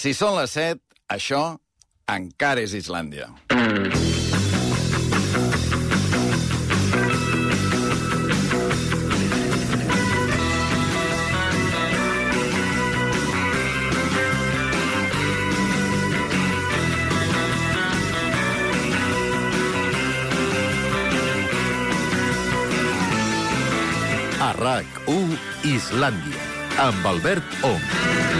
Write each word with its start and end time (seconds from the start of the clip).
Si 0.00 0.14
són 0.16 0.38
les 0.38 0.54
7, 0.56 0.80
això 1.12 1.40
encara 2.08 2.62
és 2.64 2.72
Islàndia. 2.72 3.26
A 24.40 24.54
RAC1 24.56 25.36
Islàndia, 25.76 26.48
amb 26.88 27.12
Albert 27.12 27.60
Ong. 27.68 28.39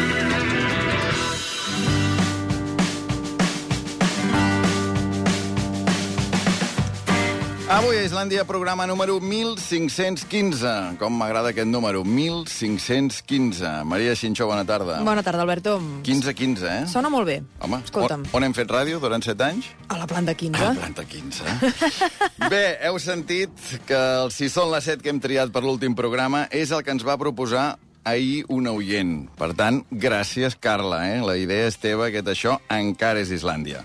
Avui 7.71 8.01
a 8.01 8.03
Islàndia, 8.03 8.43
programa 8.43 8.83
número 8.91 9.21
1515. 9.23 10.97
Com 10.99 11.15
m'agrada 11.15 11.53
aquest 11.53 11.69
número, 11.71 12.01
1515. 12.03 13.85
Maria 13.87 14.17
Xinxó, 14.19 14.49
bona 14.51 14.65
tarda. 14.67 14.97
Bona 15.07 15.23
tarda, 15.23 15.45
Alberto. 15.47 15.77
15-15, 16.03 16.65
eh? 16.67 16.81
Sona 16.91 17.13
molt 17.15 17.29
bé. 17.31 17.37
Home, 17.63 17.79
Escolta'm, 17.87 18.25
on, 18.27 18.41
on 18.41 18.49
hem 18.49 18.57
fet 18.59 18.75
ràdio 18.75 18.99
durant 18.99 19.23
7 19.23 19.47
anys? 19.47 19.71
a 19.87 20.01
la 20.01 20.07
planta 20.11 20.35
15. 20.35 20.65
Ah, 20.67 20.75
planta 20.75 21.05
15. 21.07 22.51
Bé, 22.51 22.65
heu 22.89 22.99
sentit 22.99 23.55
que 23.87 24.01
el 24.25 24.35
Si 24.35 24.51
són 24.51 24.73
les 24.75 24.91
7 24.91 25.03
que 25.07 25.15
hem 25.15 25.23
triat 25.23 25.55
per 25.55 25.63
l'últim 25.63 25.95
programa 25.95 26.49
és 26.51 26.75
el 26.75 26.83
que 26.83 26.91
ens 26.91 27.07
va 27.07 27.15
proposar 27.23 27.77
ahir 28.11 28.45
un 28.49 28.69
oient. 28.71 29.29
Per 29.39 29.53
tant, 29.59 29.83
gràcies, 29.91 30.57
Carla. 30.61 31.03
Eh? 31.11 31.21
La 31.25 31.37
idea 31.41 31.69
és 31.71 31.79
teva, 31.81 32.09
aquest 32.09 32.29
això 32.33 32.59
encara 32.71 33.23
és 33.23 33.33
Islàndia. 33.35 33.85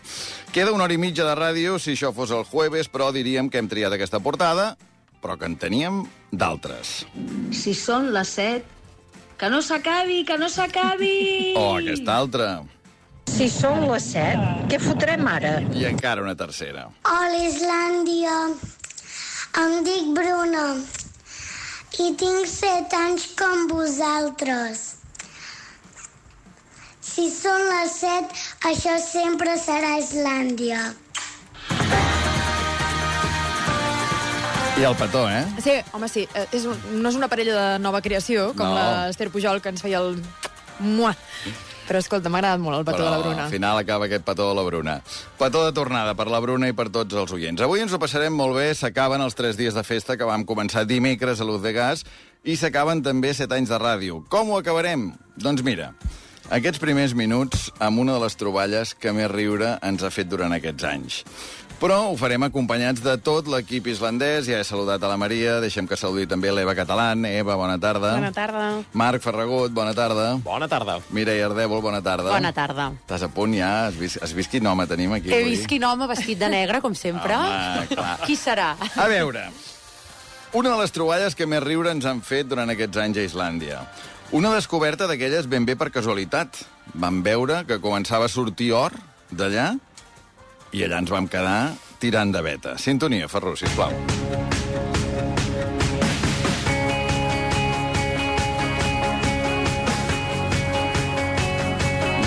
Queda 0.55 0.73
una 0.75 0.85
hora 0.85 0.95
i 0.95 1.01
mitja 1.01 1.25
de 1.27 1.35
ràdio, 1.37 1.79
si 1.79 1.95
això 1.95 2.13
fos 2.15 2.31
el 2.35 2.45
jueves, 2.49 2.89
però 2.91 3.11
diríem 3.15 3.49
que 3.49 3.59
hem 3.61 3.69
triat 3.71 3.95
aquesta 3.95 4.21
portada, 4.23 4.75
però 5.23 5.37
que 5.39 5.49
en 5.49 5.57
teníem 5.59 6.03
d'altres. 6.31 7.03
Si 7.51 7.73
són 7.77 8.11
les 8.15 8.35
set, 8.37 8.67
que 9.37 9.49
no 9.51 9.61
s'acabi, 9.61 10.23
que 10.23 10.37
no 10.39 10.49
s'acabi! 10.49 11.17
O 11.59 11.75
aquesta 11.79 12.15
altra. 12.15 12.49
Si 13.35 13.49
són 13.49 13.87
les 13.89 14.11
set, 14.13 14.39
què 14.71 14.77
fotrem 14.79 15.25
ara? 15.27 15.57
I 15.75 15.87
encara 15.89 16.23
una 16.23 16.35
tercera. 16.39 16.85
Hola, 17.09 17.41
Islàndia. 17.49 18.37
Em 19.59 19.81
dic 19.87 20.13
Bruna 20.15 20.67
i 21.99 22.11
tinc 22.19 22.47
set 22.49 22.93
anys 22.97 23.27
com 23.39 23.67
vosaltres. 23.71 24.83
Si 27.05 27.29
són 27.31 27.61
les 27.69 27.93
set, 28.01 28.31
això 28.67 28.97
sempre 28.99 29.53
serà 29.61 29.93
Islàndia. 30.01 30.81
I 34.75 34.83
el 34.83 34.95
petó, 34.99 35.21
eh? 35.31 35.45
Sí, 35.63 35.77
home, 35.95 36.09
sí. 36.11 36.25
eh, 36.35 36.47
És 36.51 36.65
un, 36.67 36.75
no 36.99 37.07
és 37.07 37.15
una 37.15 37.29
parella 37.31 37.53
de 37.55 37.79
nova 37.79 38.01
creació, 38.03 38.49
com 38.59 38.67
No. 38.67 38.75
l'Ester 39.07 39.29
Pujol, 39.31 39.61
que 39.63 39.71
ens 39.71 39.81
feia 39.85 40.01
el... 40.03 40.17
Mua. 40.83 41.13
Però 41.85 41.99
escolta, 42.01 42.31
m'ha 42.33 42.39
agradat 42.41 42.61
molt 42.63 42.79
el 42.79 42.85
petó 42.87 43.03
de 43.03 43.11
la 43.11 43.19
Bruna. 43.21 43.43
al 43.45 43.51
final 43.53 43.77
acaba 43.77 44.05
aquest 44.05 44.25
petó 44.25 44.49
de 44.49 44.55
la 44.57 44.63
Bruna. 44.65 44.95
Petó 45.37 45.65
de 45.65 45.71
tornada 45.71 46.15
per 46.17 46.27
la 46.33 46.39
Bruna 46.41 46.67
i 46.67 46.73
per 46.73 46.89
tots 46.89 47.13
els 47.13 47.31
oients. 47.31 47.61
Avui 47.61 47.83
ens 47.83 47.93
ho 47.93 47.99
passarem 48.01 48.33
molt 48.33 48.57
bé, 48.57 48.73
s'acaben 48.73 49.21
els 49.21 49.35
tres 49.37 49.57
dies 49.57 49.73
de 49.77 49.83
festa 49.83 50.17
que 50.17 50.25
vam 50.25 50.45
començar 50.45 50.85
dimecres 50.89 51.41
a 51.41 51.45
Luz 51.45 51.61
de 51.61 51.73
Gas 51.73 52.05
i 52.43 52.55
s'acaben 52.57 53.03
també 53.05 53.33
set 53.33 53.51
anys 53.53 53.69
de 53.69 53.77
ràdio. 53.77 54.23
Com 54.29 54.49
ho 54.49 54.57
acabarem? 54.57 55.11
Doncs 55.37 55.61
mira, 55.61 55.93
aquests 56.49 56.81
primers 56.81 57.13
minuts 57.13 57.71
amb 57.79 57.99
una 57.99 58.13
de 58.17 58.23
les 58.25 58.35
troballes 58.37 58.95
que 58.95 59.13
més 59.13 59.29
riure 59.31 59.79
ens 59.81 60.03
ha 60.03 60.09
fet 60.13 60.29
durant 60.29 60.53
aquests 60.53 60.83
anys. 60.89 61.23
Però 61.75 61.97
ho 62.07 62.13
farem 62.17 62.41
acompanyats 62.47 63.01
de 63.03 63.13
tot 63.21 63.49
l'equip 63.51 63.89
islandès. 63.91 64.47
Ja 64.47 64.61
he 64.61 64.65
saludat 64.65 65.03
a 65.03 65.09
la 65.11 65.17
Maria, 65.19 65.57
deixem 65.61 65.85
que 65.89 65.97
saludi 65.99 66.23
també 66.31 66.49
l'Eva 66.55 66.73
Catalán. 66.77 67.25
Eva, 67.27 67.57
bona 67.59 67.75
tarda. 67.81 68.13
Bona 68.15 68.31
tarda. 68.33 68.67
Marc 68.95 69.21
Ferragut, 69.21 69.73
bona 69.75 69.91
tarda. 69.93 70.29
Bona 70.45 70.69
tarda. 70.71 70.95
Mireia 71.13 71.49
Ardèvol, 71.49 71.81
bona 71.83 71.99
tarda. 72.05 72.31
Bona 72.31 72.53
tarda. 72.55 72.87
Estàs 73.03 73.25
a 73.27 73.29
punt 73.29 73.57
ja? 73.59 73.71
Has 73.89 73.97
vist, 73.99 74.21
has 74.23 74.33
vist 74.33 74.49
quin 74.55 74.65
home 74.71 74.87
tenim 74.87 75.13
aquí 75.17 75.29
He 75.33 75.41
avui? 75.43 75.51
vist 75.57 75.67
quin 75.69 75.83
home 75.83 76.07
vestit 76.09 76.39
de 76.39 76.49
negre, 76.49 76.79
com 76.81 76.95
sempre. 76.95 77.35
Home, 77.35 77.87
clar. 77.91 78.13
Qui 78.25 78.37
serà? 78.39 78.71
A 78.95 79.07
veure, 79.11 79.43
una 80.55 80.71
de 80.71 80.77
les 80.79 80.95
troballes 80.95 81.35
que 81.35 81.45
més 81.45 81.61
riure 81.63 81.91
ens 81.91 82.05
han 82.07 82.21
fet 82.23 82.47
durant 82.47 82.71
aquests 82.71 82.97
anys 83.03 83.19
a 83.19 83.25
Islàndia. 83.27 83.81
Una 84.31 84.53
descoberta 84.55 85.05
d'aquelles 85.11 85.45
ben 85.51 85.67
bé 85.67 85.75
per 85.75 85.91
casualitat. 85.93 86.63
Vam 86.95 87.19
veure 87.25 87.65
que 87.67 87.81
començava 87.83 88.25
a 88.25 88.31
sortir 88.31 88.71
or 88.73 88.95
d'allà 89.29 89.73
i 90.75 90.83
allà 90.85 90.99
ens 91.03 91.13
vam 91.13 91.27
quedar 91.31 91.73
tirant 92.03 92.33
de 92.35 92.41
veta. 92.45 92.75
Sintonia, 92.81 93.29
Ferrú, 93.31 93.55
sisplau. 93.55 93.93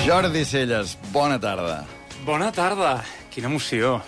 Jordi 0.07 0.45
Celles, 0.45 0.97
bona 1.13 1.39
tarda. 1.41 1.85
Bona 2.25 2.51
tarda. 2.53 3.03
Quina 3.33 3.49
emoció. 3.51 3.99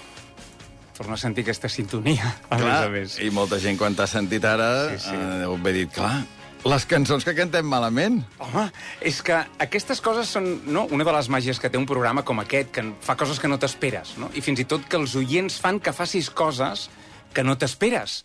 Torno 0.96 1.14
a 1.14 1.20
sentir 1.20 1.44
aquesta 1.44 1.68
sintonia, 1.72 2.28
a 2.52 2.58
més 2.60 2.74
a 2.76 2.88
més. 2.92 3.14
I 3.24 3.30
molta 3.32 3.56
gent, 3.60 3.78
quan 3.80 3.94
t'ha 3.96 4.06
sentit 4.08 4.44
ara, 4.44 4.88
Sí, 4.96 4.98
sí. 5.08 5.14
eh, 5.16 5.56
bé 5.64 5.72
dit, 5.72 5.92
clar, 5.92 6.22
les 6.69 6.84
cançons 6.84 7.25
que 7.25 7.34
cantem 7.37 7.66
malament. 7.66 8.21
Home, 8.44 8.66
és 9.06 9.21
que 9.25 9.38
aquestes 9.65 10.03
coses 10.04 10.28
són 10.37 10.48
no, 10.69 10.87
una 10.93 11.06
de 11.06 11.15
les 11.16 11.31
màgies 11.32 11.60
que 11.60 11.71
té 11.72 11.81
un 11.81 11.88
programa 11.88 12.25
com 12.26 12.43
aquest, 12.43 12.72
que 12.75 12.84
fa 13.04 13.16
coses 13.21 13.41
que 13.41 13.48
no 13.48 13.59
t'esperes, 13.60 14.16
no? 14.21 14.31
i 14.37 14.44
fins 14.44 14.60
i 14.60 14.69
tot 14.69 14.84
que 14.88 14.99
els 15.00 15.16
oients 15.16 15.60
fan 15.60 15.81
que 15.81 15.94
facis 15.97 16.31
coses 16.31 16.88
que 17.32 17.44
no 17.47 17.56
t'esperes. 17.56 18.25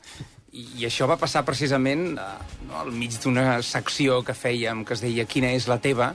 I, 0.51 0.65
I 0.81 0.87
això 0.89 1.07
va 1.07 1.19
passar 1.19 1.45
precisament 1.47 2.15
eh, 2.15 2.31
no, 2.67 2.79
al 2.83 2.91
mig 2.95 3.15
d'una 3.23 3.61
secció 3.63 4.21
que 4.25 4.35
fèiem 4.35 4.83
que 4.87 4.95
es 4.95 5.03
deia 5.03 5.27
Quina 5.29 5.53
és 5.55 5.69
la 5.71 5.79
teva? 5.83 6.13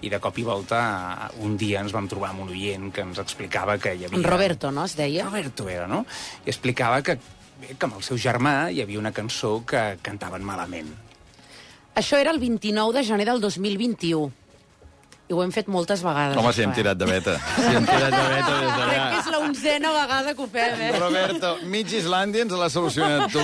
i 0.00 0.08
de 0.08 0.16
cop 0.16 0.38
i 0.40 0.44
volta 0.46 0.78
eh, 1.28 1.42
un 1.44 1.58
dia 1.60 1.82
ens 1.84 1.92
vam 1.92 2.06
trobar 2.08 2.30
amb 2.32 2.46
un 2.46 2.54
oient 2.54 2.88
que 2.94 3.04
ens 3.04 3.20
explicava 3.20 3.76
que 3.76 3.92
hi 3.92 4.06
havia... 4.06 4.16
En 4.16 4.24
Roberto, 4.24 4.70
no, 4.72 4.86
es 4.88 4.96
deia? 4.96 5.26
Roberto 5.28 5.68
era, 5.68 5.84
no? 5.90 6.06
I 6.46 6.54
explicava 6.54 7.02
que, 7.04 7.18
bé, 7.60 7.74
que 7.74 7.84
amb 7.84 7.98
el 8.00 8.06
seu 8.06 8.16
germà 8.16 8.70
hi 8.72 8.80
havia 8.80 9.02
una 9.02 9.12
cançó 9.12 9.58
que 9.68 9.84
cantaven 10.06 10.46
malament. 10.46 10.88
Això 11.98 12.18
era 12.20 12.30
el 12.30 12.38
29 12.38 12.94
de 12.98 13.02
gener 13.04 13.26
del 13.26 13.40
2021. 13.40 14.30
I 15.30 15.34
ho 15.34 15.42
hem 15.44 15.52
fet 15.54 15.68
moltes 15.70 16.00
vegades. 16.02 16.36
Home, 16.38 16.52
si 16.52 16.62
hem 16.64 16.70
això, 16.70 16.80
eh? 16.80 16.82
tirat 16.82 16.98
de 16.98 17.06
veta. 17.06 17.36
Si 17.56 17.70
hem 17.76 17.86
tirat 17.86 18.10
de 18.14 18.22
veta 18.34 18.50
des 18.50 18.70
Crec 18.70 18.74
que 18.74 18.86
d'allà. 18.86 19.18
és 19.20 19.29
l'onzena 19.50 19.90
vegada 19.92 20.34
que 20.34 20.42
ho 20.42 20.46
fem, 20.46 20.80
eh? 20.80 20.98
Roberto, 20.98 21.50
mig 21.66 21.90
Islàndia 21.92 22.44
ens 22.46 22.52
l'ha 22.54 22.68
solucionat 22.70 23.32
tu 23.32 23.42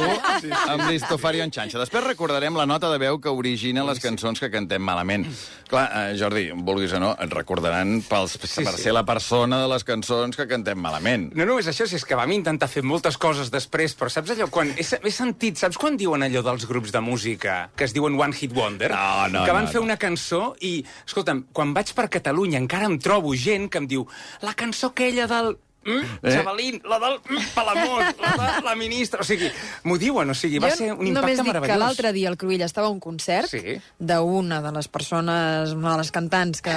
amb 0.71 0.85
l'Istofarion 0.91 1.51
Xanxa. 1.53 1.81
Després 1.83 2.05
recordarem 2.07 2.55
la 2.57 2.67
nota 2.67 2.91
de 2.93 2.99
veu 3.03 3.19
que 3.19 3.33
origina 3.33 3.85
les 3.85 3.99
cançons 4.03 4.39
que 4.41 4.51
cantem 4.53 4.83
malament. 4.83 5.27
Clar, 5.67 5.87
eh, 5.91 6.15
Jordi, 6.19 6.45
vulguis 6.55 6.93
o 6.95 7.01
no, 7.03 7.13
et 7.19 7.33
recordaran 7.35 7.99
pels, 8.07 8.37
Sí, 8.47 8.63
per 8.63 8.77
sí. 8.77 8.83
ser 8.87 8.93
la 8.95 9.03
persona 9.05 9.59
de 9.61 9.67
les 9.69 9.83
cançons 9.85 10.37
que 10.37 10.47
cantem 10.47 10.79
malament. 10.79 11.33
No 11.35 11.45
només 11.49 11.67
això, 11.67 11.87
si 11.89 11.97
és 11.99 12.05
que 12.07 12.15
vam 12.15 12.31
intentar 12.33 12.69
fer 12.71 12.85
moltes 12.87 13.17
coses 13.19 13.51
després, 13.51 13.97
però 13.99 14.09
saps 14.13 14.31
allò, 14.37 14.47
quan 14.51 14.71
he, 14.77 14.85
he 14.85 15.11
sentit, 15.11 15.59
saps 15.59 15.77
quan 15.81 15.97
diuen 15.99 16.23
allò 16.23 16.43
dels 16.47 16.67
grups 16.71 16.93
de 16.95 17.01
música 17.03 17.71
que 17.77 17.85
es 17.85 17.93
diuen 17.97 18.15
One 18.21 18.33
Hit 18.37 18.55
Wonder? 18.55 18.93
No, 18.93 19.27
no, 19.33 19.45
Que 19.45 19.53
van 19.57 19.65
no, 19.67 19.71
fer 19.73 19.81
no. 19.81 19.87
una 19.91 19.97
cançó 19.99 20.55
i, 20.61 20.85
escolta'm, 21.07 21.47
quan 21.53 21.75
vaig 21.75 21.93
per 21.97 22.09
Catalunya 22.09 22.59
encara 22.63 22.87
em 22.87 22.99
trobo 23.03 23.35
gent 23.35 23.69
que 23.69 23.79
em 23.83 23.87
diu 23.91 24.07
la 24.43 24.55
cançó 24.55 24.93
aquella 24.95 25.27
del... 25.27 25.57
Mm, 25.87 26.19
Eh? 26.23 26.33
Xavalín, 26.37 26.81
la 26.85 26.99
del 26.99 27.19
mm, 27.23 27.45
Palamós, 27.55 28.15
la 28.21 28.33
de 28.57 28.63
la 28.65 28.75
ministra... 28.77 29.21
O 29.23 29.25
sigui, 29.25 29.49
m'ho 29.85 29.97
diuen, 30.03 30.31
o 30.31 30.35
sigui, 30.35 30.59
va 30.59 30.71
jo 30.73 30.77
ser 30.81 30.93
un 30.93 30.99
només 31.15 31.15
impacte 31.15 31.37
dic 31.37 31.47
meravellós. 31.47 31.73
que 31.73 31.79
l'altre 31.79 32.13
dia 32.13 32.29
al 32.29 32.37
Cruïlla 32.37 32.67
estava 32.67 32.89
a 32.89 32.91
un 32.91 33.01
concert 33.01 33.49
Sí. 33.51 33.77
d'una 33.99 34.61
de 34.63 34.73
les 34.75 34.89
persones, 34.89 35.73
una 35.73 35.93
de 35.93 35.99
les 36.03 36.11
cantants 36.11 36.61
que 36.63 36.75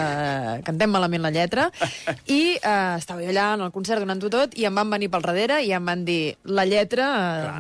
cantem 0.66 0.90
malament 0.94 1.24
la 1.26 1.32
lletra, 1.34 1.70
i 2.28 2.56
eh, 2.62 2.96
estava 3.00 3.22
jo 3.24 3.30
allà 3.34 3.54
en 3.58 3.66
el 3.66 3.72
concert 3.76 4.00
donant-ho 4.04 4.30
tot, 4.30 4.54
i 4.60 4.66
em 4.70 4.76
van 4.76 4.90
venir 4.94 5.10
pel 5.10 5.26
darrere 5.26 5.60
i 5.66 5.72
em 5.76 5.86
van 5.86 6.06
dir 6.06 6.36
la 6.46 6.66
lletra 6.70 7.08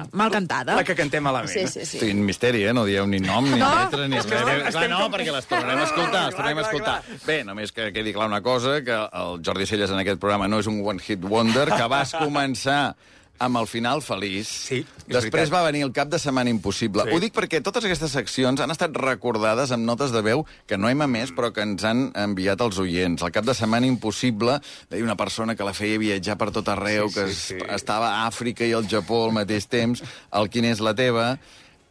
eh, 0.06 0.07
mal 0.13 0.30
cantada. 0.31 0.75
La 0.78 0.84
que 0.86 0.96
cantem 0.96 1.24
malament. 1.25 1.50
Sí, 1.51 1.66
sí, 1.68 1.86
sí. 1.86 2.00
Quin 2.04 2.22
misteri, 2.25 2.63
eh? 2.69 2.74
No 2.74 2.86
dieu 2.86 3.07
ni 3.07 3.19
nom, 3.19 3.44
ni 3.50 3.57
No, 3.60 3.69
lletra, 3.81 4.07
ni 4.07 4.16
no, 4.18 4.24
Clar, 4.30 4.60
estem 4.69 4.92
no, 4.92 5.07
perquè 5.10 5.31
les 5.34 5.48
tornarem 5.50 5.81
a 5.81 5.88
escoltar, 5.90 6.25
les 6.28 6.36
tornarem 6.38 6.60
a 6.60 6.68
Clar, 6.69 6.81
clar, 6.84 6.98
escoltar. 7.01 7.25
Bé, 7.25 7.40
només 7.48 7.72
que 7.74 7.90
quedi 7.96 8.13
clar 8.13 8.28
una 8.30 8.42
cosa, 8.46 8.81
que 8.86 8.94
el 8.94 9.42
Jordi 9.46 9.66
Celles 9.66 9.90
en 9.90 10.00
aquest 10.04 10.19
programa 10.22 10.48
no 10.48 10.60
és 10.60 10.68
un 10.69 10.81
one-hit 10.86 11.24
wonder, 11.24 11.38
que 11.47 11.88
vas 11.88 12.12
començar 12.13 12.95
amb 13.39 13.56
el 13.56 13.68
final 13.71 14.01
feliç. 14.03 14.47
Sí, 14.68 14.80
és 15.07 15.07
Després 15.15 15.47
va 15.50 15.62
venir 15.63 15.86
el 15.86 15.94
cap 15.95 16.09
de 16.12 16.19
setmana 16.19 16.50
impossible. 16.51 17.06
Sí. 17.07 17.13
Ho 17.15 17.19
dic 17.24 17.31
perquè 17.33 17.62
totes 17.63 17.86
aquestes 17.88 18.12
seccions 18.12 18.59
han 18.59 18.69
estat 18.74 18.91
recordades 19.00 19.71
amb 19.71 19.86
notes 19.88 20.12
de 20.12 20.19
veu 20.21 20.44
que 20.68 20.77
no 20.77 20.89
hem 20.89 21.01
emès, 21.06 21.31
però 21.31 21.53
que 21.56 21.62
ens 21.63 21.86
han 21.88 22.12
enviat 22.19 22.59
els 22.59 22.77
oients. 22.83 23.24
El 23.24 23.31
cap 23.31 23.45
de 23.47 23.53
setmana 23.56 23.88
impossible, 23.88 24.59
deia 24.89 25.03
una 25.07 25.15
persona 25.15 25.56
que 25.56 25.63
la 25.63 25.74
feia 25.74 25.97
viatjar 25.97 26.36
per 26.38 26.51
tot 26.51 26.68
arreu, 26.68 27.07
Sí, 27.07 27.15
que 27.15 27.25
sí, 27.27 27.31
es- 27.31 27.38
sí. 27.63 27.74
estava 27.75 28.09
a 28.18 28.27
Àfrica 28.27 28.68
i 28.68 28.74
al 28.74 28.89
Japó 28.91 29.24
al 29.30 29.31
mateix 29.31 29.68
temps, 29.71 30.03
el 30.33 30.50
Quin 30.50 30.65
és 30.65 30.81
la 30.81 30.94
teva, 30.94 31.38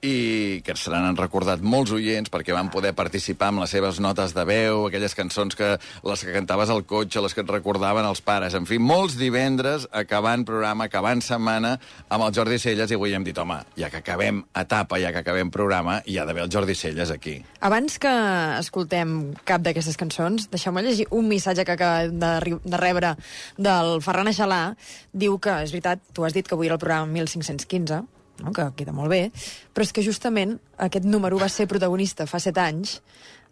i 0.02 0.60
que 0.62 0.76
se 0.78 0.92
n'han 0.92 1.16
recordat 1.18 1.62
molts 1.62 1.90
oients 1.94 2.30
perquè 2.30 2.54
van 2.54 2.70
poder 2.70 2.92
participar 2.94 3.48
amb 3.50 3.62
les 3.64 3.72
seves 3.74 3.98
notes 3.98 4.34
de 4.34 4.44
veu, 4.46 4.84
aquelles 4.86 5.14
cançons 5.18 5.56
que 5.58 5.72
les 6.06 6.22
que 6.22 6.34
cantaves 6.34 6.70
al 6.70 6.84
cotxe, 6.86 7.22
les 7.22 7.34
que 7.34 7.42
et 7.42 7.50
recordaven 7.50 8.06
els 8.06 8.22
pares. 8.22 8.54
En 8.54 8.66
fi, 8.68 8.78
molts 8.78 9.16
divendres 9.18 9.88
acabant 9.90 10.44
programa, 10.46 10.86
acabant 10.86 11.22
setmana 11.24 11.74
amb 12.08 12.28
el 12.28 12.34
Jordi 12.36 12.60
Celles 12.62 12.92
i 12.92 12.98
avui 12.98 13.16
hem 13.16 13.26
dit, 13.26 13.38
home, 13.38 13.58
ja 13.78 13.90
que 13.90 13.98
acabem 14.02 14.44
etapa, 14.54 15.00
ja 15.02 15.10
que 15.14 15.24
acabem 15.24 15.50
programa, 15.50 15.98
hi 16.06 16.18
ha 16.18 16.26
d'haver 16.28 16.46
el 16.46 16.52
Jordi 16.52 16.76
Celles 16.78 17.10
aquí. 17.10 17.40
Abans 17.66 17.98
que 17.98 18.12
escoltem 18.58 19.16
cap 19.48 19.64
d'aquestes 19.66 19.98
cançons, 19.98 20.46
deixeu-me 20.52 20.84
llegir 20.86 21.08
un 21.10 21.26
missatge 21.26 21.66
que 21.66 21.74
acabem 21.74 22.14
de, 22.22 22.60
de 22.62 22.80
rebre 22.80 23.16
del 23.58 23.98
Ferran 24.04 24.30
Aixalà. 24.30 24.62
Diu 25.10 25.40
que, 25.42 25.58
és 25.66 25.74
veritat, 25.74 26.06
tu 26.14 26.22
has 26.22 26.36
dit 26.36 26.46
que 26.46 26.54
avui 26.54 26.70
era 26.70 26.78
el 26.78 26.82
programa 26.82 27.10
1515, 27.10 28.04
no? 28.42 28.52
que 28.52 28.66
queda 28.76 28.92
molt 28.92 29.08
bé, 29.10 29.30
però 29.74 29.82
és 29.86 29.92
que 29.92 30.02
justament 30.02 30.58
aquest 30.78 31.04
número 31.04 31.38
va 31.38 31.48
ser 31.48 31.66
protagonista 31.70 32.26
fa 32.26 32.38
set 32.40 32.58
anys 32.58 33.00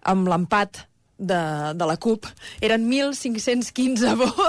amb 0.07 0.29
l'empat 0.29 0.87
de, 1.19 1.39
de 1.75 1.87
la 1.89 1.97
CUP. 1.97 2.27
Eren 2.61 2.85
1.515 2.91 4.17
vots. 4.21 4.37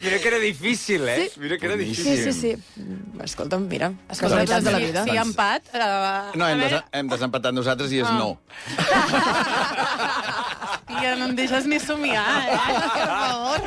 Mira 0.00 0.18
que 0.20 0.28
era 0.28 0.38
difícil, 0.38 1.08
eh? 1.08 1.30
Sí. 1.32 1.40
Mira 1.40 1.56
que 1.58 1.66
era 1.66 1.74
Sí, 1.76 1.84
difícil. 1.84 2.32
sí, 2.32 2.40
sí. 2.40 2.56
Escolta'm, 3.24 3.66
mira, 3.68 3.92
Escolta, 4.08 4.36
casualitats 4.44 4.64
de 4.64 4.70
la 4.72 4.78
si- 4.78 4.84
vida. 4.84 5.04
Si 5.04 5.10
hi 5.10 5.16
ha 5.18 5.22
empat... 5.24 5.62
Uh, 5.74 5.78
No, 6.38 6.46
hem, 6.48 6.58
des 6.60 6.72
hem 6.92 7.08
desempatat 7.08 7.52
nosaltres 7.56 7.92
i 7.92 7.98
és 8.00 8.06
Ah. 8.08 8.18
no. 8.18 8.38
Ja 11.00 11.14
no 11.16 11.24
em 11.30 11.34
deixes 11.38 11.64
ni 11.70 11.78
somiar, 11.80 12.50
eh? 12.50 12.58
Per 12.60 13.08
favor. 13.08 13.60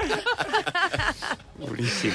Boníssim. 1.53 2.13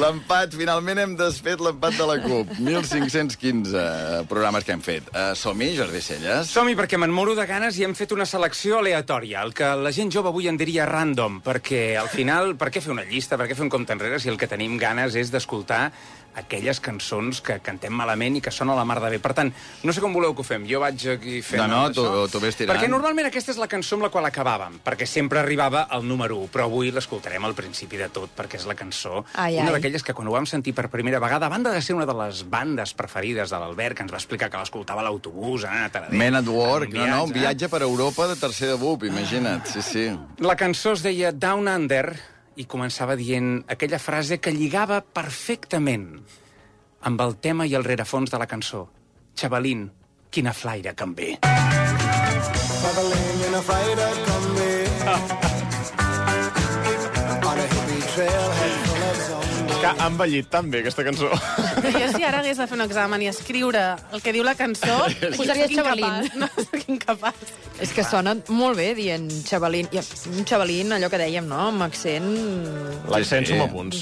L'empat, 0.00 0.54
finalment 0.56 0.98
hem 1.02 1.14
desfet 1.18 1.60
l'empat 1.60 1.98
de 1.98 2.06
la 2.08 2.16
CUP. 2.22 2.54
1.515 2.64 4.24
programes 4.30 4.64
que 4.64 4.72
hem 4.72 4.84
fet. 4.84 5.10
Uh, 5.12 5.34
Som-hi, 5.36 5.70
Jordi 5.76 6.00
Celles? 6.04 6.48
Som-hi 6.48 6.76
perquè 6.78 7.00
me'n 7.00 7.12
moro 7.12 7.34
de 7.36 7.44
ganes 7.48 7.76
i 7.78 7.84
hem 7.84 7.94
fet 7.98 8.14
una 8.16 8.26
selecció 8.28 8.80
aleatòria, 8.80 9.42
el 9.44 9.52
que 9.56 9.68
la 9.76 9.92
gent 9.94 10.12
jove 10.14 10.32
avui 10.32 10.48
en 10.48 10.56
diria 10.60 10.86
random, 10.88 11.40
perquè 11.44 11.82
al 12.00 12.08
final, 12.12 12.54
per 12.60 12.70
què 12.72 12.82
fer 12.84 12.94
una 12.94 13.04
llista, 13.08 13.36
per 13.36 13.48
què 13.50 13.58
fer 13.58 13.66
un 13.66 13.72
compte 13.72 13.92
enrere 13.92 14.20
si 14.22 14.32
el 14.32 14.40
que 14.40 14.48
tenim 14.50 14.78
ganes 14.80 15.18
és 15.20 15.32
d'escoltar 15.34 15.88
aquelles 16.38 16.80
cançons 16.80 17.40
que 17.44 17.58
cantem 17.64 17.92
malament 17.94 18.38
i 18.38 18.42
que 18.44 18.52
són 18.54 18.70
a 18.70 18.76
la 18.78 18.84
mar 18.88 19.00
de 19.02 19.10
bé. 19.14 19.18
Per 19.22 19.32
tant, 19.36 19.52
no 19.84 19.92
sé 19.92 20.00
com 20.04 20.14
voleu 20.14 20.34
que 20.34 20.42
ho 20.44 20.46
fem. 20.46 20.66
Jo 20.70 20.80
vaig 20.80 21.04
aquí 21.14 21.40
fent... 21.42 21.62
No, 21.62 21.68
no, 21.68 21.80
això. 21.88 22.04
tu- 22.24 22.28
tu 22.32 22.40
ves 22.42 22.56
tirant. 22.56 22.76
Perquè 22.78 22.88
normalment 22.90 23.28
aquesta 23.28 23.52
és 23.54 23.58
la 23.60 23.68
cançó 23.70 23.96
amb 23.98 24.06
la 24.06 24.10
qual 24.14 24.26
acabàvem, 24.28 24.78
perquè 24.84 25.06
sempre 25.08 25.40
arribava 25.42 25.82
al 25.90 26.06
número 26.06 26.38
1, 26.46 26.50
però 26.54 26.68
avui 26.68 26.90
l'escoltarem 26.94 27.44
al 27.44 27.54
principi 27.58 27.98
de 28.00 28.08
tot, 28.14 28.30
perquè 28.36 28.58
és 28.60 28.66
la 28.68 28.76
cançó, 28.78 29.24
Ai, 29.34 29.58
una 29.60 29.72
d'aquelles 29.74 30.02
que 30.06 30.14
quan 30.14 30.28
ho 30.28 30.34
vam 30.36 30.46
sentir 30.46 30.74
per 30.74 30.88
primera 30.92 31.20
vegada, 31.22 31.46
a 31.46 31.52
banda 31.52 31.72
de 31.74 31.82
ser 31.82 31.96
una 31.96 32.06
de 32.08 32.14
les 32.14 32.44
bandes 32.48 32.94
preferides 32.94 33.50
de 33.50 33.58
l'Albert, 33.60 33.96
que 33.96 34.02
ens 34.06 34.12
va 34.12 34.18
explicar 34.20 34.50
que 34.50 34.58
l'escoltava 34.60 35.02
a 35.02 35.08
l'autobús, 35.08 35.64
anant 35.68 35.86
a 35.88 35.92
Taradell. 35.94 36.18
Men 36.18 36.34
at 36.38 36.48
Work, 36.48 36.92
en 36.94 37.00
no, 37.02 37.06
no, 37.06 37.24
un 37.28 37.34
eh? 37.36 37.40
viatge 37.40 37.68
per 37.68 37.82
Europa 37.82 38.26
de 38.30 38.36
tercer 38.40 38.68
de 38.72 38.76
BUP, 38.80 39.04
imagina't, 39.10 39.66
sí, 39.66 39.82
sí. 39.82 40.06
La 40.44 40.56
cançó 40.56 40.92
es 40.96 41.02
deia 41.02 41.32
Down 41.32 41.68
Under 41.68 42.14
i 42.58 42.66
començava 42.66 43.14
dient 43.18 43.62
aquella 43.70 44.00
frase 44.02 44.38
que 44.42 44.54
lligava 44.54 45.00
perfectament 45.00 46.08
amb 47.08 47.20
el 47.22 47.36
tema 47.38 47.66
i 47.66 47.74
el 47.78 47.86
rerefons 47.86 48.30
de 48.34 48.38
la 48.42 48.50
cançó. 48.50 48.88
Xavalín, 49.38 49.86
quina 50.34 50.52
flaire 50.52 50.94
que 50.98 51.06
em 51.06 51.14
ve. 51.14 51.30
És 59.78 59.84
que 59.84 59.90
ha 60.02 60.06
envellit 60.10 60.48
tan 60.50 60.66
bé, 60.72 60.80
aquesta 60.82 61.04
cançó. 61.06 61.28
Jo 61.30 62.06
si 62.10 62.24
ara 62.26 62.40
hagués 62.40 62.58
de 62.58 62.64
fer 62.66 62.74
un 62.74 62.82
examen 62.82 63.22
i 63.22 63.28
escriure 63.30 63.82
el 64.10 64.22
que 64.24 64.32
diu 64.34 64.42
la 64.42 64.56
cançó, 64.58 64.96
Posaria 65.38 65.68
xavalín. 65.70 66.26
No, 66.40 66.48
sóc 66.56 66.82
incapaç. 66.90 67.38
És 67.78 67.92
que 67.94 68.02
sona 68.02 68.32
molt 68.50 68.74
bé 68.74 68.88
dient 68.98 69.28
xavalín. 69.46 69.86
I 69.94 70.00
un 70.32 70.42
xavalín, 70.48 70.90
allò 70.96 71.06
que 71.12 71.20
dèiem, 71.22 71.46
no?, 71.46 71.68
amb 71.70 71.84
accent... 71.86 72.26
L'accent 73.06 73.46
Sí, 73.46 73.52
sí. 73.52 73.58
som 73.60 73.68
a 73.68 73.70
punts. 73.70 74.00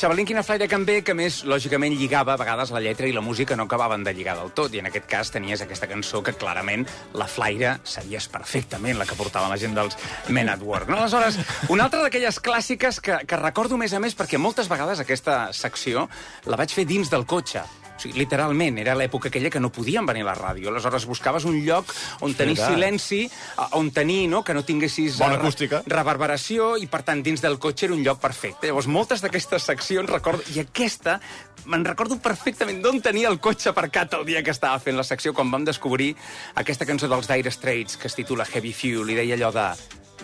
Xavalín, 0.00 0.24
quina 0.30 0.40
flaire 0.46 0.64
que 0.70 0.78
em 0.78 0.86
ve, 0.88 0.96
que 1.04 1.12
més, 1.18 1.42
lògicament, 1.44 1.92
lligava 2.00 2.32
a 2.32 2.40
vegades 2.40 2.72
la 2.72 2.80
lletra 2.80 3.04
i 3.10 3.12
la 3.12 3.20
música 3.20 3.56
no 3.58 3.66
acabaven 3.68 4.06
de 4.06 4.14
lligar 4.16 4.38
del 4.40 4.54
tot, 4.56 4.72
i 4.72 4.80
en 4.80 4.88
aquest 4.88 5.10
cas 5.10 5.32
tenies 5.34 5.60
aquesta 5.60 5.90
cançó 5.90 6.22
que 6.24 6.32
clarament 6.40 6.86
la 7.20 7.28
flaire 7.28 7.74
sabies 7.84 8.30
perfectament 8.32 8.96
la 8.96 9.04
que 9.04 9.18
portava 9.18 9.52
la 9.52 9.60
gent 9.60 9.76
dels 9.76 9.98
Men 10.32 10.48
at 10.48 10.64
Work. 10.64 10.88
No? 10.88 11.02
Aleshores, 11.02 11.36
una 11.68 11.84
altra 11.90 12.00
d'aquelles 12.06 12.40
clàssiques 12.40 13.02
que, 13.04 13.20
que 13.28 13.42
recordo 13.44 13.76
més 13.76 13.92
a 13.92 14.00
més 14.00 14.16
perquè 14.16 14.40
moltes 14.40 14.72
vegades 14.72 15.04
aquesta 15.18 15.50
secció 15.52 16.06
la 16.46 16.56
vaig 16.56 16.72
fer 16.72 16.86
dins 16.88 17.10
del 17.10 17.26
cotxe. 17.26 17.66
O 17.98 18.00
sigui, 18.00 18.14
literalment, 18.14 18.76
era 18.78 18.94
l'època 18.94 19.26
aquella 19.26 19.50
que 19.50 19.58
no 19.58 19.72
podíem 19.74 20.06
venir 20.06 20.22
a 20.22 20.28
la 20.28 20.34
ràdio. 20.38 20.68
Aleshores 20.70 21.02
buscaves 21.10 21.42
un 21.50 21.56
lloc 21.66 21.90
on 22.22 22.30
tenir 22.38 22.54
Veritat. 22.54 22.70
silenci, 22.70 23.30
on 23.74 23.90
tenir, 23.90 24.28
no?, 24.30 24.44
que 24.46 24.54
no 24.54 24.62
tinguessis... 24.62 25.16
Bona 25.18 25.34
eh, 25.34 25.40
acústica. 25.40 25.82
reverberació 25.90 26.76
i, 26.78 26.86
per 26.86 27.02
tant, 27.02 27.24
dins 27.26 27.42
del 27.42 27.58
cotxe 27.58 27.88
era 27.88 27.96
un 27.96 28.04
lloc 28.06 28.20
perfecte. 28.22 28.70
Llavors, 28.70 28.86
moltes 28.86 29.24
d'aquestes 29.24 29.66
seccions 29.66 30.06
recordo... 30.14 30.46
I 30.54 30.62
aquesta, 30.62 31.18
me'n 31.66 31.82
recordo 31.88 32.20
perfectament 32.22 32.78
d'on 32.86 33.02
tenia 33.02 33.34
el 33.34 33.40
cotxe 33.42 33.74
aparcat 33.74 34.14
el 34.14 34.24
dia 34.30 34.44
que 34.46 34.54
estava 34.54 34.78
fent 34.78 34.94
la 34.94 35.02
secció, 35.02 35.34
quan 35.34 35.50
vam 35.50 35.66
descobrir 35.66 36.12
aquesta 36.54 36.86
cançó 36.86 37.10
dels 37.10 37.26
Dire 37.26 37.50
Straits, 37.50 37.98
que 37.98 38.06
es 38.06 38.14
titula 38.14 38.46
Heavy 38.46 38.70
Fuel, 38.70 39.10
i 39.10 39.18
deia 39.18 39.34
allò 39.34 39.50
de... 39.50 39.68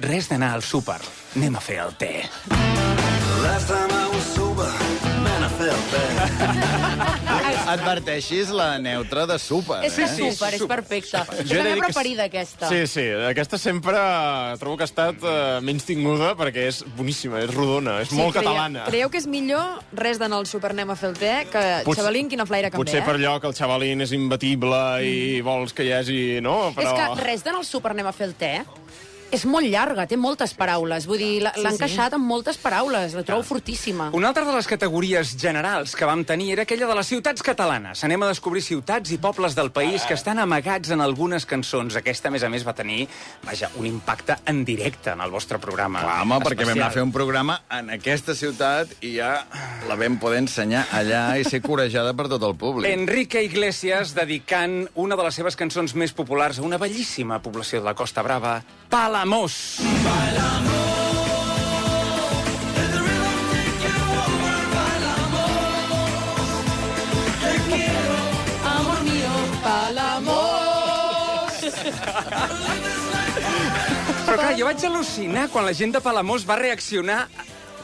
Res 0.07 0.31
d'anar 0.31 0.55
al 0.55 0.63
súper, 0.63 1.03
anem 1.35 1.59
a 1.59 1.63
fer 1.63 1.83
el 1.83 1.99
te. 1.99 2.15
Adverteixis 7.67 8.51
la 8.55 8.79
neutra 8.79 9.25
de 9.27 9.39
súper, 9.39 9.81
És 9.87 9.95
que 9.97 10.05
eh? 10.05 10.09
és 10.11 10.17
super, 10.35 10.51
és 10.57 10.63
perfecta. 10.69 11.23
És 11.39 11.49
Jo 11.49 11.57
he 11.57 11.59
la 11.59 11.65
de 11.65 11.71
dir 11.75 11.81
que 11.81 11.87
preferida, 11.89 12.27
aquesta. 12.29 12.69
Sí, 12.69 12.81
sí, 12.91 13.05
aquesta 13.31 13.59
sempre 13.61 13.99
trobo 14.61 14.77
que 14.81 14.85
ha 14.87 14.91
estat 14.91 15.23
uh, 15.25 15.61
menys 15.65 15.87
tinguda 15.89 16.35
perquè 16.39 16.67
és 16.71 16.83
boníssima, 16.99 17.41
és 17.45 17.53
rodona, 17.55 17.99
és 18.05 18.13
molt 18.13 18.35
creieu- 18.35 18.51
catalana. 18.53 18.85
Creieu 18.89 19.11
que 19.13 19.19
és 19.23 19.27
millor 19.31 19.81
res 19.97 20.21
d'anar 20.23 20.39
al 20.43 20.49
súper 20.51 20.73
anem 20.75 20.91
a 20.93 20.97
fer 21.01 21.13
el 21.13 21.19
te 21.21 21.33
que 21.53 21.65
Potser- 21.87 22.03
xavalín, 22.05 22.29
quina 22.33 22.47
flaire 22.47 22.71
que 22.71 22.77
em 22.77 22.81
ve, 22.83 22.85
Potser 22.85 23.03
eh? 23.03 23.07
per 23.07 23.17
allò 23.19 23.37
que 23.41 23.51
el 23.51 23.57
xavalín 23.57 24.05
és 24.05 24.13
imbatible 24.17 24.81
i 25.07 25.41
vols 25.45 25.73
que 25.75 25.85
hi 25.89 25.93
hagi... 25.97 26.23
No? 26.45 26.73
És 26.77 26.91
que 26.93 27.11
res 27.23 27.45
d'anar 27.47 27.61
al 27.63 27.69
súper 27.69 27.95
anem 27.95 28.07
a 28.11 28.13
fer 28.17 28.29
el 28.31 28.35
te 28.39 28.55
és 29.35 29.45
molt 29.51 29.67
llarga, 29.67 30.07
té 30.07 30.17
moltes 30.17 30.55
paraules. 30.55 31.07
Vull 31.11 31.19
dir, 31.19 31.43
l'ha 31.43 31.53
Sí, 31.55 31.63
l'ha 31.63 31.71
sí. 31.71 31.77
encaixat 31.77 32.15
amb 32.17 32.25
moltes 32.31 32.57
paraules. 32.59 33.15
La 33.15 33.23
trobo 33.27 33.43
fortíssima. 33.43 34.11
Una 34.15 34.29
altra 34.31 34.45
de 34.47 34.53
les 34.55 34.67
categories 34.71 35.35
generals 35.41 35.95
que 35.97 36.07
vam 36.07 36.25
tenir 36.25 36.53
era 36.53 36.63
aquella 36.63 36.87
de 36.87 36.95
les 36.95 37.07
ciutats 37.07 37.43
catalanes. 37.43 38.03
Anem 38.05 38.23
a 38.23 38.29
descobrir 38.31 38.63
ciutats 38.63 39.11
i 39.13 39.19
pobles 39.19 39.55
del 39.55 39.71
país 39.73 40.03
que 40.09 40.15
estan 40.15 40.39
amagats 40.39 40.91
en 40.91 41.01
algunes 41.01 41.47
cançons. 41.47 41.97
Aquesta, 41.97 42.29
a 42.29 42.31
més 42.35 42.43
a 42.45 42.49
més, 42.49 42.65
va 42.67 42.75
tenir, 42.75 43.09
vaja, 43.45 43.71
un 43.77 43.87
impacte 43.87 44.37
en 44.47 44.65
directe 44.65 45.11
en 45.11 45.21
el 45.21 45.31
vostre 45.31 45.59
programa. 45.59 46.01
Clar, 46.01 46.21
home, 46.23 46.39
perquè 46.45 46.65
vam 46.65 46.73
anar 46.77 46.87
a 46.87 46.91
fer 46.95 47.03
especial. 47.03 47.05
un 47.09 47.13
programa 47.13 47.59
en 47.71 47.91
aquesta 47.91 48.35
ciutat 48.35 48.95
i 49.03 49.17
ja 49.19 49.47
la 49.89 49.97
vam 49.97 50.19
poder 50.19 50.39
ensenyar 50.45 50.87
allà 50.93 51.25
i 51.41 51.45
ser 51.45 51.61
corejada 51.63 52.15
per 52.15 52.29
tot 52.29 52.43
el 52.43 52.55
públic. 52.57 52.91
Enrique 52.91 53.43
Iglesias 53.43 54.15
dedicant 54.15 54.89
una 54.95 55.17
de 55.17 55.23
les 55.25 55.35
seves 55.35 55.57
cançons 55.57 55.95
més 55.95 56.13
populars 56.13 56.59
a 56.59 56.63
una 56.63 56.79
bellíssima 56.79 57.41
població 57.43 57.81
de 57.81 57.85
la 57.91 57.95
Costa 57.95 58.23
Brava, 58.23 58.63
Palamós. 58.91 59.24
Mío, 69.05 69.33
Palamós. 69.65 71.57
Però 74.25 74.37
clar, 74.37 74.53
jo 74.59 74.65
vaig 74.69 74.85
al·lucinar 74.89 75.49
quan 75.53 75.65
la 75.65 75.73
gent 75.77 75.93
de 75.97 76.01
Palamós 76.05 76.45
va 76.49 76.61
reaccionar 76.61 77.29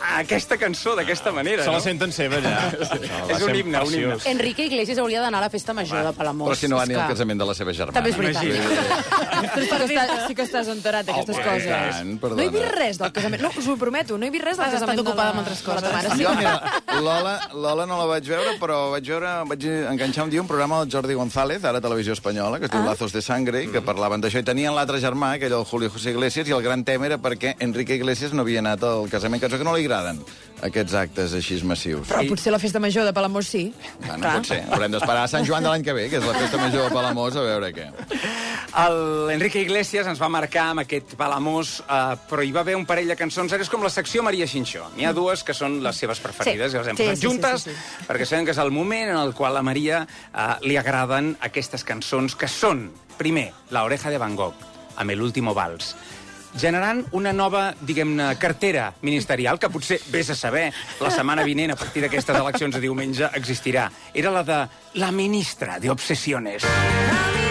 aquesta 0.01 0.57
cançó 0.59 0.95
d'aquesta 0.97 1.33
manera, 1.33 1.63
Se 1.65 1.69
no? 1.69 1.77
la 1.77 1.81
senten 1.85 2.13
seva, 2.13 2.39
allà. 2.41 2.71
És 3.35 3.43
un 3.45 3.55
himne, 3.55 3.83
un 3.85 3.95
himne. 3.95 4.17
Enrique 4.31 4.65
Iglesias 4.67 4.99
hauria 4.99 5.21
d'anar 5.23 5.39
a 5.43 5.47
la 5.47 5.51
festa 5.53 5.75
major 5.77 6.05
de 6.07 6.13
Palamós. 6.17 6.49
Però 6.51 6.57
si 6.59 6.69
no 6.69 6.77
va 6.81 6.87
ni 6.87 6.95
al 6.97 7.09
casament 7.11 7.41
de 7.41 7.47
la 7.49 7.55
seva 7.55 7.75
germana. 7.77 7.97
També 7.99 8.11
és 8.11 8.19
veritat. 8.19 8.43
Sí, 8.43 8.51
que 9.55 9.65
estàs, 9.65 10.27
sí 10.27 10.35
que 10.39 10.45
estàs 10.47 10.71
enterat 10.73 11.07
d'aquestes 11.09 11.37
Home, 11.37 11.47
coses. 11.47 11.71
tant, 11.71 12.37
no 12.37 12.43
he 12.45 12.49
vist 12.53 12.75
res 12.77 13.01
del 13.01 13.13
casament. 13.17 13.43
No, 13.45 13.53
us 13.57 13.69
ho 13.69 13.77
prometo, 13.81 14.19
no 14.19 14.27
he 14.27 14.33
vist 14.33 14.45
res 14.47 14.57
del 14.59 14.67
Has 14.67 14.75
estat 14.75 14.89
casament 14.89 15.03
ocupada 15.05 15.31
de 15.31 15.35
la, 15.35 15.39
amb 15.39 15.45
altres 15.45 15.63
coses. 15.63 15.93
mare. 15.93 16.11
Sí, 16.17 16.25
Jo, 16.25 16.35
mira, 16.37 16.55
Lola, 17.01 17.35
Lola 17.55 17.87
no 17.87 17.99
la 18.01 18.07
vaig 18.11 18.29
veure, 18.29 18.57
però 18.61 18.81
vaig 18.95 19.09
veure, 19.09 19.35
vaig 19.51 19.67
enganxar 19.95 20.25
un 20.25 20.31
dia 20.35 20.43
un 20.43 20.49
programa 20.51 20.81
del 20.83 20.93
Jordi 20.93 21.15
González, 21.15 21.65
ara 21.65 21.79
a 21.79 21.85
Televisió 21.85 22.13
Espanyola, 22.17 22.59
que 22.59 22.67
es 22.69 22.73
diu 22.73 22.85
Lazos 22.85 23.13
de 23.13 23.23
Sangre, 23.23 23.67
que 23.71 23.83
parlaven 23.85 24.21
d'això. 24.21 24.41
I 24.41 24.47
tenien 24.47 24.75
l'altre 24.77 25.01
germà, 25.03 25.35
que 25.39 25.47
era 25.51 25.59
el 25.59 25.65
Julio 25.65 25.91
José 25.91 26.11
Iglesias, 26.15 26.49
i 26.49 26.53
el 26.57 26.63
gran 26.63 26.85
tema 26.85 27.07
era 27.07 27.19
perquè 27.19 27.55
Enrique 27.61 27.95
Iglesias 27.97 28.33
no 28.33 28.43
havia 28.43 28.61
anat 28.65 28.85
al 28.85 29.09
casament, 29.13 29.41
que 29.41 29.65
no 29.65 29.75
li 29.77 29.90
agraden, 29.91 30.21
aquests 30.63 30.95
actes 30.95 31.33
així 31.35 31.57
massius. 31.67 32.09
Però 32.11 32.23
potser 32.29 32.53
la 32.53 32.59
festa 32.63 32.81
major 32.83 33.05
de 33.09 33.13
Palamós 33.17 33.49
sí. 33.49 33.73
Ah, 34.07 34.17
no 34.17 34.29
pot 34.37 34.47
ser. 34.47 34.61
Haurem 34.71 34.93
d'esperar 34.93 35.25
a 35.25 35.29
Sant 35.33 35.47
Joan 35.49 35.65
de 35.65 35.71
l'any 35.73 35.83
que 35.87 35.95
ve, 35.97 36.09
que 36.13 36.21
és 36.21 36.27
la 36.27 36.35
festa 36.37 36.59
major 36.61 36.87
de 36.89 36.95
Palamós, 36.95 37.37
a 37.37 37.43
veure 37.47 37.73
què. 37.75 37.87
El 38.81 39.31
Enrique 39.35 39.61
Iglesias 39.65 40.07
ens 40.07 40.21
va 40.23 40.29
marcar 40.31 40.69
amb 40.71 40.85
aquest 40.85 41.17
Palamós, 41.19 41.81
eh, 41.83 42.17
però 42.31 42.45
hi 42.47 42.53
va 42.55 42.61
haver 42.63 42.77
un 42.79 42.87
parell 42.87 43.09
de 43.11 43.17
cançons. 43.19 43.53
Ara 43.53 43.65
és 43.67 43.71
com 43.73 43.83
la 43.83 43.91
secció 43.91 44.23
Maria 44.23 44.47
Xinxó. 44.47 44.87
N'hi 44.97 45.09
ha 45.09 45.13
dues 45.17 45.43
que 45.43 45.55
són 45.57 45.81
les 45.83 45.97
seves 45.97 46.21
preferides, 46.23 46.71
Sí. 46.71 46.77
i 46.77 46.79
les 46.79 46.89
hem 46.93 46.97
Sí, 46.97 47.03
posat 47.03 47.17
sí, 47.17 47.21
sí, 47.21 47.27
juntes, 47.27 47.63
sí, 47.63 47.71
sí. 47.75 48.05
perquè 48.07 48.27
sabem 48.29 48.45
que 48.47 48.53
és 48.55 48.59
el 48.63 48.71
moment 48.71 49.11
en 49.11 49.17
el 49.17 49.35
qual 49.35 49.57
a 49.57 49.63
Maria 49.63 50.07
eh, 50.07 50.55
li 50.63 50.77
agraden 50.77 51.37
aquestes 51.41 51.83
cançons, 51.85 52.37
que 52.37 52.47
són, 52.49 52.91
primer, 53.19 53.51
La 53.71 53.83
oreja 53.85 54.11
de 54.11 54.19
Van 54.19 54.37
Gogh, 54.37 54.55
amb 54.97 55.11
El 55.11 55.23
último 55.23 55.55
vals, 55.55 55.97
generant 56.59 57.05
una 57.13 57.33
nova, 57.33 57.71
diguem-ne, 57.81 58.33
cartera 58.41 58.91
ministerial, 59.03 59.59
que 59.59 59.71
potser, 59.71 60.01
vés 60.11 60.31
a 60.31 60.39
saber, 60.39 60.71
la 61.01 61.13
setmana 61.15 61.47
vinent, 61.47 61.75
a 61.75 61.79
partir 61.81 62.03
d'aquestes 62.05 62.37
eleccions 62.37 62.75
de 62.75 62.83
diumenge, 62.83 63.31
existirà. 63.35 63.91
Era 64.15 64.35
la 64.35 64.45
de 64.45 64.61
la 65.01 65.13
ministra 65.13 65.79
de 65.79 65.91
Obsesiones. 65.91 66.65
Perdona, 66.65 67.50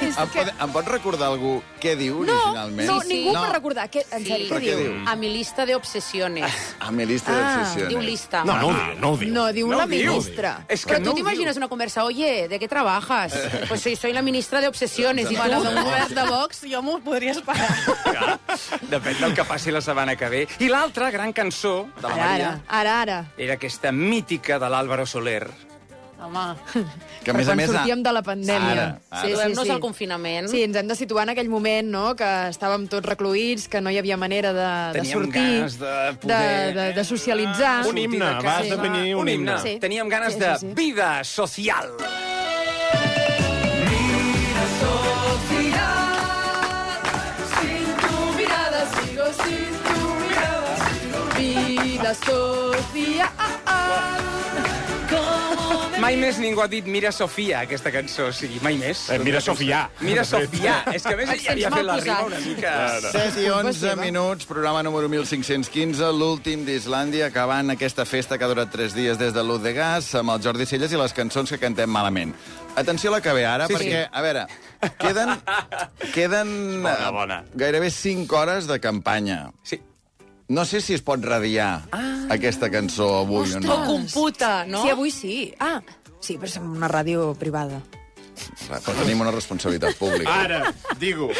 Em, 0.00 0.28
que- 0.30 0.44
pot, 0.44 0.54
em 0.60 0.72
pot 0.72 0.86
recordar 0.86 1.28
algú 1.28 1.62
què 1.80 1.94
diu 1.96 2.24
No, 2.24 2.32
originalment? 2.32 2.88
no, 2.88 3.00
Sí, 3.02 3.08
ningú 3.08 3.30
sí. 3.30 3.36
pot 3.36 3.52
recordar. 3.52 3.90
Què, 3.90 4.04
en 4.10 4.24
sèrio, 4.26 4.48
què 4.48 4.56
què 4.58 4.60
diu? 4.60 4.78
diu? 4.78 5.08
A 5.08 5.16
mi 5.16 5.28
lista 5.32 5.66
de 5.66 5.74
obsesiones. 5.74 6.52
A 6.80 6.90
mi 6.90 7.06
lista 7.06 7.32
Ah, 7.32 7.56
d'obsessions. 7.58 7.88
Diu 7.88 8.00
lista. 8.00 8.44
No, 8.44 8.56
no 8.60 8.68
diu, 8.68 9.00
no 9.00 9.10
ho 9.10 9.16
diu. 9.16 9.32
No, 9.34 9.52
diu 9.52 9.68
No 9.68 9.78
la 9.78 9.86
diu. 9.86 10.12
ministra. 10.12 10.64
És 10.68 10.84
que 10.84 10.94
Però 10.94 10.98
no 11.04 11.10
tu 11.10 11.16
t'imagines 11.16 11.56
una 11.56 11.68
conversa, 11.68 12.04
oye, 12.04 12.48
¿de 12.48 12.58
qué 12.58 12.68
trabajas? 12.68 13.32
Pues 13.68 13.80
soy, 13.82 13.96
soy 13.96 14.12
la 14.12 14.22
ministra 14.22 14.60
de 14.60 14.68
obsesiones. 14.68 15.30
I 15.30 15.34
tu? 15.36 15.42
d'un 15.42 15.82
govern 15.84 16.14
de 16.14 16.22
Vox 16.28 16.62
jo 16.70 16.82
m'ho 16.82 16.98
podria 17.00 17.32
esperar. 17.32 17.68
Clar, 18.04 18.38
Depèn 18.90 19.18
del 19.20 19.34
que 19.34 19.44
passi 19.44 19.70
la 19.70 19.80
setmana 19.80 20.16
que 20.16 20.28
ve. 20.28 20.48
I 20.58 20.68
l'altra 20.68 21.10
gran 21.10 21.32
cançó 21.32 21.88
de 21.96 22.02
la 22.02 22.14
Ara, 22.14 22.16
Maria 22.26 22.48
ara, 22.48 22.60
ara, 22.68 23.00
ara. 23.02 23.32
era 23.36 23.54
aquesta 23.54 23.92
mítica 23.92 24.58
de 24.58 24.66
l'Àlvaro 24.68 25.06
Soler. 25.06 25.67
Home, 26.18 26.56
Que 27.22 27.30
a 27.30 27.34
Per 27.34 27.36
més 27.38 27.46
a 27.46 27.52
quan 27.52 27.56
més... 27.60 27.70
sortíem 27.70 28.00
de 28.02 28.12
la 28.12 28.22
pandèmia. 28.26 28.72
Ara, 28.72 28.86
ara. 29.10 29.20
Situem-nos 29.22 29.70
al 29.70 29.78
confinament. 29.84 30.48
Sí, 30.50 30.64
ens 30.66 30.76
hem 30.80 30.88
de 30.90 30.96
situar 30.98 31.22
en 31.28 31.30
aquell 31.36 31.48
moment, 31.52 31.86
no?, 31.94 32.04
que 32.18 32.26
estàvem 32.50 32.88
tots 32.90 33.06
recluïts, 33.06 33.68
que 33.70 33.78
no 33.80 33.92
hi 33.94 34.00
havia 34.02 34.16
manera 34.18 34.50
de, 34.56 34.66
de 34.96 34.98
Teníem 34.98 35.14
sortir, 35.22 35.44
ganes 35.46 35.78
de 35.78 35.94
poder- 36.24 36.74
de, 36.74 36.80
de, 36.80 36.88
de 36.98 37.04
socialitzar. 37.06 37.76
Un 37.86 37.98
himne, 38.02 38.18
de 38.24 38.32
va 38.34 38.42
casa. 38.42 38.66
esdevenir 38.66 39.14
un 39.14 39.22
Un 39.22 39.28
himne. 39.28 39.52
himne. 39.54 39.62
Sí. 39.62 39.78
Teníem 39.78 40.08
ganes 40.10 40.34
Sí, 40.34 40.40
de 40.42 40.54
sí, 40.58 40.66
sí. 40.66 40.74
vida 40.74 41.12
social. 41.22 41.94
Vida 51.36 52.14
Sofia, 52.14 53.30
ah, 53.38 53.58
ah. 53.66 54.27
Mai 55.98 56.14
més 56.14 56.36
ningú 56.38 56.60
ha 56.62 56.68
dit 56.70 56.86
Mira 56.86 57.10
Sofia, 57.12 57.64
aquesta 57.66 57.90
cançó. 57.90 58.28
O 58.30 58.32
sigui, 58.34 58.60
mai 58.62 58.76
més. 58.78 59.00
Eh, 59.10 59.16
Mira 59.18 59.40
Sofia. 59.42 59.80
Mira 60.00 60.22
Sofia. 60.24 60.76
És 60.94 61.02
que 61.02 61.14
a 61.14 61.18
més 61.18 61.32
ja 61.42 61.52
havia 61.56 61.70
mal 61.72 61.80
fet 61.80 61.88
la 61.88 61.96
rima 61.98 62.18
una 62.28 62.38
mica... 62.44 62.74
7 63.10 63.42
i 63.42 63.48
11 63.50 63.72
seva. 63.80 63.96
minuts, 64.04 64.46
programa 64.46 64.84
número 64.86 65.10
1515, 65.10 66.12
l'últim 66.14 66.62
d'Islàndia, 66.68 67.26
acabant 67.32 67.74
aquesta 67.74 68.06
festa 68.06 68.38
que 68.38 68.46
ha 68.46 68.50
durat 68.52 68.70
3 68.72 68.94
dies 68.94 69.18
des 69.18 69.34
de 69.34 69.42
l'Ut 69.44 69.64
de 69.66 69.74
Gas, 69.76 70.12
amb 70.22 70.36
el 70.36 70.42
Jordi 70.46 70.68
Celles 70.70 70.94
i 70.94 71.00
les 71.02 71.16
cançons 71.18 71.50
que 71.50 71.58
cantem 71.58 71.90
malament. 71.90 72.32
Atenció 72.78 73.10
a 73.10 73.16
la 73.18 73.20
que 73.24 73.34
ve 73.34 73.44
ara, 73.50 73.66
Sí, 73.66 73.74
perquè, 73.74 74.04
a 74.12 74.22
veure, 74.22 74.46
queden, 75.02 75.34
queden 76.14 76.54
Bona, 76.86 77.10
bona. 77.10 77.42
gairebé 77.58 77.90
5 77.90 78.38
hores 78.38 78.70
de 78.70 78.78
campanya. 78.78 79.48
Sí. 79.66 79.80
No 80.48 80.64
sé 80.64 80.80
si 80.80 80.94
es 80.96 81.02
pot 81.04 81.20
radiar 81.24 81.82
aquesta 82.32 82.70
cançó 82.72 83.08
avui 83.18 83.52
o 83.52 83.58
O 83.58 83.60
no. 83.60 83.74
computa, 83.84 84.64
no? 84.64 84.80
Sí, 84.82 84.90
avui 84.90 85.10
sí. 85.12 85.34
Ah, 85.60 85.82
sí, 86.20 86.38
però 86.38 86.48
som 86.48 86.70
una 86.72 86.88
ràdio 86.88 87.34
privada. 87.36 87.82
Però 88.68 88.94
tenim 89.00 89.20
una 89.24 89.30
responsabilitat 89.34 89.96
pública. 89.98 90.34
Ara, 90.44 90.72
digo. 91.00 91.30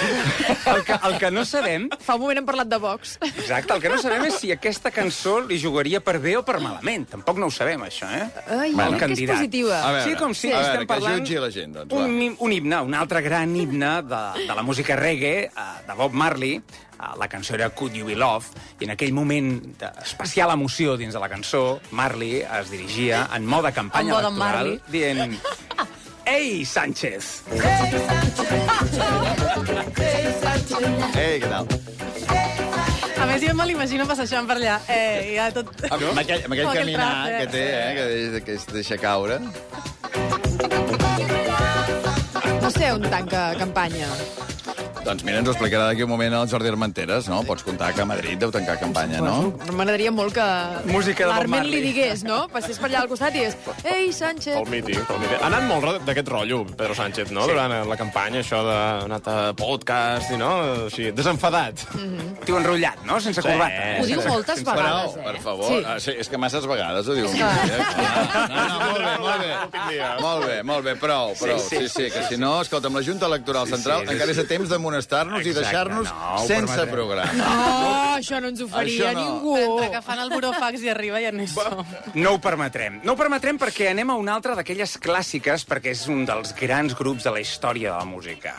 El 0.69 0.83
que, 0.85 0.97
el 1.09 1.19
que 1.19 1.31
no 1.31 1.45
sabem 1.49 1.89
Fa 2.05 2.15
un 2.17 2.23
moment 2.23 2.39
hem 2.41 2.47
parlat 2.49 2.69
de 2.71 2.79
Vox. 2.83 3.17
Exacte, 3.25 3.75
el 3.75 3.83
que 3.83 3.89
no 3.93 3.99
sabem 4.03 4.25
és 4.31 4.39
si 4.41 4.53
aquesta 4.55 4.91
cançó 4.95 5.39
li 5.45 5.59
jugaria 5.61 6.01
per 6.05 6.19
bé 6.23 6.37
o 6.39 6.45
per 6.47 6.59
malament. 6.65 7.07
Tampoc 7.13 7.39
no 7.41 7.49
ho 7.49 7.55
sabem, 7.55 7.83
això, 7.89 8.09
eh? 8.11 8.27
Ai, 8.49 8.73
Bueno. 8.75 8.99
que 8.99 9.11
és 9.13 9.25
positiva. 9.31 9.81
A 9.83 9.93
veure, 9.93 10.11
sí, 10.11 10.17
com 10.19 10.35
si 10.35 10.51
a 10.53 10.57
veure, 10.59 10.67
estem 10.73 10.87
que 10.87 10.93
parlant... 10.95 11.19
jutgi 11.23 11.39
la 11.43 11.51
gent, 11.55 11.75
doncs, 11.79 11.95
un, 11.95 12.37
un 12.39 12.53
himne, 12.53 12.81
un 12.89 12.95
altre 12.95 13.23
gran 13.25 13.55
himne 13.57 13.95
de, 14.03 14.23
de 14.47 14.55
la 14.55 14.63
música 14.63 14.97
reggae, 14.97 15.49
eh, 15.49 15.71
de 15.87 15.95
Bob 15.99 16.13
Marley. 16.13 16.57
Eh, 16.59 17.13
La 17.19 17.29
cançó 17.31 17.55
era 17.55 17.69
Could 17.71 17.95
You 17.95 18.07
Be 18.09 18.17
Love, 18.19 18.47
i 18.81 18.85
en 18.89 18.91
aquell 18.91 19.13
moment 19.15 19.53
d'especial 19.79 20.51
emoció 20.51 20.97
dins 20.99 21.15
de 21.15 21.21
la 21.23 21.29
cançó, 21.31 21.79
Marley 21.95 22.41
es 22.43 22.71
dirigia 22.73 23.29
en 23.37 23.47
mode 23.47 23.71
campanya 23.73 24.11
En 24.11 24.17
mode 24.17 24.27
electoral, 24.27 24.73
Marley. 24.75 24.81
dient... 24.91 25.39
Ei, 26.29 26.65
Sánchez! 26.65 27.43
Ei, 31.17 31.39
què 31.41 31.49
tal? 31.49 31.67
a 33.19 33.27
més 33.27 33.43
jo 33.43 33.55
me 33.57 33.65
l'imagino 33.69 34.05
passejant 34.09 34.47
per 34.49 34.57
allà. 34.61 34.77
Eh, 34.93 35.35
ja 35.37 35.49
tot... 35.55 35.71
Amb, 35.89 36.05
amb 36.13 36.21
aquell, 36.23 36.45
amb 36.47 36.55
aquell 36.57 36.71
caminar 36.81 37.09
que 37.33 37.47
té, 37.55 37.65
eh, 37.75 37.89
que, 37.97 38.05
deix- 38.13 38.45
que 38.47 38.59
es 38.59 38.67
deixa 38.75 38.99
caure. 39.01 39.41
No 42.63 42.71
sé 42.75 42.93
on 42.95 43.09
tanca 43.09 43.49
campanya. 43.59 44.09
Doncs 45.09 45.25
mira, 45.25 45.39
ens 45.41 45.49
ho 45.49 45.53
explicarà 45.55 45.87
d'aquí 45.89 46.03
un 46.05 46.11
moment 46.11 46.35
el 46.37 46.49
Jordi 46.51 46.69
Armenteres, 46.69 47.29
no? 47.33 47.39
Pots 47.49 47.63
comptar 47.65 47.95
que 47.97 48.03
a 48.03 48.05
Madrid 48.09 48.37
deu 48.43 48.51
tancar 48.53 48.75
campanya, 48.81 49.23
no? 49.25 49.55
M'agradaria 49.73 50.11
molt 50.13 50.35
que 50.37 50.45
Música 50.93 51.25
de 51.25 51.31
Bob 51.31 51.39
l'Arment 51.39 51.63
Marley. 51.65 51.81
li 51.81 51.93
digués, 51.95 52.25
no? 52.29 52.43
Passés 52.53 52.77
per 52.79 52.91
allà 52.91 53.01
al 53.07 53.09
costat 53.09 53.33
i 53.33 53.39
digués 53.41 53.57
Ei, 53.89 54.13
Sánchez! 54.13 54.53
Pel 54.59 54.69
mític, 54.69 55.01
pel 55.09 55.23
mític. 55.23 55.39
Ha 55.41 55.47
anat 55.49 55.65
molt 55.71 55.85
ro- 55.87 55.95
d'aquest 56.05 56.29
rotllo, 56.29 56.59
Pedro 56.77 56.95
Sánchez, 56.99 57.33
no? 57.33 57.47
Sí. 57.47 57.55
Durant 57.55 57.89
la 57.89 57.97
campanya, 57.97 58.43
això 58.45 58.61
de 58.67 58.75
ha 58.77 59.01
anat 59.07 59.31
a 59.33 59.37
podcast 59.57 60.31
i 60.37 60.37
no? 60.43 60.51
Així, 60.91 61.09
desenfadat. 61.17 61.87
Tio 62.45 62.59
enrotllat, 62.61 63.01
no? 63.09 63.17
Sense 63.25 63.41
corbata. 63.41 63.89
Ho 64.03 64.07
diu 64.13 64.21
moltes 64.29 64.63
vegades, 64.63 65.17
eh? 65.17 65.25
per 65.25 65.37
favor, 65.41 65.69
Sí. 65.73 65.79
sí. 65.79 65.85
Ah, 65.89 65.97
sí, 66.01 66.11
és 66.21 66.29
que 66.29 66.37
masses 66.37 66.67
vegades 66.69 67.09
ho 67.09 67.15
diu. 67.17 67.29
Sí. 67.33 67.41
Eh? 67.41 67.81
No, 68.53 68.69
no, 68.69 68.79
molt 68.85 69.01
bé, 69.01 69.17
molt 69.25 69.41
bé. 69.41 69.57
Molt 70.21 70.47
bé, 70.47 70.63
molt 70.63 70.85
bé, 70.85 70.95
prou, 71.01 71.33
prou. 71.41 71.59
Sí, 71.59 71.79
Sí, 71.79 71.89
sí. 71.89 71.89
sí, 71.89 72.11
que 72.13 72.23
si 72.29 72.37
no, 72.37 72.61
escolta, 72.61 72.89
amb 72.93 72.97
la 73.01 73.03
Junta 73.07 73.27
Electoral 73.27 73.67
Sí, 73.67 73.73
Central 73.77 74.05
sí, 74.07 74.13
encara 74.15 74.33
és 74.33 74.39
a 74.39 74.45
temps 74.49 74.69
d'amonestar-nos 75.07 75.47
i 75.47 75.53
deixar-nos 75.55 76.09
no, 76.11 76.39
sense 76.47 76.75
permetrem. 76.75 76.91
programa. 76.91 77.47
Oh, 77.49 78.17
això 78.19 78.41
no 78.43 78.49
ens 78.51 78.61
ho 78.65 78.69
faria 78.69 79.11
Això 79.11 79.13
no. 79.15 79.21
ningú. 79.23 79.57
Entre 79.59 79.91
que 79.95 80.03
fan 80.03 80.19
el 80.25 80.31
burofax 80.33 80.83
i 80.83 80.91
arriba 80.91 81.21
ja 81.23 81.31
no 81.33 81.43
hi 81.43 81.47
som. 81.47 81.85
No 82.15 82.33
ho 82.35 82.41
permetrem. 82.43 83.01
No 83.05 83.13
ho 83.15 83.17
permetrem 83.21 83.59
perquè 83.61 83.91
anem 83.93 84.11
a 84.11 84.19
una 84.19 84.35
altra 84.35 84.57
d'aquelles 84.59 84.97
clàssiques, 84.99 85.65
perquè 85.69 85.95
és 85.95 86.07
un 86.09 86.25
dels 86.29 86.55
grans 86.59 86.97
grups 86.99 87.25
de 87.29 87.31
la 87.31 87.41
història 87.45 87.93
de 87.93 87.99
la 87.99 88.09
música. 88.09 88.57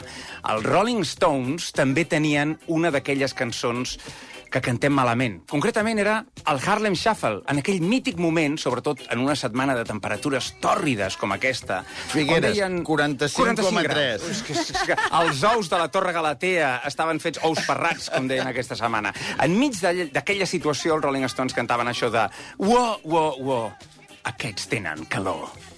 Els 0.47 0.63
Rolling 0.65 1.03
Stones 1.03 1.71
també 1.75 2.05
tenien 2.05 2.57
una 2.67 2.91
d'aquelles 2.91 3.33
cançons 3.33 3.97
que 4.49 4.61
cantem 4.65 4.93
malament. 4.93 5.39
Concretament 5.49 5.99
era 6.01 6.15
el 6.49 6.59
Harlem 6.65 6.95
Shuffle, 6.97 7.43
en 7.49 7.61
aquell 7.61 7.81
mític 7.85 8.19
moment, 8.21 8.57
sobretot 8.61 9.05
en 9.13 9.23
una 9.23 9.35
setmana 9.39 9.75
de 9.77 9.85
temperatures 9.87 10.51
tòrrides 10.63 11.17
com 11.21 11.33
aquesta. 11.35 11.83
Figueres, 12.13 12.57
deien 12.57 12.81
45,3. 12.85 13.85
graus. 13.87 14.27
És 14.29 14.43
que, 14.45 14.57
és 14.57 14.83
que 14.89 14.97
els 15.21 15.43
ous 15.53 15.69
de 15.69 15.81
la 15.81 15.89
Torre 15.93 16.13
Galatea 16.15 16.75
estaven 16.89 17.21
fets 17.23 17.41
ous 17.45 17.61
ferrats, 17.65 18.09
com 18.13 18.27
deien 18.29 18.49
aquesta 18.49 18.77
setmana. 18.79 19.13
Enmig 19.45 19.79
d'aquella 19.83 20.49
situació, 20.49 20.97
els 20.97 21.05
Rolling 21.05 21.29
Stones 21.29 21.57
cantaven 21.57 21.91
això 21.91 22.11
de 22.13 22.27
Uo, 22.59 22.99
uo, 23.03 23.25
uo, 23.39 23.59
aquests 24.33 24.67
tenen 24.71 25.05
calor. 25.09 25.68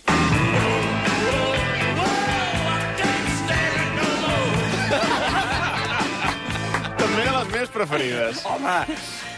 Meves 7.61 7.69
preferides. 7.73 8.41
Home, 8.45 8.73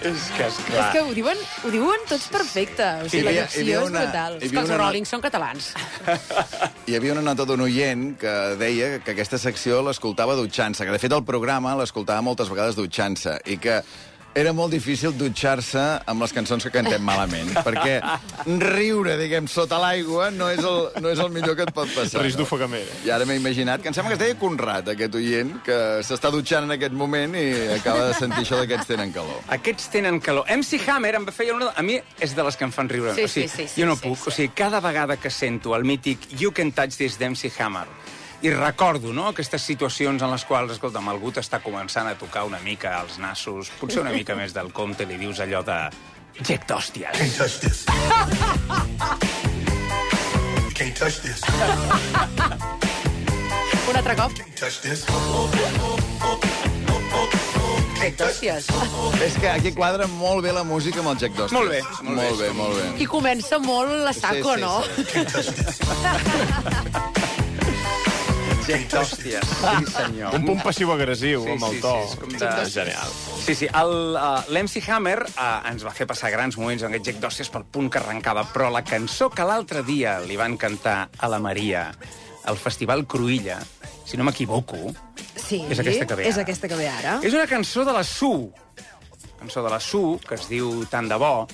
és 0.02 0.24
que 0.38 0.46
és 0.48 0.58
És 0.58 0.66
clar. 0.70 0.92
que 0.94 1.02
ho 1.04 1.12
diuen, 1.16 1.38
ho 1.66 1.72
diuen 1.74 2.00
tots 2.08 2.28
perfecte. 2.32 2.86
O 3.04 3.10
sigui, 3.10 3.24
la 3.24 3.30
havia- 3.32 3.48
hi 3.52 3.64
dicció 3.64 3.82
és 3.84 3.90
una- 3.90 4.04
brutal. 4.06 4.38
És 4.42 4.52
que 4.52 4.60
els 4.60 4.70
una- 4.70 4.78
Rolling 4.78 5.06
són 5.06 5.22
catalans. 5.22 5.74
Hi 6.88 6.96
havia 6.96 7.14
una 7.14 7.22
nota 7.22 7.46
d'un 7.46 7.62
oient 7.62 8.18
que 8.20 8.34
deia 8.60 9.00
que 9.00 9.12
aquesta 9.12 9.38
secció 9.38 9.82
l'escoltava 9.82 10.36
dutxant-se, 10.36 10.86
que 10.86 10.92
de 10.92 11.00
fet 11.00 11.12
el 11.16 11.24
programa 11.24 11.76
l'escoltava 11.76 12.22
moltes 12.22 12.50
vegades 12.50 12.76
dutxant-se, 12.76 13.40
i 13.46 13.58
que 13.58 13.82
era 14.36 14.54
molt 14.54 14.74
difícil 14.74 15.14
dutxar-se 15.18 15.82
amb 16.10 16.24
les 16.24 16.34
cançons 16.34 16.66
que 16.66 16.72
cantem 16.74 17.04
malament, 17.06 17.52
perquè 17.68 18.00
riure, 18.64 19.16
diguem, 19.20 19.48
sota 19.52 19.80
l'aigua 19.82 20.30
no, 20.34 20.50
és 20.54 20.64
el, 20.66 20.80
no 21.04 21.12
és 21.14 21.22
el 21.22 21.30
millor 21.34 21.58
que 21.58 21.68
et 21.68 21.74
pot 21.76 21.90
passar. 21.94 22.24
Risc 22.24 22.40
no? 22.40 22.44
d'ofegament. 22.44 22.90
I 23.06 23.14
ara 23.14 23.28
m'he 23.30 23.38
imaginat, 23.40 23.84
que 23.84 23.92
em 23.92 23.98
sembla 23.98 24.14
que 24.14 24.20
es 24.20 24.24
deia 24.24 24.40
Conrad, 24.42 24.94
aquest 24.96 25.18
oient, 25.20 25.54
que 25.66 25.78
s'està 26.06 26.32
dutxant 26.34 26.68
en 26.68 26.76
aquest 26.78 26.96
moment 26.98 27.38
i 27.38 27.46
acaba 27.78 28.10
de 28.10 28.18
sentir 28.18 28.44
això 28.46 28.60
d'aquests 28.62 28.90
tenen 28.90 29.14
calor. 29.16 29.44
Aquests 29.54 29.92
tenen 29.94 30.20
calor. 30.24 30.50
MC 30.50 30.82
Hammer 30.88 31.16
em 31.22 31.30
feia 31.34 31.56
una... 31.56 31.72
A 31.78 31.86
mi 31.86 32.00
és 32.22 32.34
de 32.36 32.46
les 32.46 32.58
que 32.58 32.68
em 32.68 32.74
fan 32.74 32.90
riure. 32.92 33.14
Sí, 33.18 33.28
o 33.28 33.32
sigui, 33.32 33.48
sí, 33.52 33.64
sí, 33.64 33.70
sí, 33.76 33.82
jo 33.84 33.90
no 33.90 33.98
sí, 34.00 34.08
puc. 34.08 34.18
sí. 34.18 34.30
O 34.30 34.36
sigui, 34.40 34.54
cada 34.58 34.82
vegada 34.84 35.18
que 35.18 35.32
sento 35.34 35.76
el 35.78 35.86
mític 35.88 36.28
You 36.40 36.54
Can 36.56 36.74
Touch 36.74 36.98
This 36.98 37.20
d'MC 37.22 37.54
Hammer 37.60 37.88
i 38.44 38.52
recordo, 38.52 39.14
no?, 39.16 39.30
aquestes 39.32 39.64
situacions 39.64 40.22
en 40.22 40.32
les 40.34 40.44
quals, 40.44 40.74
escolta'm, 40.76 41.08
algú 41.08 41.32
t'està 41.32 41.62
començant 41.64 42.10
a 42.12 42.16
tocar 42.20 42.44
una 42.44 42.60
mica 42.60 42.98
els 43.00 43.16
nassos, 43.24 43.70
potser 43.80 44.02
una 44.04 44.12
mica 44.12 44.36
més 44.36 44.52
del 44.56 44.74
compte, 44.76 45.08
li 45.08 45.16
dius 45.22 45.40
allò 45.44 45.64
de... 45.64 45.78
Jack 46.42 46.68
d'hòsties. 46.68 47.16
Can't 50.74 50.96
touch 50.98 51.22
this. 51.22 51.40
Un 53.88 53.96
altre 53.96 54.16
cop. 54.18 54.32
Can't 54.36 54.58
touch 54.60 54.82
this. 54.82 55.06
Gràcies. 58.04 58.68
És 59.24 59.38
que 59.40 59.48
aquí 59.48 59.72
quadra 59.72 60.10
molt 60.12 60.44
bé 60.44 60.52
la 60.52 60.66
música 60.68 61.00
amb 61.00 61.14
el 61.14 61.22
Jack 61.22 61.38
Dawson. 61.38 61.56
Molt 61.56 61.72
bé, 61.72 61.80
molt, 62.04 62.18
molt 62.18 62.42
bé. 62.42 62.50
Molt 62.58 62.76
bé, 62.76 62.90
I 63.00 63.08
comença 63.08 63.62
molt 63.64 63.94
la 64.04 64.12
saco, 64.12 64.58
Sí, 64.58 64.60
sí, 64.60 64.62
no? 64.66 64.84
sí. 65.40 67.24
Jack 68.68 68.86
d'hòsties. 68.94 69.44
Sí, 69.60 69.92
senyor. 69.92 70.34
Un 70.38 70.46
punt 70.48 70.62
passiu-agressiu, 70.64 71.44
amb 71.56 71.66
el 71.68 71.80
to. 71.84 71.94
Sí, 72.08 72.08
sí, 72.08 72.14
és 72.14 72.20
com 72.22 72.36
de... 72.40 72.52
Genial. 72.72 73.14
Sí, 73.44 73.56
sí. 73.60 73.68
el, 73.82 73.94
uh, 74.16 74.42
L'MC 74.54 74.84
Hammer 74.88 75.18
uh, 75.26 75.46
ens 75.72 75.84
va 75.86 75.92
fer 75.96 76.08
passar 76.10 76.32
grans 76.34 76.56
moments 76.60 76.84
amb 76.88 76.94
aquest 76.96 77.10
Jack 77.12 77.20
d'hòsties 77.24 77.52
pel 77.54 77.66
punt 77.76 77.90
que 77.92 78.00
arrencava, 78.00 78.46
però 78.54 78.70
la 78.74 78.84
cançó 78.88 79.30
que 79.34 79.46
l'altre 79.48 79.84
dia 79.88 80.18
li 80.24 80.38
van 80.40 80.56
cantar 80.62 81.10
a 81.20 81.30
la 81.32 81.40
Maria 81.44 81.90
al 82.48 82.58
Festival 82.60 83.06
Cruïlla, 83.08 83.60
si 84.06 84.18
no 84.20 84.26
m'equivoco, 84.28 84.94
Sí, 85.44 85.60
És 85.70 85.80
aquesta 85.82 86.06
que 86.08 86.16
ve 86.16 86.28
és 86.30 86.36
ara. 86.38 86.44
aquesta 86.46 86.68
que 86.72 86.76
ve 86.78 86.86
ara. 86.88 87.18
és 87.26 87.34
una 87.34 87.46
cançó 87.50 87.84
de 87.84 87.92
la 87.92 88.04
Su, 88.08 88.52
cançó 89.40 89.64
de 89.66 89.70
la 89.74 89.80
Su, 89.82 90.20
que 90.28 90.36
es 90.36 90.48
diu 90.48 90.86
Tant 90.92 91.10
de 91.12 91.18
bo, 91.20 91.48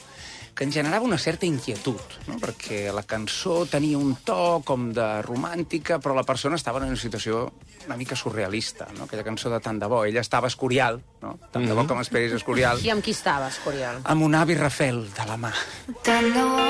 que 0.60 0.66
ens 0.68 0.76
generava 0.76 1.06
una 1.08 1.18
certa 1.18 1.48
inquietud, 1.48 2.02
no? 2.28 2.36
perquè 2.42 2.90
la 2.92 3.06
cançó 3.08 3.62
tenia 3.72 3.96
un 3.96 4.18
to 4.28 4.60
com 4.68 4.90
de 4.92 5.08
romàntica, 5.24 6.02
però 6.04 6.18
la 6.18 6.26
persona 6.28 6.60
estava 6.60 6.82
en 6.84 6.90
una 6.92 7.00
situació 7.00 7.46
una 7.86 7.96
mica 7.96 8.18
surrealista, 8.20 8.90
no? 8.98 9.08
aquella 9.08 9.24
cançó 9.24 9.48
de 9.50 9.62
Tant 9.64 9.80
de 9.80 9.88
bo. 9.88 10.04
Ella 10.04 10.20
estava 10.20 10.52
a 10.52 10.52
Escorial, 10.52 11.00
no? 11.24 11.38
tant 11.54 11.64
de 11.64 11.78
bo 11.78 11.88
com 11.88 12.04
esperis 12.04 12.36
a 12.36 12.42
Escorial, 12.44 12.84
I 12.84 12.92
amb 12.92 13.06
qui 13.06 13.16
estaves, 13.16 13.64
Coriol? 13.64 14.04
amb 14.04 14.28
un 14.28 14.36
avi 14.36 14.60
Rafel 14.60 15.06
de 15.16 15.32
la 15.32 15.40
mà. 15.40 15.56
Tant 16.04 16.28
de 16.36 16.44
bo 16.52 16.68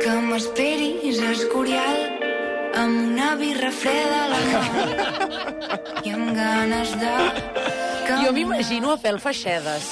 que 0.00 0.20
m'esperis 0.32 1.20
a 1.20 1.34
Escorial 1.36 2.33
amb 2.76 3.12
una 3.12 3.34
birra 3.40 3.70
freda 3.72 4.24
a 4.24 4.28
la 4.32 4.40
mà 4.48 4.62
i 6.04 6.12
amb 6.14 6.32
ganes 6.36 6.94
de... 7.00 7.12
Jo 8.24 8.32
m'imagino 8.36 8.90
a 8.92 8.98
Fel 9.00 9.16
Feixedes. 9.20 9.84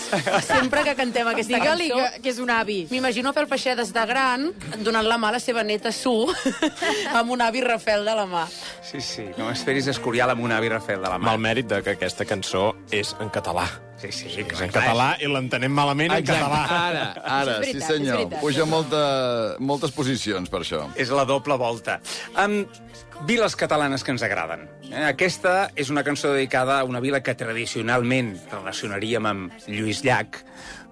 Sempre 0.44 0.82
que 0.84 0.92
cantem 0.96 1.26
aquesta 1.30 1.56
Digue-li 1.56 1.88
cançó... 1.88 2.02
que, 2.14 2.20
que 2.22 2.32
és 2.32 2.38
un 2.42 2.50
avi. 2.52 2.82
M'imagino 2.92 3.32
a 3.32 3.36
Fel 3.36 3.48
Feixedes 3.48 3.92
de 3.96 4.04
gran 4.08 4.50
donant 4.84 5.08
la 5.08 5.16
mà 5.20 5.30
a 5.32 5.36
la 5.38 5.40
seva 5.42 5.64
neta 5.64 5.92
Su 5.96 6.14
amb 7.18 7.32
un 7.32 7.40
avi 7.44 7.64
Rafel 7.64 8.04
de 8.08 8.14
la 8.18 8.26
mà. 8.28 8.44
Sí, 8.84 9.00
sí, 9.00 9.24
no 9.38 9.48
m'esperis 9.48 9.88
a 9.88 9.94
Escorial 9.96 10.34
amb 10.34 10.44
un 10.44 10.52
avi 10.52 10.68
Rafel 10.72 11.00
de 11.00 11.08
la 11.08 11.16
Amb 11.16 11.24
mà. 11.28 11.32
el 11.34 11.40
mèrit 11.48 11.70
de 11.72 11.80
que 11.82 11.96
aquesta 11.96 12.28
cançó 12.28 12.72
és 12.92 13.14
en 13.20 13.32
català. 13.32 13.64
Sí, 14.10 14.30
sí, 14.32 14.42
És 14.42 14.60
en 14.64 14.72
català 14.74 15.12
i 15.22 15.28
l'entenem 15.30 15.72
malament 15.74 16.14
en 16.16 16.24
català. 16.26 16.62
Ara, 16.66 17.04
ara, 17.22 17.58
sí 17.60 17.68
veritat, 17.68 17.82
és 17.82 17.86
senyor. 17.86 18.24
Puja 18.40 18.66
molta, 18.66 19.02
moltes 19.62 19.94
posicions 19.94 20.50
per 20.50 20.64
això. 20.64 20.82
És 20.98 21.12
la 21.14 21.24
doble 21.28 21.56
volta. 21.60 22.00
Um, 22.34 22.64
viles 23.28 23.54
catalanes 23.56 24.02
que 24.02 24.10
ens 24.14 24.24
agraden. 24.26 24.66
Eh? 24.90 25.06
Aquesta 25.12 25.70
és 25.78 25.92
una 25.94 26.02
cançó 26.06 26.32
dedicada 26.34 26.80
a 26.80 26.88
una 26.88 27.00
vila 27.04 27.22
que 27.22 27.36
tradicionalment 27.38 28.34
relacionaríem 28.50 29.30
amb 29.30 29.66
Lluís 29.68 30.02
Llach, 30.06 30.42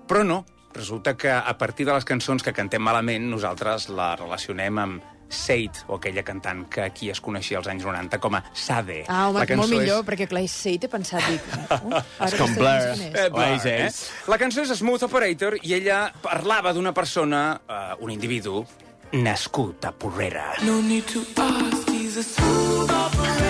però 0.06 0.24
no. 0.26 0.44
Resulta 0.70 1.16
que 1.18 1.32
a 1.34 1.56
partir 1.58 1.82
de 1.88 1.96
les 1.96 2.04
cançons 2.06 2.44
que 2.46 2.54
cantem 2.54 2.82
malament, 2.82 3.24
nosaltres 3.26 3.88
la 3.90 4.12
relacionem 4.14 4.78
amb 4.78 5.09
Seid, 5.30 5.78
o 5.88 5.94
aquella 5.96 6.24
cantant 6.26 6.64
que 6.68 6.82
aquí 6.82 7.08
es 7.10 7.20
coneixia 7.22 7.58
als 7.60 7.68
anys 7.70 7.84
90 7.86 8.18
com 8.18 8.34
a 8.34 8.42
Sade. 8.52 9.04
Ah, 9.08 9.28
home, 9.30 9.38
La 9.40 9.46
cançó 9.46 9.62
molt 9.62 9.72
millor, 9.78 10.00
és- 10.02 10.08
perquè 10.10 10.26
clar, 10.28 10.42
és 10.42 10.50
Sei, 10.60 10.76
t'he 10.82 10.88
pensat, 10.90 11.22
dic... 11.30 11.40
Uh, 11.70 12.02
ara 12.18 12.36
com 12.42 12.50
és. 12.58 13.00
Eh, 13.14 13.28
Blur, 13.30 13.44
eh? 13.46 13.52
Oasis. 13.54 14.00
La 14.28 14.38
cançó 14.42 14.64
és 14.66 14.74
Smooth 14.80 15.06
Operator 15.06 15.56
i 15.62 15.74
ella 15.78 16.02
parlava 16.20 16.74
d'una 16.74 16.92
persona, 16.92 17.44
uh, 17.70 17.94
un 18.04 18.10
individu, 18.10 18.64
nascut 19.12 19.86
a 19.86 19.92
Porrera. 19.92 20.52
No 20.66 20.80
need 20.82 21.06
to 21.14 21.22
ask, 21.40 21.88
he's 21.90 22.16
a 22.18 22.22
smooth 22.26 22.90
operator. 22.90 23.49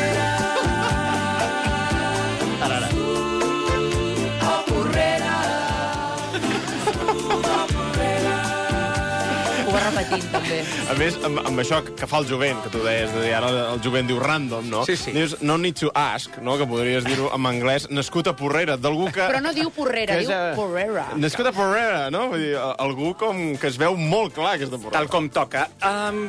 També. 10.40 10.60
A 10.90 10.96
més, 10.98 11.16
amb, 11.26 11.40
amb 11.46 11.62
això 11.62 11.80
que 11.84 12.08
fa 12.08 12.20
el 12.22 12.28
jovent, 12.28 12.60
que 12.64 12.72
tu 12.72 12.82
deies, 12.84 13.10
de 13.14 13.24
dir, 13.24 13.32
ara 13.36 13.50
el 13.72 13.82
jovent 13.84 14.08
diu 14.08 14.20
random, 14.22 14.68
no? 14.70 14.82
Sí, 14.88 14.96
sí. 14.98 15.14
Dius 15.14 15.36
no 15.44 15.56
need 15.60 15.78
to 15.80 15.92
ask, 15.94 16.38
no? 16.44 16.56
que 16.60 16.66
podries 16.68 17.06
dir-ho 17.06 17.30
en 17.34 17.48
anglès, 17.50 17.88
nascut 17.92 18.30
a 18.30 18.34
Porrera, 18.36 18.76
d'algú 18.80 19.08
que... 19.14 19.22
Però 19.22 19.42
no 19.44 19.52
diu 19.56 19.70
Porrera, 19.74 20.18
diu 20.20 20.32
eh, 20.34 20.52
Porrera. 20.58 21.06
Nascut 21.20 21.50
a 21.50 21.54
Porrera, 21.56 22.02
no? 22.12 22.26
Vull 22.32 22.44
dir, 22.44 22.54
algú 22.58 23.12
com 23.20 23.42
que 23.60 23.70
es 23.70 23.78
veu 23.80 23.96
molt 23.98 24.34
clar 24.36 24.56
que 24.58 24.68
és 24.68 24.72
de 24.72 24.78
Porrera. 24.78 24.98
Tal 24.98 25.10
com 25.12 25.30
toca. 25.32 25.66
Um, 25.86 26.22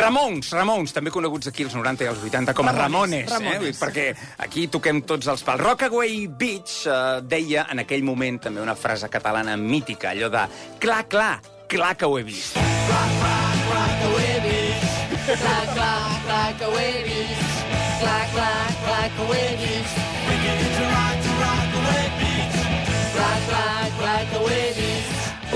Ramons, 0.00 0.52
Ramons, 0.56 0.94
també 0.96 1.12
coneguts 1.14 1.50
aquí 1.52 1.66
als 1.68 1.76
90 1.78 2.06
i 2.06 2.12
als 2.12 2.24
80 2.24 2.56
com 2.58 2.70
a 2.70 2.74
Ramones, 2.76 3.28
Ramones, 3.28 3.30
eh? 3.30 3.34
Ramones. 3.34 3.62
Vull 3.62 3.72
dir, 3.72 3.78
perquè 3.80 4.44
aquí 4.46 4.68
toquem 4.72 5.02
tots 5.08 5.30
els 5.30 5.44
pals. 5.46 5.64
Rockaway 5.64 6.26
Beach 6.28 6.80
uh, 6.86 7.18
deia 7.24 7.68
en 7.72 7.84
aquell 7.84 8.06
moment 8.06 8.40
també 8.48 8.64
una 8.64 8.76
frase 8.78 9.10
catalana 9.12 9.56
mítica, 9.58 10.12
allò 10.14 10.30
de 10.32 10.46
clar, 10.82 11.04
clar, 11.10 11.34
clar 11.68 11.96
que 11.98 12.08
ho 12.08 12.18
he 12.18 12.24
vist. 12.26 12.58
Clar, 12.58 13.04
clar, 13.18 13.37
clar, 13.78 13.98
que 14.00 14.06
ho 14.06 14.18
he 14.18 14.40
vist. 14.40 15.38
Clar, 15.42 15.66
clar, 15.74 16.14
clar, 16.26 16.54
que 16.54 16.64
ho 16.64 16.78
he 16.78 17.02
vist. 17.04 17.48
Clar, 18.00 18.26
clar, 18.34 18.74
clar, 18.84 19.10
que 19.14 19.22
ho 19.22 19.34
he 19.34 19.56
vist. 19.56 20.08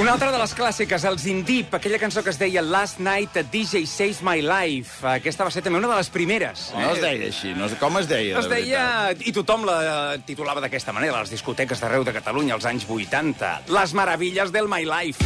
Una 0.03 0.15
altra 0.17 0.33
de 0.33 0.39
les 0.41 0.55
clàssiques, 0.57 1.05
els 1.05 1.27
Indip, 1.31 1.75
aquella 1.77 1.99
cançó 2.01 2.23
que 2.25 2.33
es 2.33 2.39
deia 2.41 2.63
Last 2.65 2.99
Night 2.99 3.37
a 3.37 3.43
DJ 3.45 3.85
Saves 3.87 4.23
My 4.25 4.41
Life. 4.43 5.05
Aquesta 5.07 5.45
va 5.45 5.53
ser 5.53 5.63
també 5.63 5.79
una 5.79 5.91
de 5.93 5.99
les 6.01 6.09
primeres. 6.11 6.71
No 6.75 6.95
es 6.95 7.03
deia 7.05 7.29
així, 7.29 7.53
no, 7.55 7.69
com 7.79 8.01
es 8.01 8.09
deia? 8.11 8.41
Es 8.41 8.49
de 8.49 8.57
deia, 8.57 8.87
veritat? 9.13 9.29
i 9.29 9.37
tothom 9.37 9.69
la 9.69 10.17
titulava 10.27 10.65
d'aquesta 10.65 10.97
manera, 10.97 11.21
a 11.21 11.27
les 11.27 11.37
discoteques 11.37 11.85
d'arreu 11.85 12.09
de 12.09 12.17
Catalunya 12.17 12.57
als 12.57 12.67
anys 12.67 12.89
80. 12.89 13.69
Les 13.69 13.95
meravilles 13.95 14.51
del 14.57 14.67
My 14.73 14.83
Life. 14.89 15.21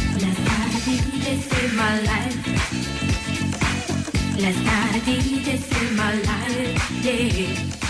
Last 4.39 4.63
night 4.63 5.07
I 5.07 5.17
needed 5.25 5.63
to 5.63 5.95
my 5.95 6.13
life, 6.13 6.91
yeah. 7.03 7.86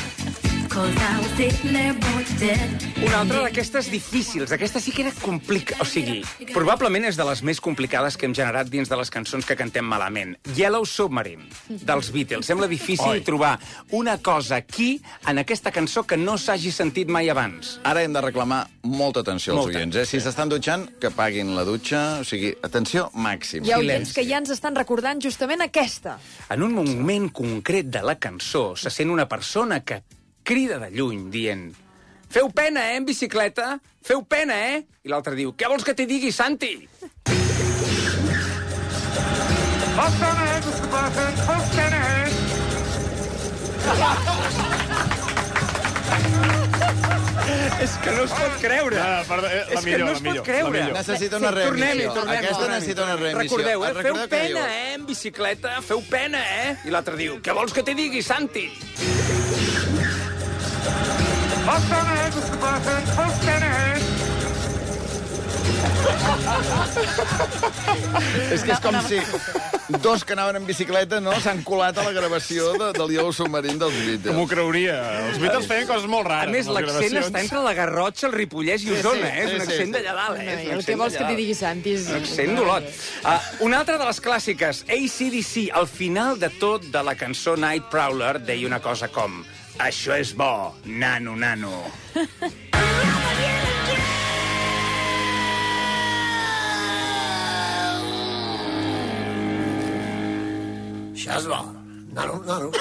Una 3.01 3.17
altra 3.17 3.39
d'aquestes 3.41 3.87
difícils, 3.89 4.51
aquesta 4.53 4.77
sí 4.77 4.91
que 4.93 5.03
era 5.07 5.11
complicada. 5.23 5.81
O 5.81 5.85
sigui, 5.89 6.19
probablement 6.53 7.07
és 7.09 7.17
de 7.17 7.25
les 7.25 7.41
més 7.45 7.61
complicades 7.63 8.17
que 8.17 8.27
hem 8.27 8.35
generat 8.37 8.69
dins 8.69 8.89
de 8.89 8.97
les 8.99 9.09
cançons 9.13 9.45
que 9.45 9.55
cantem 9.57 9.85
malament. 9.89 10.35
Yellow 10.57 10.85
Submarine, 10.85 11.47
dels 11.67 12.11
Beatles. 12.13 12.45
Sembla 12.45 12.69
difícil 12.69 13.09
Oi. 13.09 13.23
trobar 13.25 13.55
una 13.97 14.19
cosa 14.21 14.59
aquí, 14.61 15.01
en 15.25 15.41
aquesta 15.41 15.73
cançó, 15.73 16.03
que 16.05 16.17
no 16.17 16.37
s'hagi 16.37 16.69
sentit 16.75 17.09
mai 17.09 17.31
abans. 17.33 17.79
Ara 17.81 18.03
hem 18.05 18.13
de 18.13 18.21
reclamar 18.21 18.67
molta 18.83 19.25
atenció 19.25 19.55
als 19.55 19.63
Molta, 19.63 19.79
oients. 19.79 19.97
Eh? 19.97 20.05
Si 20.05 20.21
s'estan 20.21 20.49
dutxant, 20.53 20.85
que 21.01 21.09
paguin 21.09 21.55
la 21.57 21.65
dutxa. 21.65 22.21
O 22.21 22.27
sigui, 22.27 22.53
atenció 22.61 23.09
màxim. 23.17 23.65
Hi 23.65 23.73
ha 23.73 23.81
oients 23.81 24.13
que 24.13 24.25
ja 24.29 24.37
ens 24.43 24.53
estan 24.53 24.77
recordant 24.77 25.21
justament 25.25 25.65
aquesta. 25.65 26.19
En 26.53 26.61
un 26.61 26.77
moment 26.77 27.31
concret 27.33 27.89
de 27.89 28.05
la 28.05 28.19
cançó 28.21 28.75
se 28.77 28.93
sent 28.93 29.09
una 29.09 29.25
persona 29.25 29.81
que 29.81 30.03
crida 30.47 30.79
de 30.79 30.89
lluny 30.95 31.27
dient 31.33 31.67
Feu 32.31 32.49
pena, 32.51 32.89
eh, 32.91 32.97
en 32.99 33.05
bicicleta? 33.07 33.77
Feu 34.03 34.23
pena, 34.27 34.55
eh? 34.73 34.81
I 35.07 35.11
l'altre 35.13 35.35
diu, 35.35 35.53
què 35.55 35.67
vols 35.71 35.85
que 35.87 35.93
t'hi 35.95 36.05
digui, 36.09 36.31
Santi? 36.35 36.73
És 47.81 47.93
que 48.03 48.11
no 48.11 48.23
es 48.25 48.31
pot 48.33 48.55
creure. 48.61 48.97
Ah, 48.99 49.21
perdó, 49.27 49.47
eh, 49.47 49.61
la 49.69 49.77
és 49.79 49.85
millor, 49.85 49.97
que 49.97 49.97
no 49.99 50.05
la 50.09 50.15
es 50.17 50.21
millor, 50.25 50.37
pot 50.41 50.45
creure. 50.49 50.71
la 50.79 50.85
millor. 50.85 50.97
Necessita 50.97 51.37
una 51.37 51.49
Sí, 51.51 51.55
reemissió. 51.55 51.85
Tornem-hi, 51.87 52.07
tornem-hi. 52.15 52.37
Aquesta 52.45 52.67
necessita 52.71 53.03
una 53.03 53.15
reemissió. 53.15 53.57
Recordeu, 53.57 53.83
eh? 53.83 53.87
Et 53.87 53.93
Feu 53.93 54.01
recordeu 54.03 54.25
què 54.25 54.29
pena, 54.33 54.65
diu? 54.65 54.73
eh? 54.73 54.93
En 54.97 55.05
bicicleta, 55.05 55.75
feu 55.81 56.01
pena, 56.09 56.41
eh? 56.63 56.75
I 56.85 56.95
l'altre 56.95 57.15
diu, 57.19 57.37
què 57.43 57.53
vols 57.55 57.73
que 57.77 57.83
t'hi 57.87 57.93
digui, 57.97 58.23
Santi? 58.25 58.65
És 68.53 68.61
que 68.63 68.71
és 68.71 68.79
com 68.79 68.95
si 69.03 69.19
dos 69.99 70.23
que 70.23 70.31
anaven 70.35 70.55
en 70.61 70.65
bicicleta 70.67 71.19
no 71.23 71.33
s'han 71.43 71.63
colat 71.67 71.97
a 71.99 72.03
la 72.05 72.13
gravació 72.15 72.71
de, 72.79 72.87
del 72.95 73.11
Yellow 73.17 73.33
Submarine 73.35 73.75
dels 73.81 73.95
Beatles. 73.97 74.29
Com 74.29 74.37
ho 74.43 74.45
creuria? 74.47 74.95
Els 75.27 75.39
Beatles 75.43 75.65
feien 75.67 75.87
coses 75.89 76.07
molt 76.11 76.25
A 76.27 76.29
rares. 76.37 76.53
més, 76.55 76.65
amb 76.71 76.77
les 76.77 76.83
l'accent 76.87 77.15
està 77.21 77.39
entre 77.43 77.59
la 77.67 77.73
Garrotxa, 77.81 78.25
el 78.29 78.33
Ripollès 78.37 78.81
i 78.87 78.89
Osona, 78.95 79.27
eh? 79.27 79.43
És 79.43 79.49
un 79.51 79.59
sí, 79.59 79.61
sí, 79.65 79.65
accent 79.67 79.91
sí. 79.91 79.95
d'allà 79.97 80.13
dalt, 80.21 80.37
eh? 80.39 80.41
No, 80.47 80.51
el 80.55 80.59
que 80.71 80.79
accent 80.79 80.99
vols 81.03 81.15
que 81.19 81.25
t'hi 81.27 81.37
digui 81.41 81.55
Santi 81.65 81.89
és... 81.97 82.03
Un 82.07 82.15
accent 82.21 82.51
d'Olot. 82.61 82.83
Uh, 83.27 83.37
una 83.67 83.75
altra 83.83 83.95
de 83.99 84.05
les 84.07 84.19
clàssiques, 84.23 84.75
ACDC, 84.87 85.53
al 85.83 85.87
final 85.91 86.31
de 86.39 86.49
tot 86.63 86.81
de 86.95 87.01
la 87.11 87.19
cançó 87.19 87.51
Night 87.59 87.91
Prowler, 87.91 88.37
deia 88.39 88.71
una 88.71 88.79
cosa 88.83 89.11
com 89.11 89.41
això 89.79 90.17
és 90.17 90.33
bo, 90.37 90.73
nano, 90.85 91.35
nano. 91.35 91.73
Això 101.13 101.37
és 101.37 101.49
bo. 101.49 101.76
Nano, 102.17 102.41
nano. 102.45 102.71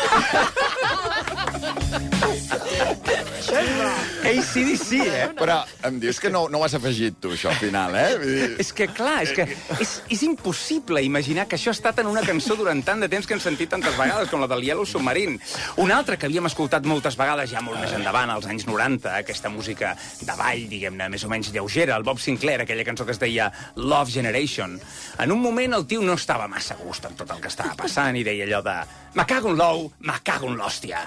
ACDC, 4.26 4.90
eh? 5.06 5.28
Però 5.36 5.58
em 5.86 5.98
dius 6.00 6.18
que 6.20 6.30
no, 6.32 6.46
no 6.48 6.58
ho 6.58 6.64
has 6.64 6.74
afegit 6.78 7.18
tu, 7.20 7.34
això, 7.36 7.50
al 7.52 7.58
final, 7.60 7.94
eh? 8.00 8.06
Vull 8.16 8.32
dir... 8.32 8.48
És 8.64 8.72
que, 8.74 8.88
clar, 8.96 9.20
és 9.26 9.34
que 9.36 9.44
és, 9.76 9.92
és 10.16 10.24
impossible 10.26 11.02
imaginar 11.04 11.44
que 11.50 11.58
això 11.58 11.70
ha 11.70 11.76
estat 11.76 12.00
en 12.02 12.08
una 12.10 12.24
cançó 12.26 12.56
durant 12.58 12.80
tant 12.86 13.04
de 13.04 13.10
temps 13.12 13.28
que 13.28 13.36
hem 13.36 13.42
sentit 13.44 13.70
tantes 13.74 13.94
vegades, 13.98 14.32
com 14.32 14.40
la 14.42 14.48
del 14.50 14.64
Yellow 14.66 14.88
Submarine. 14.88 15.36
Una 15.84 16.00
altra 16.00 16.16
que 16.16 16.30
havíem 16.30 16.48
escoltat 16.48 16.88
moltes 16.88 17.20
vegades, 17.20 17.52
ja 17.52 17.62
molt 17.64 17.80
més 17.82 17.94
endavant, 17.96 18.32
als 18.32 18.48
anys 18.50 18.66
90, 18.68 19.14
aquesta 19.20 19.52
música 19.52 19.94
de 20.22 20.32
ball, 20.32 20.66
diguem-ne, 20.72 21.10
més 21.12 21.28
o 21.28 21.32
menys 21.32 21.52
lleugera, 21.54 22.00
el 22.00 22.08
Bob 22.08 22.24
Sinclair, 22.24 22.64
aquella 22.64 22.88
cançó 22.88 23.04
que 23.04 23.14
es 23.14 23.22
deia 23.22 23.52
Love 23.76 24.16
Generation. 24.16 24.80
En 25.20 25.32
un 25.32 25.44
moment 25.44 25.76
el 25.76 25.86
tio 25.86 26.00
no 26.02 26.16
estava 26.16 26.48
massa 26.48 26.74
a 26.74 26.80
gust 26.82 27.04
amb 27.04 27.20
tot 27.20 27.36
el 27.36 27.44
que 27.44 27.52
estava 27.52 27.76
passant 27.78 28.16
i 28.16 28.24
deia 28.26 28.48
allò 28.48 28.64
de 28.64 28.80
me 29.16 29.24
cago 29.24 29.48
en 29.48 29.56
l'ou, 29.56 29.90
me 30.00 30.12
cago 30.22 30.50
en 30.50 30.58
l'hòstia. 30.60 31.00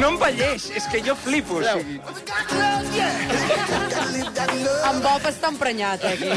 No 0.00 0.08
envelleix, 0.12 0.70
és 0.76 0.84
que 0.92 1.00
jo 1.04 1.14
flipo. 1.16 1.56
O 1.60 1.62
sigui, 1.64 2.00
En 4.86 5.00
Bob 5.02 5.24
està 5.28 5.48
emprenyat, 5.50 6.02
eh, 6.04 6.12
aquí. 6.14 6.28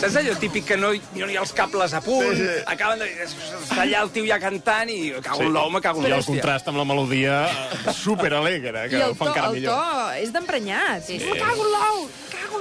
saps 0.00 0.16
allò 0.20 0.34
típic 0.40 0.64
que 0.66 0.76
no, 0.76 0.92
hi- 0.94 1.02
no 1.14 1.28
hi 1.30 1.36
ha 1.36 1.40
els 1.44 1.52
cables 1.56 1.94
a 1.94 2.00
punt, 2.04 2.32
sí, 2.36 2.42
sí. 2.42 2.62
acaben 2.66 2.98
de... 3.00 3.08
Està 3.26 3.80
allà 3.84 4.02
el 4.04 4.10
tio 4.14 4.24
ja 4.28 4.38
cantant 4.42 4.90
i 4.92 5.12
cago 5.22 5.42
en 5.46 5.52
l'ou, 5.54 5.70
me 5.70 5.80
cago 5.80 6.00
en 6.00 6.06
I 6.06 6.10
el 6.10 6.14
l'hòstia. 6.16 6.34
contrast 6.40 6.68
amb 6.68 6.78
la 6.80 6.84
melodia 6.88 7.38
eh, 7.48 7.92
superalegre, 7.94 8.88
que 8.90 8.98
I 8.98 9.02
el 9.06 9.10
ho 9.14 9.18
fa 9.18 9.24
to, 9.24 9.30
encara 9.32 9.48
el 9.52 9.58
millor. 9.60 9.72
to 9.72 10.22
és 10.22 10.32
d'emprenyat. 10.34 11.04
Sí. 11.06 11.18
Me 11.22 11.38
cago 11.38 11.62
en 11.66 11.72
l'ou, 11.76 12.08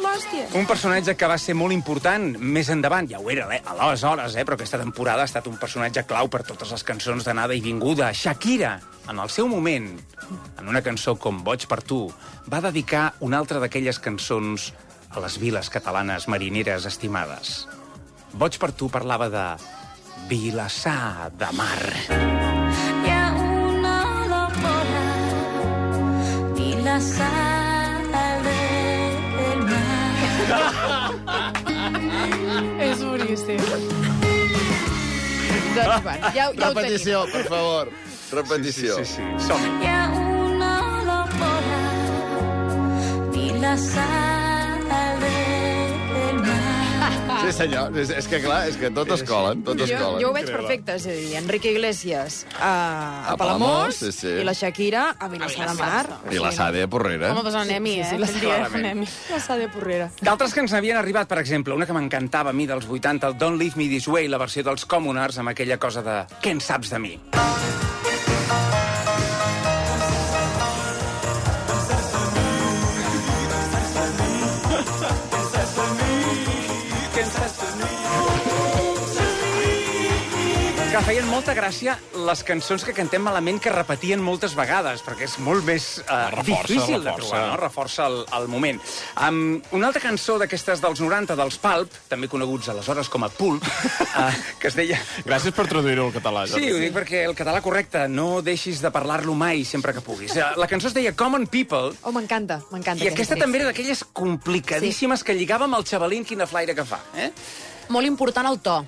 l'hòstia. 0.05 0.47
Un 0.59 0.65
personatge 0.69 1.15
que 1.15 1.27
va 1.31 1.37
ser 1.41 1.55
molt 1.57 1.73
important 1.73 2.35
més 2.39 2.69
endavant, 2.69 3.07
ja 3.09 3.19
ho 3.19 3.29
era 3.31 3.47
eh, 3.55 3.61
aleshores, 3.65 4.35
eh, 4.35 4.45
però 4.45 4.53
aquesta 4.59 4.77
temporada 4.81 5.23
ha 5.23 5.29
estat 5.31 5.47
un 5.47 5.57
personatge 5.57 6.03
clau 6.05 6.29
per 6.29 6.43
totes 6.43 6.71
les 6.71 6.83
cançons 6.83 7.23
d'anada 7.25 7.55
i 7.55 7.61
vinguda. 7.63 8.11
Shakira, 8.13 8.79
en 9.09 9.19
el 9.19 9.29
seu 9.29 9.47
moment, 9.47 9.54
en 9.55 10.67
una 10.67 10.81
cançó 10.83 11.15
com 11.15 11.43
Boig 11.43 11.65
per 11.69 11.81
tu, 11.81 12.11
va 12.51 12.59
dedicar 12.59 13.13
una 13.23 13.37
altra 13.39 13.59
d'aquelles 13.63 13.99
cançons 14.03 14.73
a 15.15 15.19
les 15.23 15.37
viles 15.39 15.69
catalanes 15.71 16.27
marineres 16.27 16.85
estimades. 16.85 17.67
Boig 18.33 18.57
per 18.59 18.71
tu 18.75 18.89
parlava 18.91 19.29
de 19.31 19.55
Vilassar 20.27 21.31
de 21.39 21.51
Mar. 21.55 21.79
Hi 22.11 23.09
ha 23.13 23.31
una 23.31 24.27
locura 24.27 25.07
y 26.57 26.75
la 26.83 26.99
sal 26.99 28.11
del 28.11 28.43
mar. 29.63 29.75
És 32.91 33.03
boníssim. 33.03 33.61
Doncs, 35.75 36.03
bueno, 36.03 36.23
ja, 36.23 36.31
ja 36.31 36.47
ho 36.47 36.51
tenim. 36.55 36.75
Repetició, 36.75 37.25
per 37.31 37.43
favor. 37.47 37.89
Repetició. 38.31 38.95
Sí, 38.97 39.05
sí, 39.05 39.21
sí. 39.38 39.47
som 39.47 39.61
-hi. 39.61 39.83
Hi 39.83 39.88
ha 39.88 40.09
una 40.09 40.73
locura 41.09 41.81
y 43.33 43.51
la 43.59 43.77
sal 43.77 44.79
del 44.89 46.35
mar. 46.41 47.41
Sí, 47.45 47.51
senyor. 47.51 47.97
És, 47.97 48.09
és 48.09 48.27
que, 48.27 48.39
clar, 48.41 48.67
és 48.67 48.75
que 48.75 48.89
tot 48.89 49.11
es 49.11 49.21
colen, 49.23 49.63
tot 49.63 49.79
es 49.79 49.89
Jo, 49.91 49.97
colen. 49.97 50.21
jo 50.23 50.29
ho 50.29 50.33
veig 50.33 50.45
perfecte, 50.49 50.95
és 50.95 51.05
a 51.05 51.09
dir, 51.11 51.35
Enrique 51.35 51.71
Iglesias 51.71 52.45
a, 52.59 52.65
a, 52.65 53.31
A 53.33 53.38
Palamós, 53.38 53.69
Palamós, 53.69 53.95
sí, 53.95 54.11
sí. 54.11 54.27
i 54.27 54.43
la 54.43 54.53
Shakira 54.53 55.15
a 55.19 55.27
Vilassar 55.27 55.67
de 55.69 55.73
Mar. 55.75 56.07
I 56.31 56.39
la 56.39 56.51
Sade 56.51 56.79
de 56.79 56.88
Porrera. 56.88 57.31
Home, 57.31 57.43
doncs 57.43 57.55
anemi, 57.55 57.99
eh? 57.99 58.05
Sí, 58.09 58.39
sí, 58.39 58.47
anemi. 58.49 59.05
La 59.29 59.39
Sade 59.39 59.67
Porrera. 59.69 60.09
D'altres 60.21 60.53
que 60.53 60.61
ens 60.61 60.73
havien 60.73 60.97
arribat, 60.97 61.27
per 61.27 61.38
exemple, 61.38 61.73
una 61.75 61.85
que 61.85 61.93
m'encantava 61.93 62.49
a 62.49 62.53
mi 62.53 62.65
dels 62.65 62.88
80, 62.89 63.27
el 63.27 63.38
Don't 63.38 63.59
Leave 63.59 63.75
Me 63.75 63.88
This 63.89 64.07
Way, 64.07 64.27
la 64.27 64.38
versió 64.38 64.63
dels 64.63 64.85
Commoners, 64.85 65.38
amb 65.38 65.49
aquella 65.49 65.77
cosa 65.77 66.01
de 66.01 66.25
què 66.41 66.49
en 66.49 66.59
saps 66.61 66.89
de 66.89 66.99
mi? 66.99 67.19
Que 80.95 81.01
feien 81.03 81.25
molta 81.27 81.51
gràcia 81.51 81.97
les 82.23 82.39
cançons 82.47 82.86
que 82.88 82.93
cantem 82.95 83.19
malament 83.19 83.58
que 83.60 83.71
repetien 83.73 84.21
moltes 84.23 84.53
vegades, 84.55 85.01
perquè 85.03 85.25
és 85.27 85.34
molt 85.43 85.65
més 85.67 85.97
uh, 86.05 86.29
Reforça, 86.31 86.69
difícil 86.69 87.03
de 87.03 87.10
reforça. 87.10 87.17
trobar, 87.19 87.41
no? 87.49 87.58
Reforça 87.60 88.05
el, 88.08 88.15
el 88.38 88.47
moment. 88.47 88.79
Um, 89.19 89.41
una 89.75 89.89
altra 89.89 89.99
cançó 90.05 90.38
d'aquestes 90.39 90.79
dels 90.79 91.01
90, 91.03 91.36
dels 91.36 91.60
Pulp, 91.60 91.97
també 92.08 92.29
coneguts 92.31 92.71
aleshores 92.71 93.12
com 93.12 93.27
a 93.27 93.29
Pulp, 93.34 93.67
uh, 93.67 94.31
que 94.63 94.71
es 94.71 94.79
deia... 94.79 95.01
Gràcies 95.27 95.51
per 95.58 95.67
traduir-ho 95.67 96.08
al 96.08 96.15
català. 96.15 96.47
Sí, 96.53 96.63
ho 96.71 96.79
dic 96.79 96.95
perquè 96.95 97.25
el 97.27 97.36
català 97.36 97.60
correcte, 97.65 98.08
no 98.08 98.39
deixis 98.45 98.79
de 98.79 98.93
parlar-lo 98.95 99.36
mai 99.36 99.65
sempre 99.67 99.91
que 99.91 99.99
puguis. 100.05 100.38
Eh, 100.39 100.47
La 100.55 100.71
cançó 100.71 100.88
es 100.88 100.95
deia 100.95 101.12
Common 101.12 101.49
People, 101.51 101.91
Oh, 102.08 102.15
m'encanta, 102.15 102.62
m'encanta. 102.71 103.03
i 103.03 103.12
aquesta 103.12 103.36
també 103.36 103.60
era 103.65 103.73
d'aquelles 103.73 104.05
complicadíssimes 104.15 105.27
que 105.27 105.36
lligava 105.36 105.67
amb 105.67 105.75
el 105.75 105.84
xavalín 105.84 106.23
quina 106.23 106.47
flaire 106.47 106.71
que 106.77 106.88
fa. 106.88 107.03
Eh? 107.19 107.34
Molt 107.91 108.08
important 108.08 108.47
el 108.47 108.63
to. 108.63 108.86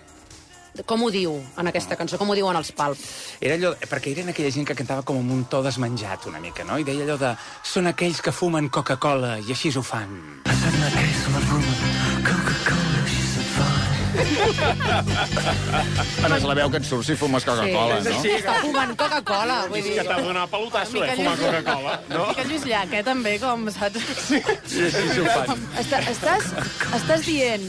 Com 0.86 1.04
ho 1.04 1.10
diu 1.12 1.34
en 1.58 1.68
aquesta 1.72 1.96
cançó? 1.98 2.18
Com 2.22 2.30
ho 2.30 2.36
diuen 2.38 2.56
els 2.60 2.72
Palp? 2.78 3.00
Era 3.42 3.56
allò, 3.58 3.74
perquè 3.90 4.12
eren 4.14 4.30
aquella 4.30 4.52
gent 4.54 4.68
que 4.68 4.76
cantava 4.78 5.04
com 5.08 5.18
amb 5.22 5.32
un 5.34 5.46
to 5.50 5.64
desmenjat 5.66 6.28
una 6.30 6.40
mica, 6.44 6.64
no? 6.68 6.78
I 6.78 6.84
deia 6.88 7.04
allò 7.08 7.18
de 7.22 7.34
són 7.64 7.88
aquells 7.94 8.22
que 8.22 8.32
fumen 8.36 8.70
Coca-Cola 8.70 9.38
i 9.40 9.52
així 9.56 9.74
ho 9.78 9.82
fan. 9.86 10.44
A 14.98 16.30
més, 16.32 16.44
la 16.48 16.56
veu 16.58 16.70
que 16.74 16.80
et 16.82 16.86
surt 16.88 17.06
si 17.06 17.16
fumes 17.20 17.46
Coca-Cola, 17.46 18.00
Sí, 18.02 18.08
és 18.08 18.08
no? 18.08 18.16
així. 18.20 18.32
Està 18.40 18.56
fumant 18.64 18.94
Coca-Cola, 19.00 19.58
vull 19.72 19.84
dir... 19.86 19.94
Que 20.00 20.06
t'ha 20.08 20.18
donat 20.24 20.50
pelotasso, 20.54 21.04
eh, 21.04 21.12
fumar 21.20 21.36
Coca-Cola. 21.42 21.94
No? 22.14 22.24
Mica 22.32 22.46
Lluís 22.50 22.66
Llach, 22.70 22.96
eh, 22.98 23.04
també, 23.06 23.36
com, 23.44 23.68
saps? 23.76 24.08
Sí. 24.28 24.40
I 24.42 24.88
així 24.88 25.22
ho 25.22 25.28
fan. 25.36 25.68
Està, 25.84 26.02
estàs, 26.14 26.50
estàs 27.02 27.28
dient 27.28 27.68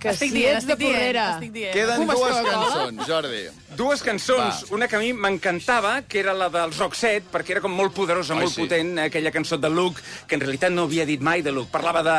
que 0.00 0.08
Estic 0.14 0.30
si 0.30 0.36
dient, 0.38 0.56
ets 0.56 0.66
de 0.66 0.72
estic 0.72 0.80
dient, 0.80 0.96
Porrera... 0.96 1.24
estic 1.36 1.52
dient. 1.52 1.72
Queden 1.76 2.00
Fumes 2.00 2.18
dues 2.18 2.38
cançons, 2.48 3.02
Jordi. 3.10 3.42
Dues 3.76 4.02
cançons, 4.06 4.62
Va. 4.64 4.74
una 4.78 4.88
que 4.88 4.96
a 4.96 5.00
mi 5.02 5.12
m'encantava, 5.12 5.92
que 6.08 6.22
era 6.22 6.32
la 6.34 6.48
dels 6.54 6.78
Roxette, 6.80 7.28
perquè 7.32 7.56
era 7.58 7.60
com 7.64 7.74
molt 7.76 7.92
poderosa, 7.96 8.34
Ai, 8.34 8.40
molt 8.46 8.54
sí. 8.56 8.64
potent, 8.64 8.94
eh, 8.98 9.08
aquella 9.10 9.30
cançó 9.34 9.58
de 9.60 9.68
Luke, 9.70 10.00
que 10.26 10.38
en 10.40 10.40
realitat 10.46 10.72
no 10.72 10.88
havia 10.88 11.04
dit 11.06 11.20
mai 11.20 11.42
de 11.44 11.52
Luke. 11.52 11.70
Parlava 11.70 12.02
de 12.02 12.16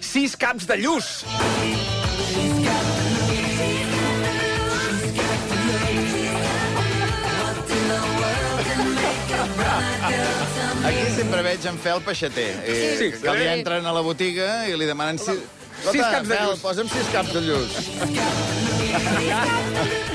sis 0.00 0.36
caps 0.40 0.66
de 0.66 0.80
lluç. 0.80 1.12
Aquí 10.88 11.04
sempre 11.16 11.42
veig 11.44 11.64
en 11.68 11.78
Fel 11.82 12.00
Peixater, 12.06 12.48
eh, 12.64 12.96
Sí, 12.98 13.10
que 13.20 13.32
li 13.34 13.44
sí. 13.44 13.48
entren 13.58 13.86
a 13.86 13.92
la 13.92 14.00
botiga 14.04 14.66
i 14.70 14.76
li 14.78 14.86
demanen... 14.88 15.18
Si... 15.20 15.34
Sis 15.84 16.02
caps 16.02 16.28
de 16.28 16.38
lluç. 16.42 16.60
posa'm 16.62 16.88
sis 16.92 17.12
caps 17.12 17.32
de 17.32 17.40
lluç. 17.46 17.70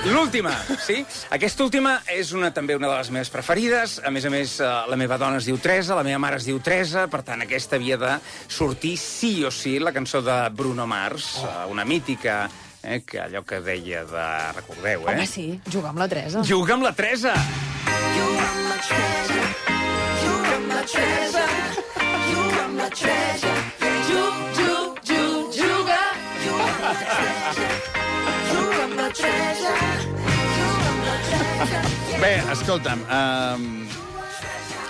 L'última, 0.07 0.53
sí? 0.85 1.01
Aquesta 1.35 1.65
última 1.65 1.97
és 2.15 2.31
una, 2.37 2.53
també 2.55 2.77
una 2.79 2.87
de 2.93 2.99
les 2.99 3.09
meves 3.11 3.31
preferides. 3.33 3.97
A 4.07 4.13
més 4.15 4.25
a 4.25 4.31
més, 4.31 4.61
eh, 4.61 4.69
la 4.91 4.99
meva 4.99 5.19
dona 5.19 5.41
es 5.41 5.49
diu 5.49 5.59
Teresa, 5.59 5.97
la 5.99 6.05
meva 6.07 6.21
mare 6.23 6.39
es 6.39 6.47
diu 6.47 6.61
Teresa, 6.63 7.09
per 7.11 7.25
tant, 7.27 7.43
aquesta 7.43 7.75
havia 7.77 7.99
de 7.99 8.13
sortir 8.47 8.95
sí 9.03 9.45
o 9.45 9.51
sí, 9.51 9.81
la 9.83 9.93
cançó 9.97 10.23
de 10.23 10.37
Bruno 10.55 10.87
Mars, 10.87 11.41
oh. 11.43 11.73
una 11.75 11.85
mítica, 11.85 12.49
eh, 12.83 13.03
que 13.03 13.21
allò 13.21 13.43
que 13.43 13.61
deia 13.61 14.05
de... 14.07 14.29
Recordeu, 14.61 15.09
eh? 15.09 15.17
Home, 15.17 15.27
sí, 15.27 15.49
jugar 15.73 15.91
amb 15.91 16.05
la 16.05 16.09
Teresa. 16.09 16.47
Juga 16.47 16.79
amb 16.79 16.87
la 16.87 16.95
Teresa! 16.95 17.35
Bé, 32.17 32.33
escolta'm, 32.51 33.03
um, 33.05 33.67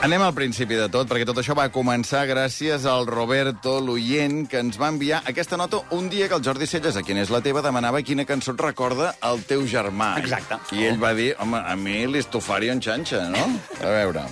anem 0.06 0.22
al 0.22 0.30
principi 0.36 0.78
de 0.78 0.86
tot, 0.86 1.08
perquè 1.10 1.26
tot 1.26 1.40
això 1.42 1.56
va 1.58 1.66
començar 1.74 2.22
gràcies 2.30 2.86
al 2.86 3.08
Roberto, 3.10 3.80
l'oient, 3.82 4.44
que 4.46 4.62
ens 4.62 4.78
va 4.78 4.92
enviar 4.94 5.24
aquesta 5.26 5.58
nota 5.58 5.82
un 5.98 6.06
dia 6.12 6.30
que 6.30 6.38
el 6.38 6.46
Jordi 6.46 6.70
Celles, 6.70 6.94
a 6.94 7.02
quin 7.02 7.18
és 7.18 7.34
la 7.34 7.42
teva, 7.42 7.64
demanava 7.66 8.04
quina 8.06 8.24
cançó 8.28 8.54
et 8.54 8.62
recorda 8.62 9.16
el 9.26 9.42
teu 9.50 9.66
germà. 9.66 10.14
Exacte. 10.22 10.62
I 10.78 10.92
ell 10.92 11.02
va 11.02 11.10
dir, 11.18 11.32
home, 11.42 11.58
a 11.58 11.74
mi 11.74 12.04
l'Estofari 12.06 12.70
en 12.70 12.82
xanxa, 12.82 13.26
no? 13.34 13.48
A 13.82 13.96
veure... 13.98 14.28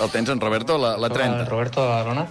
El 0.00 0.10
tens, 0.10 0.30
en 0.30 0.40
Roberto, 0.40 0.78
la, 0.78 0.96
la 0.96 1.10
30. 1.10 1.40
El 1.40 1.46
Roberto 1.46 1.82
de 1.82 1.88
Badalona. 1.88 2.26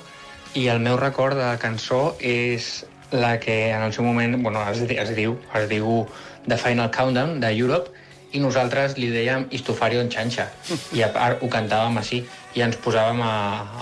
I 0.57 0.65
el 0.73 0.79
meu 0.81 0.97
record 0.97 1.37
de 1.37 1.49
cançó 1.61 2.15
és 2.19 2.83
la 3.11 3.35
que 3.39 3.69
en 3.69 3.83
el 3.85 3.93
seu 3.93 4.03
moment 4.03 4.41
bueno, 4.41 4.63
es, 4.71 4.81
es, 4.81 5.11
diu, 5.15 5.37
es 5.53 5.69
diu 5.69 6.07
The 6.47 6.57
Final 6.57 6.89
Countdown 6.89 7.39
de 7.39 7.51
Europe 7.53 7.93
i 8.33 8.41
nosaltres 8.41 8.95
li 8.97 9.09
dèiem 9.13 9.47
Istofario 9.53 10.01
en 10.01 10.09
xanxa 10.13 10.47
i 10.97 11.05
a 11.05 11.11
part 11.13 11.41
ho 11.41 11.49
cantàvem 11.49 11.97
així 12.01 12.23
i 12.57 12.65
ens 12.65 12.77
posàvem 12.81 13.21
a, 13.21 13.35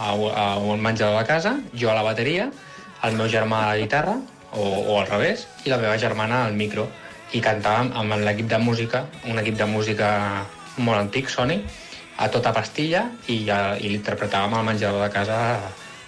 a, 0.07 0.11
a 0.11 0.45
un 0.59 0.83
menjador 0.83 1.21
de 1.21 1.27
casa, 1.27 1.55
jo 1.71 1.91
a 1.91 1.95
la 1.95 2.03
bateria, 2.03 2.49
el 3.07 3.15
meu 3.15 3.31
germà 3.31 3.63
a 3.63 3.71
la 3.71 3.79
guitarra, 3.79 4.17
o, 4.51 4.63
o 4.63 4.99
al 4.99 5.07
revés, 5.07 5.47
i 5.63 5.71
la 5.71 5.79
meva 5.79 5.95
germana 5.99 6.43
al 6.45 6.55
micro. 6.59 6.87
I 7.35 7.39
cantàvem 7.43 7.93
amb 7.95 8.19
l'equip 8.23 8.47
de 8.51 8.59
música, 8.59 9.05
un 9.27 9.39
equip 9.39 9.55
de 9.59 9.67
música 9.71 10.09
molt 10.77 10.99
antic, 10.99 11.31
Sony, 11.31 11.61
a 12.17 12.27
tota 12.33 12.51
pastilla, 12.53 13.05
i, 13.29 13.43
ja, 13.45 13.75
i 13.77 13.91
l'interpretàvem 13.93 14.55
al 14.57 14.65
menjador 14.65 15.03
de 15.05 15.11
casa 15.13 15.37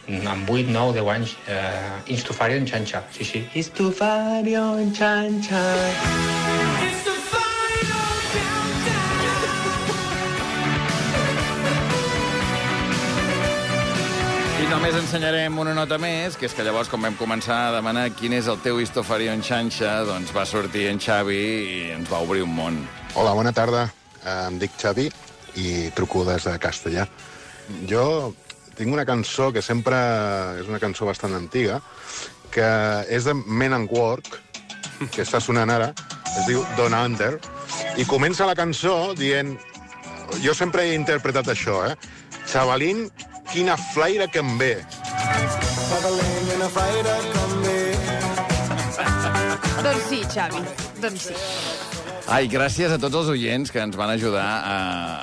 amb 0.10 0.50
8, 0.50 0.72
9, 0.74 0.96
10 0.98 1.12
anys. 1.14 1.36
Eh, 1.48 2.14
Instufario 2.16 2.58
en 2.58 2.66
xanxa, 2.68 3.04
sí, 3.14 3.24
sí. 3.24 3.44
Instufario 3.54 4.80
en 4.80 4.94
xanxa. 4.96 5.62
I 14.60 14.68
només 14.74 14.98
ensenyarem 14.98 15.62
una 15.62 15.78
nota 15.78 16.02
més, 16.02 16.36
que 16.36 16.50
és 16.50 16.58
que 16.58 16.66
llavors, 16.66 16.90
com 16.90 17.06
vam 17.06 17.16
començar 17.22 17.68
a 17.70 17.72
demanar 17.78 18.10
quin 18.18 18.34
és 18.34 18.50
el 18.50 18.58
teu 18.66 18.82
histofari 18.82 19.30
en 19.30 19.46
xanxa, 19.46 20.00
doncs 20.10 20.34
va 20.36 20.46
sortir 20.50 20.90
en 20.90 21.00
Xavi 21.00 21.40
i 21.40 21.80
ens 21.96 22.10
va 22.12 22.26
obrir 22.26 22.44
un 22.50 22.54
món. 22.58 22.82
Hola, 23.14 23.38
bona 23.38 23.54
tarda. 23.54 23.92
Eh, 24.26 24.40
Em 24.50 24.58
dic 24.60 24.74
Xavi 24.82 25.12
i 25.56 25.90
truco 25.96 26.26
des 26.28 26.46
de 26.46 26.58
Castellà. 26.62 27.08
Jo 27.90 28.34
tinc 28.78 28.94
una 28.94 29.06
cançó 29.06 29.50
que 29.52 29.62
sempre 29.62 29.98
és 30.60 30.70
una 30.70 30.80
cançó 30.80 31.08
bastant 31.10 31.36
antiga, 31.36 31.82
que 32.54 32.70
és 33.12 33.26
de 33.28 33.34
Men 33.36 33.76
and 33.76 33.92
Work, 33.92 34.40
que 35.12 35.24
està 35.26 35.42
sonant 35.44 35.72
ara, 35.72 35.92
es 36.38 36.46
diu 36.48 36.64
Don 36.78 36.96
Under, 36.96 37.34
i 37.98 38.06
comença 38.08 38.48
la 38.50 38.58
cançó 38.58 39.14
dient... 39.18 39.58
Jo 40.44 40.54
sempre 40.54 40.84
he 40.86 40.94
interpretat 40.94 41.48
això, 41.50 41.80
eh? 41.90 41.96
Xavalín, 42.46 43.08
quina 43.50 43.76
flaire 43.96 44.30
que 44.30 44.44
em 44.44 44.58
ve. 44.62 44.76
Doncs 49.82 50.10
sí, 50.10 50.22
Xavi, 50.30 50.66
doncs 51.02 51.32
sí. 51.32 51.89
Ai, 52.30 52.46
gràcies 52.46 52.92
a 52.94 53.00
tots 53.02 53.16
els 53.24 53.30
oients 53.34 53.72
que 53.74 53.82
ens 53.82 53.96
van 53.98 54.12
ajudar 54.14 54.44
a, 54.46 54.74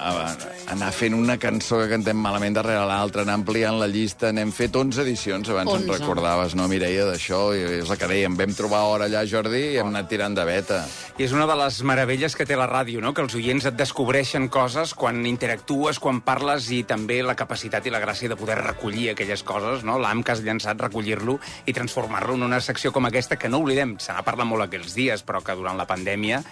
a, 0.08 0.14
a 0.26 0.72
anar 0.72 0.88
fent 0.90 1.14
una 1.14 1.36
cançó 1.38 1.76
que 1.78 1.86
cantem 1.92 2.18
malament 2.18 2.56
darrere 2.56 2.82
l'altra, 2.88 3.22
anar 3.22 3.36
ampliant 3.38 3.76
la 3.78 3.86
llista. 3.86 4.32
N'hem 4.34 4.50
fet 4.50 4.74
11 4.74 5.04
edicions, 5.04 5.46
abans 5.52 5.70
11. 5.70 5.84
11. 5.84 5.86
en 5.86 6.00
recordaves, 6.00 6.56
no, 6.58 6.64
Mireia, 6.66 7.04
d'això? 7.06 7.38
I 7.54 7.60
és 7.76 7.92
el 7.92 8.00
que 8.00 8.08
dèiem, 8.10 8.34
vam 8.40 8.54
trobar 8.58 8.80
hora 8.90 9.06
allà, 9.06 9.22
Jordi, 9.30 9.60
i 9.68 9.78
hem 9.78 9.92
anat 9.92 10.08
tirant 10.10 10.34
de 10.34 10.46
veta. 10.48 10.80
I 11.14 11.28
és 11.28 11.34
una 11.36 11.46
de 11.46 11.54
les 11.60 11.78
meravelles 11.86 12.34
que 12.34 12.46
té 12.48 12.58
la 12.58 12.66
ràdio, 12.66 12.98
no? 13.04 13.12
que 13.14 13.22
els 13.22 13.36
oients 13.38 13.68
et 13.70 13.78
descobreixen 13.78 14.48
coses 14.50 14.94
quan 14.98 15.22
interactues, 15.30 16.00
quan 16.02 16.18
parles, 16.26 16.72
i 16.74 16.80
també 16.90 17.20
la 17.22 17.36
capacitat 17.38 17.86
i 17.86 17.92
la 17.94 18.02
gràcia 18.02 18.32
de 18.32 18.40
poder 18.40 18.58
recollir 18.64 19.12
aquelles 19.12 19.46
coses, 19.46 19.86
no? 19.86 20.00
l'am 20.02 20.24
que 20.26 20.34
has 20.34 20.42
llançat, 20.42 20.82
recollir-lo 20.88 21.38
i 21.70 21.76
transformar-lo 21.76 22.34
en 22.34 22.48
una 22.50 22.58
secció 22.58 22.90
com 22.90 23.06
aquesta, 23.06 23.38
que 23.38 23.52
no 23.52 23.62
oblidem, 23.62 23.94
se 24.02 24.10
n'ha 24.10 24.26
parlat 24.26 24.50
molt 24.50 24.66
aquells 24.66 24.98
dies, 24.98 25.22
però 25.22 25.44
que 25.46 25.54
durant 25.54 25.78
la 25.78 25.86
pandèmia 25.86 26.42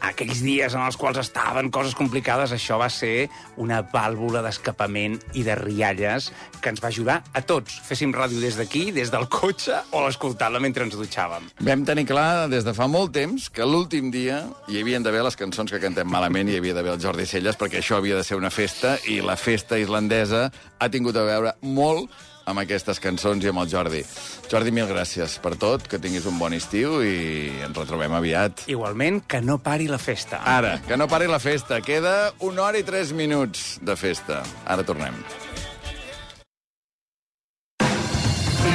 aquells 0.00 0.42
dies 0.44 0.74
en 0.74 0.84
els 0.84 0.96
quals 0.98 1.18
estaven 1.20 1.70
coses 1.74 1.96
complicades, 1.98 2.52
això 2.54 2.78
va 2.80 2.88
ser 2.92 3.28
una 3.56 3.80
vàlvula 3.82 4.42
d'escapament 4.44 5.18
i 5.38 5.44
de 5.46 5.56
rialles 5.58 6.30
que 6.62 6.72
ens 6.72 6.82
va 6.82 6.90
ajudar 6.92 7.18
a 7.32 7.42
tots. 7.42 7.80
Féssim 7.88 8.12
ràdio 8.14 8.40
des 8.42 8.58
d'aquí, 8.58 8.88
des 8.94 9.12
del 9.14 9.28
cotxe, 9.32 9.80
o 9.92 10.06
escoltant-la 10.08 10.62
mentre 10.62 10.86
ens 10.86 10.96
dutxàvem. 10.98 11.50
Vam 11.64 11.84
tenir 11.88 12.06
clar 12.08 12.48
des 12.52 12.66
de 12.66 12.74
fa 12.76 12.88
molt 12.90 13.12
temps 13.16 13.48
que 13.50 13.66
l'últim 13.66 14.12
dia 14.14 14.44
hi 14.68 14.80
havien 14.80 15.04
d'haver 15.04 15.24
les 15.26 15.38
cançons 15.38 15.70
que 15.70 15.82
cantem 15.82 16.08
malament 16.08 16.48
i 16.48 16.56
hi 16.56 16.62
havia 16.62 16.76
d'haver 16.76 16.96
el 16.96 17.02
Jordi 17.02 17.26
Celles 17.26 17.58
perquè 17.58 17.82
això 17.82 17.98
havia 17.98 18.16
de 18.18 18.24
ser 18.26 18.38
una 18.38 18.50
festa 18.50 18.96
i 19.06 19.20
la 19.24 19.36
festa 19.36 19.78
islandesa 19.78 20.48
ha 20.78 20.90
tingut 20.90 21.16
a 21.16 21.26
veure 21.26 21.54
molt 21.62 22.10
amb 22.48 22.64
aquestes 22.64 23.00
cançons 23.02 23.44
i 23.44 23.52
amb 23.52 23.62
el 23.62 23.68
Jordi. 23.70 24.02
Jordi, 24.48 24.72
mil 24.74 24.88
gràcies 24.90 25.36
per 25.44 25.54
tot, 25.60 25.86
que 25.88 26.00
tinguis 26.02 26.26
un 26.30 26.38
bon 26.40 26.56
estiu 26.56 27.02
i 27.04 27.50
ens 27.66 27.76
retrobem 27.76 28.16
aviat. 28.18 28.64
Igualment, 28.72 29.22
que 29.28 29.42
no 29.44 29.58
pari 29.62 29.88
la 29.90 30.00
festa. 30.00 30.40
Ara, 30.56 30.78
que 30.86 30.96
no 30.96 31.08
pari 31.10 31.28
la 31.30 31.40
festa. 31.42 31.82
Queda 31.84 32.32
una 32.40 32.68
hora 32.68 32.80
i 32.80 32.86
tres 32.86 33.12
minuts 33.12 33.78
de 33.84 33.96
festa. 33.96 34.42
Ara 34.66 34.86
tornem. 34.88 35.16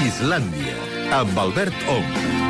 Islàndia, 0.03 0.77
amb 1.19 1.37
Albert 1.47 1.89
Ong. 1.89 2.42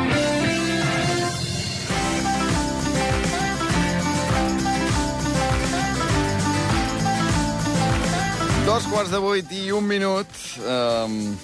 Dos 8.74 8.88
quarts 8.90 9.12
de 9.14 9.20
vuit 9.22 9.50
i 9.54 9.68
un 9.70 9.84
minut. 9.86 10.26
Um... 10.66 11.36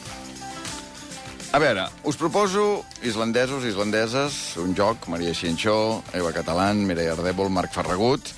A 1.54 1.60
veure, 1.62 1.84
us 2.02 2.16
proposo 2.18 2.80
islandesos, 3.06 3.62
islandeses, 3.70 4.56
un 4.58 4.74
joc, 4.74 5.06
Maria 5.06 5.30
Xinxó, 5.30 6.02
Eva 6.10 6.32
Catalán, 6.34 6.82
Mireia 6.88 7.14
Ardèvol, 7.14 7.52
Marc 7.54 7.70
Ferragut. 7.76 8.32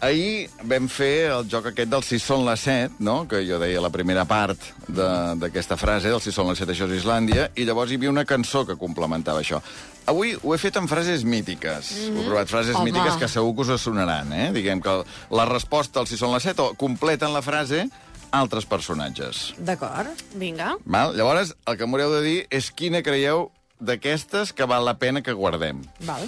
Ahir 0.00 0.48
vam 0.64 0.88
fer 0.88 1.28
el 1.34 1.44
joc 1.52 1.68
aquest 1.68 1.92
del 1.92 2.06
si 2.06 2.16
són 2.16 2.46
les 2.48 2.64
set, 2.64 2.96
no? 3.04 3.26
que 3.28 3.42
jo 3.44 3.60
deia 3.60 3.84
la 3.84 3.92
primera 3.92 4.24
part 4.24 4.70
de- 4.88 5.36
d'aquesta 5.36 5.76
frase, 5.76 6.08
del 6.08 6.24
si 6.24 6.32
són 6.32 6.48
les 6.48 6.64
set, 6.64 6.72
això 6.72 6.88
és 6.88 7.02
Islàndia, 7.02 7.50
i 7.60 7.68
llavors 7.68 7.92
hi 7.92 8.00
havia 8.00 8.16
una 8.16 8.24
cançó 8.24 8.64
que 8.64 8.80
complementava 8.80 9.44
això. 9.44 9.60
Avui 10.08 10.32
ho 10.40 10.54
he 10.54 10.58
fet 10.58 10.80
amb 10.80 10.88
frases 10.88 11.28
mítiques. 11.28 11.92
Mm 11.92 12.08
-hmm. 12.08 12.20
He 12.22 12.26
provat 12.26 12.48
frases 12.48 12.74
Home. 12.76 12.88
mítiques 12.88 13.20
que 13.20 13.28
segur 13.28 13.54
que 13.54 13.72
us 13.74 13.82
sonaran, 13.82 14.32
eh? 14.32 14.50
Diguem 14.50 14.80
que 14.80 15.04
la 15.28 15.44
resposta 15.44 16.00
al 16.00 16.06
si 16.06 16.16
són 16.16 16.32
les 16.32 16.42
set 16.42 16.58
o 16.58 16.72
completen 16.72 17.34
la 17.34 17.42
frase 17.42 17.90
altres 18.36 18.66
personatges. 18.66 19.50
D'acord. 19.58 20.08
Vinga. 20.38 20.76
Val? 20.84 21.16
Llavors, 21.18 21.54
el 21.66 21.76
que 21.80 21.86
m'haureu 21.88 22.12
de 22.18 22.22
dir 22.26 22.38
és 22.50 22.70
quina 22.70 23.02
creieu 23.02 23.48
d'aquestes 23.80 24.52
que 24.52 24.66
val 24.68 24.84
la 24.84 24.96
pena 25.00 25.22
que 25.24 25.32
guardem. 25.32 25.80
Val. 26.06 26.26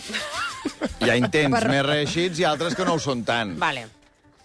Hi 1.02 1.10
ha 1.10 1.16
intents 1.20 1.54
Per- 1.58 1.68
més 1.70 1.84
reeixits 1.86 2.38
i 2.40 2.46
altres 2.48 2.74
que 2.78 2.84
no 2.88 2.96
ho 2.96 3.02
són 3.02 3.24
tant. 3.28 3.56
Vale. 3.60 3.86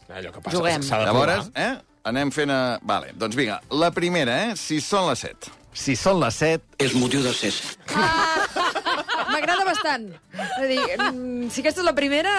Allò 0.08 0.32
que 0.32 0.40
passa, 0.42 0.56
Juguem. 0.58 0.84
s'ha 0.88 1.02
de 1.02 1.06
Llavors, 1.10 1.50
eh? 1.56 1.74
Anem 2.08 2.30
fent 2.32 2.52
a... 2.54 2.60
Vale, 2.88 3.12
doncs 3.20 3.36
vinga, 3.36 3.58
la 3.76 3.90
primera, 3.92 4.38
eh? 4.48 4.54
Si 4.56 4.78
són 4.80 5.10
les 5.10 5.20
set. 5.26 5.50
Si 5.78 5.98
són 6.00 6.22
les 6.22 6.34
set... 6.40 6.64
És 6.82 6.94
motiu 6.96 7.20
de 7.26 7.34
cés. 7.36 7.58
M'agrada 9.28 9.66
bastant. 9.68 10.08
És 10.34 10.54
a 10.56 10.68
dir, 10.70 10.80
mm, 10.96 11.50
si 11.52 11.62
aquesta 11.62 11.84
és 11.84 11.86
la 11.90 11.94
primera... 11.98 12.32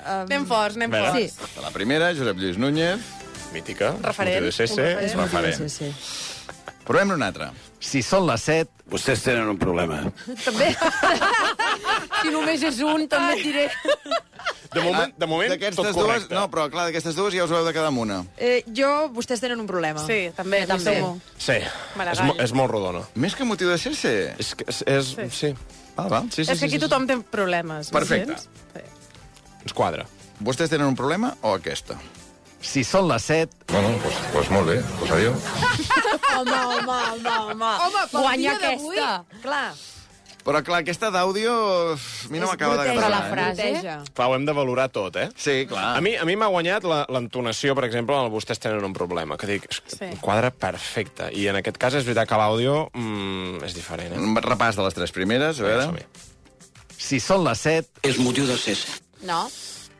Eh, 0.00 0.14
Anem 0.24 0.46
forts, 0.48 0.78
anem 0.80 0.94
forts. 0.96 1.36
Sí. 1.36 1.60
La 1.62 1.70
primera, 1.74 2.08
Josep 2.16 2.40
Lluís 2.40 2.58
Núñez. 2.58 3.04
Mítica. 3.52 3.94
Referent. 4.02 4.44
Un 4.44 4.50
referent. 4.50 5.00
És 5.04 5.16
referent. 5.16 5.68
Sí, 5.68 5.68
sí. 5.68 5.92
Provem 6.86 7.12
una 7.14 7.28
altra. 7.30 7.50
Si 7.80 8.02
són 8.02 8.26
les 8.26 8.42
set... 8.42 8.70
Vostès 8.90 9.22
tenen 9.22 9.46
un 9.52 9.58
problema. 9.60 10.02
També. 10.44 10.72
Si 12.20 12.28
només 12.34 12.60
és 12.66 12.80
un, 12.84 13.06
també 13.08 13.38
et 13.38 13.46
diré... 13.46 13.62
De 14.70 14.82
moment, 14.84 15.12
de 15.18 15.26
moment 15.26 15.48
tot 15.50 15.56
D'aquestes 15.56 15.86
dues... 15.86 15.96
correcte. 15.96 16.34
No, 16.36 16.42
però 16.52 16.66
clar, 16.70 16.84
d'aquestes 16.88 17.16
dues 17.16 17.34
ja 17.34 17.46
us 17.46 17.54
heu 17.54 17.64
de 17.66 17.72
quedar 17.74 17.88
amb 17.90 18.02
una. 18.02 18.20
Eh, 18.36 18.60
jo, 18.76 18.90
vostès 19.14 19.40
tenen 19.42 19.62
un 19.62 19.66
problema. 19.70 20.02
Sí, 20.04 20.18
també. 20.36 20.60
Jo 20.66 20.76
també. 20.76 20.94
Sí, 21.40 21.56
és, 21.56 22.22
mo 22.26 22.36
és 22.44 22.54
molt 22.54 22.70
rodona. 22.74 23.02
Més 23.18 23.34
que 23.38 23.46
motiu 23.48 23.70
de 23.72 23.78
ser, 23.80 23.94
ser. 23.98 24.14
És, 24.42 24.52
que 24.54 24.68
és, 24.70 24.82
és, 24.86 25.10
Sí. 25.16 25.28
sí. 25.40 25.52
Val, 25.96 26.10
val. 26.12 26.30
Sí, 26.30 26.44
sí, 26.44 26.52
És 26.52 26.60
que 26.60 26.68
aquí 26.68 26.76
sí, 26.76 26.78
sí, 26.78 26.84
tothom 26.84 27.08
té 27.08 27.18
problemes. 27.32 27.90
Perfecte. 27.94 28.36
Sí. 28.38 28.48
sí. 28.76 28.84
Ens 29.64 29.74
quadra. 29.74 30.06
Vostès 30.40 30.70
tenen 30.70 30.86
un 30.92 30.98
problema 30.98 31.34
o 31.42 31.56
aquesta? 31.56 31.98
Si 32.60 32.82
són 32.84 33.06
les 33.08 33.24
set... 33.24 33.54
Bueno, 33.72 33.94
pues, 34.02 34.16
pues 34.34 34.50
molt 34.52 34.68
bé, 34.68 34.80
pues 34.98 35.10
adiós. 35.16 35.46
Home, 36.36 36.52
home, 36.52 36.90
home, 36.92 37.30
home. 37.30 37.70
Home, 37.86 38.02
pel 38.12 38.20
Guanya 38.20 38.58
dia 38.58 38.58
d'avui, 38.60 38.98
aquesta. 38.98 39.40
Clar. 39.44 39.70
Però 40.40 40.60
clar, 40.64 40.78
aquesta 40.80 41.10
d'àudio 41.12 41.52
a 41.92 41.96
mi 42.32 42.40
no 42.40 42.46
m'acaba 42.48 42.76
d'agradar. 42.78 43.00
Però 43.00 43.08
la 43.12 43.18
eh? 43.26 43.30
frase- 43.32 43.64
Bruteja. 43.72 43.96
Clar, 44.16 44.28
ho 44.30 44.36
hem 44.38 44.46
de 44.48 44.54
valorar 44.56 44.86
tot, 44.92 45.16
eh? 45.20 45.26
Sí, 45.36 45.66
clar. 45.68 45.90
A 45.98 46.00
mi, 46.04 46.14
a 46.16 46.24
mi 46.28 46.36
m'ha 46.40 46.48
guanyat 46.52 46.84
la- 46.88 47.02
l'entonació, 47.12 47.74
per 47.76 47.84
exemple, 47.88 48.16
en 48.16 48.28
el 48.28 48.32
vostès 48.32 48.58
tenen 48.60 48.84
un 48.84 48.92
problema, 48.96 49.36
que 49.36 49.46
dic, 49.50 49.68
Sí. 49.86 50.08
quadra 50.20 50.50
perfecte. 50.50 51.28
I 51.36 51.48
en 51.52 51.56
aquest 51.60 51.76
cas 51.80 51.94
és 51.94 52.04
veritat 52.08 52.28
que 52.28 52.40
l'àudio 52.40 52.88
mm, 52.94 53.64
és 53.68 53.74
diferent, 53.76 54.14
eh? 54.16 54.18
Un 54.20 54.36
repàs 54.36 54.76
de 54.76 54.82
les 54.88 54.94
tres 54.96 55.12
primeres, 55.12 55.60
a 55.60 55.68
veure. 55.68 55.84
Som-hi. 55.84 56.06
Si 56.96 57.20
són 57.20 57.44
les 57.44 57.60
set... 57.60 57.88
És 58.02 58.16
motiu 58.20 58.46
de 58.48 58.56
cés. 58.60 58.86
No? 59.28 59.44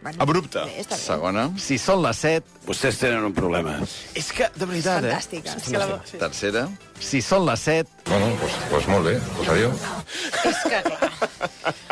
Abrupte. 0.00 0.62
Està 0.80 0.96
bé. 0.96 1.02
Segona. 1.02 1.42
Si 1.60 1.76
són 1.80 2.00
les 2.00 2.20
set... 2.24 2.46
Vostès 2.64 2.96
tenen 3.00 3.24
un 3.26 3.34
problema. 3.36 3.74
És 4.16 4.30
que, 4.32 4.46
de 4.56 4.68
veritat, 4.68 5.04
eh? 5.04 5.12
Fantàstica. 5.12 5.56
És 5.58 5.66
que 5.68 5.80
la... 5.82 5.98
Tercera. 6.22 6.62
Si 7.00 7.20
són 7.24 7.44
les 7.48 7.64
set... 7.68 7.90
Bueno, 8.08 8.30
pues, 8.40 8.56
pues 8.70 8.88
molt 8.88 9.04
bé, 9.10 9.14
pues 9.36 9.50
adiós. 9.52 9.84
És 10.48 10.62
que, 10.64 10.80
clar. 10.86 11.10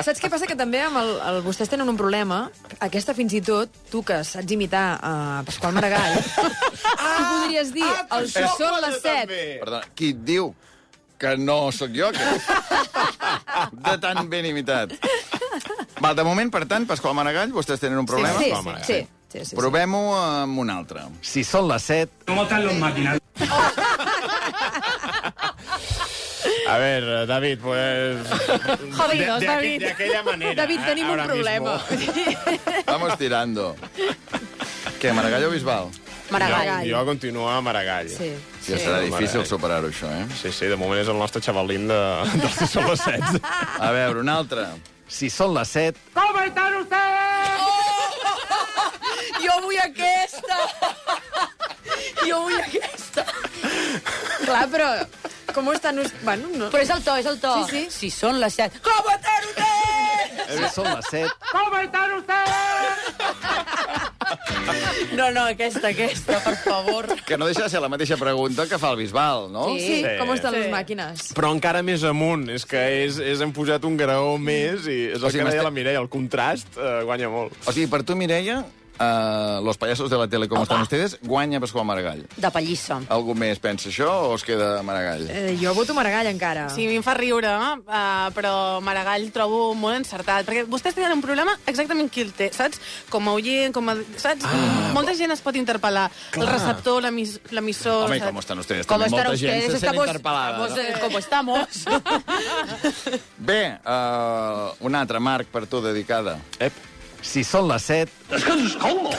Saps 0.06 0.22
què 0.22 0.30
passa? 0.32 0.48
Que 0.48 0.56
també 0.56 0.80
amb 0.86 1.00
el, 1.02 1.12
el 1.32 1.40
vostès 1.44 1.68
tenen 1.68 1.90
un 1.92 1.98
problema. 2.00 2.46
Aquesta, 2.84 3.12
fins 3.18 3.36
i 3.36 3.42
tot, 3.44 3.76
tu 3.92 4.00
que 4.06 4.22
saps 4.24 4.56
imitar 4.56 4.86
a 5.04 5.12
Pasqual 5.48 5.76
Maragall, 5.76 6.16
tu 6.24 7.20
podries 7.34 7.74
dir 7.76 7.90
el 8.16 8.30
si 8.32 8.46
són 8.56 8.80
les 8.86 8.98
set. 9.04 9.36
Perdona, 9.60 9.84
qui 9.98 10.14
et 10.16 10.24
diu 10.32 10.54
que 11.18 11.36
no 11.36 11.72
sóc 11.74 11.92
jo, 11.92 12.08
que... 12.14 12.26
de 13.84 13.94
tan 14.00 14.28
ben 14.30 14.46
imitat. 14.46 14.94
Val, 16.00 16.14
de 16.16 16.24
moment, 16.24 16.50
per 16.54 16.64
tant, 16.70 16.86
Pasqual 16.86 17.14
Maragall, 17.18 17.52
vostès 17.52 17.80
tenen 17.82 17.98
un 17.98 18.06
problema? 18.06 18.38
Sí, 18.38 18.50
sí, 18.52 18.62
Maragall. 18.64 18.84
sí. 18.86 19.06
Sí, 19.28 19.42
sí, 19.44 19.56
Provem-ho 19.58 20.14
amb 20.16 20.56
un 20.62 20.70
altre. 20.72 21.02
Si 21.20 21.42
són 21.44 21.66
les 21.68 21.82
7... 21.84 22.24
¿Cómo 22.30 22.44
están 22.44 22.64
los 22.64 22.74
máquinas? 22.80 23.18
A 26.68 26.78
ver, 26.78 27.26
David, 27.26 27.58
pues... 27.62 28.26
Jodidos, 28.96 29.40
de, 29.40 29.46
de, 29.46 29.52
David. 29.52 29.80
De 29.80 29.90
aquella 29.90 30.22
manera. 30.22 30.54
David, 30.54 30.80
eh, 30.80 30.84
tenim 30.86 31.04
un 31.04 31.10
ahora 31.10 31.24
problema. 31.26 31.80
mismo. 31.90 32.82
Vamos 32.86 33.18
tirando. 33.18 33.76
Què, 35.00 35.12
Maragall 35.12 35.44
o 35.44 35.50
Bisbal? 35.50 35.88
Maragall. 36.30 36.88
Jo, 36.88 36.96
jo 36.98 37.04
continuo 37.06 37.48
a 37.50 37.60
Maragall. 37.60 38.08
Sí. 38.08 38.32
Sí, 38.60 38.76
serà 38.76 39.00
difícil 39.00 39.44
superar-ho, 39.48 39.88
això, 39.88 40.08
eh? 40.12 40.26
Sí, 40.40 40.52
sí, 40.52 40.66
de 40.68 40.76
moment 40.76 41.00
és 41.00 41.08
el 41.08 41.16
nostre 41.20 41.40
xavalín 41.44 41.88
de, 41.88 42.00
de 42.36 42.48
si 42.52 42.68
són 42.68 42.88
les 42.90 43.00
7. 43.00 43.40
A 43.80 43.92
veure, 43.96 44.20
un 44.24 44.28
altre. 44.28 44.66
Si 45.08 45.30
són 45.32 45.54
les 45.56 45.68
7... 45.72 45.98
¿Cómo 46.14 46.40
están 46.44 46.74
ustedes? 46.76 47.28
Jo 49.42 49.54
vull 49.64 49.78
aquesta! 49.80 50.56
Jo 52.26 52.40
vull 52.44 52.58
aquesta! 52.60 53.24
Clar, 54.44 54.64
però... 54.72 54.88
Com 55.54 55.70
estan... 55.72 55.98
us- 56.02 56.12
Bueno, 56.22 56.48
no... 56.54 56.68
Però 56.70 56.82
és 56.84 56.90
el 56.92 57.02
to, 57.06 57.14
és 57.18 57.26
el 57.26 57.38
to. 57.42 57.52
Sí, 57.70 57.70
sí. 57.72 57.82
Si 57.94 58.10
són 58.14 58.38
les 58.42 58.54
7. 58.60 58.82
Com 58.84 59.08
estan 59.14 59.48
ustedes? 59.48 59.77
Si 60.48 60.68
són 60.74 60.88
les 60.94 61.06
7... 61.10 61.28
¿Cómo 61.52 61.78
están 61.78 62.12
ustedes? 62.18 63.68
No, 65.16 65.30
no, 65.32 65.44
aquesta, 65.48 65.88
aquesta, 65.88 66.38
per 66.44 66.56
favor. 66.62 67.06
Que 67.26 67.36
no 67.38 67.46
deixa 67.48 67.64
de 67.64 67.70
ser 67.72 67.80
la 67.82 67.88
mateixa 67.88 68.16
pregunta 68.20 68.66
que 68.68 68.78
fa 68.78 68.90
el 68.94 68.98
Bisbal, 69.00 69.48
no? 69.52 69.66
Sí, 69.74 70.02
sí. 70.02 70.12
Com 70.20 70.32
estan 70.34 70.54
Sí. 70.54 70.60
les 70.62 70.70
màquines? 70.72 71.28
Però 71.36 71.50
encara 71.54 71.82
més 71.82 72.04
amunt. 72.04 72.48
És 72.54 72.64
que 72.68 72.80
és, 73.04 73.18
és 73.18 73.40
hem 73.44 73.52
pujat 73.52 73.84
un 73.88 73.96
graó 73.96 74.36
més 74.38 74.86
i 74.86 74.98
és 75.12 75.18
el 75.20 75.24
O 75.24 75.30
sigui, 75.30 75.44
que 75.44 75.50
deia 75.56 75.62
la 75.66 75.72
Mireia, 75.74 76.00
el 76.02 76.08
contrast 76.12 76.76
eh, 76.78 77.00
guanya 77.08 77.28
molt. 77.32 77.52
O 77.66 77.72
sigui, 77.72 77.86
per 77.90 78.02
tu, 78.06 78.16
Mireia, 78.16 78.62
uh, 79.00 79.64
los 79.64 79.76
payasos 79.78 80.10
de 80.10 80.16
la 80.18 80.26
tele, 80.28 80.48
com 80.48 80.62
estan 80.62 80.82
ustedes, 80.82 81.18
guanya 81.22 81.60
Pasqual 81.60 81.84
Maragall. 81.84 82.26
De 82.36 82.50
pallissa. 82.50 83.00
Algú 83.08 83.34
més 83.38 83.58
pensa 83.62 83.88
això 83.88 84.08
o 84.28 84.34
es 84.36 84.44
queda 84.44 84.82
Maragall? 84.82 85.26
Eh, 85.30 85.56
jo 85.60 85.72
voto 85.74 85.94
Maragall, 85.94 86.26
encara. 86.30 86.68
Sí, 86.70 86.86
a 86.86 86.90
mi 86.90 86.96
em 86.98 87.02
fa 87.06 87.14
riure, 87.14 87.48
uh, 87.48 88.28
però 88.36 88.80
Maragall 88.84 89.30
trobo 89.34 89.74
molt 89.74 89.96
encertat, 90.02 90.46
perquè 90.48 90.64
vostès 90.68 90.94
tenen 90.98 91.12
un 91.16 91.22
problema 91.24 91.54
exactament 91.66 92.10
qui 92.10 92.22
el 92.26 92.32
té, 92.32 92.50
saps? 92.52 92.80
Com 93.10 93.28
a 93.28 93.36
oient, 93.38 93.72
com 93.74 93.88
a... 93.88 93.96
Saps? 94.16 94.44
Ah, 94.48 94.90
Molta 94.94 95.14
gent 95.14 95.32
es 95.34 95.40
pot 95.44 95.54
interpel·lar. 95.58 96.08
El 96.34 96.42
Clar. 96.42 96.52
receptor, 96.54 97.02
l'emis- 97.04 97.38
l'emissor... 97.54 98.06
Home, 98.08 98.20
com 98.20 98.38
estan 98.42 98.58
ustedes? 98.62 98.86
¿Cómo 98.86 99.04
També 99.04 99.10
están 99.16 99.26
molta 99.28 99.36
gent 99.38 99.52
ustedes? 99.52 99.64
se 99.64 99.78
sent 99.78 99.84
Estamos, 99.84 100.06
interpel·lada. 100.08 100.50
estamos, 100.50 100.70
no? 100.70 100.82
eh, 100.82 100.94
¿Cómo 101.00 101.18
estamos? 101.18 101.58
Bé, 103.38 103.78
uh, 103.84 104.74
un 104.86 104.94
altre, 104.94 105.20
Marc, 105.20 105.46
per 105.48 105.66
tu, 105.66 105.80
dedicada. 105.82 106.38
Ep. 106.58 106.72
Si 107.22 107.42
són 107.44 107.66
les 107.68 107.82
7... 107.82 108.12
Es 108.36 108.44
que 108.44 108.52
es 108.52 108.76
como. 108.78 109.10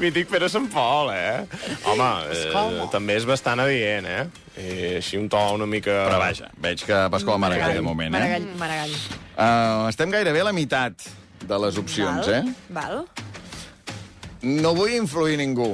Mític 0.00 0.28
Pere 0.30 0.48
Sant 0.48 0.68
Pol, 0.72 1.10
eh? 1.12 1.44
Home, 1.90 2.08
eh, 2.30 2.86
també 2.92 3.16
és 3.18 3.26
bastant 3.28 3.60
adient, 3.64 4.06
eh? 4.06 4.24
I 4.54 4.94
així 5.00 5.18
un 5.18 5.28
to 5.32 5.40
una 5.56 5.66
mica... 5.66 6.04
Però 6.06 6.20
vaja, 6.22 6.50
veig 6.62 6.84
que 6.86 7.00
Pasqual 7.12 7.40
Maragall, 7.42 7.74
de 7.80 7.84
moment, 7.84 8.14
eh? 8.14 8.18
Maragall, 8.18 8.46
Maragall. 8.60 8.94
Uh, 9.34 9.90
estem 9.90 10.14
gairebé 10.14 10.44
a 10.44 10.48
la 10.48 10.54
meitat 10.56 11.08
de 11.44 11.60
les 11.66 11.78
opcions, 11.82 12.30
Val, 12.30 12.34
eh? 12.38 12.42
Val. 12.78 13.02
No 14.46 14.74
vull 14.78 14.94
influir 14.96 15.36
ningú. 15.40 15.72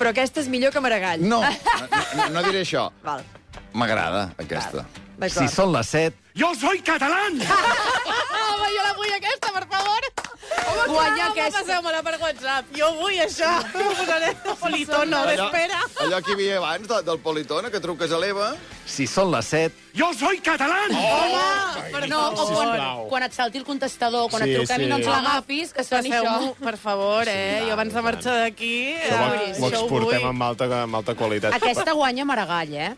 Però 0.00 0.12
aquesta 0.12 0.42
és 0.44 0.48
millor 0.52 0.74
que 0.74 0.82
Maragall. 0.84 1.24
No, 1.32 1.40
no, 1.40 2.28
no 2.36 2.44
diré 2.46 2.64
això. 2.66 2.90
Val, 3.06 3.24
M'agrada, 3.72 4.28
aquesta. 4.40 4.84
d'acord. 5.16 5.40
Si 5.40 5.48
són 5.52 5.72
les 5.74 5.88
7... 5.96 6.19
Yo 6.34 6.54
soy 6.54 6.80
catalán. 6.80 7.40
Home, 7.40 8.68
jo 8.70 8.82
la 8.86 8.92
vull 8.96 9.12
aquesta, 9.16 9.50
per 9.52 9.64
favor! 9.68 10.04
Home, 10.50 10.84
Guanya 10.92 11.14
clar, 11.16 11.30
aquesta. 11.30 11.58
Home, 11.60 11.66
passeu-me-la 11.66 12.02
per 12.06 12.12
WhatsApp. 12.22 12.68
Jo 12.76 12.90
vull 13.00 13.18
això. 13.24 13.50
Ho 13.74 13.88
posaré 13.98 14.28
de 14.44 14.54
politono, 14.60 15.22
d'espera. 15.26 15.80
allò 16.04 16.20
que 16.22 16.30
hi 16.30 16.36
havia 16.36 16.56
abans, 16.60 16.86
de, 16.90 17.00
del 17.08 17.18
Politona, 17.24 17.70
que 17.70 17.80
truques 17.82 18.12
a 18.14 18.20
l'Eva... 18.22 18.52
Si 18.90 19.06
són 19.06 19.30
les 19.34 19.46
7... 19.46 19.74
Yo 19.94 20.08
soy 20.18 20.38
catalán. 20.42 20.94
Home, 20.94 21.90
per 21.94 22.04
No, 22.10 22.20
o 22.30 22.34
quan, 22.38 22.46
sisplau. 22.48 23.02
quan 23.10 23.26
et 23.26 23.34
salti 23.36 23.58
el 23.60 23.66
contestador, 23.66 24.30
quan 24.32 24.42
Sí, 24.46 24.50
et 24.54 24.56
truquem 24.60 24.82
sí. 24.82 24.86
i 24.86 24.90
no 24.90 24.98
ens 25.02 25.10
l'agafis, 25.10 25.74
que 25.76 25.84
soni 25.86 26.10
això. 26.14 26.54
Per 26.62 26.76
favor, 26.78 27.28
eh? 27.30 27.60
Jo 27.66 27.74
abans 27.76 27.94
de 27.94 28.02
marxar 28.06 28.38
d'aquí... 28.46 28.72
Això 29.02 29.20
ho, 29.20 29.34
eh, 29.34 29.52
ho 29.60 29.70
exportem 29.74 30.26
amb 30.30 30.46
alta, 30.48 30.70
amb 30.84 30.98
alta 31.02 31.14
qualitat. 31.18 31.54
Aquesta 31.58 31.94
guanya 31.94 32.26
Maragall, 32.26 32.74
eh? 32.74 32.90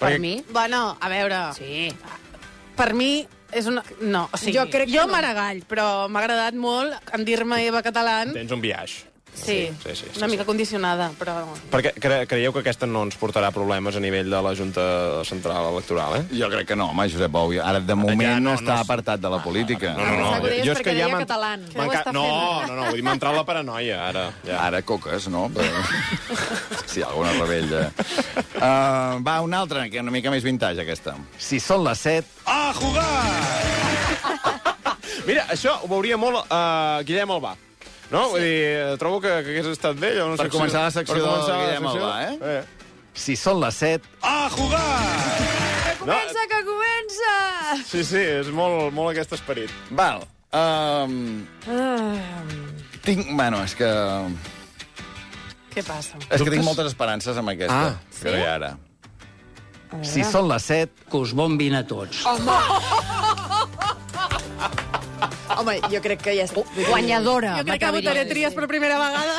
Per 0.00 0.08
Perquè- 0.10 0.20
mi. 0.24 0.34
Bueno, 0.50 0.96
a 1.00 1.08
veure, 1.12 1.40
Sí. 1.56 1.88
Per 2.82 2.96
mi 2.98 3.12
és 3.52 3.68
una... 3.70 3.84
No, 4.00 4.26
o 4.32 4.40
sigui, 4.40 4.56
Jo 4.58 4.66
crec 4.72 4.88
que 4.90 4.96
jo 4.96 5.06
no. 5.06 5.14
Maragall, 5.14 5.62
però 5.68 6.08
m'ha 6.10 6.24
agradat 6.24 6.58
molt 6.58 7.14
en 7.14 7.26
dir-me 7.28 7.60
Eva 7.66 7.84
Catalán. 7.84 8.34
Tens 8.34 8.54
un 8.54 8.62
viatge. 8.64 9.11
Sí, 9.34 9.72
sí, 9.82 9.94
sí, 9.94 10.06
sí, 10.12 10.18
una 10.18 10.26
sí. 10.26 10.32
mica 10.32 10.44
condicionada, 10.44 11.08
però... 11.18 11.32
Perquè 11.72 11.94
cre 11.96 12.18
creieu 12.28 12.52
que 12.52 12.60
aquesta 12.60 12.86
no 12.86 13.00
ens 13.06 13.16
portarà 13.18 13.48
problemes 13.50 13.96
a 13.96 14.02
nivell 14.04 14.28
de 14.30 14.40
la 14.44 14.52
Junta 14.54 14.84
Central 15.24 15.70
Electoral, 15.72 16.18
eh? 16.20 16.24
Jo 16.36 16.50
crec 16.52 16.68
que 16.68 16.76
no, 16.76 16.90
home, 16.92 17.08
Josep 17.10 17.32
Bou. 17.32 17.54
Ara, 17.56 17.80
de 17.80 17.96
moment, 17.96 18.22
Ja, 18.22 18.34
no, 18.38 18.52
no, 18.52 18.56
està 18.60 18.76
no. 18.76 18.84
apartat 18.84 19.22
de 19.24 19.32
la 19.32 19.40
política. 19.42 19.94
No, 19.96 20.04
no, 20.04 20.18
no. 20.20 20.30
Que 20.36 20.44
ho 20.44 20.50
deies 20.52 20.66
Jo 20.68 20.76
és 20.76 20.84
que 20.84 20.94
ja 20.98 21.08
m'han- 21.08 22.12
No, 22.12 22.26
no, 22.68 22.76
no, 22.76 22.84
vull 22.90 23.00
dir, 23.00 23.06
m'ha 23.08 23.16
entrat 23.16 23.34
la 23.34 23.44
paranoia, 23.48 23.98
ara. 24.10 24.26
Ja. 24.44 24.60
Ara 24.68 24.82
coques, 24.86 25.26
no? 25.32 25.48
Però... 25.48 25.82
sí, 26.92 27.02
alguna 27.02 27.32
rebella. 27.40 27.88
Uh, 28.62 29.18
va, 29.26 29.40
una 29.42 29.58
altra, 29.58 29.88
que 29.90 29.98
una 29.98 30.12
mica 30.14 30.30
més 30.30 30.44
vintage, 30.46 30.78
aquesta. 30.84 31.16
Si 31.34 31.58
són 31.58 31.82
les 31.82 31.98
7... 31.98 32.28
A 32.46 32.70
jugar! 32.76 33.08
Mira, 35.26 35.48
això 35.50 35.80
ho 35.82 35.90
veuria 35.90 36.14
molt 36.20 36.44
uh, 36.46 37.02
Guillem 37.02 37.34
Albà. 37.34 37.56
No? 38.12 38.26
Vull 38.34 38.44
dir, 38.44 38.56
eh, 38.76 38.96
trobo 39.00 39.22
que, 39.24 39.30
que 39.42 39.54
hagués 39.54 39.70
estat 39.72 39.96
bé. 40.00 40.12
una 40.22 40.36
Per 40.36 40.50
començar 40.52 40.84
la 40.84 40.92
secció 40.94 41.16
per 41.16 41.22
del 41.22 41.30
començar 41.30 41.56
la 41.56 41.64
Guillem 41.64 41.88
secció. 41.88 42.04
Albà, 42.04 42.58
eh? 42.60 42.90
Si 43.24 43.36
són 43.36 43.58
les 43.60 43.80
7... 43.80 44.12
A 44.24 44.36
jugar! 44.52 44.84
Comença, 46.02 46.44
que 46.50 46.60
comença! 46.66 47.34
Sí, 47.88 48.04
sí, 48.04 48.20
és 48.42 48.48
molt, 48.52 48.92
molt 48.96 49.12
aquest 49.12 49.34
esperit. 49.38 49.72
Val. 49.90 50.24
Um, 50.52 51.44
Ah, 51.68 52.42
tinc... 53.04 53.32
Bueno, 53.36 53.62
és 53.64 53.74
que... 53.78 53.88
Què 55.72 55.84
passa? 55.86 56.18
És 56.28 56.42
que 56.44 56.50
tinc 56.52 56.64
moltes 56.66 56.90
esperances 56.92 57.38
amb 57.40 57.52
aquesta. 57.54 57.92
Ah. 57.94 58.16
que 58.20 58.34
hi 58.36 58.42
ha 58.44 58.56
ara. 58.58 58.72
Si 60.08 60.24
són 60.24 60.48
les 60.52 60.64
7... 60.68 61.08
Que 61.12 61.20
us 61.20 61.32
bombin 61.36 61.76
a 61.76 61.82
tots. 61.88 62.24
Home, 62.28 62.58
jo 65.90 66.00
crec 66.02 66.20
que 66.22 66.36
ja 66.36 66.44
està. 66.44 66.62
Guanyadora. 66.88 67.58
Jo 67.58 67.64
crec 67.64 67.80
que 67.80 67.90
votaré 67.98 68.24
tries 68.30 68.54
per 68.54 68.66
primera 68.68 68.98
vegada. 68.98 69.34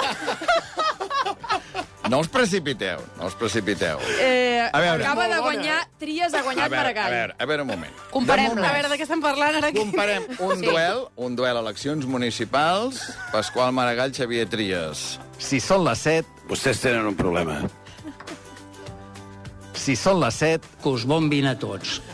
No 2.12 2.20
us 2.20 2.28
precipiteu, 2.28 3.00
no 3.18 3.26
us 3.30 3.34
precipiteu. 3.40 3.98
Eh, 4.20 4.68
A 4.72 4.80
veure. 4.84 5.04
acaba 5.06 5.28
de 5.32 5.38
guanyar, 5.40 5.88
Tries 5.98 6.34
ha 6.34 6.40
A 6.40 6.44
guanyat 6.44 6.70
veure, 6.70 6.76
a 6.76 6.84
Maragall. 6.94 7.12
veure, 7.12 7.36
a 7.40 7.46
veure 7.46 7.62
un 7.64 7.68
moment. 7.70 7.94
Comparem-les. 8.12 8.66
A 8.70 8.74
veure, 8.74 8.90
de 8.92 8.98
què 9.00 9.02
estem 9.08 9.22
parlant 9.24 9.56
ara 9.56 9.68
aquí? 9.72 9.80
Comparem 9.80 10.24
un 10.40 10.60
Sí. 10.60 10.66
duel, 10.68 11.08
un 11.16 11.36
duel 11.36 11.58
a 11.58 11.62
eleccions 11.62 12.06
municipals, 12.06 13.00
Pasqual 13.32 13.72
Maragall, 13.72 14.12
Xavier 14.14 14.46
Trias. 14.50 15.18
Si 15.40 15.60
són 15.64 15.86
les 15.86 15.98
7... 16.00 16.28
Ustedes 16.50 16.82
tienen 16.82 17.06
un 17.08 17.16
problema. 17.16 17.62
Si 19.74 19.96
són 19.96 20.20
les 20.20 20.36
7... 20.36 20.68
Que 20.84 20.90
us 20.90 21.06
bombin 21.06 21.48
a 21.48 21.58
tots. 21.58 22.02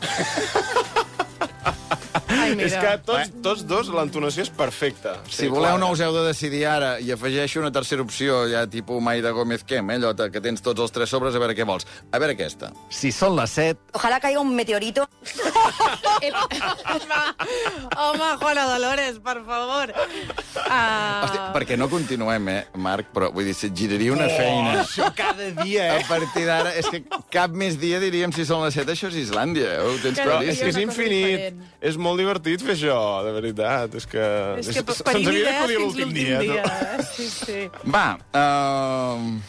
Ai, 2.29 2.53
És 2.61 2.75
que 2.77 2.91
tots, 3.05 3.31
tots 3.43 3.63
dos, 3.65 3.89
l'entonació 3.93 4.43
és 4.45 4.51
perfecta. 4.53 5.15
Si 5.29 5.49
voleu, 5.49 5.79
no 5.81 5.89
us 5.93 6.01
heu 6.05 6.13
de 6.13 6.23
decidir 6.27 6.65
ara 6.69 6.91
i 7.01 7.11
afegeixo 7.15 7.61
una 7.63 7.71
tercera 7.73 8.05
opció, 8.05 8.43
ja 8.51 8.65
tipus 8.69 9.01
Maida 9.03 9.31
Gómez 9.35 9.63
Quem, 9.65 9.89
eh, 9.89 9.97
allò 9.97 10.13
que 10.29 10.41
tens 10.43 10.61
tots 10.61 10.81
els 10.85 10.93
tres 10.93 11.09
sobres, 11.09 11.35
a 11.35 11.41
veure 11.41 11.55
què 11.57 11.65
vols. 11.65 11.87
A 12.11 12.21
veure 12.21 12.37
aquesta. 12.37 12.71
Si 12.93 13.11
són 13.15 13.35
les 13.39 13.49
7... 13.57 13.93
Ojalá 13.97 14.19
caiga 14.21 14.41
un 14.43 14.53
meteorito. 14.55 15.07
Home, 17.99 18.37
Juana 18.39 18.65
Dolores, 18.73 19.19
per 19.23 19.41
favor. 19.45 19.93
Uh... 19.93 21.23
Hosti, 21.23 21.39
perquè 21.55 21.77
no 21.79 21.89
continuem, 21.91 22.47
eh, 22.53 22.61
Marc, 22.77 23.09
però 23.15 23.31
vull 23.33 23.47
dir, 23.49 23.55
si 23.57 23.69
et 23.69 23.75
giraria 23.77 24.13
una 24.13 24.29
feina... 24.31 24.83
Això 24.83 25.09
cada 25.17 25.49
dia, 25.63 25.89
A 25.97 26.03
partir 26.07 26.45
d'ara, 26.47 26.73
és 26.79 26.87
que 26.91 27.01
cap 27.33 27.51
més 27.55 27.79
dia 27.79 27.99
diríem 28.03 28.33
si 28.35 28.45
són 28.47 28.63
les 28.65 28.77
7, 28.77 28.93
això 28.93 29.09
és 29.11 29.17
Islàndia, 29.25 29.73
eh? 29.77 29.81
ho 29.83 29.97
tens 30.03 30.19
és 30.19 30.25
claríssim. 30.25 30.61
que 30.61 30.69
és 30.73 30.79
infinit. 30.83 31.63
És 31.89 31.97
molt 31.99 32.18
divertit 32.19 32.62
fer 32.65 32.75
això, 32.77 32.97
de 33.25 33.32
veritat. 33.38 33.95
És 33.99 34.05
que... 34.10 34.25
És 34.62 34.67
que 34.69 34.84
se'ns 34.84 35.08
havia 35.32 35.45
d'acudir 35.47 35.77
fins 35.77 35.86
l'últim 35.86 36.12
dia. 36.13 36.39
dia. 36.43 36.63
no? 36.63 36.75
eh? 36.75 37.08
Sí, 37.15 37.29
sí. 37.31 37.62
Va, 37.87 38.06
uh... 38.35 39.39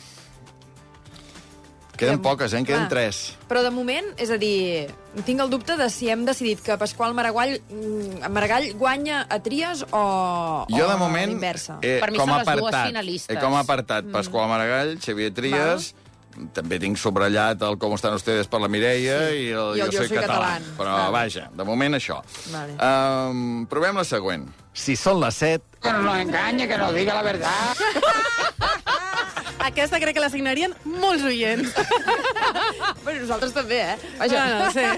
queden 2.00 2.22
poques, 2.24 2.52
eh? 2.54 2.58
En 2.62 2.64
queden 2.64 2.86
Ah. 2.86 2.88
tres. 2.88 3.36
Però 3.50 3.60
de 3.62 3.70
moment, 3.74 4.06
és 4.16 4.30
a 4.32 4.38
dir, 4.40 4.88
tinc 5.26 5.40
el 5.42 5.50
dubte 5.52 5.76
de 5.76 5.90
si 5.92 6.08
hem 6.08 6.22
decidit 6.24 6.62
que 6.64 6.78
Pasqual 6.80 7.12
Maragall, 7.14 7.58
mm, 7.68 8.30
Maragall 8.32 8.70
guanya 8.80 9.26
a 9.28 9.36
Tries 9.44 9.82
o, 9.90 10.64
Jo, 10.70 10.84
o 10.84 10.88
de 10.88 10.94
a 10.94 10.96
moment, 10.96 11.28
l'inversa. 11.34 11.76
eh, 11.82 11.98
Per 12.00 12.10
mi 12.10 12.16
com 12.16 12.30
són 12.30 12.34
a 12.34 12.38
les 12.38 12.46
dues 12.46 12.56
apartat, 12.62 12.86
finalistes. 12.88 13.36
eh, 13.36 13.40
com 13.40 13.54
a 13.54 13.60
apartat, 13.66 14.08
Pasqual 14.10 14.48
Maragall, 14.48 14.96
Xavier 14.98 15.32
Trias, 15.34 15.94
També 16.54 16.78
tinc 16.80 16.96
subratllat 16.96 17.60
el 17.66 17.76
Com 17.82 17.92
estan 17.96 18.14
ustedes 18.14 18.46
per 18.48 18.60
la 18.62 18.68
Mireia 18.70 19.16
sí. 19.28 19.34
i 19.48 19.50
el, 19.50 19.76
I 19.76 19.80
el 19.84 19.90
Jo 19.92 20.04
soy 20.04 20.08
català. 20.14 20.52
Però, 20.78 20.92
Vale. 20.94 21.12
vaja, 21.16 21.48
de 21.58 21.64
moment 21.66 21.94
això. 21.98 22.20
Vale. 22.52 22.76
Um, 22.78 23.66
provem 23.70 23.98
la 23.98 24.04
següent. 24.06 24.46
Si 24.72 24.94
són 24.96 25.18
les 25.20 25.34
7, 25.42 25.64
Que 25.82 25.92
no 25.92 26.02
nos 26.06 26.16
engañe, 26.20 26.68
que 26.68 26.76
nos 26.78 26.94
diga 26.94 27.14
la 27.14 27.22
verdad. 27.22 27.76
Aquesta 29.70 29.98
crec 30.00 30.14
que 30.16 30.20
la 30.22 30.30
signarien 30.32 30.74
molts 30.84 31.24
oients. 31.24 31.74
Bueno, 33.04 33.20
nosaltres 33.22 33.52
també, 33.56 33.78
eh? 33.80 33.96
Bueno, 34.18 34.70
sí. 34.74 34.84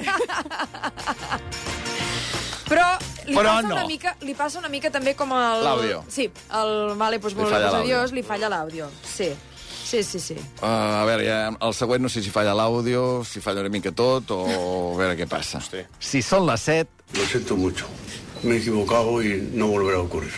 Però 2.72 2.86
li, 3.28 3.34
Però 3.36 3.52
passa 3.52 3.68
no. 3.68 3.74
una 3.76 3.84
mica, 3.86 4.14
li 4.24 4.34
passa 4.34 4.58
una 4.58 4.70
mica 4.72 4.90
també 4.90 5.12
com 5.18 5.30
el... 5.36 5.62
L'àudio. 5.66 6.00
Sí, 6.10 6.28
el 6.58 6.72
Vale, 6.98 7.18
pues, 7.20 7.34
Li 7.36 7.42
molt 7.42 7.52
falla 7.52 7.68
l'àudio. 7.70 7.82
adiós, 7.98 8.14
li 8.16 8.22
falla 8.26 8.48
l'àudio. 8.52 8.88
Sí, 9.04 9.28
sí, 9.92 10.02
sí. 10.04 10.20
sí. 10.20 10.36
Uh, 10.62 10.66
a 11.02 11.04
veure, 11.08 11.26
ja, 11.28 11.38
el 11.68 11.74
següent 11.76 12.02
no 12.02 12.08
sé 12.12 12.22
si 12.24 12.30
falla 12.32 12.54
l'àudio, 12.56 13.22
si 13.28 13.40
falla 13.44 13.60
una 13.60 13.68
mica 13.72 13.92
tot, 13.92 14.30
o 14.32 14.40
a 14.46 14.96
veure 14.98 15.16
què 15.20 15.26
passa. 15.28 15.58
Hosti. 15.60 15.84
si 16.00 16.22
són 16.24 16.46
les 16.48 16.64
7, 16.70 16.88
Lo 17.18 17.24
siento 17.28 17.56
mucho. 17.56 17.84
Me 18.42 18.54
he 18.54 18.58
equivocado 18.58 19.22
y 19.22 19.50
no 19.52 19.66
volverá 19.68 19.98
a 19.98 20.00
ocurrir. 20.00 20.32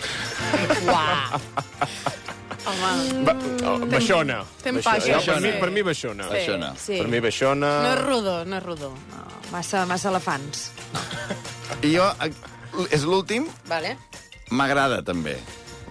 Home, 2.66 3.24
Ba 3.24 3.34
oh, 3.68 3.78
baixona. 3.92 4.38
Tem 4.62 4.78
Baixona. 4.80 5.20
per, 5.20 5.40
mi, 5.44 5.50
per 5.60 5.70
mi 5.70 5.82
baixona. 5.84 6.24
Sí, 6.24 6.34
Baixona. 6.34 6.70
sí. 6.80 6.96
Per 6.98 7.08
mi 7.12 7.20
baixona... 7.20 7.70
no 7.84 7.90
és 7.92 8.00
rodó, 8.00 8.36
no 8.48 8.56
és 8.56 8.64
rodó. 8.64 8.88
No, 9.12 9.24
massa, 9.52 9.84
massa 9.86 10.08
elefants. 10.10 10.70
I 11.84 11.92
jo, 11.94 12.06
eh, 12.24 12.30
és 12.96 13.04
l'últim, 13.04 13.46
Vale. 13.68 13.94
m'agrada 14.50 15.02
també. 15.04 15.36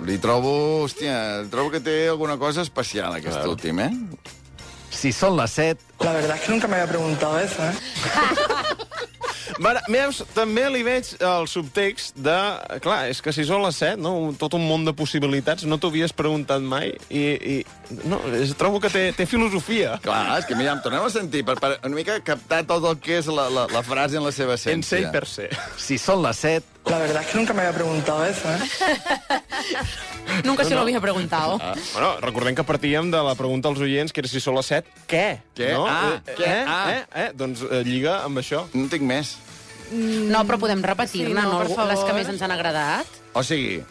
Li 0.02 0.18
trobo, 0.20 0.84
hòstia, 0.84 1.46
trobo 1.52 1.70
que 1.72 1.80
té 1.80 2.08
alguna 2.10 2.38
cosa 2.42 2.62
especial, 2.66 3.14
aquest 3.20 3.46
últim, 3.48 3.80
eh? 3.80 3.92
si 4.94 5.12
són 5.12 5.38
les 5.38 5.52
7, 5.52 5.82
La 6.04 6.14
verdad 6.14 6.36
es 6.38 6.44
que 6.44 6.52
nunca 6.52 6.68
me 6.68 6.76
había 6.76 6.88
preguntado 6.88 7.40
eso, 7.40 7.64
¿eh? 7.64 7.74
Mare, 9.60 9.82
veus, 9.92 10.24
també 10.34 10.64
li 10.72 10.82
veig 10.84 11.12
el 11.22 11.48
subtext 11.48 12.16
de... 12.18 12.36
Clar, 12.82 13.08
és 13.12 13.22
que 13.22 13.32
si 13.36 13.44
són 13.46 13.62
les 13.64 13.78
7, 13.78 14.00
no? 14.02 14.34
tot 14.40 14.56
un 14.58 14.64
món 14.66 14.86
de 14.86 14.94
possibilitats, 14.98 15.66
no 15.70 15.78
t'ho 15.78 15.92
havies 15.92 16.14
preguntat 16.16 16.64
mai, 16.66 16.94
i, 17.10 17.24
i 17.38 18.00
no, 18.10 18.20
és, 18.40 18.56
trobo 18.58 18.82
que 18.82 18.90
té, 18.90 19.04
té 19.16 19.28
filosofia. 19.30 20.00
Clar, 20.04 20.40
és 20.40 20.48
que 20.50 20.58
mira, 20.58 20.74
em 20.74 20.82
tornem 20.84 21.06
a 21.06 21.12
sentir, 21.14 21.44
per, 21.46 21.58
per 21.62 21.76
una 21.84 21.96
mica 21.96 22.18
captar 22.26 22.64
tot 22.70 22.88
el 22.90 22.98
que 23.04 23.20
és 23.22 23.30
la, 23.30 23.50
la, 23.54 23.68
la 23.72 23.84
frase 23.86 24.18
en 24.18 24.26
la 24.26 24.34
seva 24.36 24.58
En 24.58 24.62
essència. 24.82 25.04
6 25.06 25.14
per 25.14 25.26
ser. 25.30 25.50
si 25.78 26.00
són 26.02 26.24
les 26.26 26.42
7, 26.44 26.73
La 26.86 26.98
verdad 27.00 27.22
es 27.24 27.28
que 27.30 27.38
nunca 27.38 27.54
me 27.54 27.62
había 27.62 27.74
preguntado 27.74 28.26
eso, 28.26 28.50
¿eh? 28.54 28.60
Nunca 30.44 30.64
se 30.66 30.76
lo 30.76 30.82
había 30.82 31.00
preguntado. 31.00 31.58
Ah. 31.62 31.76
Bueno, 31.94 32.20
recordem 32.20 32.56
que 32.56 32.64
partíem 32.64 33.12
de 33.12 33.22
la 33.24 33.36
pregunta 33.36 33.70
als 33.70 33.80
oients, 33.80 34.12
que 34.12 34.20
era 34.24 34.28
si 34.30 34.42
són 34.44 34.56
les 34.58 34.68
7, 34.72 34.90
què? 35.08 35.26
Què? 35.56 35.70
No? 35.76 35.86
Ah, 35.88 36.20
eh, 36.26 36.36
què? 36.36 36.50
Eh? 36.50 36.66
Ah. 36.68 36.84
Eh? 36.92 37.02
Eh? 37.24 37.28
Doncs 37.38 37.64
eh, 37.70 37.84
lliga 37.88 38.18
amb 38.26 38.42
això. 38.42 38.66
No 38.74 38.88
tinc 38.92 39.06
més. 39.08 39.36
No, 39.94 40.42
però 40.48 40.58
podem 40.60 40.82
repetir-ne, 40.84 41.30
Sí, 41.30 41.36
no, 41.38 41.60
no, 41.62 41.76
per 41.76 41.88
les 41.92 42.04
que 42.04 42.16
més 42.18 42.32
ens 42.34 42.42
han 42.42 42.52
agradat? 42.56 43.20
O 43.38 43.44
sigui, 43.46 43.84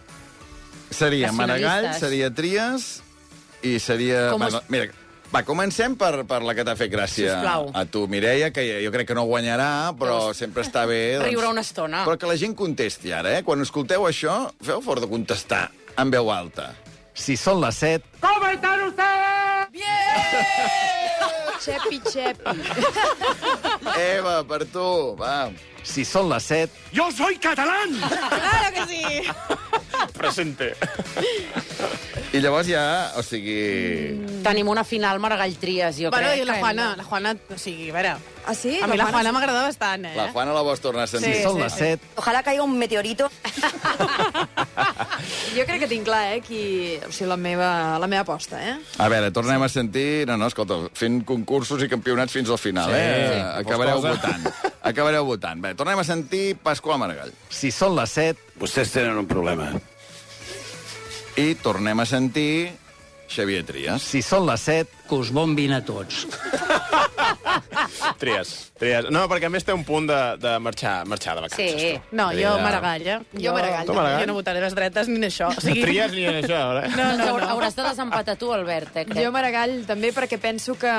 seria 0.90 1.30
Maragall, 1.32 1.92
seria 2.00 2.28
Tries 2.34 2.90
i 3.62 3.78
seria... 3.78 4.30
Com 4.34 4.42
bueno, 4.42 4.58
us- 4.58 4.68
Mira, 4.72 4.90
va, 5.32 5.42
comencem 5.48 5.94
per, 5.96 6.24
per 6.28 6.42
la 6.44 6.54
que 6.54 6.64
t'ha 6.66 6.74
fet 6.78 6.90
gràcia 6.92 7.34
Sisplau. 7.38 7.70
a 7.74 7.84
tu, 7.88 8.04
Mireia, 8.10 8.50
que 8.54 8.64
jo 8.84 8.92
crec 8.94 9.08
que 9.08 9.16
no 9.16 9.24
guanyarà, 9.28 9.92
però 9.98 10.32
sempre 10.36 10.62
està 10.66 10.84
bé... 10.88 11.00
doncs, 11.18 11.28
Riure 11.30 11.48
una 11.52 11.64
estona. 11.64 12.04
Però 12.08 12.18
que 12.20 12.28
la 12.30 12.36
gent 12.40 12.54
contesti 12.58 13.12
ara, 13.16 13.38
eh? 13.38 13.42
Quan 13.46 13.64
escolteu 13.64 14.06
això, 14.08 14.38
feu 14.62 14.82
fort 14.84 15.00
de 15.04 15.08
contestar 15.10 15.66
en 15.98 16.10
veu 16.12 16.30
alta. 16.32 16.70
si 17.14 17.36
són 17.36 17.60
les 17.60 17.76
7, 17.76 18.04
¿Cómo 18.20 18.46
están 18.48 18.80
ustedes? 18.88 19.28
Xepi, 21.62 22.00
xepi. 22.10 22.56
Eva, 24.00 24.42
per 24.48 24.64
tu, 24.72 25.14
va. 25.20 25.50
Si 25.82 26.04
són 26.06 26.28
les 26.30 26.42
7, 26.46 26.72
¡Yo 26.92 27.10
soy 27.10 27.36
catalán! 27.38 27.94
Claro 28.02 28.68
que 28.74 28.86
sí! 28.86 29.02
Presente. 30.16 30.72
I 32.32 32.40
llavors 32.40 32.66
ja, 32.68 33.12
o 33.16 33.22
sigui... 33.22 34.40
Tenim 34.44 34.68
una 34.72 34.84
final 34.84 35.18
Maragall 35.20 35.54
Tries, 35.60 35.98
jo 36.00 36.10
Bueno, 36.10 36.28
crec. 36.30 36.42
i 36.42 36.44
la 36.48 36.54
que 36.54 36.60
Juana, 36.60 36.86
la 36.96 37.04
Juana, 37.04 37.34
o 37.52 37.58
sigui, 37.58 37.90
a 37.90 37.94
veure... 37.96 38.14
Ah, 38.44 38.54
sí? 38.58 38.78
A 38.82 38.88
mi 38.90 38.96
la 38.96 39.04
Juana 39.04 39.12
Juana 39.12 39.28
sí. 39.30 39.34
m'agrada 39.36 39.62
bastant, 39.68 40.04
eh? 40.08 40.14
La 40.16 40.24
Juana 40.32 40.52
la 40.56 40.62
vols 40.66 40.80
tornar 40.82 41.04
a 41.04 41.06
sentir. 41.10 41.34
si 41.36 41.42
són 41.44 41.60
les 41.62 41.76
7, 41.78 42.08
Ojalá 42.18 42.42
caiga 42.42 42.64
un 42.64 42.76
meteorito. 42.78 43.28
Jo 45.52 45.64
crec 45.68 45.82
que 45.84 45.88
tinc 45.90 46.06
clar, 46.08 46.22
eh, 46.36 46.40
qui... 46.44 46.96
O 47.06 47.10
sigui, 47.12 47.28
la 47.30 47.36
meva, 47.36 47.68
la 48.00 48.08
meva 48.10 48.22
aposta, 48.24 48.58
eh? 48.64 48.74
A 48.98 49.08
veure, 49.12 49.28
tornem 49.34 49.62
a 49.62 49.68
sentir... 49.70 50.24
No, 50.28 50.38
no, 50.40 50.48
escolta, 50.50 50.78
fent 50.96 51.20
concursos 51.28 51.84
i 51.84 51.88
campionats 51.92 52.32
fins 52.34 52.50
al 52.50 52.58
final, 52.58 52.90
Sí, 52.90 52.98
eh? 52.98 53.28
sí. 53.28 53.40
Acabareu 53.62 54.00
Vols 54.00 54.18
cosa? 54.18 54.32
votant. 54.40 54.72
Acabareu 54.92 55.28
votant. 55.28 55.60
Bé, 55.62 55.71
tornem 55.74 55.98
a 55.98 56.04
sentir 56.04 56.56
Pasqual 56.62 56.98
Maragall. 56.98 57.32
si 57.48 57.70
són 57.70 57.96
les 57.96 58.10
7, 58.10 58.52
Ustedes 58.62 58.92
tienen 58.92 59.18
un 59.18 59.26
problema. 59.26 59.72
I 61.36 61.54
tornem 61.58 61.98
a 61.98 62.06
sentir 62.06 62.70
Xavier 63.32 63.64
Trias. 63.64 64.02
si 64.02 64.22
són 64.22 64.46
les 64.46 64.60
7, 64.68 64.98
Que 65.12 65.16
us 65.18 65.30
bombin 65.34 65.72
a 65.76 65.82
tots. 65.84 66.22
Tries, 68.18 68.72
tries. 68.78 69.08
No, 69.12 69.24
perquè 69.30 69.48
a 69.48 69.50
més 69.52 69.64
té 69.66 69.74
un 69.74 69.82
punt 69.84 70.06
de, 70.08 70.18
de 70.40 70.52
marxar, 70.62 71.02
marxar 71.10 71.34
de 71.36 71.42
vacances. 71.44 71.80
Sí. 71.82 71.90
tu. 71.98 72.16
No, 72.16 72.28
jo 72.36 72.52
Maragall, 72.62 73.04
eh? 73.06 73.16
Jo 73.36 73.52
Maragall. 73.56 73.86
Tu 73.90 73.96
Maragall? 73.96 74.22
Jo 74.22 74.28
no 74.30 74.36
votaré 74.38 74.62
les 74.62 74.74
dretes 74.78 75.10
ni 75.10 75.20
això. 75.28 75.50
O 75.52 75.60
sigui... 75.64 75.82
Tries 75.84 76.14
ni 76.14 76.24
en 76.30 76.38
això, 76.40 76.60
eh? 76.80 76.88
No, 76.96 77.08
no, 77.18 77.26
no. 77.42 77.50
Hauràs 77.52 77.76
de 77.76 77.84
desempatar 77.88 78.36
tu, 78.40 78.52
Albert, 78.54 78.94
eh, 78.96 79.04
crec. 79.08 79.20
Jo 79.26 79.32
Maragall 79.34 79.82
també 79.88 80.12
perquè 80.16 80.38
penso 80.42 80.78
que, 80.80 80.94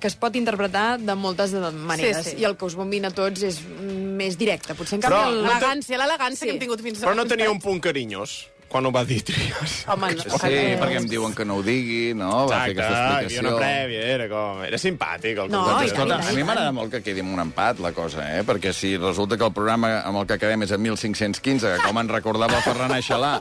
que 0.00 0.10
es 0.10 0.16
pot 0.20 0.36
interpretar 0.40 0.86
de 1.02 1.14
moltes 1.18 1.52
maneres 1.74 2.22
Sí, 2.24 2.30
sí. 2.34 2.40
i 2.42 2.48
el 2.48 2.56
que 2.56 2.68
us 2.70 2.78
bombina 2.78 3.10
a 3.12 3.16
tots 3.16 3.44
és 3.50 3.60
més 3.68 4.38
directe. 4.40 4.76
Potser 4.78 5.00
en 5.00 5.06
canvi... 5.08 5.20
el- 5.28 5.42
L'elegància, 5.44 6.00
l'elegància 6.00 6.44
Sí. 6.44 6.48
que 6.48 6.56
hem 6.56 6.62
tingut 6.64 6.80
fins 6.84 7.02
Però 7.04 7.14
no 7.18 7.24
tenia 7.28 7.50
un 7.52 7.60
punt 7.62 7.80
carinyós 7.84 8.44
quan 8.74 8.88
ho 8.88 8.90
va 8.90 9.04
dir 9.06 9.20
Trias. 9.22 9.84
Home, 9.92 10.10
no. 10.18 10.24
Sí, 10.26 10.58
perquè 10.80 10.98
em 10.98 11.06
diuen 11.06 11.34
que 11.36 11.46
no 11.46 11.60
ho 11.60 11.62
digui, 11.62 12.10
no? 12.18 12.30
Va 12.50 12.64
fer 12.64 12.74
aquesta 12.74 12.88
hi 12.88 12.96
havia 12.96 13.20
explicació. 13.20 13.44
una 13.44 13.52
prèvia, 13.60 14.00
era 14.16 14.26
com... 14.32 14.62
Era 14.66 14.80
simpàtic. 14.82 15.38
El 15.44 15.52
No, 15.54 15.62
i 15.78 15.90
Escolta, 15.92 16.18
a 16.18 16.34
mi 16.34 16.42
m'agrada 16.46 16.72
molt 16.74 16.90
que 16.96 17.02
quedi 17.06 17.22
amb 17.22 17.36
un 17.36 17.44
empat, 17.44 17.78
la 17.84 17.92
cosa, 17.94 18.26
eh? 18.34 18.42
Perquè 18.46 18.72
si 18.74 18.96
resulta 18.98 19.38
que 19.38 19.46
el 19.46 19.54
programa 19.54 19.92
amb 20.02 20.22
el 20.22 20.26
que 20.26 20.38
acabem 20.40 20.66
és 20.66 20.74
a 20.74 20.80
1515, 20.80 21.70
que 21.76 21.86
com 21.86 22.02
en 22.02 22.10
recordava 22.10 22.58
el 22.58 22.66
Ferran 22.66 22.96
Aixalà, 22.96 23.34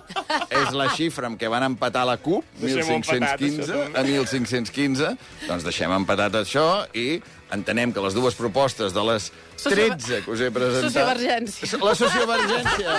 és 0.52 0.74
la 0.78 0.92
xifra 0.94 1.32
amb 1.32 1.42
què 1.42 1.50
van 1.50 1.66
empatar 1.72 2.06
la 2.10 2.20
CUP, 2.22 2.46
Deixem-ho 2.62 3.00
empatat, 3.00 3.42
1515, 3.42 3.64
això, 3.66 3.86
a 3.90 4.06
1515, 4.06 5.14
doncs 5.48 5.66
deixem 5.66 5.98
empatat 5.98 6.44
això 6.44 6.68
i 6.94 7.08
entenem 7.54 7.94
que 7.94 8.02
les 8.04 8.14
dues 8.18 8.36
propostes 8.36 8.94
de 8.96 9.04
les 9.12 9.30
Socio- 9.56 9.76
13 9.96 10.24
que 10.26 10.32
us 10.34 10.42
he 10.42 10.50
presentat... 10.52 10.90
Sociovergència. 10.92 11.80
La 11.84 11.94
sociovergència, 11.96 12.98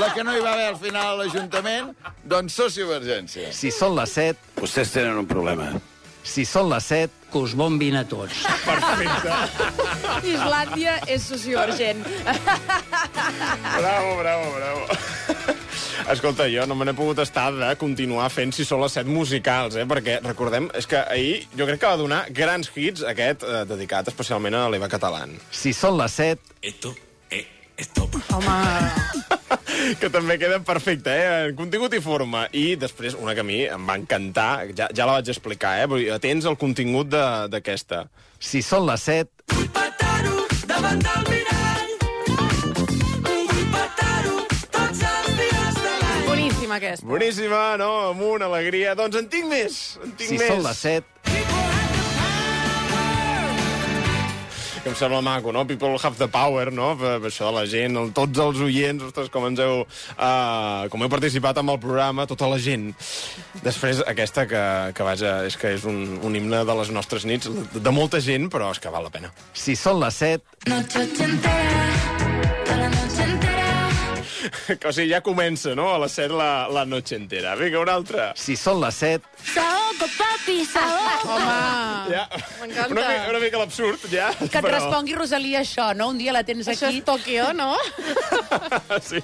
la 0.00 0.08
que 0.14 0.24
no 0.24 0.36
hi 0.36 0.40
va 0.44 0.52
haver 0.54 0.68
al 0.72 0.78
final 0.80 1.12
a 1.12 1.18
l'Ajuntament, 1.24 1.92
doncs 2.24 2.54
sociovergència. 2.62 3.52
si 3.52 3.70
són 3.74 3.96
les 3.98 4.10
7, 4.16 4.62
Ustedes 4.62 4.92
tienen 4.94 5.18
un 5.18 5.26
problema. 5.26 5.72
si 6.22 6.44
són 6.48 6.70
les 6.72 6.84
7, 6.84 7.12
Que 7.26 7.40
us 7.42 7.54
bombin 7.58 7.96
a 7.98 8.04
tots. 8.06 8.32
Islàndia 10.24 10.94
és 11.10 11.22
sociovergent. 11.26 12.04
Bravo, 13.76 14.16
bravo, 14.22 14.52
bravo. 14.54 14.86
Escolta, 16.12 16.46
jo 16.48 16.62
no 16.70 16.76
me 16.78 16.84
n'he 16.86 16.94
pogut 16.94 17.18
estar 17.18 17.48
de 17.54 17.68
continuar 17.80 18.28
fent 18.30 18.52
si 18.54 18.64
són 18.64 18.80
les 18.84 18.94
set 18.94 19.08
musicals, 19.10 19.74
eh? 19.74 19.82
perquè 19.90 20.20
recordem, 20.22 20.68
és 20.78 20.86
que 20.86 21.00
ahir 21.02 21.40
jo 21.58 21.66
crec 21.66 21.80
que 21.82 21.90
va 21.90 21.98
donar 21.98 22.20
grans 22.30 22.70
hits 22.78 23.02
aquest 23.10 23.42
eh, 23.42 23.64
dedicat 23.66 24.06
especialment 24.12 24.54
a 24.54 24.68
l'Eva 24.70 24.86
Catalán. 24.92 25.34
si 25.50 25.72
són 25.74 25.98
les 25.98 26.12
7, 26.12 26.54
Esto 26.62 28.08
es 28.08 28.30
Home, 28.32 28.54
que 30.00 30.08
també 30.08 30.38
queda 30.40 30.62
perfecte, 30.64 31.12
eh? 31.12 31.48
En 31.50 31.56
contingut 31.58 31.92
i 31.92 32.00
forma. 32.00 32.46
I 32.56 32.76
després, 32.80 33.12
una 33.20 33.34
que 33.36 33.44
a 33.44 33.44
mi 33.44 33.58
em 33.68 33.84
va 33.84 33.98
encantar, 34.00 34.70
ja, 34.72 34.88
ja 34.96 35.04
la 35.04 35.18
vaig 35.18 35.28
explicar, 35.28 35.74
eh? 35.82 35.90
Vull 35.90 36.06
dir, 36.06 36.12
Atents 36.14 36.46
al 36.48 36.56
contingut 36.56 37.10
de- 37.12 37.48
d'aquesta. 37.52 38.06
si 38.40 38.62
són 38.62 38.86
les 38.88 39.04
7, 39.04 39.28
Pataro 39.76 40.46
davant 40.66 41.04
del 41.04 41.28
mirall. 41.28 41.55
Boníssima 46.76 46.80
aquesta. 46.80 47.06
Boníssima, 47.06 47.76
no? 47.80 47.92
Amb 48.12 48.22
una 48.22 48.50
alegria. 48.52 48.94
Doncs 48.98 49.16
en 49.22 49.28
tinc 49.32 49.48
més, 49.50 49.98
en 50.04 50.16
tinc 50.16 50.34
si 50.34 50.40
més. 50.40 50.52
són 50.52 50.64
les 50.66 50.84
7, 50.84 51.16
que 54.86 54.92
em 54.92 54.94
sembla 54.94 55.18
maco, 55.20 55.50
no? 55.50 55.64
People 55.66 55.98
have 55.98 56.16
the 56.16 56.28
power, 56.28 56.70
no? 56.70 56.92
Per, 56.94 57.16
per 57.18 57.30
això 57.32 57.48
de 57.48 57.56
la 57.56 57.64
gent, 57.66 57.96
el, 57.98 58.12
tots 58.14 58.38
els 58.38 58.60
oients, 58.62 59.02
ostres, 59.08 59.32
com 59.34 59.48
ens 59.48 59.58
heu... 59.58 59.80
Uh, 60.14 60.86
com 60.92 61.02
heu 61.02 61.10
participat 61.10 61.58
amb 61.58 61.74
el 61.74 61.80
programa, 61.82 62.28
tota 62.30 62.46
la 62.46 62.60
gent. 62.62 62.92
Després, 63.64 64.04
aquesta 64.06 64.46
que, 64.46 64.62
que 64.94 65.08
vaja, 65.08 65.40
és 65.48 65.58
que 65.58 65.74
és 65.74 65.88
un, 65.90 66.20
un 66.22 66.38
himne 66.38 66.62
de 66.68 66.78
les 66.78 66.94
nostres 66.94 67.26
nits, 67.26 67.50
de 67.74 67.94
molta 67.94 68.22
gent, 68.22 68.46
però 68.52 68.70
és 68.70 68.78
que 68.78 68.92
val 68.94 69.08
la 69.08 69.10
pena. 69.10 69.32
si 69.58 69.74
són 69.74 69.98
les 70.04 70.22
7, 70.22 70.70
Noche 70.70 71.02
entera, 71.02 71.90
toda 72.70 73.05
o 74.88 74.92
sigui, 74.92 75.10
ja 75.12 75.20
comença, 75.24 75.74
no?, 75.78 75.88
a 75.94 75.98
les 76.04 76.12
7 76.18 76.32
la, 76.36 76.50
la 76.72 76.84
noche 76.84 77.16
entera. 77.16 77.54
Vinga, 77.56 77.80
una 77.80 77.94
altra. 77.98 78.32
si 78.36 78.56
són 78.56 78.80
les 78.84 78.94
7, 79.02 79.22
Saoco, 79.54 80.06
papi. 80.18 80.32
Pastissador! 80.46 81.24
Home, 81.26 82.14
Ja. 82.14 82.28
m'encanta. 82.60 82.90
Una, 82.92 83.02
mi- 83.08 83.30
una 83.32 83.38
mica 83.42 83.58
l'absurd, 83.58 84.04
ja. 84.12 84.28
Que 84.38 84.60
et 84.60 84.68
respongui 84.70 85.16
Rosalia 85.18 85.58
això, 85.64 85.88
no? 85.98 86.06
Un 86.12 86.18
dia 86.20 86.30
la 86.32 86.44
tens 86.46 86.68
Això 86.70 86.86
aquí. 86.86 87.00
és 87.00 87.04
Tòquio, 87.08 87.48
no? 87.58 87.74
sí. 89.08 89.18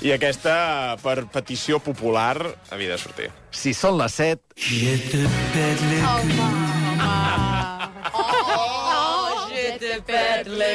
I 0.00 0.14
aquesta, 0.16 0.96
per 1.02 1.26
petició 1.28 1.76
popular, 1.84 2.38
havia 2.72 2.94
de 2.94 2.98
sortir. 3.04 3.28
Si 3.52 3.74
són 3.76 3.98
les 4.00 4.16
7... 4.16 4.40
Oh, 8.14 9.48
je 9.52 9.78
te 9.78 10.00
perds 10.06 10.48
le 10.48 10.72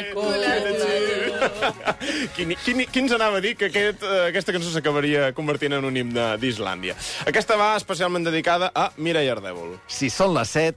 Qui, 2.35 2.45
qui, 2.63 2.75
qui 2.85 3.03
ens 3.03 3.13
anava 3.15 3.39
a 3.39 3.43
dir 3.43 3.55
que 3.59 3.69
aquest, 3.71 4.03
eh, 4.03 4.27
aquesta 4.29 4.53
cançó 4.55 4.71
s'acabaria 4.73 5.31
convertint 5.37 5.77
en 5.77 5.87
un 5.87 5.97
himne 5.97 6.29
d'Islàndia? 6.41 6.97
Aquesta 7.29 7.57
va 7.59 7.73
especialment 7.79 8.27
dedicada 8.27 8.71
a 8.73 8.89
Mireia 8.97 9.35
Ardèvol. 9.37 9.77
Si 9.87 10.11
són 10.13 10.35
les 10.37 10.55
7... 10.57 10.75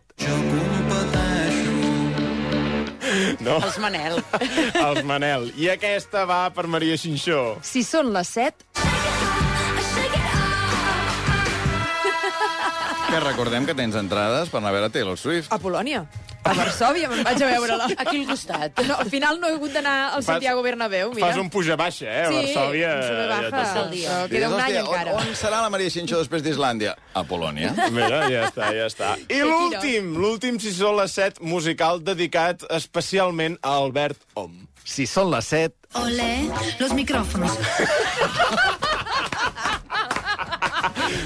No? 3.41 3.57
Els 3.57 3.79
Manel. 3.81 4.21
Els 4.87 5.03
Manel. 5.07 5.51
I 5.59 5.71
aquesta 5.73 6.27
va 6.29 6.45
per 6.55 6.67
Maria 6.71 6.99
Xinxó. 7.01 7.59
Si 7.65 7.85
són 7.87 8.13
les 8.15 8.37
7... 8.37 8.90
Que 13.11 13.19
recordem 13.21 13.65
que 13.67 13.75
tens 13.75 13.97
entrades 13.99 14.51
per 14.53 14.61
anar 14.61 14.71
a 14.71 14.75
veure 14.77 14.91
Taylor 14.95 15.17
Swift. 15.19 15.51
A 15.53 15.59
Polònia. 15.59 16.05
A 16.47 16.53
Varsòvia 16.57 17.09
me'n 17.11 17.25
vaig 17.27 17.43
a 17.43 17.49
veure-la. 17.51 17.89
Aquí 18.01 18.21
al 18.23 18.29
costat. 18.31 18.79
No, 18.87 18.95
al 19.03 19.11
final 19.13 19.41
no 19.43 19.49
he 19.51 19.57
hagut 19.59 19.75
d'anar 19.75 19.97
al 20.15 20.23
Santiago 20.25 20.63
Bernabéu, 20.65 21.11
mira. 21.13 21.27
Fas 21.27 21.41
un 21.43 21.51
puja-baixa, 21.53 22.07
eh? 22.07 22.23
A 22.23 22.31
Sí, 22.31 22.37
Varsòvia. 22.39 22.93
un 22.95 23.03
sube 23.09 23.27
baja. 23.51 23.83
ja 23.99 24.21
queda 24.31 24.49
un 24.55 24.61
any 24.63 24.77
encara. 24.81 25.17
On, 25.19 25.27
on 25.27 25.35
serà 25.37 25.61
la 25.61 25.69
Maria 25.75 25.91
Xinxó 25.93 26.23
després 26.23 26.43
d'Islàndia? 26.47 26.95
A 27.13 27.25
Polònia. 27.29 27.75
Mira, 27.93 28.23
ja 28.31 28.47
està, 28.49 28.71
ja 28.79 28.87
està. 28.87 29.11
I 29.29 29.43
l'últim, 29.43 30.15
l'últim, 30.17 30.61
si 30.63 30.73
són 30.73 30.97
les 31.03 31.13
set, 31.13 31.43
musical 31.43 32.01
dedicat 32.07 32.63
especialment 32.71 33.59
a 33.61 33.75
Albert 33.83 34.23
Om. 34.35 34.55
Si 34.85 35.05
són 35.07 35.29
les 35.35 35.45
7... 35.51 35.75
Ole, 36.01 36.31
los 36.79 36.93
micrófonos. 36.95 37.53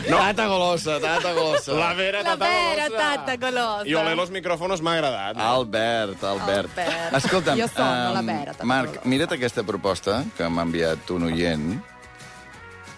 No. 0.08 0.18
Tata 0.18 0.46
golosa, 0.46 0.98
tata 1.00 1.32
golosa. 1.32 1.72
La 1.72 1.94
Vera 1.94 2.18
La 2.22 2.34
Tata 2.36 2.44
vera, 2.44 2.88
Golosa. 2.88 3.14
tata 3.16 3.36
golosa. 3.36 3.86
I 3.88 3.94
ole 3.94 4.14
los 4.14 4.30
micròfonos 4.30 4.82
m'ha 4.82 4.92
agradat. 4.98 5.36
eh? 5.36 5.40
Albert, 5.40 6.22
Albert. 6.24 6.68
Albert. 6.78 7.14
Escolta'm, 7.16 7.58
Jo 7.58 7.68
som, 7.68 7.86
no 7.86 8.12
la 8.12 8.22
Vera, 8.22 8.52
tampoc. 8.52 8.64
Marc, 8.66 9.04
mira't 9.04 9.32
aquesta 9.32 9.62
proposta 9.64 10.24
que 10.36 10.48
m'ha 10.48 10.62
enviat 10.62 11.10
un 11.10 11.22
oient. 11.30 11.80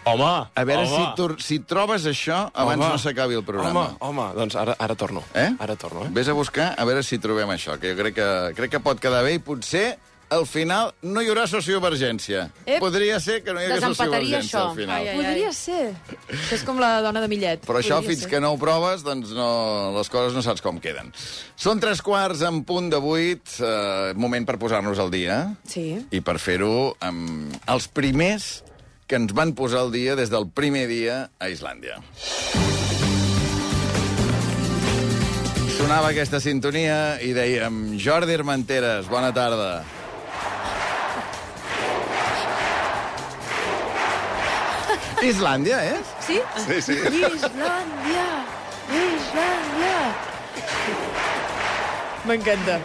Home, 0.07 0.47
A 0.55 0.65
veure 0.65 0.85
home. 0.87 0.97
si, 0.97 1.15
tu, 1.19 1.25
si 1.43 1.59
trobes 1.67 2.05
això 2.07 2.51
abans 2.55 2.79
Home. 2.81 2.93
no 2.93 2.99
s'acabi 2.99 3.35
el 3.35 3.43
programa. 3.45 3.89
Home, 3.99 4.21
home, 4.23 4.27
doncs 4.39 4.55
ara, 4.55 4.77
ara 4.79 4.95
torno. 4.95 5.23
Eh? 5.35 5.49
Ara 5.59 5.75
torno, 5.75 6.05
eh? 6.05 6.11
Vés 6.15 6.29
a 6.29 6.33
buscar 6.33 6.75
a 6.79 6.85
veure 6.85 7.03
si 7.03 7.19
trobem 7.19 7.49
això, 7.51 7.75
que 7.79 7.91
jo 7.91 7.97
crec 8.03 8.15
que, 8.15 8.29
crec 8.55 8.71
que 8.71 8.81
pot 8.81 9.01
quedar 9.03 9.25
bé 9.27 9.35
i 9.35 9.39
potser 9.43 9.99
al 10.29 10.45
final 10.47 10.93
no 11.07 11.23
hi 11.23 11.29
haurà 11.31 11.45
sociovergència. 11.47 12.49
Ep. 12.67 12.81
Podria 12.83 13.21
ser 13.23 13.43
que 13.45 13.53
no 13.55 13.61
hi 13.61 13.67
hagués 13.69 13.81
Desempataria 13.81 14.41
sociovergència 14.43 14.59
això. 14.59 14.71
al 14.71 14.77
final. 14.77 14.97
Ai, 14.97 15.09
ai, 15.09 15.17
Podria 15.21 15.53
ser. 15.53 15.95
Això 16.29 16.55
és 16.59 16.65
com 16.67 16.81
la 16.83 16.91
dona 17.05 17.21
de 17.23 17.29
Millet. 17.31 17.63
Però 17.67 17.79
això, 17.79 18.01
Podria 18.01 18.11
fins 18.11 18.25
ser. 18.27 18.31
que 18.35 18.41
no 18.43 18.53
ho 18.55 18.59
proves, 18.59 19.05
doncs 19.07 19.31
no, 19.37 19.93
les 19.97 20.11
coses 20.11 20.35
no 20.35 20.43
saps 20.43 20.63
com 20.65 20.81
queden. 20.83 21.13
Són 21.55 21.79
tres 21.81 22.03
quarts 22.03 22.43
en 22.43 22.65
punt 22.67 22.91
de 22.91 22.99
vuit, 23.03 23.43
eh, 23.61 24.13
moment 24.19 24.47
per 24.47 24.59
posar-nos 24.59 24.99
al 24.99 25.11
dia. 25.15 25.55
Sí. 25.69 25.89
I 26.11 26.21
per 26.21 26.39
fer-ho 26.43 26.97
amb 27.01 27.55
els 27.69 27.87
primers 27.89 28.63
que 29.07 29.15
ens 29.15 29.33
van 29.33 29.55
posar 29.55 29.85
al 29.87 29.93
dia 29.95 30.17
des 30.19 30.31
del 30.31 30.49
primer 30.51 30.89
dia 30.91 31.31
a 31.39 31.49
Islàndia. 31.49 32.01
Sonava 35.77 36.09
aquesta 36.11 36.41
sintonia 36.41 37.19
i 37.23 37.31
dèiem 37.37 37.99
Jordi 38.01 38.35
Armenteres, 38.35 39.07
bona 39.13 39.29
tarda. 39.37 39.85
Islàndia, 45.25 45.79
eh? 45.95 46.01
Sí? 46.21 46.41
Sí, 46.67 46.81
sí. 46.83 46.97
Islàndia! 47.21 48.27
Islàndia! 49.01 50.01
M'encanta. 52.27 52.81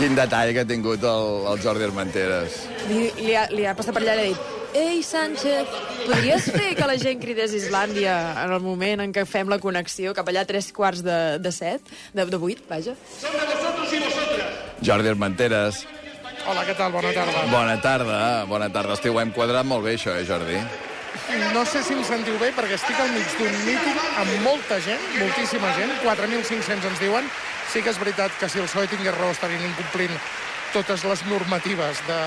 Quin 0.00 0.16
detall 0.16 0.54
que 0.56 0.62
ha 0.62 0.68
tingut 0.68 1.04
el, 1.04 1.26
el 1.50 1.60
Jordi 1.60 1.84
Armenteres. 1.84 2.62
Li, 2.88 3.10
li, 3.20 3.34
ha, 3.36 3.44
li 3.52 3.66
ha 3.68 3.76
passat 3.76 3.92
per 3.96 4.04
allà 4.06 4.16
i 4.16 4.22
li 4.22 4.30
ha 4.30 4.32
dit 4.32 4.58
Ei, 4.70 5.00
Sánchez, 5.02 5.66
podries 6.06 6.44
fer 6.54 6.76
que 6.78 6.86
la 6.86 6.94
gent 6.94 7.18
cridés 7.18 7.50
Islàndia 7.58 8.14
en 8.44 8.52
el 8.54 8.60
moment 8.62 9.02
en 9.02 9.10
què 9.12 9.24
fem 9.26 9.50
la 9.50 9.58
connexió 9.58 10.12
cap 10.14 10.28
allà 10.30 10.44
a 10.46 10.48
tres 10.48 10.68
quarts 10.72 11.02
de, 11.02 11.16
de 11.42 11.50
set? 11.52 11.90
De, 12.14 12.24
de 12.30 12.38
vuit, 12.38 12.62
vaja. 12.70 12.94
Jordi 14.86 15.10
Armenteres, 15.10 15.82
Hola, 16.50 16.64
què 16.66 16.74
tal? 16.74 16.90
Bona 16.90 17.10
tarda. 17.14 17.42
bona 17.46 17.74
tarda. 17.78 18.20
Bona 18.50 18.68
tarda. 18.74 18.96
Ho 19.10 19.18
hem 19.20 19.30
quadrat 19.30 19.66
molt 19.66 19.84
bé, 19.86 19.94
això, 19.94 20.16
eh, 20.18 20.24
Jordi? 20.26 20.58
No 21.54 21.62
sé 21.64 21.82
si 21.86 21.94
em 21.94 22.02
sentiu 22.02 22.38
bé, 22.42 22.50
perquè 22.56 22.74
estic 22.74 22.98
al 22.98 23.10
mig 23.14 23.28
d'un 23.38 23.54
míting 23.66 24.00
amb 24.18 24.32
molta 24.42 24.80
gent, 24.82 25.04
moltíssima 25.20 25.70
gent, 25.78 25.92
4.500 26.02 26.88
ens 26.90 26.98
diuen. 26.98 27.28
Sí 27.70 27.82
que 27.82 27.90
és 27.94 28.00
veritat 28.02 28.34
que 28.40 28.48
si 28.48 28.58
el 28.58 28.66
PSOE 28.66 28.90
tingués 28.90 29.14
raó 29.14 29.30
estarien 29.30 29.62
incomplint 29.62 30.18
totes 30.74 31.06
les 31.06 31.24
normatives 31.30 32.02
de 32.08 32.18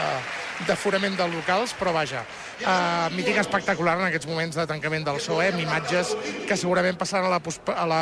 d'aforament 0.68 1.16
dels 1.18 1.34
locals, 1.34 1.74
però 1.76 1.92
vaja, 1.92 2.22
uh, 2.62 3.10
míting 3.16 3.40
espectacular 3.42 3.98
en 3.98 4.06
aquests 4.08 4.28
moments 4.30 4.56
de 4.56 4.68
tancament 4.70 5.04
del 5.04 5.18
PSOE, 5.18 5.50
amb 5.52 5.64
imatges 5.64 6.14
que 6.48 6.56
segurament 6.56 6.96
passaran 7.00 7.28
a 7.28 7.34
la, 7.34 7.42
a 7.74 7.86
la 7.90 8.02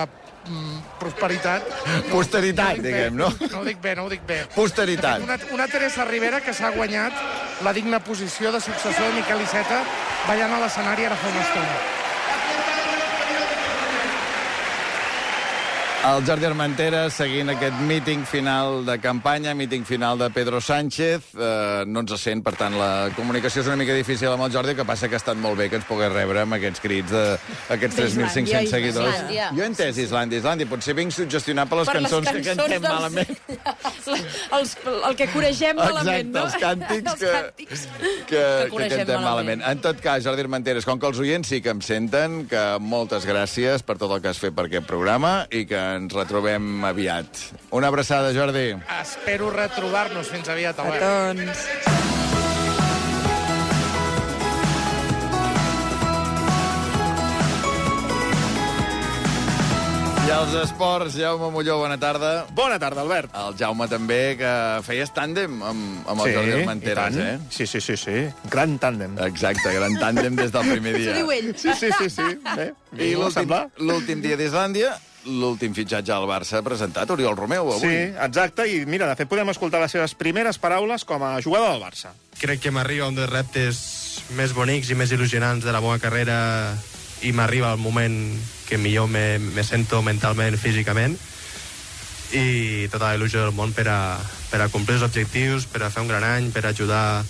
prosperitat. 1.00 1.68
Posteritat, 2.12 2.76
dic 2.78 2.84
bé, 2.84 2.92
diguem, 2.92 3.18
no? 3.20 3.30
No 3.52 3.62
ho 3.62 3.66
dic 3.68 3.82
bé, 3.82 3.96
no 3.96 4.06
ho 4.06 4.12
dic 4.12 4.26
bé. 4.28 4.42
Posteritat. 4.56 5.24
Una, 5.26 5.38
una 5.54 5.68
Teresa 5.72 6.06
Rivera 6.10 6.42
que 6.42 6.54
s'ha 6.54 6.72
guanyat 6.76 7.14
la 7.64 7.74
digna 7.74 8.00
posició 8.04 8.52
de 8.52 8.62
successor 8.62 9.10
de 9.10 9.18
Miquel 9.20 9.44
Iceta 9.46 9.84
ballant 10.28 10.54
a 10.58 10.62
l'escenari 10.64 11.06
ara 11.10 11.18
fa 11.18 11.30
una 11.34 11.44
estona. 11.46 11.82
El 16.02 16.24
Jordi 16.26 16.48
Armenteres 16.50 17.14
seguint 17.14 17.52
aquest 17.54 17.76
míting 17.86 18.24
final 18.26 18.80
de 18.88 18.96
campanya, 18.98 19.52
míting 19.54 19.84
final 19.86 20.18
de 20.18 20.32
Pedro 20.34 20.58
Sánchez. 20.60 21.28
Eh, 21.38 21.84
no 21.86 22.02
ens 22.02 22.16
sent, 22.18 22.42
per 22.42 22.56
tant, 22.58 22.74
la 22.74 23.12
comunicació 23.14 23.62
és 23.62 23.68
una 23.70 23.78
mica 23.78 23.94
difícil 23.94 24.32
amb 24.34 24.48
el 24.48 24.52
Jordi, 24.56 24.74
que 24.80 24.86
passa 24.88 25.06
que 25.12 25.14
ha 25.14 25.22
estat 25.22 25.38
molt 25.38 25.60
bé 25.60 25.68
que 25.70 25.78
ens 25.78 25.86
pogués 25.86 26.10
rebre 26.10 26.42
amb 26.42 26.58
aquests 26.58 26.82
crits 26.82 27.14
d'aquests 27.14 28.00
D'Islàndia, 28.00 28.32
3.500 28.34 28.74
seguidors. 28.74 29.20
Islàndia. 29.20 29.52
Jo 29.54 29.62
he 29.62 29.68
entès 29.70 30.00
Islàndia, 30.02 30.42
Islàndia. 30.42 30.70
Potser 30.72 30.96
vinc 30.98 31.14
suggestionat 31.14 31.70
per 31.70 31.80
les 31.84 31.92
Per 31.92 31.96
les 32.00 32.10
cançons 32.10 32.32
que 32.32 32.42
cançons 32.50 32.58
cantem 32.58 32.82
dels- 32.82 32.96
malament. 32.98 33.38
Els, 34.58 34.74
el 35.08 35.16
que 35.16 35.28
corregem 35.32 35.78
malament, 35.78 36.32
no? 36.34 36.42
els 36.48 36.56
càntics 36.60 37.14
que, 37.22 37.30
que, 37.62 37.70
que, 38.28 38.42
corregem 38.74 39.04
cantem 39.06 39.22
malament. 39.22 39.62
malament. 39.62 39.64
En 39.70 39.80
tot 39.86 40.02
cas, 40.02 40.26
Jordi 40.26 40.44
Armenteres, 40.44 40.84
com 40.90 41.00
que 41.00 41.08
els 41.08 41.22
oients 41.22 41.48
sí 41.48 41.62
que 41.62 41.72
em 41.72 41.80
senten, 41.86 42.42
que 42.50 42.64
moltes 42.82 43.28
gràcies 43.30 43.86
per 43.86 44.00
tot 44.02 44.12
el 44.18 44.20
que 44.26 44.34
has 44.34 44.42
fet 44.42 44.58
per 44.58 44.66
aquest 44.68 44.90
programa 44.90 45.46
i 45.54 45.64
que 45.70 45.80
ens 45.98 46.14
retrobem 46.14 46.84
aviat. 46.86 47.28
Una 47.72 47.88
abraçada, 47.92 48.34
Jordi. 48.36 48.70
Espero 49.02 49.50
retrobar-nos 49.54 50.28
fins 50.32 50.50
aviat. 50.50 50.80
Albert. 50.80 51.02
Petons. 51.02 51.68
I 60.22 60.30
als 60.34 60.54
esports, 60.54 61.16
Jaume 61.18 61.50
Molló, 61.52 61.80
bona 61.82 61.98
tarda. 62.00 62.46
Bona 62.56 62.78
tarda, 62.80 63.02
Albert. 63.02 63.34
El 63.36 63.56
Jaume 63.60 63.88
també, 63.92 64.20
que 64.40 64.52
feies 64.86 65.10
tàndem 65.12 65.58
amb, 65.66 66.06
amb 66.08 66.22
el 66.22 66.28
Sí, 66.30 66.36
Jordi 66.38 66.52
i 66.52 66.58
Armenteres, 66.60 67.18
eh? 67.18 67.34
Sí, 67.50 67.66
sí, 67.68 67.82
sí, 67.82 67.98
sí. 68.00 68.18
Gran 68.54 68.78
tàndem. 68.80 69.18
Exacte, 69.26 69.74
gran 69.76 69.98
tàndem 70.00 70.38
des 70.40 70.54
del 70.54 70.70
primer 70.70 70.94
dia. 71.00 71.10
Això 71.10 71.18
diu 71.18 71.34
ell. 71.36 71.50
Sí, 71.58 71.74
sí, 71.80 71.90
sí, 71.98 72.10
sí. 72.14 72.30
Bé, 72.54 72.70
I 73.02 73.16
l'últim 73.82 74.22
dia 74.24 74.38
d'Islàndia, 74.40 74.94
l'últim 75.26 75.76
fitxatge 75.78 76.14
al 76.16 76.26
Barça 76.30 76.60
ha 76.60 76.66
presentat 76.66 77.10
Oriol 77.14 77.38
Romeu 77.38 77.70
avui. 77.74 77.88
Sí, 77.88 78.14
exacte, 78.26 78.66
i 78.68 78.86
mira, 78.90 79.08
de 79.10 79.16
fet 79.20 79.30
podem 79.30 79.52
escoltar 79.54 79.82
les 79.84 79.94
seves 79.94 80.16
primeres 80.18 80.58
paraules 80.62 81.06
com 81.06 81.24
a 81.24 81.36
jugador 81.42 81.74
del 81.74 81.84
Barça. 81.84 82.16
crec 82.42 82.60
que 82.60 82.72
m'arriba 82.74 83.08
un 83.08 83.16
dels 83.16 83.30
reptes 83.30 83.82
més 84.34 84.54
bonics 84.58 84.90
i 84.90 84.96
més 84.98 85.12
il·lusionants 85.14 85.62
de 85.62 85.72
la 85.72 85.82
meva 85.82 86.00
carrera 86.02 86.74
i 87.22 87.32
m'arriba 87.38 87.74
el 87.76 87.78
moment 87.78 88.16
que 88.68 88.80
millor 88.82 89.08
me, 89.08 89.38
me 89.38 89.64
sento 89.64 90.02
mentalment, 90.02 90.58
físicament 90.58 91.18
i 92.34 92.88
tota 92.90 93.12
la 93.12 93.18
il·lusió 93.20 93.44
del 93.44 93.54
món 93.54 93.76
per 93.76 93.86
a, 93.92 94.18
per 94.50 94.62
a 94.64 94.70
complir 94.74 94.98
els 94.98 95.06
objectius, 95.06 95.68
per 95.68 95.84
a 95.84 95.92
fer 95.94 96.02
un 96.02 96.10
gran 96.10 96.24
any, 96.24 96.50
per 96.50 96.66
a 96.66 96.72
ajudar 96.72 97.24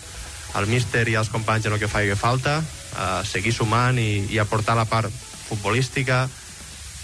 al 0.54 0.68
míster 0.68 1.08
i 1.10 1.16
als 1.16 1.32
companys 1.34 1.66
en 1.66 1.74
el 1.74 1.82
que 1.82 1.89
faci 1.92 2.16
falta, 2.16 2.62
a 2.96 3.26
seguir 3.26 3.52
sumant 3.56 4.00
i, 4.00 4.28
i 4.30 4.39
aportar 4.39 4.76
la 4.78 4.86
part 4.86 5.12
futbolística, 5.12 6.28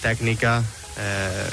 tècnica, 0.03 0.61
eh, 0.97 1.49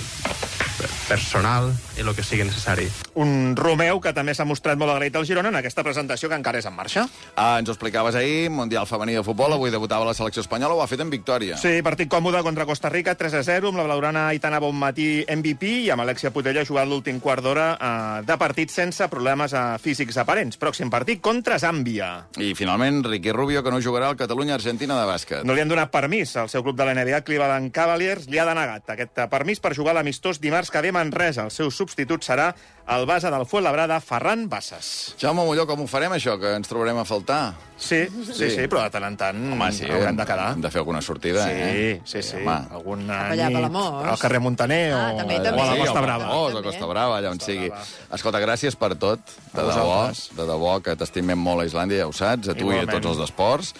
personal 1.08 1.72
i 1.96 2.02
el 2.02 2.10
que 2.16 2.24
sigui 2.24 2.44
necessari. 2.46 2.86
Un 3.20 3.54
Romeu 3.56 4.00
que 4.02 4.12
també 4.16 4.34
s'ha 4.34 4.46
mostrat 4.48 4.78
molt 4.80 4.94
agraït 4.94 5.14
al 5.16 5.26
Girona 5.28 5.50
en 5.52 5.58
aquesta 5.60 5.84
presentació 5.86 6.28
que 6.30 6.38
encara 6.38 6.58
és 6.58 6.66
en 6.66 6.74
marxa. 6.74 7.04
Ah, 7.36 7.58
ens 7.60 7.68
ho 7.68 7.74
explicaves 7.74 8.16
ahir, 8.18 8.50
Mundial 8.50 8.88
Femení 8.90 9.14
de 9.14 9.22
Futbol, 9.26 9.54
avui 9.54 9.70
debutava 9.70 10.06
la 10.08 10.14
selecció 10.16 10.42
espanyola, 10.42 10.74
ho 10.74 10.82
ha 10.82 10.88
fet 10.90 11.04
en 11.04 11.12
victòria. 11.12 11.58
Sí, 11.60 11.76
partit 11.86 12.10
còmode 12.10 12.42
contra 12.42 12.66
Costa 12.66 12.90
Rica, 12.90 13.14
3 13.14 13.38
a 13.40 13.42
0, 13.46 13.70
amb 13.70 13.82
la 13.82 13.86
blaurana 13.86 14.26
Aitana 14.32 14.60
Bonmatí 14.62 15.24
MVP 15.28 15.70
i 15.84 15.90
amb 15.94 16.04
Alexia 16.04 16.32
Putella 16.34 16.64
jugant 16.66 16.90
l'últim 16.90 17.20
quart 17.22 17.44
d'hora 17.44 17.68
eh, 17.74 18.24
de 18.26 18.38
partit 18.40 18.72
sense 18.72 19.08
problemes 19.12 19.54
eh, 19.54 19.64
físics 19.82 20.18
aparents. 20.20 20.58
Pròxim 20.58 20.90
partit 20.90 21.22
contra 21.22 21.60
Zàmbia. 21.62 22.10
I 22.40 22.54
finalment, 22.58 23.04
Ricky 23.06 23.32
Rubio, 23.32 23.62
que 23.62 23.70
no 23.70 23.82
jugarà 23.84 24.10
al 24.10 24.18
Catalunya-Argentina 24.18 24.98
de 24.98 25.06
bàsquet. 25.08 25.46
No 25.46 25.54
li 25.54 25.62
han 25.62 25.70
donat 25.70 25.92
permís. 25.94 26.34
El 26.40 26.50
seu 26.50 26.64
club 26.66 26.76
de 26.78 26.88
la 26.88 26.96
NBA, 26.96 27.22
Cleveland 27.26 27.70
Cavaliers, 27.74 28.26
li 28.30 28.40
ha 28.40 28.48
denegat 28.48 28.94
aquest 28.96 29.22
eh, 29.22 29.28
permís 29.34 29.58
per 29.60 29.74
jugar 29.74 29.96
a 29.96 29.98
l'amistós 29.98 30.38
dimarts 30.40 30.70
que 30.70 30.80
ve 30.84 30.94
a 30.94 30.96
Manresa. 31.00 31.42
El 31.48 31.50
seu 31.50 31.70
substitut 31.74 32.22
serà 32.22 32.52
el 32.94 33.06
base 33.08 33.30
del 33.32 33.46
Fuenlabrada, 33.48 33.96
Ferran 34.04 34.46
Bassas. 34.52 35.14
Jaume 35.18 35.42
Molló, 35.42 35.64
com 35.66 35.80
ho 35.82 35.86
farem, 35.90 36.12
això, 36.14 36.36
que 36.38 36.50
ens 36.54 36.68
trobarem 36.68 36.98
a 37.00 37.04
faltar? 37.08 37.54
Sí, 37.80 38.02
sí, 38.28 38.50
sí, 38.52 38.66
però 38.70 38.84
de 38.84 38.90
tant 38.94 39.06
en 39.08 39.16
tant 39.18 39.38
Home, 39.52 39.66
sí, 39.74 39.88
haurem 39.90 40.14
de 40.16 40.26
quedar. 40.28 40.50
Hem 40.54 40.60
de 40.62 40.70
fer 40.70 40.82
alguna 40.84 41.00
sortida, 41.02 41.42
Sí, 41.48 41.54
eh? 41.56 42.00
sí, 42.06 42.22
sí. 42.22 42.36
Home. 42.42 42.54
Alguna 42.76 43.16
allà, 43.32 43.48
nit 43.50 43.78
al 44.12 44.20
carrer 44.20 44.40
Montaner 44.44 44.82
Ah, 44.94 45.10
o, 45.14 45.16
també, 45.18 45.40
o 45.40 45.42
també. 45.48 45.60
a 45.60 45.66
la 45.66 45.72
Sí, 45.74 45.80
Costa 45.82 45.98
o 45.98 46.04
Brava. 46.04 46.28
Palamós, 46.28 46.54
a 46.60 46.62
Costa 46.68 46.86
Brava, 46.92 47.18
allà 47.18 47.32
on 47.34 47.40
sigui. 47.42 47.72
Escolta, 48.14 48.40
gràcies 48.44 48.76
per 48.78 48.92
tot, 48.94 49.18
de 49.56 49.64
debò, 49.66 49.98
de 50.38 50.46
debò, 50.52 50.76
que 50.84 50.94
t'estimem 51.00 51.40
molt 51.40 51.64
a 51.64 51.68
Islàndia, 51.72 52.04
ja 52.04 52.06
ho 52.06 52.12
saps, 52.14 52.52
a 52.52 52.54
tu 52.54 52.68
i 52.70 52.76
a 52.78 52.82
Igualment. 52.84 52.94
tots 52.94 53.10
els 53.14 53.18
d'esports, 53.24 53.74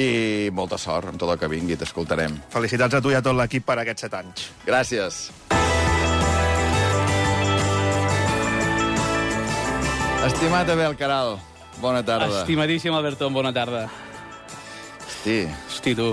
i 0.00 0.50
molta 0.56 0.78
sort 0.80 1.10
amb 1.12 1.20
tot 1.20 1.32
el 1.34 1.38
que 1.40 1.48
vingui, 1.50 1.76
t'escoltarem. 1.80 2.38
Felicitats 2.52 2.98
a 2.98 3.02
tu 3.04 3.12
i 3.12 3.18
a 3.18 3.22
tot 3.24 3.36
l'equip 3.36 3.66
per 3.66 3.78
aquests 3.82 4.06
set 4.06 4.16
anys. 4.18 4.48
Gràcies. 4.66 5.22
Estimat 10.30 10.68
Abel 10.68 10.96
Caral, 11.00 11.38
bona 11.80 12.02
tarda. 12.04 12.42
Estimadíssim 12.42 12.94
Alberto, 12.94 13.30
bona 13.32 13.52
tarda. 13.56 13.86
Hosti. 15.06 15.38
Hosti, 15.68 15.94
tu. 15.96 16.10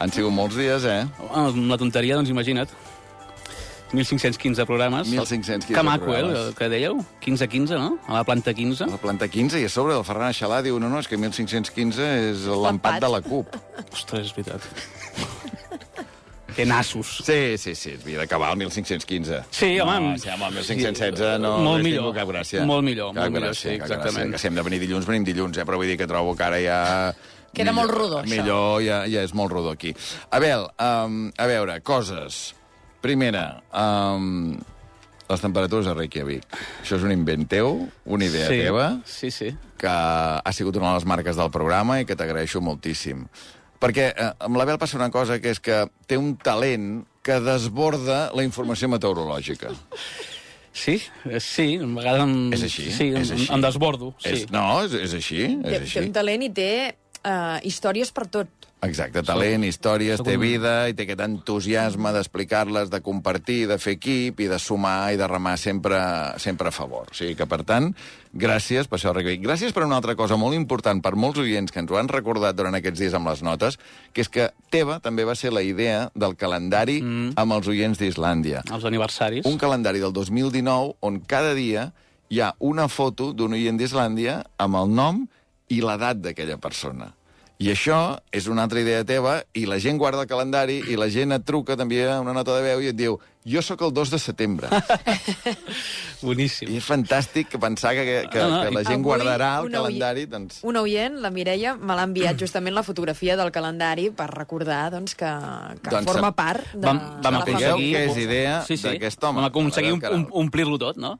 Han 0.00 0.10
sigut 0.12 0.32
molts 0.34 0.56
dies, 0.58 0.84
eh? 0.88 1.04
Una 1.30 1.78
tonteria, 1.80 2.16
doncs 2.18 2.32
imagina't. 2.32 2.72
1.515 3.92 4.66
programes. 4.66 5.08
1.515 5.08 5.74
Que 5.74 5.82
maco, 5.82 6.14
eh, 6.14 6.20
el 6.20 6.54
que 6.58 6.68
dèieu? 6.68 6.98
15-15, 7.22 7.78
no? 7.78 7.98
A 8.08 8.20
la 8.20 8.24
planta 8.24 8.54
15. 8.54 8.86
La 8.90 8.98
planta 8.98 9.28
15 9.28 9.60
i 9.60 9.68
a 9.68 9.70
sobre 9.70 9.94
el 9.94 10.04
Ferran 10.06 10.32
Aixalà 10.32 10.62
diu 10.64 10.80
no, 10.82 10.88
no, 10.90 10.98
és 11.02 11.08
que 11.10 11.18
1.515 11.20 12.08
és 12.32 12.46
l'empat 12.48 13.00
de 13.04 13.12
la 13.12 13.22
CUP. 13.22 13.54
Ostres, 13.94 14.30
és 14.30 14.34
veritat. 14.36 14.66
que 16.54 16.64
nassos. 16.64 17.18
Sí, 17.26 17.58
sí, 17.58 17.74
sí, 17.74 17.96
havia 18.00 18.22
d'acabar 18.22 18.52
el 18.54 18.62
1.515. 18.62 19.42
Sí, 19.50 19.78
home, 19.80 20.00
No, 20.00 20.18
sí, 20.18 20.28
home, 20.30 20.48
el 20.48 20.58
1.516 20.62 21.38
no... 21.42 21.58
Molt 21.58 21.82
no 21.82 21.84
millor. 21.84 22.10
cap 22.14 22.30
gràcia. 22.30 22.64
Molt 22.64 22.86
millor, 22.86 23.12
cap 23.12 23.24
molt 23.24 23.34
millor, 23.34 23.50
gràcia, 23.50 23.72
sí, 23.72 23.78
cap 23.78 23.90
exactament. 23.90 24.30
Gràcia. 24.30 24.32
Que 24.32 24.42
si 24.42 24.50
hem 24.50 24.58
de 24.60 24.66
venir 24.70 24.82
dilluns, 24.84 25.06
venim 25.10 25.26
dilluns, 25.26 25.58
eh? 25.58 25.66
però 25.66 25.80
vull 25.80 25.90
dir 25.90 25.98
que 26.00 26.08
trobo 26.10 26.36
que 26.38 26.46
ara 26.46 26.60
ja... 26.62 26.78
Queda 27.54 27.70
millor, 27.70 27.76
molt 27.80 27.94
rodó, 27.94 28.20
això. 28.22 28.30
Millor, 28.34 28.82
ja, 28.82 29.00
ja 29.10 29.22
és 29.26 29.34
molt 29.34 29.52
rodó 29.54 29.74
aquí. 29.74 29.94
Abel, 30.34 30.66
um, 30.82 31.28
a 31.38 31.46
veure, 31.50 31.80
coses. 31.86 32.54
Primera, 33.04 33.60
um, 33.76 34.54
les 35.28 35.42
temperatures 35.42 35.88
a 35.90 35.94
Reykjavik. 35.96 36.44
Això 36.82 36.96
és 36.96 37.04
un 37.04 37.12
invent 37.12 37.44
teu, 37.50 37.82
una 38.08 38.24
idea 38.24 38.46
Sí, 38.48 38.60
teva, 38.64 38.86
sí, 39.04 39.30
sí. 39.34 39.50
que 39.80 39.90
ha 39.92 40.52
sigut 40.56 40.78
una 40.80 40.92
de 40.94 41.00
les 41.02 41.04
marques 41.08 41.36
del 41.36 41.50
programa 41.52 41.98
i 42.00 42.06
que 42.08 42.16
t'agraeixo 42.16 42.62
moltíssim. 42.64 43.26
Perquè 43.82 44.06
eh, 44.14 44.30
amb 44.46 44.56
l'Abel 44.56 44.78
passa 44.80 44.96
una 44.96 45.10
cosa, 45.12 45.36
que 45.42 45.52
és 45.52 45.60
que 45.60 45.82
té 46.08 46.16
un 46.16 46.34
talent 46.40 47.02
que 47.24 47.36
desborda 47.44 48.30
la 48.36 48.44
informació 48.46 48.88
meteorològica. 48.92 49.72
Sí, 50.74 50.96
eh, 51.28 51.40
sí, 51.44 51.74
a 51.76 51.86
vegades 51.86 52.24
em... 52.24 52.36
És 52.56 52.64
així, 52.66 52.88
Sí, 52.90 53.10
és 53.12 53.30
em, 53.30 53.36
així. 53.36 53.50
em 53.52 53.60
desbordo, 53.68 54.14
sí. 54.18 54.32
És, 54.32 54.46
no, 54.52 54.64
és, 54.86 54.96
és 54.96 55.12
així, 55.20 55.42
Té, 55.60 55.76
és 55.76 55.76
té 55.76 55.82
així. 55.84 56.06
un 56.08 56.12
talent 56.16 56.42
i 56.48 56.50
té 56.56 56.70
uh, 57.20 57.60
històries 57.68 58.10
per 58.16 58.26
tot. 58.32 58.48
Exacte, 58.84 59.22
talent, 59.24 59.64
històries, 59.64 60.18
Soc 60.20 60.28
té 60.28 60.34
vida 60.40 60.74
i 60.90 60.94
té 60.96 61.06
aquest 61.06 61.22
entusiasme 61.24 62.12
d'explicar-les, 62.14 62.90
de 62.92 63.00
compartir, 63.04 63.64
de 63.70 63.78
fer 63.80 63.96
equip 63.96 64.42
i 64.44 64.48
de 64.50 64.58
sumar 64.60 65.14
i 65.14 65.20
de 65.20 65.28
remar 65.30 65.56
sempre, 65.60 65.98
sempre 66.42 66.68
a 66.68 66.74
favor. 66.74 67.08
O 67.10 67.16
sigui 67.16 67.36
que, 67.38 67.46
per 67.50 67.62
tant, 67.66 67.90
gràcies 68.32 68.90
per 68.90 68.98
això, 68.98 69.14
Reykjavik. 69.16 69.42
Gràcies 69.46 69.74
per 69.74 69.86
una 69.86 69.98
altra 70.00 70.16
cosa 70.18 70.38
molt 70.40 70.56
important 70.58 71.00
per 71.04 71.14
molts 71.16 71.40
oients 71.42 71.72
que 71.72 71.80
ens 71.82 71.92
ho 71.92 71.98
han 72.00 72.10
recordat 72.12 72.58
durant 72.58 72.76
aquests 72.76 73.00
dies 73.00 73.16
amb 73.16 73.30
les 73.30 73.42
notes, 73.46 73.78
que 74.12 74.24
és 74.24 74.30
que 74.32 74.50
teva 74.74 75.00
també 75.04 75.24
va 75.24 75.36
ser 75.38 75.54
la 75.54 75.64
idea 75.64 76.08
del 76.14 76.36
calendari 76.36 77.00
mm. 77.02 77.34
amb 77.40 77.58
els 77.58 77.70
oients 77.72 78.00
d'Islàndia. 78.00 78.64
Els 78.70 78.84
aniversaris. 78.84 79.48
Un 79.48 79.58
calendari 79.60 80.02
del 80.04 80.12
2019 80.12 80.96
on 81.00 81.20
cada 81.26 81.54
dia 81.56 81.90
hi 82.28 82.40
ha 82.40 82.54
una 82.58 82.88
foto 82.88 83.32
d'un 83.32 83.54
oient 83.56 83.78
d'Islàndia 83.80 84.40
amb 84.58 84.80
el 84.80 84.90
nom 84.94 85.26
i 85.72 85.80
l'edat 85.84 86.20
d'aquella 86.24 86.58
persona. 86.60 87.12
I 87.62 87.68
això 87.70 88.18
és 88.34 88.48
una 88.50 88.64
altra 88.66 88.80
idea 88.82 89.04
teva, 89.06 89.36
i 89.54 89.62
la 89.70 89.78
gent 89.78 89.98
guarda 90.00 90.24
el 90.24 90.30
calendari, 90.30 90.80
i 90.90 90.96
la 90.98 91.06
gent 91.12 91.36
et 91.36 91.44
truca, 91.46 91.76
t'envia 91.78 92.18
una 92.20 92.34
nota 92.34 92.56
de 92.56 92.64
veu 92.64 92.82
i 92.82 92.90
et 92.90 92.98
diu 92.98 93.14
jo 93.46 93.60
sóc 93.62 93.84
el 93.86 93.92
2 93.94 94.10
de 94.10 94.18
setembre. 94.18 94.70
Boníssim. 96.24 96.72
I 96.72 96.80
és 96.80 96.86
fantàstic 96.88 97.54
pensar 97.60 97.92
que, 97.94 98.04
que, 98.32 98.40
No, 98.42 98.48
no, 98.56 98.60
que 98.64 98.72
la 98.74 98.82
gent 98.82 98.98
Avui 98.98 99.06
guardarà 99.06 99.50
el 99.60 99.68
calendari, 99.70 100.24
doncs... 100.32 100.62
Un 100.66 100.80
oient, 100.80 101.20
la 101.22 101.30
Mireia, 101.30 101.76
me 101.76 101.94
l'ha 101.94 102.08
enviat 102.08 102.40
justament 102.40 102.74
la 102.74 102.82
fotografia 102.82 103.36
del 103.38 103.52
calendari 103.54 104.08
per 104.16 104.30
recordar 104.32 104.88
doncs, 104.96 105.14
que, 105.14 105.30
que 105.84 105.92
Doncs 105.94 106.10
forma 106.10 106.32
part 106.34 106.72
de, 106.72 106.82
vam, 106.88 106.98
de 106.98 107.28
vam 107.28 107.38
la 107.38 107.44
aconseguir... 107.44 107.70
família. 107.70 107.94
que 107.94 108.10
és 108.10 108.20
idea 108.24 108.58
sí, 108.66 108.80
sí. 108.80 108.88
d'aquest 108.88 109.28
home, 109.28 109.42
Vam 109.44 109.50
aconseguir 109.52 109.94
um, 109.94 110.02
um, 110.10 110.26
omplir-lo 110.42 110.80
tot, 110.80 110.98
no? 110.98 111.18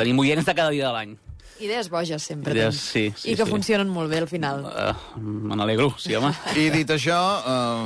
Tenim 0.00 0.18
oients 0.24 0.48
de 0.48 0.56
cada 0.56 0.72
dia 0.74 0.88
de 0.88 0.96
l'any. 0.96 1.14
Idees 1.60 1.88
boges, 1.88 2.22
sempre. 2.22 2.52
Idees, 2.52 2.74
tens. 2.74 2.82
sí, 2.92 3.04
sí, 3.16 3.30
I 3.32 3.36
que 3.36 3.44
sí. 3.46 3.50
funcionen 3.50 3.88
molt 3.88 4.10
bé 4.12 4.18
al 4.18 4.28
final. 4.28 4.64
Uh, 4.66 5.20
me 5.20 5.56
n'alegro, 5.56 5.88
sí, 5.98 6.14
home. 6.14 6.32
I 6.56 6.68
dit 6.74 6.90
això, 6.92 7.16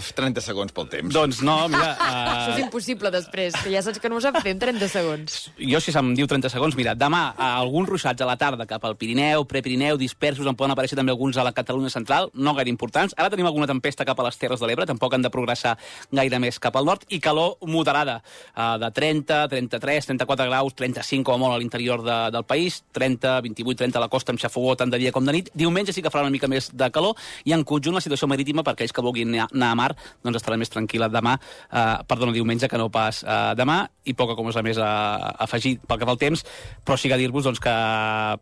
uh, 0.01 0.11
30 0.17 0.43
segons 0.43 0.73
pel 0.75 0.89
temps. 0.91 1.13
doncs 1.15 1.43
no, 1.47 1.57
mira... 1.69 1.93
Això 2.01 2.55
és 2.55 2.61
Uh, 2.61 2.65
impossible 2.67 3.11
després, 3.15 3.55
que 3.63 3.71
ja 3.73 3.81
saps 3.85 4.01
que 4.03 4.09
no 4.11 4.17
ho 4.19 4.21
sap 4.21 4.37
fer 4.43 4.53
en 4.55 4.59
30 4.59 4.89
segons. 4.91 5.37
jo, 5.57 5.81
si 5.81 5.93
se'm 5.95 6.15
diu 6.19 6.27
30 6.27 6.51
segons, 6.51 6.75
mira, 6.77 6.95
demà 6.99 7.35
a 7.37 7.53
alguns 7.61 7.89
ruixats 7.89 8.21
a 8.23 8.27
la 8.27 8.37
tarda 8.41 8.67
cap 8.67 8.85
al 8.85 8.97
Pirineu, 8.99 9.45
Prepirineu, 9.47 9.97
dispersos, 10.01 10.47
en 10.47 10.57
poden 10.59 10.75
aparèixer 10.75 10.99
també 10.99 11.13
alguns 11.15 11.39
a 11.39 11.45
la 11.47 11.53
Catalunya 11.53 11.91
central, 11.91 12.31
no 12.35 12.55
gaire 12.55 12.71
importants. 12.71 13.15
Ara 13.17 13.31
tenim 13.31 13.47
alguna 13.47 13.69
tempesta 13.71 14.05
cap 14.05 14.19
a 14.21 14.27
les 14.27 14.37
Terres 14.41 14.61
de 14.61 14.67
l'Ebre, 14.67 14.87
tampoc 14.87 15.15
han 15.15 15.23
de 15.23 15.31
progressar 15.31 15.77
gaire 16.11 16.39
més 16.43 16.59
cap 16.59 16.77
al 16.77 16.85
nord, 16.89 17.07
i 17.09 17.21
calor 17.21 17.57
moderada, 17.63 18.21
uh, 18.57 18.77
de 18.83 18.91
30, 18.91 19.47
33, 19.49 20.11
34 20.11 20.49
graus, 20.51 20.75
35 20.75 21.25
com 21.25 21.35
a 21.39 21.39
molt 21.45 21.55
a 21.55 21.59
l'interior 21.63 22.03
de, 22.03 22.19
del 22.35 22.45
país, 22.45 22.83
30, 22.97 23.41
28, 23.47 23.60
30 23.65 23.99
a 23.99 24.03
la 24.03 24.09
costa 24.09 24.33
amb 24.33 24.41
xafogó 24.41 24.77
tant 24.77 24.91
de 24.91 24.99
dia 24.99 25.13
com 25.13 25.25
de 25.27 25.33
nit. 25.33 25.51
Diumenge 25.55 25.93
sí 25.93 26.03
que 26.03 26.11
farà 26.13 26.25
una 26.27 26.35
mica 26.35 26.49
més 26.49 26.71
de 26.73 26.91
calor, 26.91 27.19
i 27.45 27.55
en 27.57 27.65
conjunt 27.65 27.97
la 27.97 28.03
situació 28.05 28.29
marítima, 28.31 28.65
per 28.67 28.75
aquells 28.75 28.93
que 28.93 29.05
vulguin 29.05 29.35
anar 29.37 29.71
a 29.71 29.79
mar, 29.79 29.91
doncs 30.25 30.41
estarà 30.41 30.59
més 30.61 30.73
tranquil·la 30.73 31.11
demà, 31.13 31.37
eh, 31.71 31.87
perdona, 32.09 32.35
diumenge, 32.37 32.69
que 32.69 32.81
no 32.81 32.91
pas 32.91 33.23
eh, 33.25 33.39
demà, 33.59 33.83
i 34.05 34.15
poca 34.15 34.37
cosa 34.39 34.65
més 34.67 34.79
a, 34.79 34.91
a 35.31 35.47
afegir 35.47 35.79
pel 35.87 36.01
que 36.01 36.09
fa 36.09 36.17
al 36.17 36.21
temps, 36.21 36.45
però 36.85 36.99
sí 36.99 37.11
que 37.11 37.21
dir-vos 37.21 37.47
doncs, 37.47 37.63
que 37.63 37.77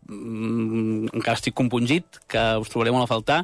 mm, 0.09 1.13
encara 1.13 1.37
estic 1.39 1.57
compungit, 1.57 2.23
que 2.27 2.49
us 2.61 2.71
trobaré 2.71 2.93
molt 2.95 3.07
a 3.07 3.13
faltar, 3.13 3.43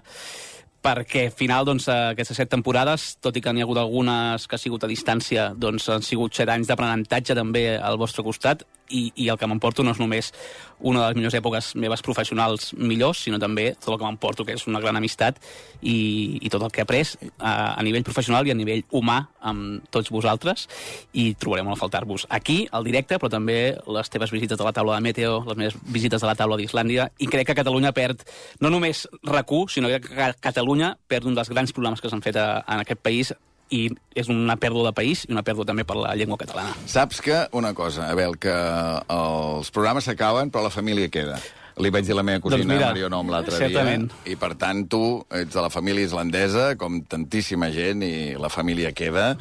perquè 0.86 1.26
al 1.30 1.34
final 1.34 1.66
doncs, 1.66 1.88
aquestes 1.90 2.38
set 2.38 2.52
temporades, 2.52 3.16
tot 3.24 3.36
i 3.38 3.42
que 3.42 3.54
n'hi 3.54 3.64
ha 3.64 3.66
hagut 3.66 3.80
algunes 3.82 4.46
que 4.46 4.58
ha 4.58 4.62
sigut 4.62 4.86
a 4.86 4.92
distància, 4.92 5.50
doncs 5.58 5.90
han 5.90 6.06
sigut 6.06 6.38
set 6.38 6.52
anys 6.54 6.70
d'aprenentatge 6.70 7.38
també 7.38 7.68
al 7.76 7.98
vostre 8.02 8.26
costat 8.26 8.66
i, 8.90 9.12
i 9.16 9.30
el 9.30 9.38
que 9.38 9.48
m'emporto 9.50 9.84
no 9.84 9.94
és 9.96 10.00
només 10.02 10.32
una 10.80 11.02
de 11.02 11.08
les 11.08 11.18
millors 11.20 11.38
èpoques 11.38 11.72
meves 11.80 12.04
professionals 12.06 12.74
millors, 12.76 13.24
sinó 13.26 13.40
també 13.40 13.72
tot 13.80 13.94
el 13.94 14.00
que 14.00 14.06
m'emporto, 14.08 14.46
que 14.46 14.56
és 14.58 14.66
una 14.68 14.82
gran 14.84 14.98
amistat 15.00 15.40
i, 15.82 16.40
i 16.42 16.52
tot 16.52 16.64
el 16.64 16.74
que 16.74 16.84
he 16.84 16.86
après 16.86 17.16
a, 17.40 17.76
a 17.80 17.84
nivell 17.86 18.06
professional 18.06 18.48
i 18.48 18.54
a 18.54 18.58
nivell 18.58 18.84
humà 18.96 19.22
amb 19.46 19.88
tots 19.94 20.12
vosaltres. 20.14 20.68
I 21.14 21.34
trobarem 21.40 21.72
a 21.72 21.80
faltar-vos 21.80 22.28
aquí, 22.30 22.66
al 22.72 22.86
directe, 22.88 23.20
però 23.22 23.32
també 23.32 23.76
les 23.98 24.12
teves 24.12 24.34
visites 24.36 24.60
a 24.60 24.68
la 24.68 24.76
taula 24.76 25.00
de 25.00 25.06
Meteo, 25.06 25.42
les 25.48 25.60
meves 25.60 25.80
visites 25.84 26.24
a 26.24 26.30
la 26.30 26.38
taula 26.38 26.60
d'Islàndia. 26.60 27.10
I 27.20 27.30
crec 27.32 27.50
que 27.50 27.58
Catalunya 27.58 27.94
perd 27.96 28.26
no 28.62 28.72
només 28.74 29.06
RAC1, 29.24 29.74
sinó 29.78 29.92
que 29.92 30.32
Catalunya 30.44 30.96
perd 31.08 31.30
un 31.30 31.38
dels 31.38 31.52
grans 31.52 31.74
programes 31.76 32.02
que 32.02 32.12
s'han 32.12 32.24
fet 32.26 32.40
a, 32.40 32.64
en 32.68 32.86
aquest 32.86 33.02
país 33.02 33.34
i 33.76 33.82
és 34.16 34.30
una 34.32 34.56
pèrdua 34.62 34.90
de 34.90 34.96
país 34.96 35.26
i 35.28 35.34
una 35.36 35.44
pèrdua 35.46 35.68
també 35.68 35.84
per 35.88 35.98
la 36.00 36.14
llengua 36.16 36.40
catalana. 36.42 36.74
Saps 36.90 37.22
que, 37.26 37.44
una 37.58 37.74
cosa, 37.78 38.08
Abel, 38.14 38.38
que 38.42 38.56
els 38.56 39.72
programes 39.76 40.08
s'acaben 40.08 40.52
però 40.54 40.66
la 40.68 40.74
família 40.74 41.12
queda. 41.12 41.40
Li 41.84 41.90
vaig 41.92 42.06
dir 42.08 42.14
a 42.16 42.20
la 42.22 42.24
meva 42.24 42.40
cosina 42.40 42.62
Doncs 42.64 42.72
mira, 42.72 42.88
Marionom 42.94 43.30
l'altre 43.34 43.58
dia. 43.58 43.68
certament. 43.68 44.08
I, 44.32 44.38
per 44.40 44.54
tant, 44.56 44.86
tu 44.88 45.02
ets 45.36 45.52
de 45.52 45.64
la 45.66 45.72
família 45.74 46.08
islandesa, 46.08 46.70
com 46.80 47.02
tantíssima 47.04 47.68
gent, 47.76 48.04
i 48.06 48.38
la 48.40 48.48
família 48.54 48.94
queda, 48.96 49.34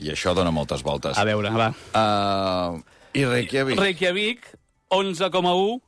i 0.00 0.08
això 0.14 0.32
dona 0.34 0.50
moltes 0.54 0.82
voltes. 0.82 1.18
A 1.20 1.26
veure, 1.28 1.52
va. 1.52 1.68
Uh, 1.92 2.80
I 3.12 3.26
Reykjavik. 3.28 3.78
Reykjavik, 3.78 4.48
11,1 4.96 5.82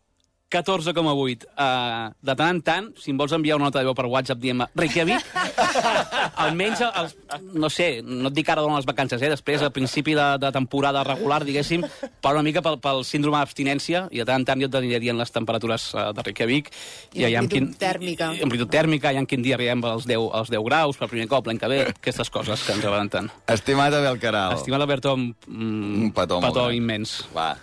14,8. 0.50 1.46
Uh, 1.58 2.12
de 2.22 2.34
tant 2.38 2.54
en 2.54 2.60
tant, 2.62 2.86
si 3.00 3.10
em 3.10 3.18
vols 3.18 3.32
enviar 3.34 3.56
una 3.58 3.66
nota 3.66 3.80
de 3.80 3.88
veu 3.88 3.96
per 3.98 4.06
WhatsApp 4.06 4.38
dient 4.38 4.62
Reykjavik, 4.78 5.24
almenys, 6.44 6.84
els, 6.86 7.16
no 7.54 7.70
sé, 7.72 7.88
no 8.06 8.30
et 8.30 8.36
dic 8.36 8.50
ara 8.52 8.62
durant 8.62 8.78
les 8.78 8.86
vacances, 8.86 9.22
eh? 9.22 9.30
després, 9.32 9.64
a 9.66 9.72
principi 9.74 10.14
de, 10.14 10.26
de 10.42 10.52
temporada 10.54 11.02
regular, 11.06 11.42
diguéssim, 11.46 11.84
però 12.22 12.38
una 12.38 12.46
mica 12.46 12.62
pel, 12.62 12.78
pel 12.82 13.02
síndrome 13.08 13.40
d'abstinència, 13.42 14.06
i 14.14 14.22
de 14.22 14.28
tant 14.28 14.44
en 14.44 14.46
tant 14.46 14.62
jo 14.62 14.70
t'aniré 14.70 15.02
dient 15.02 15.18
les 15.18 15.34
temperatures 15.34 15.90
uh, 15.96 16.08
de 16.14 16.26
Reykjavik. 16.30 16.70
I 17.18 17.26
aviam 17.26 17.48
amplitud 17.48 17.78
tèrmica. 17.82 18.32
I 18.38 18.46
amplitud 18.46 18.70
tèrmica, 18.70 19.12
i 19.12 19.20
en 19.22 19.26
quin 19.26 19.42
dia 19.42 19.58
arribem 19.58 19.82
als 19.90 20.06
10, 20.06 20.30
als 20.30 20.52
10 20.54 20.66
graus 20.68 21.00
per 21.00 21.10
primer 21.10 21.26
cop 21.32 21.50
l'any 21.50 21.58
que 21.58 21.72
ve, 21.72 21.82
aquestes 21.90 22.30
coses 22.30 22.62
que 22.62 22.76
ens 22.76 22.86
agraden 22.86 23.10
tant. 23.10 23.32
Estimat 23.50 23.98
Abel 23.98 24.22
Caral. 24.22 24.60
Estimat 24.60 24.86
Alberto, 24.86 25.16
mm, 25.16 26.04
Un 26.06 26.12
petó 26.14 26.40
petó 26.40 26.70
immens. 26.70 27.24
Va. 27.34 27.56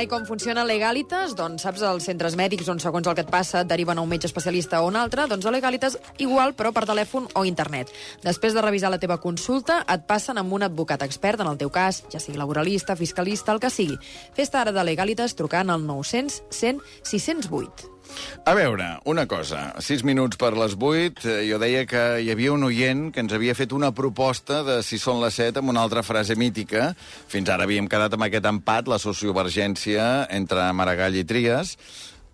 Mai 0.00 0.06
com 0.08 0.22
funciona 0.24 0.62
Legalitas? 0.64 1.34
Doncs 1.36 1.66
saps, 1.66 1.82
els 1.84 2.06
centres 2.08 2.32
mèdics 2.40 2.70
on 2.72 2.78
segons 2.80 3.10
el 3.10 3.16
que 3.18 3.20
et 3.20 3.28
passa 3.28 3.60
et 3.60 3.68
deriven 3.68 3.98
a 4.00 4.04
un 4.06 4.08
metge 4.08 4.30
especialista 4.30 4.80
o 4.80 4.86
un 4.88 4.96
altre, 4.96 5.26
doncs 5.28 5.44
a 5.44 5.52
Legalitas 5.52 5.98
igual, 6.24 6.54
però 6.56 6.72
per 6.72 6.86
telèfon 6.88 7.28
o 7.36 7.44
internet. 7.44 7.92
Després 8.24 8.56
de 8.56 8.64
revisar 8.64 8.88
la 8.88 9.02
teva 9.02 9.20
consulta, 9.20 9.82
et 9.84 10.08
passen 10.08 10.40
amb 10.40 10.56
un 10.56 10.64
advocat 10.64 11.04
expert 11.04 11.44
en 11.44 11.52
el 11.52 11.60
teu 11.60 11.68
cas, 11.68 12.00
ja 12.08 12.16
sigui 12.16 12.40
laboralista, 12.40 12.96
fiscalista, 12.96 13.52
el 13.52 13.60
que 13.60 13.68
sigui. 13.68 14.00
Fes-te 14.32 14.64
ara 14.64 14.72
de 14.72 14.88
Legalitas 14.88 15.36
trucant 15.36 15.68
al 15.68 15.84
900 15.84 16.44
100 16.48 16.80
608. 17.04 17.99
A 18.48 18.54
veure, 18.56 18.86
una 19.04 19.26
cosa. 19.28 19.74
Sis 19.84 20.02
minuts 20.06 20.38
per 20.40 20.52
les 20.56 20.74
vuit. 20.80 21.18
eh, 21.24 21.44
Jo 21.50 21.58
deia 21.58 21.84
que 21.86 22.20
hi 22.22 22.30
havia 22.32 22.52
un 22.52 22.64
oient 22.64 23.10
que 23.12 23.20
ens 23.20 23.32
havia 23.32 23.54
fet 23.54 23.72
una 23.72 23.92
proposta 23.92 24.62
de 24.64 24.82
si 24.82 24.98
són 24.98 25.20
les 25.20 25.34
set 25.34 25.56
amb 25.56 25.68
una 25.68 25.82
altra 25.82 26.02
frase 26.02 26.34
mítica. 26.34 26.94
Fins 27.28 27.48
ara 27.48 27.64
havíem 27.64 27.88
quedat 27.88 28.14
amb 28.14 28.24
aquest 28.26 28.46
empat, 28.46 28.88
la 28.88 28.98
sociovergència 28.98 30.26
entre 30.30 30.72
Maragall 30.72 31.16
i 31.16 31.24
Trias. 31.24 31.76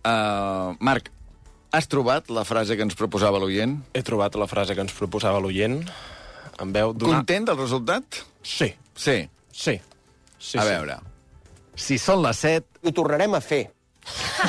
Uh, 0.07 0.77
Marc, 0.81 1.11
has 1.73 1.89
trobat 1.91 2.31
la 2.31 2.45
frase 2.45 2.77
que 2.77 2.87
ens 2.87 2.95
proposava 2.95 3.41
l'oient? 3.43 3.81
He 3.93 4.03
trobat 4.07 4.37
la 4.39 4.47
frase 4.47 4.75
que 4.75 4.81
ens 4.81 4.95
proposava 4.97 5.41
l'oient. 5.43 5.83
Em 6.63 6.73
veu 6.73 6.95
donar... 6.95 7.21
Content 7.21 7.51
del 7.51 7.59
resultat? 7.59 8.23
Sí. 8.43 8.73
Sí. 8.95 9.29
Sí. 9.53 9.81
sí 10.39 10.59
a 10.59 10.63
sí. 10.63 10.69
veure, 10.69 11.01
si 11.77 11.99
són 12.01 12.23
les 12.25 12.39
set... 12.41 12.65
Ho 12.85 12.93
tornarem 12.97 13.35
a 13.37 13.43
fer. 13.45 13.67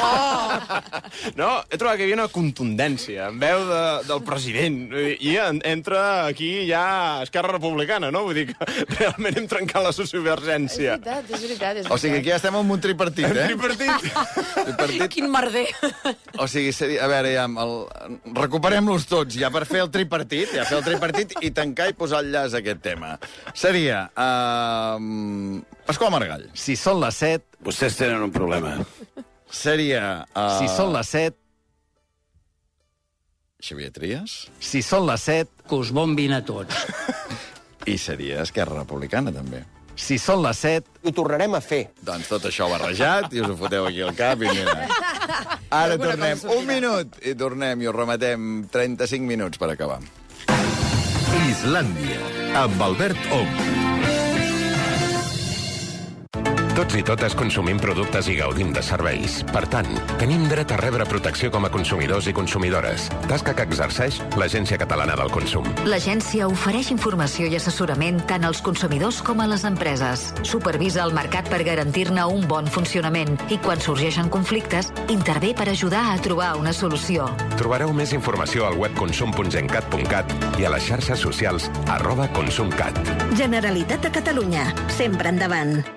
Oh! 0.02 0.58
No, 1.38 1.48
he 1.70 1.78
trobat 1.80 1.98
que 1.98 2.06
hi 2.06 2.08
havia 2.08 2.18
una 2.18 2.28
contundència 2.32 3.28
en 3.32 3.40
veu 3.42 3.64
de, 3.68 3.82
del 4.08 4.22
president. 4.26 4.78
I 4.94 5.34
en, 5.42 5.60
entra 5.68 6.02
aquí 6.28 6.50
ja 6.70 7.22
Esquerra 7.24 7.56
Republicana, 7.56 8.12
no? 8.14 8.24
Vull 8.28 8.38
dir 8.38 8.46
que 8.52 8.68
realment 8.98 9.40
hem 9.42 9.48
trencat 9.50 9.86
la 9.86 9.94
sociovergència. 9.96 10.98
veritat, 10.98 11.32
és 11.34 11.46
veritat. 11.48 11.82
És 11.82 11.92
O 11.94 11.98
sigui, 12.02 12.22
aquí 12.22 12.32
ja 12.32 12.40
estem 12.40 12.58
amb 12.60 12.74
un 12.74 12.82
tripartit, 12.84 13.28
eh? 13.28 13.48
Tripartit. 13.52 14.08
tripartit. 14.68 15.06
Quin 15.14 15.30
merder. 15.34 15.66
O 16.38 16.48
sigui, 16.50 16.74
seria, 16.76 17.04
a 17.06 17.12
veure, 17.12 17.34
ja, 17.36 17.48
el, 17.66 17.76
recuperem-los 18.38 19.08
tots 19.10 19.38
ja 19.38 19.52
per 19.54 19.66
fer 19.70 19.84
el 19.86 19.94
tripartit, 19.94 20.54
ja 20.58 20.68
fer 20.70 20.80
el 20.82 20.86
tripartit 20.88 21.38
i 21.42 21.54
tancar 21.56 21.92
i 21.92 21.98
posar 21.98 22.24
el 22.26 22.34
llaç 22.36 22.58
a 22.58 22.64
aquest 22.64 22.84
tema. 22.86 23.16
Seria... 23.58 24.06
Uh, 24.18 25.62
Pasqual 25.88 26.12
Margall. 26.12 26.50
Si 26.58 26.76
són 26.76 27.00
les 27.00 27.16
set... 27.24 27.46
Vostès 27.64 27.96
tenen 27.98 28.22
un 28.26 28.34
problema. 28.36 28.76
Seria... 29.52 30.26
Uh, 30.36 30.58
Si 30.60 30.70
són 30.76 30.94
les 30.96 31.10
set... 31.10 31.38
Xavier 33.64 33.90
Trias. 33.96 34.36
Si 34.62 34.84
són 34.86 35.08
les 35.08 35.24
set... 35.24 35.50
Que 35.68 35.80
us 35.82 35.90
bombin 35.96 36.36
a 36.38 36.44
tots. 36.46 36.76
I 37.88 37.98
seria 37.98 38.44
Esquerra 38.44 38.78
Republicana, 38.84 39.34
també. 39.34 39.64
Si 39.98 40.20
són 40.22 40.44
les 40.46 40.60
set... 40.62 40.86
Ho 41.02 41.14
tornarem 41.16 41.56
a 41.58 41.62
fer. 41.64 41.88
Doncs 42.06 42.30
tot 42.30 42.46
això 42.46 42.68
barrejat 42.70 43.34
i 43.34 43.42
us 43.42 43.50
ho 43.50 43.58
foteu 43.58 43.88
aquí 43.90 44.04
al 44.06 44.14
cap 44.18 44.44
i 44.46 44.52
mira. 44.52 44.78
Ara 45.72 45.96
Alguna 45.96 46.12
tornem 46.14 46.46
un 46.54 46.70
minut 46.70 47.18
i 47.26 47.34
tornem 47.40 47.82
i 47.82 47.90
us 47.90 47.98
remetem 47.98 48.68
35 48.72 49.26
minuts 49.26 49.58
per 49.58 49.72
acabar. 49.74 50.00
Islàndia, 51.48 52.22
amb 52.62 52.82
Albert 52.92 53.32
Ong. 53.34 53.87
Tots 56.78 56.94
i 56.94 57.02
totes 57.02 57.34
consumim 57.34 57.80
productes 57.82 58.28
i 58.30 58.36
gaudim 58.38 58.70
de 58.70 58.84
serveis. 58.86 59.40
Per 59.50 59.64
tant, 59.66 59.88
tenim 60.22 60.44
dret 60.46 60.70
a 60.70 60.76
rebre 60.78 61.08
protecció 61.10 61.50
com 61.50 61.66
a 61.66 61.72
consumidors 61.74 62.28
i 62.30 62.34
consumidores. 62.38 63.08
Tasca 63.26 63.56
que 63.58 63.66
exerceix 63.66 64.20
l'Agència 64.38 64.78
Catalana 64.78 65.16
del 65.18 65.34
Consum. 65.34 65.66
L'agència 65.90 66.46
ofereix 66.46 66.92
informació 66.94 67.50
i 67.50 67.58
assessorament 67.58 68.22
tant 68.30 68.46
als 68.46 68.62
consumidors 68.62 69.24
com 69.26 69.42
a 69.42 69.50
les 69.50 69.66
empreses. 69.66 70.28
Supervisa 70.46 71.02
el 71.02 71.18
mercat 71.18 71.50
per 71.50 71.64
garantir-ne 71.66 72.30
un 72.30 72.46
bon 72.46 72.70
funcionament 72.70 73.34
i 73.50 73.58
quan 73.58 73.82
sorgeixen 73.82 74.30
conflictes, 74.30 74.94
intervé 75.10 75.56
per 75.58 75.72
ajudar 75.74 76.12
a 76.14 76.22
trobar 76.22 76.54
una 76.62 76.78
solució. 76.78 77.26
Trobareu 77.58 77.90
més 77.90 78.14
informació 78.14 78.70
al 78.70 78.78
web 78.78 78.94
consum.gencat.cat 79.02 80.60
i 80.62 80.70
a 80.70 80.78
les 80.78 80.92
xarxes 80.94 81.26
socials 81.26 81.72
arroba 81.90 82.30
consumcat. 82.38 83.02
Generalitat 83.34 84.06
de 84.06 84.20
Catalunya. 84.22 84.70
Sempre 84.94 85.34
endavant. 85.34 85.97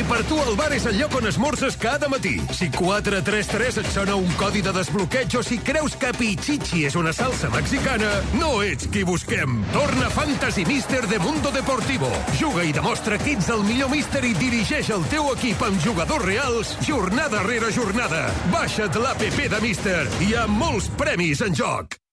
Si 0.00 0.04
per 0.08 0.22
tu 0.24 0.36
el 0.40 0.54
bar 0.56 0.70
és 0.72 0.86
el 0.88 0.94
lloc 0.96 1.12
on 1.18 1.26
esmorzes 1.28 1.74
cada 1.76 2.08
matí, 2.08 2.38
si 2.56 2.70
433 2.72 3.80
et 3.82 3.90
sona 3.92 4.14
un 4.16 4.30
codi 4.40 4.62
de 4.64 4.72
desbloqueig 4.72 5.36
o 5.36 5.42
si 5.44 5.58
creus 5.60 5.92
que 6.00 6.14
Pichichi 6.16 6.86
és 6.88 6.96
una 6.96 7.12
salsa 7.12 7.50
mexicana, 7.52 8.08
no 8.40 8.62
ets 8.64 8.88
qui 8.88 9.04
busquem. 9.04 9.60
Torna 9.76 10.08
Fantasy 10.16 10.64
Mister 10.64 11.04
de 11.04 11.20
Mundo 11.20 11.52
Deportivo. 11.52 12.08
Juga 12.40 12.64
i 12.64 12.72
demostra 12.72 13.20
que 13.20 13.34
ets 13.36 13.52
el 13.52 13.60
millor 13.68 13.92
míster 13.92 14.24
i 14.24 14.32
dirigeix 14.40 14.88
el 14.96 15.04
teu 15.12 15.34
equip 15.36 15.68
amb 15.68 15.84
jugadors 15.84 16.24
reals 16.24 16.76
jornada 16.88 17.44
rere 17.44 17.68
jornada. 17.76 18.30
Baixa't 18.56 18.96
l'APP 18.96 19.50
de 19.52 19.66
Mister. 19.68 20.06
Hi 20.24 20.32
ha 20.32 20.48
molts 20.48 20.88
premis 20.96 21.44
en 21.44 21.52
joc. 21.52 22.00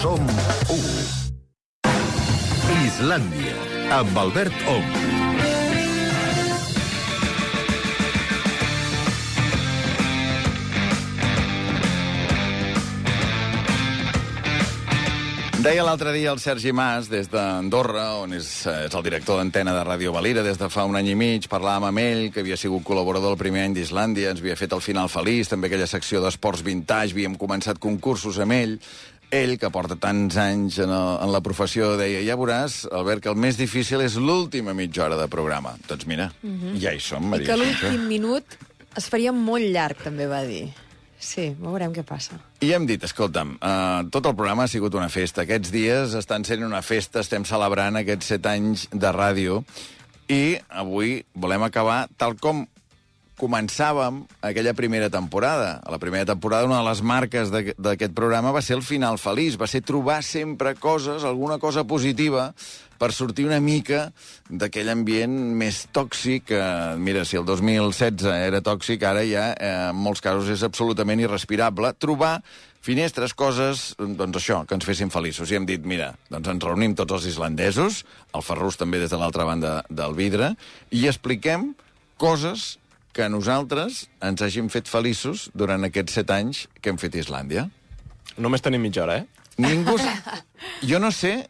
som 0.00 0.20
u. 0.72 0.78
Islàndia, 2.86 3.56
amb 3.98 4.16
Albert 4.16 4.62
Ong. 4.64 4.88
Deia 15.60 15.84
l'altre 15.84 16.14
dia 16.16 16.30
el 16.32 16.40
Sergi 16.40 16.72
Mas, 16.72 17.10
des 17.12 17.28
d'Andorra, 17.28 18.14
on 18.22 18.32
és, 18.32 18.48
és 18.64 18.94
el 18.96 19.04
director 19.04 19.36
d'antena 19.36 19.76
de 19.76 19.84
Ràdio 19.84 20.14
Valira 20.16 20.40
des 20.40 20.56
de 20.56 20.70
fa 20.72 20.88
un 20.88 20.96
any 20.96 21.12
i 21.12 21.18
mig, 21.18 21.50
parlàvem 21.52 21.90
amb 21.90 22.00
ell, 22.00 22.24
que 22.32 22.40
havia 22.40 22.56
sigut 22.56 22.86
col·laborador 22.88 23.36
el 23.36 23.42
primer 23.42 23.66
any 23.68 23.76
d'Islàndia, 23.76 24.32
ens 24.32 24.40
havia 24.40 24.56
fet 24.56 24.72
el 24.72 24.80
final 24.80 25.12
feliç, 25.12 25.52
també 25.52 25.68
aquella 25.68 25.90
secció 25.90 26.24
d'esports 26.24 26.64
vintage, 26.64 27.12
havíem 27.12 27.36
començat 27.36 27.76
concursos 27.76 28.40
amb 28.40 28.56
ell, 28.56 28.78
ell, 29.30 29.56
que 29.58 29.70
porta 29.70 29.96
tants 29.96 30.36
anys 30.36 30.78
en, 30.82 30.90
el, 30.90 31.10
en 31.24 31.32
la 31.32 31.40
professió, 31.44 31.92
deia, 32.00 32.20
ja 32.26 32.36
veuràs, 32.36 32.80
Albert, 32.90 33.22
que 33.24 33.30
el 33.30 33.36
més 33.38 33.56
difícil 33.58 34.00
és 34.02 34.16
l'última 34.18 34.74
mitja 34.74 35.04
hora 35.06 35.16
de 35.20 35.28
programa. 35.30 35.76
Doncs 35.88 36.06
mira, 36.10 36.32
Mhm. 36.42 36.76
ja 36.82 36.92
hi 36.94 37.00
som, 37.00 37.22
I 37.24 37.26
Maria. 37.36 37.46
que 37.46 37.52
Assumpta. 37.52 37.86
l'últim 37.90 38.08
minut 38.08 38.44
es 38.96 39.08
faria 39.08 39.32
molt 39.32 39.64
llarg, 39.70 39.96
també 40.02 40.26
va 40.26 40.42
dir. 40.42 40.68
Sí, 41.20 41.54
veurem 41.60 41.92
què 41.92 42.02
passa. 42.02 42.38
I 42.64 42.72
hem 42.72 42.86
dit, 42.86 43.02
escolta'm, 43.04 43.58
uh, 43.60 44.08
tot 44.10 44.24
el 44.26 44.34
programa 44.34 44.64
ha 44.64 44.68
sigut 44.68 44.94
una 44.94 45.10
festa. 45.12 45.42
Aquests 45.42 45.70
dies 45.70 46.14
estan 46.14 46.44
sent 46.44 46.64
una 46.64 46.80
festa, 46.82 47.20
estem 47.20 47.44
celebrant 47.44 47.96
aquests 48.00 48.26
set 48.26 48.46
anys 48.46 48.88
de 48.90 49.12
ràdio 49.12 49.62
i 50.28 50.56
avui 50.70 51.24
volem 51.34 51.62
acabar 51.62 52.08
tal 52.16 52.36
com 52.40 52.66
començàvem 53.40 54.20
aquella 54.44 54.74
primera 54.76 55.08
temporada. 55.10 55.78
A 55.80 55.94
la 55.94 55.98
primera 56.02 56.28
temporada 56.28 56.68
una 56.68 56.82
de 56.82 56.88
les 56.90 57.00
marques 57.00 57.50
d'aquest 57.50 58.12
programa 58.16 58.52
va 58.52 58.62
ser 58.62 58.76
el 58.76 58.84
final 58.84 59.18
feliç, 59.18 59.56
va 59.60 59.70
ser 59.70 59.80
trobar 59.80 60.20
sempre 60.26 60.74
coses, 60.76 61.24
alguna 61.24 61.58
cosa 61.58 61.86
positiva, 61.88 62.50
per 63.00 63.14
sortir 63.16 63.46
una 63.48 63.62
mica 63.64 64.10
d'aquell 64.50 64.90
ambient 64.92 65.32
més 65.56 65.86
tòxic. 65.94 66.50
Que, 66.52 66.64
mira, 67.00 67.24
si 67.24 67.38
el 67.40 67.46
2016 67.48 68.28
era 68.28 68.60
tòxic, 68.60 69.06
ara 69.08 69.24
ja 69.24 69.50
eh, 69.54 69.70
en 69.88 69.96
molts 69.96 70.20
casos 70.20 70.50
és 70.52 70.64
absolutament 70.66 71.22
irrespirable. 71.24 71.94
Trobar 71.96 72.42
finestres, 72.84 73.32
coses, 73.36 73.94
doncs 73.98 74.40
això, 74.40 74.62
que 74.68 74.76
ens 74.76 74.84
fessin 74.88 75.12
feliços. 75.12 75.48
I 75.48 75.60
hem 75.60 75.68
dit, 75.68 75.84
mira, 75.84 76.12
doncs 76.32 76.52
ens 76.52 76.68
reunim 76.68 76.96
tots 76.96 77.16
els 77.16 77.30
islandesos, 77.32 78.04
el 78.36 78.44
Ferrus 78.44 78.76
també 78.80 79.00
des 79.00 79.12
de 79.12 79.20
l'altra 79.20 79.48
banda 79.48 79.80
del 79.88 80.16
vidre, 80.16 80.54
i 80.92 81.06
expliquem 81.08 81.70
coses 82.20 82.74
que 83.12 83.28
nosaltres 83.28 84.04
ens 84.22 84.42
hagin 84.42 84.68
fet 84.70 84.88
feliços 84.90 85.48
durant 85.54 85.82
aquests 85.86 86.20
set 86.20 86.30
anys 86.34 86.66
que 86.80 86.92
hem 86.92 86.98
fet 87.00 87.16
a 87.16 87.22
Islàndia. 87.24 87.68
Només 88.38 88.62
tenim 88.62 88.82
mitja 88.82 89.04
hora, 89.06 89.22
eh? 89.22 89.48
Ningú... 89.60 89.96
Jo 90.90 91.00
no 91.02 91.10
sé... 91.12 91.48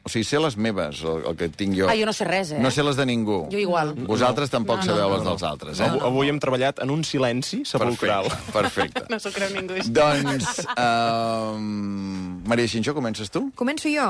O 0.00 0.08
sigui, 0.08 0.24
sé 0.24 0.38
les 0.40 0.54
meves, 0.56 1.02
el, 1.04 1.18
el 1.28 1.34
que 1.36 1.50
tinc 1.52 1.74
jo. 1.76 1.84
Ah, 1.84 1.92
jo 1.98 2.06
no 2.08 2.12
sé 2.16 2.24
res, 2.24 2.54
eh? 2.56 2.60
No 2.64 2.70
sé 2.72 2.80
les 2.80 2.96
de 2.96 3.04
ningú. 3.04 3.42
Jo 3.52 3.58
igual. 3.60 3.90
Vosaltres 4.08 4.48
tampoc 4.48 4.78
No, 4.80 4.86
no, 4.86 4.88
sabeu 4.94 5.10
no, 5.10 5.16
les 5.18 5.24
no. 5.26 5.34
dels 5.34 5.42
altres, 5.44 5.80
eh? 5.82 5.88
Avui, 5.90 6.00
avui 6.08 6.30
hem 6.32 6.38
treballat 6.40 6.80
en 6.80 6.92
un 6.94 7.02
silenci 7.04 7.60
sepulcral. 7.68 8.30
Perfecte. 8.54 9.04
No 9.12 9.18
s'ho 9.20 9.28
creu 9.34 9.52
ningú. 9.52 9.76
Doncs, 9.92 10.62
um, 10.72 12.40
Maria 12.48 12.70
Xinxó, 12.72 12.94
comences 12.96 13.28
tu? 13.34 13.44
Començo 13.60 13.92
jo. 13.92 14.08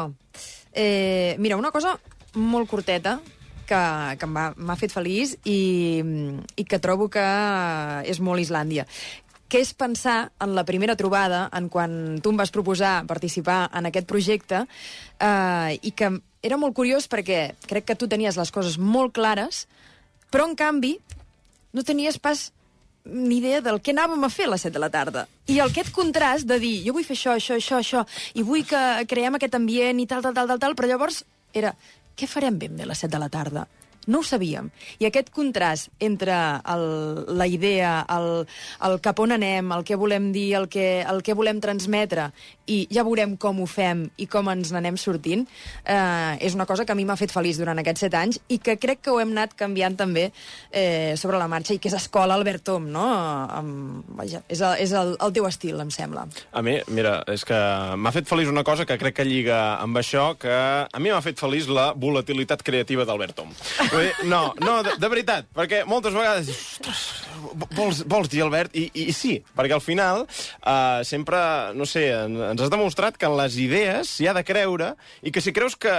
Eh, 0.70 1.34
mira, 1.42 1.58
una 1.58 1.72
cosa 1.74 1.96
molt 2.38 2.70
curteta 2.70 3.18
que, 3.70 3.80
que 4.20 4.28
m'ha 4.28 4.78
fet 4.80 4.92
feliç 4.92 5.36
i, 5.48 6.02
i 6.58 6.66
que 6.66 6.82
trobo 6.82 7.08
que 7.12 7.26
és 8.10 8.20
molt 8.20 8.42
Islàndia 8.42 8.86
que 9.50 9.58
és 9.58 9.72
pensar 9.74 10.30
en 10.38 10.54
la 10.54 10.62
primera 10.62 10.94
trobada, 10.94 11.48
en 11.50 11.66
quan 11.66 12.20
tu 12.22 12.30
em 12.30 12.38
vas 12.38 12.52
proposar 12.54 13.00
participar 13.10 13.64
en 13.74 13.88
aquest 13.88 14.06
projecte, 14.06 14.60
eh, 15.18 15.74
i 15.82 15.90
que 15.90 16.12
era 16.46 16.56
molt 16.56 16.76
curiós 16.78 17.08
perquè 17.10 17.56
crec 17.66 17.88
que 17.88 17.98
tu 17.98 18.06
tenies 18.06 18.38
les 18.38 18.54
coses 18.54 18.78
molt 18.78 19.10
clares, 19.16 19.64
però, 20.30 20.46
en 20.46 20.54
canvi, 20.54 20.94
no 21.74 21.82
tenies 21.82 22.20
pas 22.22 22.52
ni 23.04 23.40
idea 23.40 23.60
del 23.64 23.80
què 23.82 23.90
anàvem 23.94 24.22
a 24.24 24.30
fer 24.30 24.46
a 24.46 24.52
les 24.54 24.62
7 24.62 24.76
de 24.76 24.82
la 24.82 24.90
tarda. 24.92 25.26
I 25.50 25.58
el 25.58 25.72
aquest 25.72 25.90
contrast 25.96 26.46
de 26.46 26.60
dir, 26.62 26.76
jo 26.86 26.94
vull 26.94 27.06
fer 27.06 27.16
això, 27.18 27.34
això, 27.34 27.58
això, 27.58 27.80
això, 27.80 28.04
i 28.38 28.46
vull 28.46 28.62
que 28.68 28.80
creem 29.10 29.34
aquest 29.34 29.56
ambient 29.58 29.98
i 29.98 30.06
tal, 30.06 30.22
tal, 30.22 30.36
tal, 30.36 30.52
tal, 30.52 30.62
tal, 30.62 30.76
però 30.78 30.92
llavors 30.92 31.24
era, 31.56 31.74
què 32.20 32.28
farem 32.28 32.58
ben 32.60 32.76
bé 32.76 32.84
a 32.84 32.90
les 32.90 33.00
7 33.06 33.14
de 33.14 33.20
la 33.22 33.30
tarda? 33.32 33.64
No 34.06 34.20
ho 34.20 34.24
sabíem. 34.24 34.70
I 34.98 35.08
aquest 35.10 35.28
contrast 35.34 35.90
entre 36.00 36.34
el, 36.72 36.84
la 37.36 37.46
idea, 37.46 38.00
el, 38.08 38.46
el 38.86 39.00
cap 39.04 39.20
on 39.20 39.36
anem, 39.36 39.72
el 39.76 39.84
que 39.84 39.98
volem 40.00 40.30
dir, 40.32 40.54
el 40.56 40.70
que, 40.72 41.02
el 41.02 41.20
que 41.26 41.36
volem 41.36 41.60
transmetre, 41.60 42.30
i 42.70 42.84
ja 42.92 43.04
veurem 43.06 43.34
com 43.40 43.60
ho 43.60 43.66
fem 43.68 44.04
i 44.20 44.26
com 44.30 44.48
ens 44.52 44.70
n'anem 44.72 44.96
sortint, 45.00 45.44
eh, 45.84 46.38
és 46.40 46.54
una 46.56 46.66
cosa 46.70 46.86
que 46.86 46.94
a 46.94 46.98
mi 46.98 47.04
m'ha 47.04 47.18
fet 47.18 47.32
feliç 47.34 47.58
durant 47.60 47.78
aquests 47.82 48.06
set 48.06 48.16
anys 48.16 48.40
i 48.48 48.60
que 48.62 48.76
crec 48.80 49.02
que 49.04 49.12
ho 49.12 49.18
hem 49.22 49.34
anat 49.34 49.56
canviant 49.58 49.96
també 49.98 50.28
eh, 50.70 51.16
sobre 51.20 51.40
la 51.40 51.48
marxa 51.50 51.74
i 51.74 51.80
que 51.82 51.90
és 51.90 51.98
escola 51.98 52.36
Albert 52.38 52.64
Tom, 52.70 52.86
no? 52.94 53.06
Amb, 53.60 54.06
vaja, 54.18 54.42
és, 54.48 54.62
el, 54.62 54.76
és 54.86 54.94
el, 54.96 55.16
el 55.18 55.34
teu 55.36 55.48
estil, 55.50 55.80
em 55.82 55.90
sembla. 55.94 56.26
A 56.54 56.62
mi, 56.66 56.78
mira, 56.88 57.18
és 57.30 57.44
que 57.46 57.58
m'ha 57.98 58.14
fet 58.14 58.30
feliç 58.30 58.50
una 58.52 58.64
cosa 58.66 58.86
que 58.86 58.98
crec 59.00 59.18
que 59.18 59.26
lliga 59.26 59.60
amb 59.82 59.98
això, 60.00 60.30
que 60.40 60.54
a 60.86 61.02
mi 61.02 61.10
m'ha 61.10 61.22
fet 61.24 61.40
feliç 61.42 61.68
la 61.70 61.90
volatilitat 61.98 62.62
creativa 62.66 63.06
d'Albert 63.08 63.38
Tom. 63.40 63.54
Vull 63.90 64.06
dir, 64.06 64.28
no, 64.30 64.42
no, 64.62 64.76
de, 64.86 64.94
de 65.00 65.10
veritat, 65.10 65.48
perquè 65.56 65.82
moltes 65.88 66.14
vegades 66.14 66.50
ostres, 66.52 67.00
vols, 67.74 68.04
vols 68.10 68.30
dir 68.30 68.44
Albert? 68.44 68.76
I, 68.78 68.86
i, 68.92 69.08
i 69.10 69.16
sí, 69.16 69.34
perquè 69.56 69.76
al 69.76 69.84
final 69.84 70.24
uh, 70.26 71.00
sempre, 71.06 71.40
no 71.74 71.88
sé, 71.88 72.06
en, 72.14 72.38
ens 72.52 72.64
has 72.64 72.72
demostrat 72.72 73.18
que 73.18 73.28
en 73.28 73.36
les 73.40 73.58
idees 73.60 74.14
s'hi 74.14 74.30
ha 74.30 74.36
de 74.36 74.46
creure 74.46 74.94
i 75.26 75.34
que 75.34 75.42
si 75.42 75.54
creus 75.56 75.78
que 75.80 75.98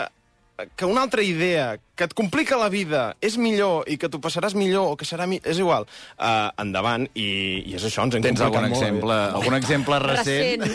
que 0.76 0.86
una 0.86 1.02
altra 1.02 1.24
idea 1.24 1.80
que 1.96 2.06
et 2.06 2.14
complica 2.14 2.58
la 2.60 2.70
vida 2.70 3.16
és 3.22 3.38
millor 3.38 3.88
i 3.90 3.98
que 3.98 4.10
t'ho 4.12 4.20
passaràs 4.22 4.54
millor 4.58 4.94
o 4.94 4.98
que 5.00 5.08
serà... 5.10 5.26
Mi... 5.30 5.40
És 5.42 5.58
igual. 5.62 5.88
Uh, 6.18 6.50
endavant, 6.62 7.08
i, 7.18 7.64
i 7.66 7.76
és 7.78 7.86
això, 7.88 8.06
ens 8.06 8.18
hem 8.18 8.26
Tens 8.26 8.44
algun 8.46 8.68
complicat 8.68 9.02
molt 9.02 9.10
la 9.10 9.18
exemple, 9.18 9.20
algun 9.42 9.58
exemple 9.58 10.02
recent? 10.06 10.66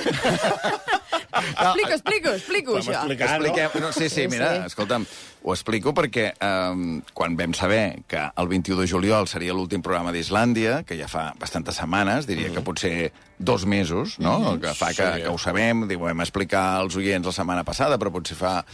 explico, 1.12 1.92
explico, 1.92 2.30
explico, 2.34 2.76
això. 2.78 2.92
explicar, 2.92 3.36
Expliquem, 3.36 3.82
no? 3.82 3.92
Sí, 3.92 4.08
sí, 4.08 4.22
Sí, 4.22 4.28
mira, 4.28 4.50
sí. 4.60 4.66
escolta'm, 4.72 5.04
ho 5.46 5.54
explico 5.54 5.92
perquè 5.94 6.32
um, 6.42 7.00
quan 7.14 7.36
vam 7.38 7.54
saber 7.54 8.02
que 8.08 8.18
el 8.36 8.48
21 8.48 8.80
de 8.82 8.88
juliol 8.90 9.28
seria 9.30 9.54
l'últim 9.54 9.82
programa 9.82 10.12
d'Islàndia, 10.12 10.80
que 10.86 10.98
ja 10.98 11.08
fa 11.08 11.28
bastantes 11.38 11.76
setmanes, 11.78 12.26
diria 12.26 12.50
que 12.52 12.60
potser 12.64 13.12
dos 13.38 13.66
mesos, 13.66 14.18
no? 14.18 14.38
Mhm. 14.56 14.60
Que 14.60 14.74
fa 14.74 14.88
que, 14.94 15.06
Sí. 15.06 15.22
que 15.22 15.28
ho 15.28 15.38
sabem, 15.38 15.86
diu, 15.88 16.00
ho 16.02 16.06
vam 16.08 16.20
explicar 16.24 16.76
als 16.80 16.96
oients 16.96 17.26
la 17.26 17.32
setmana 17.32 17.64
passada, 17.64 17.98
però 17.98 18.10
potser 18.10 18.36
fa, 18.36 18.64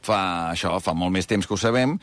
fa 0.00 0.52
això, 0.52 0.78
fa 0.80 0.94
molt 0.94 1.12
més 1.12 1.26
temps 1.26 1.46
que 1.46 1.54
ho 1.54 1.58
sabem, 1.60 1.98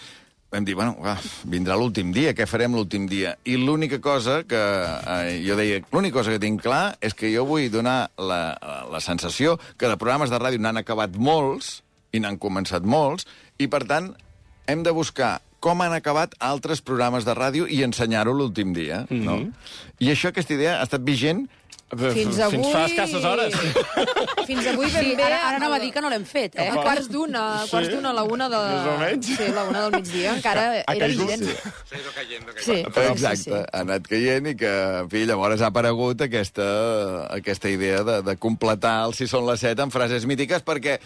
vam 0.51 0.65
dir, 0.65 0.75
bueno, 0.75 0.95
va, 1.03 1.15
vindrà 1.45 1.75
l'últim 1.77 2.13
dia, 2.13 2.33
què 2.33 2.47
farem 2.49 2.73
l'últim 2.73 3.05
dia? 3.09 3.35
I 3.45 3.57
l'única 3.61 3.99
cosa 4.01 4.41
que 4.49 4.59
eh, 4.59 5.35
jo 5.45 5.57
deia, 5.59 5.81
l'única 5.93 6.19
cosa 6.19 6.33
que 6.33 6.41
tinc 6.41 6.63
clar 6.65 6.97
és 7.05 7.13
que 7.13 7.29
jo 7.33 7.45
vull 7.45 7.69
donar 7.69 8.09
la, 8.17 8.41
la 8.89 9.01
sensació 9.03 9.59
que 9.77 9.91
de 9.91 9.99
programes 10.01 10.33
de 10.33 10.39
ràdio 10.41 10.61
n'han 10.61 10.81
acabat 10.81 11.13
molts, 11.17 11.83
i 12.11 12.21
n'han 12.23 12.39
començat 12.41 12.81
molts, 12.81 13.27
i 13.61 13.69
per 13.69 13.83
tant 13.85 14.13
hem 14.69 14.81
de 14.85 14.93
buscar 14.95 15.37
com 15.59 15.81
han 15.83 15.93
acabat 15.93 16.33
altres 16.39 16.81
programes 16.81 17.27
de 17.27 17.35
ràdio 17.35 17.67
i 17.67 17.81
ensenyar-ho 17.83 18.33
l'últim 18.33 18.73
dia, 18.73 19.03
no? 19.09 19.37
Mhm. 19.37 19.53
I 19.99 20.13
això, 20.13 20.31
aquesta 20.31 20.55
idea, 20.55 20.79
ha 20.79 20.87
estat 20.87 21.03
vigent 21.03 21.49
Fins 21.89 22.37
avui... 22.45 22.59
Fins 22.59 22.71
fa 22.75 22.83
escasses 22.85 23.23
hores. 23.25 23.55
Fins 24.49 24.67
avui 24.69 24.89
ben 24.93 25.03
Sí, 25.07 25.15
bé... 25.17 25.23
ara, 25.25 25.39
ara 25.47 25.57
anava 25.57 25.77
a 25.77 25.79
dir 25.81 25.89
que 25.95 26.01
no 26.05 26.09
l'hem 26.13 26.25
fet, 26.29 26.53
eh? 26.61 26.67
A 26.69 26.83
quarts 26.85 27.07
d'una, 27.09 27.41
a 27.61 27.63
Sí. 27.65 27.71
quarts 27.71 27.89
d'una, 27.89 28.11
a 28.11 28.17
la 28.19 28.23
una 28.29 28.49
de... 28.51 28.59
Més 28.69 28.89
o 28.91 28.97
menys. 29.01 29.29
Sí, 29.39 29.47
la 29.55 29.63
una 29.69 29.81
del 29.87 29.95
migdia, 29.97 30.33
encara 30.37 30.65
Ha 30.83 30.95
era 30.95 31.07
caigut. 31.07 31.25
vigent. 31.25 31.45
Sí. 31.49 31.55
Sí, 32.59 32.77
Però 32.93 33.07
sí, 33.07 33.13
exacte, 33.15 33.43
sí. 33.43 33.55
ha 33.57 33.81
anat 33.81 34.05
caient 34.11 34.51
i 34.51 34.55
que, 34.59 34.73
en 35.01 35.09
fi, 35.09 35.23
llavors 35.29 35.61
ha 35.65 35.71
aparegut 35.73 36.21
aquesta, 36.27 36.67
aquesta 37.33 37.69
idea 37.73 38.03
de, 38.05 38.19
de 38.27 38.37
completar 38.37 38.99
el 39.07 39.15
Si 39.17 39.25
són 39.27 39.47
les 39.49 39.59
set 39.65 39.79
amb 39.81 39.93
frases 39.93 40.25
mítiques 40.29 40.61
perquè 40.65 40.99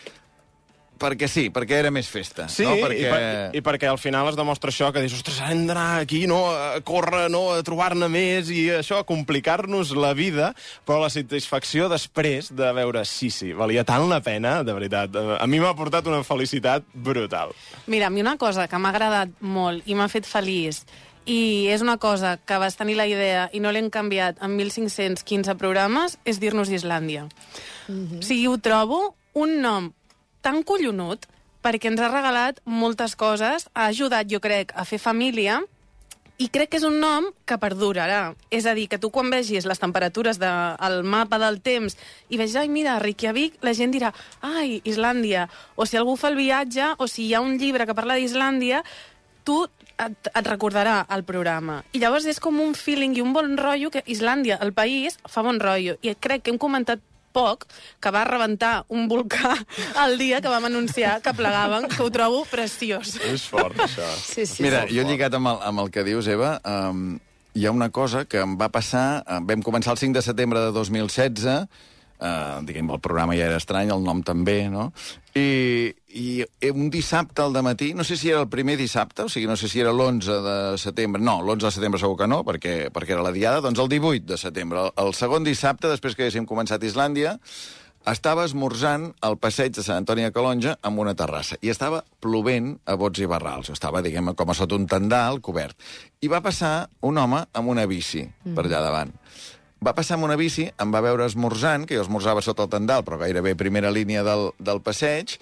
perquè 0.99 1.27
sí, 1.31 1.47
perquè 1.53 1.79
era 1.81 1.91
més 1.93 2.07
festa. 2.11 2.47
Sí, 2.51 2.65
no? 2.67 2.75
perquè... 2.79 2.99
i, 2.99 3.09
per, 3.09 3.21
i 3.57 3.61
perquè 3.65 3.89
al 3.89 3.99
final 4.01 4.29
es 4.31 4.37
demostra 4.39 4.71
això, 4.73 4.91
que 4.93 5.03
dius, 5.03 5.15
ostres, 5.19 5.39
hem 5.47 5.65
d'anar 5.69 6.01
aquí, 6.01 6.23
no?, 6.29 6.41
a 6.51 6.81
córrer, 6.85 7.25
no?, 7.33 7.45
a 7.57 7.63
trobar-ne 7.65 8.09
més, 8.11 8.51
i 8.53 8.65
això, 8.79 9.01
a 9.01 9.07
complicar-nos 9.07 9.93
la 9.97 10.13
vida, 10.17 10.51
però 10.87 11.01
la 11.03 11.11
satisfacció 11.13 11.89
després 11.91 12.51
de 12.55 12.73
veure, 12.75 13.05
sí, 13.09 13.31
sí, 13.33 13.53
valia 13.57 13.85
tant 13.87 14.07
la 14.11 14.21
pena, 14.25 14.59
de 14.63 14.75
veritat. 14.75 15.17
A 15.39 15.47
mi 15.49 15.61
m'ha 15.63 15.73
portat 15.77 16.07
una 16.11 16.23
felicitat 16.27 16.85
brutal. 16.93 17.55
Mira, 17.87 18.07
a 18.07 18.13
mi 18.13 18.23
una 18.23 18.37
cosa 18.41 18.67
que 18.67 18.79
m'ha 18.79 18.93
agradat 18.93 19.33
molt 19.41 19.87
i 19.89 19.97
m'ha 19.97 20.11
fet 20.11 20.29
feliç 20.29 20.83
i 21.25 21.69
és 21.71 21.81
una 21.83 21.97
cosa 21.97 22.35
que 22.37 22.57
vas 22.59 22.75
tenir 22.75 22.97
la 22.99 23.07
idea 23.07 23.47
i 23.55 23.61
no 23.63 23.71
l'hem 23.71 23.89
canviat 23.93 24.41
en 24.43 24.57
1.515 24.59 25.55
programes, 25.59 26.17
és 26.27 26.39
dir-nos 26.39 26.71
Islàndia. 26.71 27.27
O 27.87 28.23
sigui, 28.23 28.47
ho 28.51 28.57
trobo 28.59 29.13
un 29.39 29.61
nom 29.63 29.91
tan 30.43 30.61
collonut 30.67 31.25
perquè 31.63 31.87
ens 31.89 32.01
ha 32.03 32.11
regalat 32.11 32.59
moltes 32.67 33.15
coses, 33.15 33.69
ha 33.73 33.87
ajudat, 33.87 34.27
jo 34.27 34.41
crec, 34.43 34.73
a 34.75 34.83
fer 34.83 34.99
família, 34.99 35.61
i 36.41 36.49
crec 36.51 36.73
que 36.73 36.79
és 36.79 36.85
un 36.87 36.97
nom 36.99 37.29
que 37.47 37.57
perdurarà. 37.61 38.33
És 38.51 38.65
a 38.67 38.73
dir, 38.75 38.87
que 38.91 38.99
tu 38.99 39.11
quan 39.13 39.29
vegis 39.31 39.67
les 39.69 39.79
temperatures 39.79 40.39
del 40.41 40.97
de, 40.99 41.07
mapa 41.07 41.39
del 41.39 41.61
temps 41.63 41.95
i 42.27 42.39
vegis, 42.41 42.57
ai, 42.59 42.67
mira, 42.73 42.97
Reykjavik, 42.99 43.61
la 43.63 43.75
gent 43.77 43.93
dirà, 43.93 44.11
ai, 44.41 44.81
Islàndia. 44.83 45.47
O 45.75 45.87
si 45.87 45.99
algú 45.99 46.17
fa 46.19 46.33
el 46.33 46.39
viatge, 46.41 46.95
o 46.97 47.07
si 47.07 47.27
hi 47.27 47.33
ha 47.33 47.43
un 47.45 47.55
llibre 47.61 47.87
que 47.87 47.95
parla 47.95 48.17
d'Islàndia, 48.19 48.83
tu 49.47 49.61
et, 49.63 50.29
et 50.33 50.49
recordarà 50.49 51.03
el 51.13 51.23
programa. 51.27 51.81
I 51.93 52.01
llavors 52.01 52.27
és 52.27 52.41
com 52.43 52.59
un 52.59 52.73
feeling 52.75 53.15
i 53.15 53.23
un 53.23 53.31
bon 53.35 53.55
rotllo 53.59 53.93
que 53.93 54.03
Islàndia, 54.09 54.59
el 54.65 54.73
país, 54.73 55.19
fa 55.29 55.45
bon 55.45 55.61
rotllo. 55.61 55.99
I 56.01 56.15
crec 56.19 56.43
que 56.43 56.51
hem 56.51 56.59
comentat 56.59 57.03
poc 57.33 57.67
que 58.03 58.13
va 58.13 58.23
rebentar 58.29 58.85
un 58.93 59.09
volcà 59.11 59.55
el 60.05 60.17
dia 60.21 60.41
que 60.41 60.51
vam 60.51 60.69
anunciar 60.69 61.19
que 61.25 61.33
plegaven, 61.35 61.89
que 61.91 62.01
ho 62.03 62.09
trobo 62.13 62.43
preciós. 62.51 63.17
És 63.27 63.47
fort, 63.49 63.77
això. 63.81 64.07
Sí, 64.21 64.45
sí. 64.49 64.63
Mira, 64.65 64.85
jo 64.91 65.05
lligat 65.07 65.33
amb 65.37 65.51
el, 65.53 65.61
amb 65.69 65.85
el 65.85 65.93
que 65.93 66.05
dius, 66.07 66.29
Eva, 66.31 66.55
um, 66.63 67.17
hi 67.53 67.65
ha 67.65 67.73
una 67.73 67.89
cosa 67.93 68.25
que 68.25 68.41
em 68.41 68.55
va 68.59 68.69
passar... 68.73 69.23
Vam 69.49 69.65
començar 69.65 69.93
el 69.93 70.01
5 70.01 70.17
de 70.17 70.23
setembre 70.25 70.61
de 70.63 70.71
2016, 70.75 71.67
uh, 72.19 72.61
diguem, 72.65 72.89
el 72.93 73.01
programa 73.03 73.35
ja 73.37 73.47
era 73.49 73.59
estrany, 73.61 73.91
el 73.93 74.03
nom 74.05 74.23
també, 74.25 74.67
no? 74.71 74.89
I, 75.33 75.89
i 76.13 76.25
un 76.69 76.89
dissabte 76.93 77.41
al 77.41 77.57
matí, 77.65 77.93
no 77.97 78.05
sé 78.05 78.17
si 78.19 78.29
era 78.29 78.43
el 78.43 78.49
primer 78.51 78.77
dissabte, 78.77 79.25
o 79.25 79.31
sigui, 79.31 79.47
no 79.49 79.57
sé 79.57 79.69
si 79.71 79.81
era 79.81 79.93
l'11 79.93 80.39
de 80.45 80.57
setembre, 80.81 81.21
no, 81.21 81.39
l'11 81.41 81.69
de 81.69 81.75
setembre 81.77 82.01
segur 82.01 82.19
que 82.19 82.29
no, 82.29 82.43
perquè, 82.45 82.75
perquè 82.93 83.17
era 83.17 83.25
la 83.25 83.33
diada, 83.35 83.63
doncs 83.65 83.81
el 83.81 83.89
18 83.89 84.27
de 84.29 84.41
setembre, 84.41 84.87
el, 84.87 84.93
el 85.07 85.15
segon 85.17 85.47
dissabte, 85.47 85.89
després 85.89 86.17
que 86.17 86.27
haguéssim 86.27 86.49
començat 86.49 86.85
Islàndia, 86.85 87.37
estava 88.09 88.43
esmorzant 88.43 89.11
al 89.23 89.37
passeig 89.39 89.71
de 89.77 89.83
Sant 89.83 90.01
Antoni 90.01 90.25
de 90.25 90.33
Calonja 90.35 90.75
amb 90.83 90.99
una 90.99 91.13
terrassa 91.15 91.55
i 91.63 91.71
estava 91.71 92.01
plovent 92.23 92.73
a 92.85 92.97
bots 92.99 93.21
i 93.23 93.29
barrals. 93.29 93.71
Estava, 93.71 94.03
diguem 94.03 94.33
com 94.35 94.51
a 94.51 94.55
sota 94.57 94.75
un 94.75 94.87
tendal 94.91 95.39
cobert. 95.41 95.77
I 96.21 96.27
va 96.31 96.43
passar 96.43 96.89
un 97.07 97.17
home 97.17 97.45
amb 97.53 97.71
una 97.71 97.87
bici 97.87 98.25
per 98.43 98.65
allà 98.65 98.83
davant. 98.83 99.13
Va 99.83 99.91
passar 99.91 100.15
amb 100.15 100.23
una 100.23 100.37
bici, 100.39 100.69
em 100.79 100.91
va 100.93 101.01
veure 101.03 101.25
esmorzant, 101.27 101.83
que 101.87 101.97
jo 101.97 102.03
esmorzava 102.05 102.43
sota 102.45 102.63
el 102.63 102.71
tendal, 102.71 103.03
però 103.03 103.17
gairebé 103.19 103.51
primera 103.59 103.91
línia 103.91 104.21
del, 104.23 104.51
del 104.55 104.79
passeig, 104.85 105.35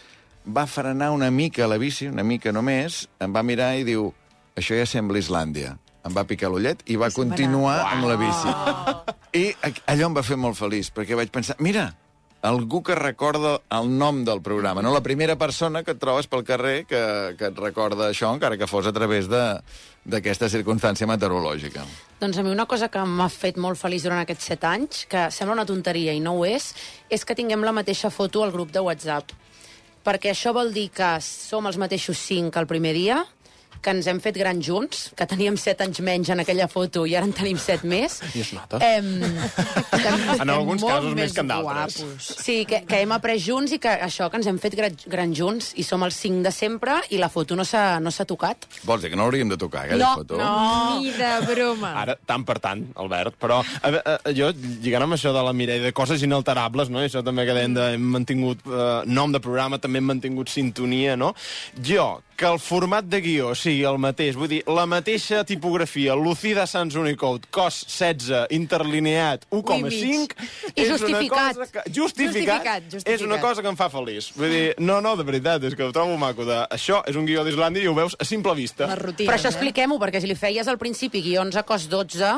va 0.48 0.64
frenar 0.66 1.12
una 1.14 1.30
mica 1.30 1.68
la 1.70 1.78
bici, 1.78 2.08
una 2.10 2.26
mica 2.26 2.54
només, 2.56 3.04
em 3.22 3.36
va 3.36 3.44
mirar 3.46 3.76
i 3.78 3.86
diu, 3.86 4.08
això 4.58 4.80
ja 4.80 4.88
sembla 4.90 5.22
Islàndia. 5.22 5.76
Em 6.02 6.16
va 6.18 6.24
picar 6.26 6.50
l'ullet 6.50 6.82
i 6.90 6.98
va 6.98 7.12
continuar 7.14 7.76
amb 7.92 8.08
la 8.10 8.18
bici. 8.18 8.56
I 9.38 9.76
allò 9.94 10.10
em 10.10 10.18
va 10.18 10.26
fer 10.26 10.40
molt 10.42 10.58
feliç, 10.58 10.90
perquè 10.96 11.14
vaig 11.20 11.30
pensar, 11.30 11.60
mira, 11.62 11.92
algú 12.42 12.82
que 12.84 12.96
recorda 12.98 13.60
el 13.70 13.90
nom 13.98 14.24
del 14.26 14.42
programa, 14.42 14.82
no? 14.82 14.94
La 14.94 15.04
primera 15.06 15.38
persona 15.38 15.84
que 15.86 15.94
et 15.94 16.02
trobes 16.02 16.28
pel 16.28 16.44
carrer 16.46 16.86
que, 16.90 17.02
que 17.38 17.52
et 17.52 17.60
recorda 17.62 18.10
això, 18.10 18.32
encara 18.34 18.58
que 18.58 18.70
fos 18.70 18.90
a 18.90 18.94
través 18.94 19.30
d'aquesta 19.30 20.50
circumstància 20.50 21.10
meteorològica. 21.10 21.86
Doncs 22.22 22.40
a 22.42 22.46
mi 22.46 22.54
una 22.54 22.66
cosa 22.70 22.90
que 22.90 23.04
m'ha 23.06 23.30
fet 23.30 23.62
molt 23.62 23.78
feliç 23.78 24.08
durant 24.08 24.24
aquests 24.24 24.50
set 24.54 24.66
anys, 24.66 25.06
que 25.10 25.30
sembla 25.30 25.60
una 25.60 25.68
tonteria 25.70 26.16
i 26.18 26.24
no 26.24 26.40
ho 26.40 26.48
és, 26.50 26.72
és 27.10 27.26
que 27.26 27.38
tinguem 27.38 27.66
la 27.66 27.76
mateixa 27.78 28.10
foto 28.10 28.44
al 28.44 28.54
grup 28.54 28.74
de 28.74 28.82
WhatsApp. 28.82 29.36
Perquè 30.02 30.34
això 30.34 30.50
vol 30.58 30.74
dir 30.74 30.90
que 30.90 31.14
som 31.22 31.70
els 31.70 31.78
mateixos 31.78 32.18
cinc 32.18 32.58
el 32.58 32.66
primer 32.66 32.96
dia, 32.98 33.22
que 33.82 33.90
ens 33.96 34.08
hem 34.08 34.20
fet 34.22 34.38
grans 34.38 34.64
junts, 34.66 35.08
que 35.18 35.26
teníem 35.26 35.58
set 35.58 35.82
anys 35.82 36.00
menys 36.06 36.30
en 36.30 36.40
aquella 36.44 36.68
foto 36.70 37.06
i 37.10 37.16
ara 37.18 37.26
en 37.26 37.34
tenim 37.34 37.58
set 37.58 37.84
més. 37.84 38.20
I 38.36 38.42
es 38.46 38.52
nota. 38.54 38.78
Em, 38.86 39.08
En 40.42 40.50
alguns 40.50 40.84
casos 40.84 41.14
més 41.18 41.34
que 41.34 41.42
en 41.44 41.50
d'altres. 41.50 41.98
Sí, 42.42 42.62
que, 42.70 42.82
que 42.88 43.02
hem 43.04 43.12
après 43.16 43.40
junts 43.42 43.74
i 43.76 43.80
que 43.82 43.92
això, 44.06 44.30
que 44.32 44.40
ens 44.40 44.48
hem 44.50 44.60
fet 44.62 44.76
gran, 44.78 44.96
grans 45.10 45.38
junts 45.38 45.72
i 45.82 45.86
som 45.88 46.04
els 46.06 46.18
cinc 46.18 46.44
de 46.46 46.52
sempre 46.54 47.00
i 47.14 47.20
la 47.22 47.30
foto 47.34 47.56
no 47.58 47.66
s'ha 47.68 48.00
no 48.04 48.12
s'ha 48.14 48.26
tocat. 48.30 48.68
Vols 48.88 49.04
dir 49.04 49.12
que 49.14 49.20
no 49.20 49.26
hauríem 49.28 49.50
de 49.52 49.58
tocar 49.62 49.86
aquella 49.86 50.02
No, 50.12 50.14
foto? 50.22 50.38
no. 50.38 51.02
Ni 51.02 51.12
de 51.18 51.32
broma. 51.50 51.94
Ara, 52.02 52.16
tant 52.26 52.46
per 52.48 52.60
tant, 52.64 52.86
Albert, 53.02 53.38
però 53.42 53.62
a, 53.62 53.90
veure, 53.92 54.02
a, 54.18 54.34
jo, 54.38 54.52
lligant 54.84 55.06
amb 55.08 55.18
això 55.18 55.34
de 55.36 55.44
la 55.46 55.54
Mireia, 55.54 55.84
de 55.84 55.94
coses 55.98 56.22
inalterables, 56.26 56.90
no? 56.94 57.02
I 57.04 57.10
això 57.10 57.24
també 57.26 57.46
que 57.48 57.56
deien 57.58 57.74
de, 57.78 57.90
hem 57.98 58.10
mantingut 58.18 58.62
eh, 58.68 58.90
nom 59.10 59.32
de 59.34 59.42
programa, 59.44 59.80
també 59.82 60.02
hem 60.02 60.10
mantingut 60.14 60.50
sintonia, 60.52 61.16
no? 61.20 61.34
Jo, 61.82 62.22
que 62.42 62.50
el 62.50 62.58
format 62.58 63.06
de 63.06 63.20
guió 63.22 63.52
sigui 63.54 63.84
el 63.86 64.00
mateix, 64.02 64.34
vull 64.40 64.50
dir, 64.50 64.62
la 64.66 64.88
mateixa 64.90 65.44
tipografia, 65.46 66.16
Lucida 66.18 66.64
Sans 66.66 66.96
Unicode, 66.98 67.46
cos 67.54 67.84
16, 67.86 68.48
interlineat, 68.58 69.46
1,5... 69.54 70.34
I 70.72 70.82
és 70.82 70.90
una 70.90 70.98
justificat. 70.98 71.60
cosa 71.60 71.68
Que, 71.70 71.84
justificat, 71.94 72.32
Justificat, 72.32 72.88
justificat. 72.90 73.14
És 73.14 73.26
una 73.28 73.38
cosa 73.44 73.62
que 73.62 73.70
em 73.70 73.78
fa 73.78 73.92
feliç. 73.94 74.32
Vull 74.40 74.50
dir, 74.56 74.64
no, 74.82 74.98
no, 75.06 75.14
de 75.20 75.26
veritat, 75.28 75.68
és 75.70 75.78
que 75.78 75.86
ho 75.86 75.94
trobo 75.94 76.18
maco. 76.18 76.48
De, 76.48 76.58
això 76.74 77.04
és 77.06 77.20
un 77.20 77.30
guió 77.30 77.46
d'Islàndia 77.46 77.86
i 77.86 77.92
ho 77.92 77.94
veus 77.98 78.18
a 78.18 78.26
simple 78.26 78.56
vista. 78.58 78.90
Però 78.90 79.38
això 79.38 79.52
expliquem-ho, 79.54 80.00
perquè 80.02 80.24
si 80.24 80.32
li 80.32 80.40
feies 80.40 80.72
al 80.72 80.82
principi 80.82 81.22
guions 81.22 81.60
a 81.60 81.66
cos 81.68 81.86
12, 81.92 82.34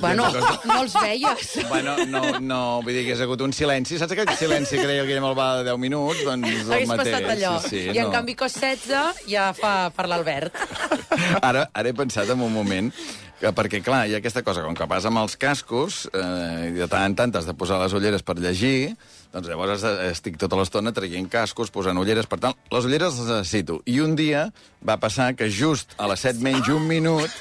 bueno, 0.00 0.28
no 0.64 0.78
els 0.82 0.94
veies. 0.96 1.54
Bueno, 1.68 1.96
no, 2.06 2.22
no, 2.40 2.60
vull 2.84 2.96
dir 2.96 3.04
que 3.06 3.16
ha 3.16 3.26
hagut 3.26 3.42
un 3.44 3.52
silenci. 3.56 3.98
Saps 4.00 4.14
aquell 4.16 4.30
silenci 4.38 4.78
que 4.80 4.86
deia 4.88 5.04
el 5.04 5.10
Guillem 5.10 5.26
Albà 5.28 5.48
de 5.60 5.66
10 5.70 5.82
minuts? 5.82 6.22
Doncs 6.26 6.48
el 6.48 6.72
Hagués 6.76 6.92
mateix. 6.92 7.16
passat 7.16 7.34
allò. 7.36 7.56
Sí, 7.64 7.74
sí, 7.74 7.82
I 7.90 7.98
en 7.98 8.08
no. 8.08 8.14
canvi 8.14 8.36
cos 8.38 8.56
16 8.60 9.26
ja 9.28 9.50
fa 9.56 9.74
per 9.94 10.08
l'Albert. 10.10 10.56
Ara, 11.48 11.68
ara 11.74 11.90
he 11.90 11.94
pensat 11.96 12.30
en 12.32 12.40
un 12.40 12.52
moment 12.52 12.92
perquè, 13.50 13.80
clar, 13.82 14.04
hi 14.06 14.14
ha 14.14 14.20
aquesta 14.20 14.44
cosa, 14.46 14.62
com 14.62 14.76
que 14.78 14.86
vas 14.86 15.06
amb 15.08 15.18
els 15.18 15.34
cascos, 15.40 16.04
eh, 16.14 16.70
i 16.70 16.76
de 16.76 16.86
tant 16.86 17.08
en 17.08 17.16
tant 17.18 17.34
has 17.34 17.48
de 17.48 17.54
posar 17.58 17.80
les 17.80 17.94
ulleres 17.96 18.22
per 18.22 18.36
llegir, 18.38 18.94
doncs 19.32 19.48
llavors 19.50 19.82
estic 20.12 20.38
tota 20.38 20.58
l'estona 20.60 20.92
traient 20.94 21.26
cascos, 21.32 21.72
posant 21.74 21.98
ulleres, 21.98 22.28
per 22.30 22.38
tant, 22.38 22.54
les 22.70 22.86
ulleres 22.86 23.18
les 23.18 23.32
necessito. 23.32 23.80
I 23.90 23.98
un 24.04 24.14
dia 24.14 24.46
va 24.86 25.00
passar 25.02 25.32
que 25.34 25.50
just 25.50 25.96
a 25.98 26.06
les 26.12 26.22
7 26.22 26.38
menys 26.44 26.70
un 26.70 26.86
minut, 26.86 27.34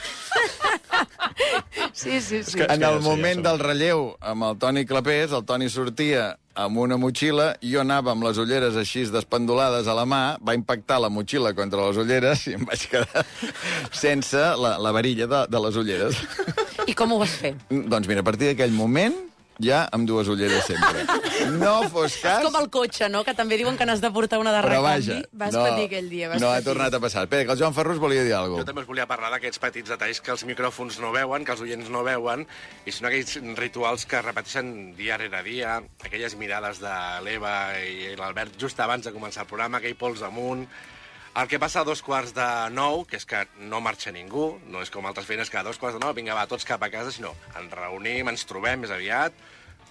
Sí, 2.01 2.19
sí, 2.21 2.43
sí. 2.43 2.57
en 2.65 2.83
el 2.83 2.99
moment 3.05 3.43
del 3.45 3.59
relleu 3.61 4.07
amb 4.25 4.47
el 4.47 4.55
Toni 4.57 4.85
Clapés, 4.89 5.35
el 5.37 5.43
Toni 5.45 5.67
sortia 5.69 6.31
amb 6.57 6.79
una 6.81 6.97
motxilla, 6.99 7.51
jo 7.61 7.81
anava 7.83 8.15
amb 8.15 8.25
les 8.25 8.39
ulleres 8.41 8.75
així 8.79 9.05
despendolades 9.13 9.87
a 9.87 9.95
la 9.95 10.07
mà, 10.09 10.21
va 10.41 10.55
impactar 10.57 10.97
la 11.03 11.11
motxilla 11.13 11.53
contra 11.57 11.85
les 11.87 11.99
ulleres 12.01 12.47
i 12.49 12.55
em 12.57 12.65
vaig 12.65 12.87
quedar 12.91 13.25
sense 14.03 14.41
la, 14.57 14.75
la 14.81 14.93
varilla 14.95 15.29
de, 15.29 15.43
de 15.47 15.63
les 15.67 15.77
ulleres. 15.77 16.23
I 16.89 16.97
com 16.97 17.13
ho 17.13 17.21
vas 17.21 17.37
fer? 17.43 17.53
Doncs 17.69 18.09
mira, 18.09 18.25
a 18.25 18.27
partir 18.27 18.49
d'aquell 18.49 18.73
moment, 18.75 19.15
ja 19.63 19.83
amb 19.93 20.07
dues 20.09 20.29
ulleres 20.31 20.65
sempre. 20.67 21.05
No 21.57 21.87
fos 21.89 22.17
cas... 22.21 22.41
És 22.41 22.45
com 22.47 22.57
el 22.59 22.69
cotxe, 22.73 23.09
no?, 23.09 23.23
que 23.27 23.33
també 23.37 23.57
diuen 23.59 23.77
que 23.79 23.85
n'has 23.87 24.01
de 24.03 24.11
portar 24.13 24.39
una 24.41 24.53
de 24.53 24.61
Però 24.61 24.81
recanvi. 24.81 25.17
vaja, 25.33 25.57
no, 25.57 26.39
no 26.41 26.51
ha 26.51 26.61
tornat 26.65 26.93
a 26.93 27.01
passar. 27.03 27.25
Espera, 27.25 27.45
que 27.45 27.55
el 27.55 27.59
Joan 27.59 27.75
Ferrus 27.77 27.99
volia 28.01 28.23
dir 28.27 28.35
alguna 28.37 28.61
Jo 28.61 28.67
també 28.69 28.83
us 28.83 28.89
volia 28.89 29.07
parlar 29.09 29.31
d'aquests 29.35 29.61
petits 29.63 29.93
detalls 29.93 30.21
que 30.21 30.33
els 30.35 30.45
micròfons 30.49 30.99
no 31.03 31.11
veuen, 31.15 31.45
que 31.45 31.55
els 31.55 31.65
oients 31.65 31.89
no 31.93 32.03
veuen, 32.07 32.45
i 32.85 32.93
són 32.95 33.09
aquells 33.09 33.37
rituals 33.59 34.05
que 34.05 34.21
repeteixen 34.21 34.93
dia 34.97 35.17
rere 35.21 35.43
dia, 35.45 35.79
aquelles 36.05 36.37
mirades 36.39 36.81
de 36.83 36.95
l'Eva 37.25 37.55
i 37.81 38.15
l'Albert 38.19 38.57
just 38.61 38.79
abans 38.79 39.05
de 39.05 39.13
començar 39.15 39.45
el 39.45 39.51
programa, 39.51 39.81
aquell 39.81 39.97
pols 39.99 40.21
amunt, 40.25 40.67
el 41.35 41.47
que 41.47 41.59
passa 41.59 41.81
a 41.81 41.87
dos 41.87 42.01
quarts 42.03 42.33
de 42.35 42.47
nou, 42.75 43.05
que 43.07 43.15
és 43.15 43.25
que 43.25 43.45
no 43.71 43.79
marxa 43.83 44.11
ningú, 44.11 44.57
no 44.67 44.81
és 44.83 44.91
com 44.91 45.05
altres 45.07 45.27
feines 45.29 45.49
que 45.49 45.59
a 45.59 45.63
dos 45.63 45.79
quarts 45.79 45.95
de 45.95 46.03
nou, 46.03 46.11
vinga, 46.17 46.35
va, 46.35 46.47
tots 46.49 46.67
cap 46.67 46.83
a 46.83 46.91
casa, 46.91 47.13
sinó 47.15 47.31
ens 47.55 47.71
reunim, 47.71 48.27
ens 48.27 48.43
trobem 48.49 48.83
més 48.83 48.91
aviat, 48.91 49.35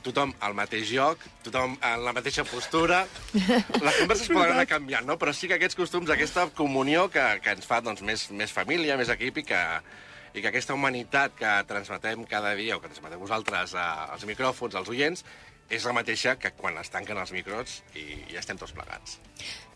tothom 0.05 0.35
al 0.45 0.55
mateix 0.57 0.93
lloc, 0.93 1.23
tothom 1.45 1.77
en 1.77 2.05
la 2.05 2.13
mateixa 2.17 2.45
postura. 2.49 3.03
Les 3.87 3.99
converses 4.03 4.29
poden 4.29 4.55
anar 4.55 4.67
canviant, 4.69 5.09
no? 5.09 5.17
Però 5.21 5.33
sí 5.37 5.49
que 5.49 5.57
aquests 5.57 5.79
costums, 5.79 6.13
aquesta 6.13 6.47
comunió 6.57 7.09
que, 7.13 7.25
que 7.45 7.57
ens 7.57 7.69
fa 7.69 7.81
doncs, 7.85 8.05
més, 8.05 8.29
més 8.37 8.53
família, 8.53 8.99
més 9.01 9.13
equip 9.13 9.41
i 9.41 9.47
que, 9.49 9.61
i 10.35 10.43
que 10.43 10.53
aquesta 10.53 10.77
humanitat 10.77 11.37
que 11.41 11.55
transmetem 11.69 12.25
cada 12.29 12.53
dia, 12.59 12.77
o 12.77 12.85
que 12.85 12.93
transmeteu 12.93 13.21
vosaltres 13.21 13.77
a, 13.77 13.89
als 14.13 14.29
micròfons, 14.29 14.77
als 14.77 14.93
oients, 14.93 15.25
és 15.71 15.87
la 15.87 15.95
mateixa 15.97 16.37
que 16.37 16.53
quan 16.59 16.79
es 16.83 16.91
tanquen 16.93 17.19
els 17.19 17.33
micros 17.33 17.81
i, 17.95 18.07
i 18.33 18.39
estem 18.41 18.59
tots 18.59 18.75
plegats. 18.77 19.19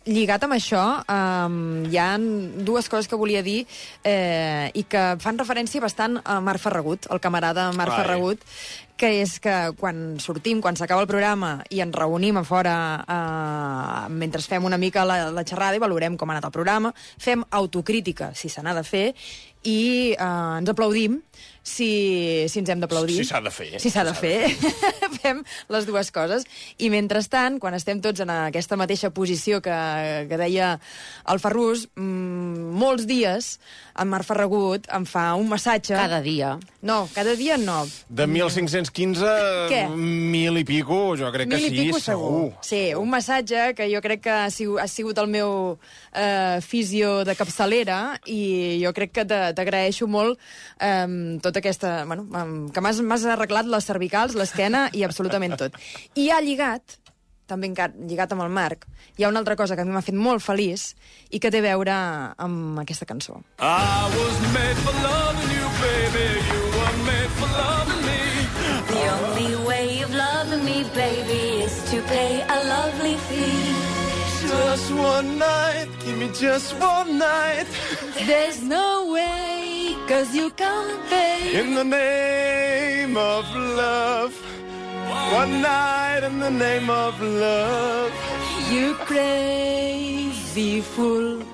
Lligat 0.04 0.42
amb 0.44 0.52
això, 0.52 0.82
um, 1.08 1.86
hi 1.88 1.96
ha 1.96 2.10
dues 2.20 2.90
coses 2.92 3.08
que 3.08 3.16
volia 3.16 3.40
dir 3.46 3.62
eh, 4.04 4.68
i 4.76 4.82
que 4.84 5.04
fan 5.22 5.38
referència 5.40 5.80
bastant 5.80 6.18
a 6.28 6.42
Marc 6.44 6.60
Ferragut, 6.60 7.08
el 7.08 7.22
camarada 7.24 7.70
Marc 7.72 7.94
Ai. 7.94 8.02
Ferragut, 8.02 8.44
que 9.00 9.08
és 9.22 9.38
que 9.40 9.54
quan 9.80 10.18
sortim, 10.20 10.60
quan 10.60 10.76
s'acaba 10.76 11.06
el 11.06 11.08
programa 11.08 11.54
i 11.72 11.80
ens 11.80 11.96
reunim 11.96 12.36
a 12.36 12.44
fora 12.44 12.76
eh, 13.00 14.12
mentre 14.12 14.44
fem 14.44 14.68
una 14.68 14.76
mica 14.76 15.06
la, 15.08 15.30
la 15.32 15.46
xerrada 15.48 15.80
i 15.80 15.82
valorem 15.82 16.20
com 16.20 16.28
ha 16.28 16.36
anat 16.36 16.50
el 16.50 16.56
programa, 16.58 16.92
fem 17.16 17.46
autocrítica, 17.48 18.34
si 18.36 18.52
se 18.52 18.60
n'ha 18.60 18.76
de 18.76 18.84
fer, 18.84 19.06
i 19.64 19.80
eh, 20.12 20.30
ens 20.60 20.68
aplaudim 20.68 21.22
si, 21.64 22.44
si 22.52 22.60
ens 22.60 22.68
hem 22.70 22.82
d'aplaudir. 22.84 23.16
Si 23.16 23.24
s'ha 23.24 23.40
de 23.40 23.50
fer. 23.50 23.70
Si 23.80 23.90
s'ha 23.90 24.04
de 24.04 24.12
fer. 24.14 24.50
Fem 25.24 25.40
les 25.72 25.86
dues 25.88 26.10
coses. 26.12 26.44
I 26.78 26.90
mentrestant, 26.92 27.56
quan 27.62 27.74
estem 27.74 28.02
tots 28.04 28.20
en 28.20 28.30
aquesta 28.34 28.76
mateixa 28.76 29.08
posició 29.16 29.62
que, 29.64 29.72
que 30.28 30.38
deia 30.40 30.74
el 31.32 31.40
Ferrús, 31.40 31.86
mmm, 31.96 32.68
molts 32.76 33.08
dies 33.08 33.54
en 33.96 34.10
Marc 34.12 34.26
Ferragut 34.28 34.86
em 34.92 35.04
fa 35.08 35.30
un 35.38 35.48
massatge... 35.48 35.94
Cada 35.96 36.20
dia. 36.20 36.54
No, 36.84 37.04
cada 37.14 37.32
dia 37.38 37.56
no. 37.56 37.80
De 38.12 38.26
1515, 38.28 39.24
Què? 39.70 39.82
mil 39.96 40.58
i 40.60 40.64
pico, 40.68 41.14
jo 41.16 41.30
crec 41.32 41.48
que 41.48 41.56
Mil 41.56 41.68
i 41.68 41.70
sí, 41.72 41.86
pico 41.88 42.00
segur. 42.02 42.52
Sí, 42.66 42.82
un 42.98 43.08
massatge 43.12 43.70
que 43.78 43.86
jo 43.92 44.02
crec 44.04 44.20
que 44.26 44.34
ha 44.44 44.50
sigut, 44.52 44.82
ha 44.82 44.88
sigut 44.90 45.18
el 45.22 45.30
meu 45.32 45.78
eh, 46.12 46.58
fisio 46.60 47.22
de 47.24 47.36
capçalera 47.38 48.18
i 48.28 48.80
jo 48.82 48.92
crec 48.96 49.14
que 49.16 49.24
te- 49.30 49.40
t'agraeixo 49.56 50.08
molt 50.10 50.36
eh, 50.82 51.06
tota 51.54 51.62
aquesta... 51.62 52.04
Bueno, 52.04 52.26
que 52.74 52.82
m'has 52.82 53.24
arreglat 53.30 53.70
les 53.70 53.86
cervicals, 53.86 54.34
l'esquena 54.38 54.88
i 54.92 55.06
absolutament 55.06 55.56
tot. 55.60 55.78
I 56.18 56.28
ha 56.34 56.40
lligat, 56.42 56.98
també 57.46 57.70
lligat 57.70 58.34
amb 58.34 58.44
el 58.44 58.52
Marc, 58.52 58.86
hi 59.16 59.24
ha 59.24 59.30
una 59.30 59.40
altra 59.44 59.56
cosa 59.56 59.76
que 59.76 59.84
a 59.84 59.88
mi 59.88 59.94
m'ha 59.94 60.04
fet 60.04 60.18
molt 60.18 60.42
feliç 60.42 60.92
i 61.30 61.40
que 61.40 61.52
té 61.54 61.62
a 61.62 61.68
veure 61.70 61.96
amb 62.36 62.82
aquesta 62.82 63.06
cançó. 63.06 63.40
I 63.60 64.10
was 64.18 64.38
made 64.52 64.78
for 64.82 64.94
loving 65.06 65.52
you, 65.54 65.66
baby. 65.80 66.28
You 66.50 66.62
were 66.74 66.96
made 67.06 67.34
for 67.38 67.50
loving 67.54 67.93
Just 74.74 74.92
one 74.92 75.38
night, 75.38 75.86
give 76.00 76.18
me 76.18 76.28
just 76.34 76.74
one 76.80 77.16
night. 77.16 77.66
There's 78.26 78.60
no 78.60 79.12
way, 79.12 79.96
cause 80.08 80.34
you 80.34 80.50
can't 80.50 81.00
pay. 81.08 81.60
In 81.60 81.76
the 81.76 81.84
name 81.84 83.16
of 83.16 83.44
love. 83.54 84.34
One 85.32 85.62
night 85.62 86.24
in 86.24 86.40
the 86.40 86.50
name 86.50 86.90
of 86.90 87.14
love. 87.22 88.10
You 88.68 88.94
crazy 88.94 90.80
fool. 90.80 91.44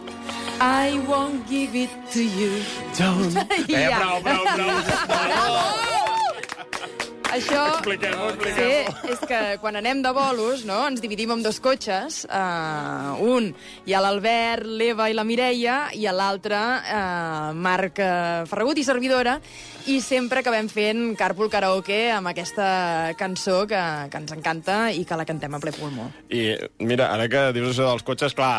I 0.59 1.05
won't 1.07 1.47
give 1.47 1.75
it 1.75 1.91
to 2.13 2.25
you. 2.25 2.63
Don't. 2.97 3.37
Eh, 3.69 3.91
prou, 3.99 4.23
prou, 4.23 4.45
prou. 4.57 6.00
Això... 7.31 7.61
Expliquem-ho, 7.77 8.31
Sí, 8.31 8.49
expliquem-ho. 8.51 9.13
és 9.15 9.21
que 9.29 9.41
quan 9.63 9.77
anem 9.79 10.01
de 10.03 10.11
bolos, 10.17 10.65
no?, 10.67 10.81
ens 10.89 11.01
dividim 11.03 11.31
en 11.35 11.43
dos 11.45 11.61
cotxes. 11.63 12.25
Uh, 12.27 13.15
un 13.23 13.51
hi 13.87 13.95
ha 13.95 14.01
l'Albert, 14.03 14.67
l'Eva 14.67 15.07
i 15.11 15.15
la 15.17 15.25
Mireia, 15.25 15.77
i 15.95 16.07
a 16.11 16.15
l'altre 16.17 16.59
uh, 16.59 17.53
Marc 17.55 18.01
uh, 18.03 18.43
Ferragut 18.51 18.81
i 18.83 18.85
servidora, 18.87 19.37
i 19.91 20.01
sempre 20.05 20.43
acabem 20.43 20.69
fent 20.69 21.15
carpool 21.19 21.49
karaoke 21.53 22.11
amb 22.13 22.29
aquesta 22.33 23.15
cançó 23.19 23.63
que, 23.71 23.81
que 24.13 24.21
ens 24.21 24.35
encanta 24.35 24.81
i 24.93 25.07
que 25.09 25.17
la 25.17 25.25
cantem 25.29 25.55
a 25.57 25.61
ple 25.63 25.73
pulmó. 25.77 26.11
I 26.35 26.53
mira, 26.85 27.09
ara 27.15 27.29
que 27.33 27.47
dius 27.57 27.73
això 27.73 27.87
dels 27.89 28.05
cotxes, 28.07 28.35
clar, 28.37 28.51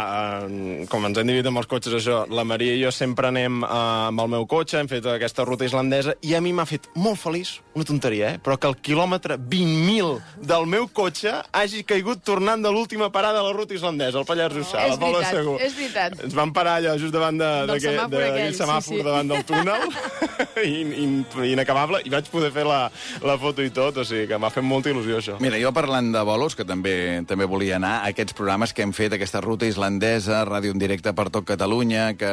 eh, 0.48 0.88
com 0.92 1.06
ens 1.08 1.20
hem 1.22 1.30
dividit 1.30 1.52
amb 1.52 1.62
els 1.62 1.70
cotxes, 1.70 2.00
això, 2.00 2.24
la 2.32 2.46
Maria 2.48 2.74
i 2.78 2.82
jo 2.82 2.92
sempre 2.96 3.30
anem 3.30 3.62
eh, 3.64 3.70
amb 4.10 4.24
el 4.26 4.32
meu 4.38 4.48
cotxe, 4.50 4.80
hem 4.82 4.90
fet 4.92 5.06
aquesta 5.12 5.46
ruta 5.48 5.68
islandesa, 5.68 6.16
i 6.26 6.34
a 6.38 6.42
mi 6.42 6.56
m'ha 6.58 6.66
fet 6.70 6.90
molt 6.98 7.20
feliç, 7.22 7.58
una 7.78 7.88
tonteria, 7.88 8.34
eh? 8.36 8.42
però 8.42 8.58
que 8.62 8.70
el 8.70 8.76
quilòmetre 8.78 9.40
20.000 9.42 10.46
del 10.46 10.68
meu 10.70 10.86
cotxe 10.94 11.32
hagi 11.52 11.82
caigut 11.90 12.22
tornant 12.24 12.62
de 12.62 12.70
l'última 12.72 13.10
parada 13.12 13.40
de 13.42 13.48
la 13.48 13.54
ruta 13.58 13.74
islandesa, 13.74 14.20
al 14.22 14.28
Pallars 14.30 14.54
Jussà, 14.56 14.84
és 14.86 14.94
al 14.94 15.00
Poble 15.02 15.18
veritat, 15.20 15.40
Segur. 15.40 15.56
és 15.66 15.74
veritat. 15.80 16.20
Ens 16.28 16.36
van 16.38 16.54
parar 16.54 16.76
allò 16.80 16.94
just 17.02 17.14
davant 17.16 17.40
de, 17.42 17.50
Del 17.66 17.72
d'aquest- 17.74 17.90
semàfor 17.90 18.10
de- 18.12 18.22
aquell, 18.22 18.36
d'aquell 18.38 18.54
sí, 18.54 18.62
semàfor 18.62 18.98
sí. 19.00 19.04
davant 19.08 19.28
del 19.34 19.44
túnel, 19.50 19.82
in, 20.64 20.94
in, 20.94 21.26
inacabable, 21.54 22.02
i 22.06 22.14
vaig 22.14 22.30
poder 22.32 22.52
fer 22.54 22.66
la, 22.68 22.84
la 23.26 23.38
foto 23.42 23.64
i 23.66 23.72
tot, 23.74 23.98
o 23.98 24.06
sigui 24.06 24.28
que 24.30 24.38
m'ha 24.38 24.52
fet 24.54 24.64
molta 24.64 24.92
il·lusió 24.94 25.18
això. 25.20 25.40
Mira, 25.42 25.58
jo 25.62 25.74
parlant 25.74 26.12
de 26.14 26.22
bolos, 26.28 26.56
que 26.56 26.66
també 26.68 26.96
també 27.28 27.46
volia 27.50 27.78
anar, 27.82 27.96
a 28.06 28.12
aquests 28.14 28.38
programes 28.38 28.74
que 28.78 28.86
hem 28.86 28.94
fet, 28.94 29.16
aquesta 29.18 29.42
ruta 29.42 29.66
islandesa, 29.66 30.44
ràdio 30.46 30.76
en 30.76 30.80
directe 30.82 31.14
per 31.18 31.30
tot 31.34 31.46
Catalunya, 31.50 32.12
que, 32.14 32.32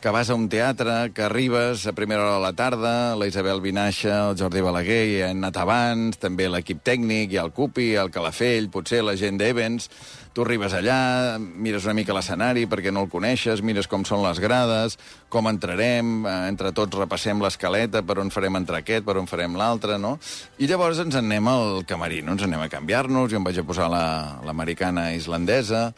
que 0.00 0.10
vas 0.14 0.30
a 0.30 0.38
un 0.38 0.46
teatre, 0.48 1.10
que 1.14 1.26
arribes 1.26 1.86
a 1.86 1.92
primera 1.96 2.22
hora 2.22 2.36
de 2.38 2.42
la 2.46 2.52
tarda, 2.54 2.94
la 3.18 3.26
Isabel 3.26 3.60
Vinaixa, 3.60 4.30
el 4.30 4.38
Jordi 4.38 4.62
Balaguer, 4.64 5.02
i 5.10 5.20
han 5.26 5.42
anat 5.42 5.56
abans, 5.64 6.18
també 6.22 6.46
l'equip 6.52 6.82
tècnic, 6.86 7.32
i 7.34 7.40
el 7.40 7.50
Cupi, 7.56 7.94
el 7.98 8.12
Calafell, 8.14 8.68
potser 8.72 9.00
la 9.02 9.16
gent 9.18 9.40
d'Evans, 9.40 9.88
tu 10.34 10.42
arribes 10.42 10.72
allà, 10.74 11.38
mires 11.38 11.84
una 11.86 11.94
mica 11.94 12.14
l'escenari 12.16 12.64
perquè 12.66 12.90
no 12.92 13.04
el 13.04 13.10
coneixes, 13.12 13.62
mires 13.62 13.86
com 13.90 14.02
són 14.06 14.22
les 14.24 14.40
grades, 14.42 14.96
com 15.30 15.46
entrarem, 15.46 16.24
eh, 16.26 16.32
entre 16.50 16.72
tots 16.74 16.98
repassem 16.98 17.38
l'escaleta, 17.42 18.02
per 18.02 18.18
on 18.22 18.32
farem 18.34 18.58
entrar 18.58 18.80
aquest, 18.82 19.04
per 19.06 19.16
on 19.20 19.28
farem 19.30 19.54
l'altre, 19.58 19.96
no? 20.02 20.16
I 20.58 20.66
llavors 20.70 20.98
ens 21.04 21.14
en 21.14 21.24
anem 21.30 21.48
al 21.48 21.84
camerino, 21.86 22.34
ens 22.34 22.42
anem 22.46 22.66
a 22.66 22.68
canviar-nos, 22.72 23.30
jo 23.30 23.38
em 23.38 23.46
vaig 23.46 23.62
a 23.62 23.66
posar 23.66 23.88
la- 23.90 24.40
l'americana 24.44 25.12
islandesa, 25.14 25.92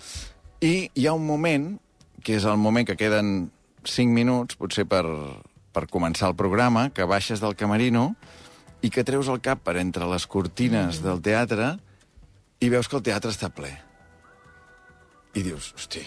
i 0.61 0.91
hi 0.95 1.07
ha 1.07 1.12
un 1.17 1.25
moment, 1.27 1.75
que 2.23 2.37
és 2.37 2.45
el 2.45 2.57
moment 2.61 2.87
que 2.87 2.97
queden 2.97 3.51
5 3.87 4.12
minuts, 4.12 4.57
potser 4.61 4.85
per, 4.85 5.05
per 5.73 5.87
començar 5.89 6.29
el 6.29 6.37
programa, 6.37 6.91
que 6.93 7.05
baixes 7.09 7.41
del 7.41 7.57
camerino 7.57 8.17
i 8.87 8.93
que 8.93 9.05
treus 9.07 9.26
el 9.32 9.43
cap 9.43 9.64
per 9.66 9.76
entre 9.82 10.07
les 10.07 10.28
cortines 10.30 11.03
del 11.03 11.18
teatre 11.24 11.74
i 12.62 12.70
veus 12.70 12.87
que 12.87 13.01
el 13.01 13.05
teatre 13.11 13.34
està 13.34 13.51
ple 13.51 13.72
i 15.37 15.43
dius, 15.45 15.72
hosti, 15.76 16.01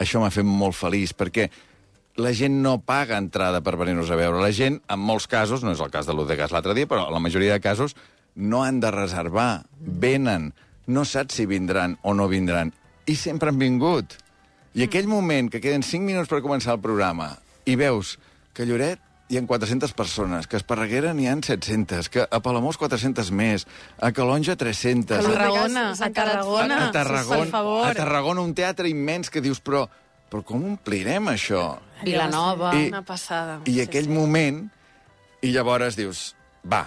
això 0.00 0.22
m'ha 0.22 0.32
fet 0.32 0.46
molt 0.48 0.76
feliç, 0.76 1.12
perquè 1.12 1.50
la 2.16 2.32
gent 2.32 2.56
no 2.64 2.78
paga 2.80 3.18
entrada 3.20 3.60
per 3.64 3.76
venir-nos 3.76 4.08
a 4.10 4.16
veure. 4.16 4.40
La 4.40 4.52
gent, 4.56 4.78
en 4.88 5.00
molts 5.02 5.26
casos, 5.28 5.64
no 5.64 5.74
és 5.74 5.82
el 5.84 5.92
cas 5.92 6.08
de 6.08 6.14
l'Udegas 6.16 6.54
l'altre 6.54 6.72
dia, 6.76 6.88
però 6.88 7.08
la 7.12 7.20
majoria 7.20 7.52
de 7.52 7.60
casos 7.60 7.96
no 8.34 8.62
han 8.64 8.80
de 8.80 8.90
reservar, 8.94 9.66
venen, 9.78 10.52
no 10.86 11.04
saps 11.04 11.36
si 11.36 11.46
vindran 11.50 11.98
o 12.02 12.14
no 12.16 12.28
vindran, 12.30 12.72
i 13.06 13.16
sempre 13.20 13.52
han 13.52 13.60
vingut. 13.60 14.16
I 14.74 14.86
aquell 14.86 15.10
moment 15.10 15.50
que 15.52 15.60
queden 15.62 15.84
5 15.84 16.02
minuts 16.06 16.30
per 16.32 16.42
començar 16.42 16.74
el 16.74 16.82
programa 16.82 17.34
i 17.68 17.76
veus 17.78 18.16
que 18.56 18.66
Lloret 18.66 19.02
hi 19.34 19.38
ha 19.40 19.46
400 19.46 19.92
persones, 19.98 20.46
que 20.46 20.56
a 20.56 20.60
Esparreguera 20.62 21.12
n'hi 21.14 21.26
han 21.30 21.42
700, 21.42 22.08
que 22.08 22.22
a 22.24 22.40
Palamós 22.44 22.78
400 22.78 23.32
més, 23.34 23.66
a 23.98 24.12
Calonja 24.14 24.54
300... 24.56 25.18
A 25.18 25.22
Tarragona, 25.26 25.84
a 25.92 26.10
Tarragona, 26.14 26.78
a 26.88 26.90
Tarragona, 26.94 27.42
per 27.42 27.50
favor. 27.50 27.84
a 27.88 27.94
Tarragona, 27.98 28.44
un 28.46 28.54
teatre 28.54 28.88
immens 28.92 29.30
que 29.34 29.42
dius, 29.44 29.58
però, 29.60 29.84
però 30.30 30.44
com 30.46 30.62
omplirem 30.74 31.28
això? 31.34 31.64
Vilanova. 32.04 32.72
I- 32.78 32.88
Una 32.92 33.02
passada. 33.02 33.58
I 33.66 33.80
aquell 33.84 34.08
moment, 34.12 34.64
i 35.42 35.50
llavors 35.52 35.98
dius, 35.98 36.30
va, 36.64 36.86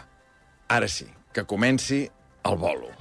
ara 0.71 0.87
sí, 0.87 1.09
que 1.35 1.43
comenci 1.45 2.05
el 2.47 2.55
bolo. 2.57 2.93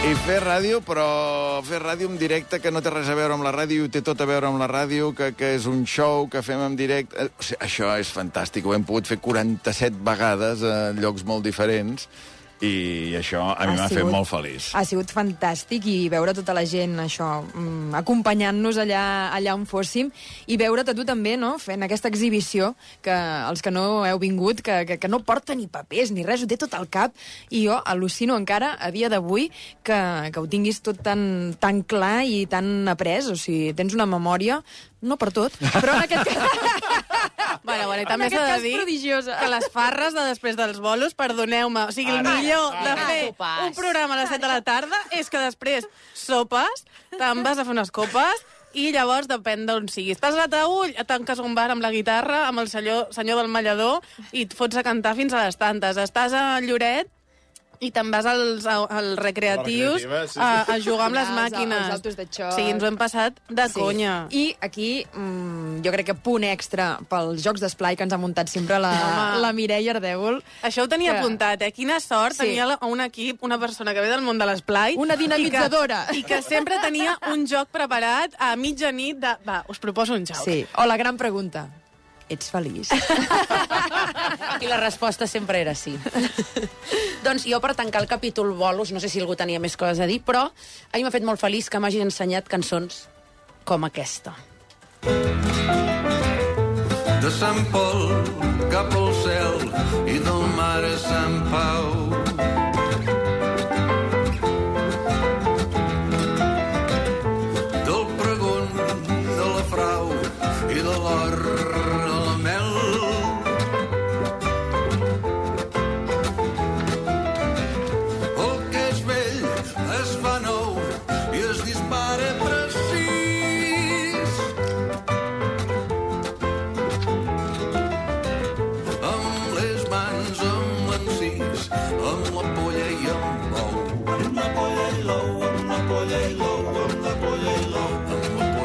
I 0.00 0.14
fer 0.24 0.38
ràdio, 0.40 0.78
però 0.80 1.60
fer 1.60 1.76
ràdio 1.82 2.08
en 2.08 2.14
directe 2.16 2.56
que 2.56 2.70
no 2.72 2.80
té 2.80 2.88
res 2.88 3.10
a 3.12 3.14
veure 3.18 3.34
amb 3.36 3.44
la 3.44 3.50
ràdio, 3.52 3.84
té 3.92 4.00
tot 4.00 4.22
a 4.24 4.26
veure 4.26 4.48
amb 4.48 4.56
la 4.56 4.68
ràdio, 4.70 5.10
que, 5.12 5.34
que 5.36 5.50
és 5.58 5.66
un 5.68 5.82
show 5.84 6.24
que 6.32 6.40
fem 6.40 6.62
en 6.64 6.72
directe... 6.78 7.18
Eh, 7.20 7.28
O 7.28 7.44
sigui, 7.44 7.58
això 7.66 7.90
és 8.00 8.08
fantàstic, 8.16 8.64
ho 8.64 8.72
hem 8.72 8.86
pogut 8.88 9.10
fer 9.10 9.18
47 9.20 10.00
vegades 10.06 10.64
a 10.64 10.78
llocs 10.96 11.26
molt 11.28 11.44
diferents, 11.44 12.08
i 12.60 13.16
això 13.16 13.40
a 13.54 13.66
mi 13.66 13.72
Ha 13.72 13.76
m'ha 13.78 13.88
fet 13.88 14.04
molt 14.04 14.28
feliç. 14.28 14.70
Ha 14.76 14.84
sigut 14.84 15.12
fantàstic 15.14 15.86
i 15.88 15.96
veure 16.12 16.34
tota 16.36 16.52
la 16.56 16.64
gent, 16.68 16.98
això, 17.00 17.28
mm, 17.42 17.94
acompanyant-nos 18.02 18.76
allà, 18.82 19.04
allà 19.32 19.54
on 19.56 19.64
fóssim 19.66 20.10
i 20.46 20.58
veure't 20.60 20.90
a 20.90 20.94
tu 20.94 21.04
també, 21.08 21.36
no?, 21.40 21.56
fent 21.58 21.82
aquesta 21.82 22.08
exhibició 22.08 22.74
que 23.02 23.14
els 23.48 23.62
que 23.62 23.72
no 23.72 24.04
heu 24.04 24.20
vingut, 24.20 24.60
que, 24.60 24.84
que, 24.84 24.98
que 25.00 25.08
no 25.08 25.22
porta 25.24 25.54
ni 25.54 25.68
papers 25.68 26.12
ni 26.12 26.24
res, 26.26 26.44
ho 26.44 26.50
té 26.50 26.58
tot 26.60 26.74
al 26.76 26.88
cap 26.88 27.16
i 27.48 27.64
jo 27.64 27.80
al·lucino 27.80 28.36
encara 28.36 28.76
a 28.78 28.90
dia 28.90 29.08
d'avui 29.08 29.48
que, 29.82 30.00
que 30.30 30.40
ho 30.40 30.46
tinguis 30.46 30.82
tot 30.84 31.00
tan, 31.02 31.54
tan 31.60 31.82
clar 31.82 32.24
i 32.28 32.44
tan 32.46 32.88
après, 32.88 33.24
o 33.24 33.36
sigui, 33.36 33.72
tens 33.72 33.96
una 33.96 34.06
memòria, 34.06 34.60
no 35.00 35.16
per 35.16 35.32
tot, 35.32 35.56
però 35.80 35.96
en 35.96 36.04
aquest 36.04 36.28
cas... 36.28 37.06
Bueno, 37.62 37.86
bueno, 37.86 38.02
i 38.02 38.06
també 38.06 38.28
s'ha 38.30 38.44
de 38.56 38.60
dir 38.62 38.76
prodigiosa. 38.76 39.38
que 39.40 39.48
les 39.48 39.68
farres 39.72 40.14
de 40.14 40.24
després 40.28 40.56
dels 40.56 40.78
bolos, 40.80 41.14
perdoneu-me, 41.14 41.84
o 41.88 41.92
sigui, 41.92 42.10
el 42.12 42.20
Ara, 42.26 42.36
millor 42.36 42.72
ara, 42.74 42.82
de 42.84 42.90
ara. 42.90 43.06
fer 43.06 43.26
Sopars. 43.28 43.66
un 43.66 43.74
programa 43.74 44.14
a 44.14 44.20
les 44.22 44.28
7 44.30 44.40
de 44.46 44.48
la 44.52 44.60
tarda 44.62 44.96
és 45.10 45.30
que 45.30 45.38
després 45.38 45.86
sopes, 46.14 46.84
te'n 47.18 47.42
vas 47.42 47.58
a 47.58 47.64
fer 47.64 47.72
unes 47.74 47.90
copes 47.90 48.44
i 48.72 48.92
llavors 48.94 49.26
depèn 49.26 49.64
d'on 49.66 49.88
siguis. 49.90 50.16
Estàs 50.16 50.36
a 50.38 50.46
Taüll, 50.48 50.94
tanques 51.06 51.40
un 51.42 51.54
bar 51.58 51.70
amb 51.74 51.82
la 51.82 51.90
guitarra, 51.90 52.44
amb 52.46 52.60
el 52.62 52.68
senyor, 52.70 53.08
senyor 53.10 53.40
del 53.42 53.48
mallador, 53.50 54.00
i 54.32 54.42
et 54.46 54.54
fots 54.54 54.76
a 54.78 54.84
cantar 54.86 55.16
fins 55.18 55.32
a 55.34 55.44
les 55.44 55.56
tantes. 55.58 55.96
Estàs 55.98 56.32
a 56.32 56.60
Lloret, 56.62 57.10
i 57.80 57.88
te'n 57.96 58.10
vas 58.12 58.26
als, 58.28 58.66
als 58.68 59.14
recreatius 59.16 60.02
sí. 60.04 60.36
a, 60.36 60.66
a 60.68 60.76
jugar 60.84 61.06
amb 61.08 61.16
les 61.16 61.30
màquines. 61.32 61.86
els 61.86 61.94
autos 61.94 62.16
de 62.18 62.26
xoc. 62.28 62.52
Sí, 62.52 62.66
ens 62.68 62.82
ho 62.84 62.88
hem 62.90 62.98
passat 63.00 63.38
de 63.48 63.64
Sí. 63.72 63.78
conya. 63.80 64.26
I 64.30 64.54
aquí, 64.60 65.06
mm, 65.14 65.80
jo 65.84 65.90
crec 65.94 66.06
que 66.10 66.14
punt 66.14 66.44
extra 66.44 66.98
pels 67.08 67.40
jocs 67.42 67.60
d'esplai 67.64 67.96
que 67.96 68.04
ens 68.04 68.12
ha 68.12 68.18
muntat 68.20 68.52
sempre 68.52 68.78
la, 68.78 68.92
Home. 68.92 69.40
la 69.40 69.52
Mireia 69.56 69.94
Ardèvol. 69.96 70.42
Això 70.62 70.84
ho 70.84 70.88
tenia 70.92 71.14
que- 71.14 71.18
apuntat, 71.24 71.62
eh? 71.62 71.72
Quina 71.72 71.98
sort 72.00 72.34
Sí. 72.36 72.44
tenia 72.44 72.66
la- 72.66 72.78
un 72.82 73.00
equip, 73.00 73.42
una 73.42 73.58
persona 73.58 73.94
que 73.94 74.00
ve 74.04 74.08
del 74.08 74.20
món 74.20 74.36
de 74.38 74.44
l'esplai... 74.44 74.94
Una 74.98 75.16
dinamitzadora. 75.16 76.04
I 76.12 76.12
que, 76.12 76.18
I 76.20 76.22
que 76.24 76.42
sempre 76.42 76.76
tenia 76.82 77.18
un 77.32 77.46
joc 77.48 77.68
preparat 77.72 78.34
a 78.38 78.56
mitjanit 78.56 79.16
de... 79.16 79.36
Va, 79.48 79.64
us 79.68 79.78
proposo 79.78 80.12
un 80.12 80.26
joc. 80.26 80.36
Sí, 80.44 80.66
o 80.76 80.84
la 80.84 80.98
gran 80.98 81.16
pregunta. 81.16 81.68
Ets 82.30 82.50
feliç? 82.52 82.92
I 84.62 84.68
la 84.70 84.78
resposta 84.78 85.26
sempre 85.26 85.60
era 85.64 85.74
sí. 85.74 85.96
doncs 87.26 87.46
jo, 87.48 87.58
per 87.60 87.74
tancar 87.78 88.04
el 88.04 88.10
capítol 88.10 88.54
bolos, 88.54 88.92
no 88.94 89.02
sé 89.02 89.10
si 89.10 89.20
algú 89.20 89.36
tenia 89.36 89.60
més 89.62 89.76
coses 89.76 90.00
a 90.00 90.08
dir, 90.10 90.20
però 90.22 90.46
a 90.46 90.94
mi 90.96 91.04
m'ha 91.04 91.14
fet 91.14 91.26
molt 91.26 91.42
feliç 91.42 91.68
que 91.70 91.82
m'hagi 91.82 92.04
ensenyat 92.06 92.48
cançons 92.48 93.08
com 93.66 93.84
aquesta. 93.90 94.36
de 97.20 97.30
Sant 97.36 97.60
Pol 97.72 98.06
cap 98.72 98.94
al 98.96 99.10
cel 99.20 99.58
i 100.08 100.18
del 100.24 100.44
mar 100.56 100.80
a 100.88 100.96
Sant 101.04 101.40
Pau. 101.52 101.89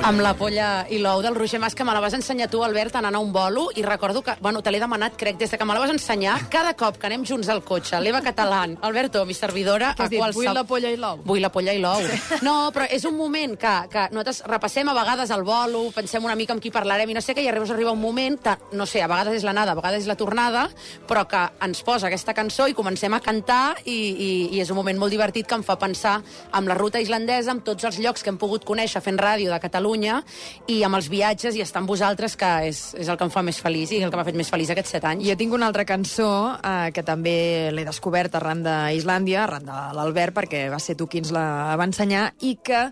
Amb 0.06 0.22
la 0.22 0.36
polla 0.38 0.86
i 0.94 0.99
l'ou 1.02 1.23
del 1.26 1.34
Roger 1.34 1.57
Mas, 1.57 1.73
que 1.73 1.84
me 1.84 1.90
la 1.90 1.99
vas 1.99 2.14
ensenyar 2.14 2.45
tu, 2.53 2.60
Albert, 2.61 2.94
anant 2.99 3.15
a 3.18 3.19
un 3.19 3.32
bolo, 3.34 3.72
i 3.73 3.82
recordo 3.82 4.22
que, 4.22 4.36
bueno, 4.40 4.61
te 4.61 4.69
l'he 4.69 4.77
demanat, 4.77 5.15
crec, 5.18 5.40
des 5.40 5.49
de 5.49 5.57
que 5.57 5.65
me 5.65 5.73
la 5.73 5.80
vas 5.82 5.90
ensenyar, 5.90 6.36
cada 6.53 6.76
cop 6.77 6.99
que 7.02 7.07
anem 7.10 7.23
junts 7.26 7.49
al 7.49 7.64
cotxe, 7.65 7.98
l'Eva 8.06 8.22
Catalán, 8.22 8.76
Alberto, 8.86 9.23
mi 9.26 9.34
servidora, 9.34 9.95
Què 9.98 10.03
has 10.06 10.11
dit? 10.14 10.19
qualsevol... 10.22 10.45
Vull 10.45 10.60
la 10.60 10.64
polla 10.69 10.91
i 10.94 10.99
l'ou? 11.02 11.23
Vull 11.26 11.41
la 11.41 11.49
polla 11.49 11.73
i 11.73 11.82
l'ou. 11.82 12.06
No, 12.45 12.69
però 12.76 12.86
és 12.94 13.07
un 13.10 13.18
moment 13.18 13.56
que, 13.57 13.72
que 13.90 14.03
nosaltres 14.14 14.44
repassem 14.45 14.91
a 14.91 14.94
vegades 14.94 15.34
el 15.34 15.41
bolo, 15.48 15.82
pensem 15.95 16.30
una 16.30 16.38
mica 16.38 16.53
amb 16.53 16.61
qui 16.61 16.69
parlarem 16.69 17.10
i 17.10 17.18
no 17.18 17.26
sé 17.26 17.34
què, 17.34 17.41
i 17.41 17.49
arriba, 17.49 17.65
arriba 17.73 17.95
un 17.98 18.03
moment 18.03 18.38
que, 18.45 18.53
no 18.77 18.86
sé, 18.86 19.02
a 19.02 19.10
vegades 19.10 19.40
és 19.40 19.48
l'anada, 19.48 19.73
a 19.73 19.80
vegades 19.82 20.06
és 20.06 20.11
la 20.11 20.18
tornada, 20.22 20.68
però 21.10 21.26
que 21.26 21.41
ens 21.65 21.82
posa 21.82 22.11
aquesta 22.11 22.38
cançó 22.38 22.69
i 22.69 22.77
comencem 22.77 23.18
a 23.18 23.23
cantar 23.26 23.80
i, 23.82 23.98
i, 23.98 24.32
i 24.53 24.61
és 24.61 24.69
un 24.69 24.77
moment 24.77 25.02
molt 25.02 25.18
divertit 25.18 25.49
que 25.49 25.57
em 25.57 25.65
fa 25.65 25.80
pensar 25.82 26.19
amb 26.53 26.69
la 26.69 26.77
ruta 26.77 27.02
islandesa, 27.02 27.57
amb 27.57 27.65
tots 27.65 27.90
els 27.90 27.98
llocs 28.06 28.22
que 28.22 28.30
hem 28.30 28.38
pogut 28.38 28.69
conèixer 28.69 29.02
fent 29.02 29.18
ràdio 29.18 29.49
de 29.49 29.61
Catalunya 29.65 29.95
i 30.04 30.82
amb 30.84 31.00
els 31.00 31.08
viatges 31.10 31.56
i 31.56 31.64
estar 31.64 31.82
amb 31.82 31.90
vosaltres, 31.90 32.36
que 32.36 32.52
és, 32.68 32.82
és 33.00 33.08
el 33.08 33.18
que 33.18 33.28
em 33.28 33.32
fa 33.34 33.44
més 33.46 33.60
feliç 33.62 33.96
i 33.96 34.02
el 34.04 34.12
que 34.12 34.20
m'ha 34.20 34.28
fet 34.28 34.38
més 34.38 34.52
feliç 34.52 34.74
aquests 34.74 34.96
set 34.98 35.08
anys. 35.08 35.26
Jo 35.28 35.38
tinc 35.40 35.56
una 35.56 35.70
altra 35.72 35.86
cançó 35.88 36.30
eh, 36.60 36.92
que 36.96 37.04
també 37.08 37.72
l'he 37.72 37.86
descobert 37.88 38.36
arran 38.36 38.64
d'Islàndia, 38.66 39.44
arran 39.46 39.70
de 39.70 39.80
l'Albert, 39.98 40.36
perquè 40.36 40.66
va 40.74 40.82
ser 40.84 40.98
tu 41.00 41.08
qui 41.08 41.24
ens 41.24 41.32
la 41.36 41.76
va 41.80 41.88
ensenyar, 41.88 42.32
i 42.42 42.58
que 42.64 42.90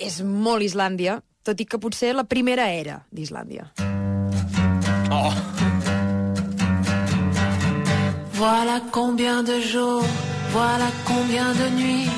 és 0.00 0.22
molt 0.24 0.64
Islàndia, 0.64 1.20
tot 1.44 1.60
i 1.60 1.66
que 1.68 1.80
potser 1.80 2.14
la 2.16 2.24
primera 2.28 2.70
era 2.72 3.02
d'Islàndia. 3.12 3.70
Oh. 5.10 5.32
Voilà 8.40 8.80
combien 8.90 9.44
de 9.44 9.60
jours, 9.60 10.06
voilà 10.52 10.88
combien 11.04 11.52
de 11.58 11.70
nuits, 11.76 12.12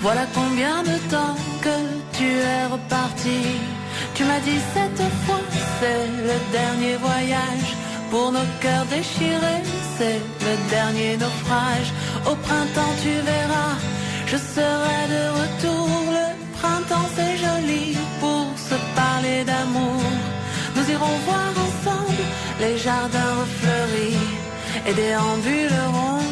voilà 0.00 0.26
combien 0.34 0.84
de 0.84 0.98
temps 1.10 1.40
que 1.62 2.05
tu 2.18 2.24
es 2.24 2.66
reparti. 2.66 3.40
Tu 4.14 4.24
m'as 4.24 4.40
dit 4.40 4.60
cette 4.74 5.04
fois, 5.22 5.44
c'est 5.78 6.06
le 6.28 6.36
dernier 6.58 6.96
voyage. 6.96 7.70
Pour 8.10 8.32
nos 8.32 8.48
cœurs 8.60 8.86
déchirés, 8.86 9.64
c'est 9.96 10.20
le 10.46 10.54
dernier 10.70 11.16
naufrage. 11.16 11.90
Au 12.30 12.34
printemps, 12.46 12.94
tu 13.02 13.12
verras, 13.32 13.74
je 14.26 14.36
serai 14.54 15.00
de 15.14 15.22
retour. 15.40 15.88
Le 16.18 16.26
printemps, 16.58 17.08
c'est 17.16 17.36
joli 17.46 17.96
pour 18.20 18.46
se 18.68 18.76
parler 19.00 19.44
d'amour. 19.44 20.02
Nous 20.76 20.86
irons 20.94 21.16
voir 21.28 21.50
ensemble 21.66 22.22
les 22.60 22.76
jardins 22.78 23.32
refleuris 23.42 24.24
et 24.88 24.94
déambulerons 24.94 26.24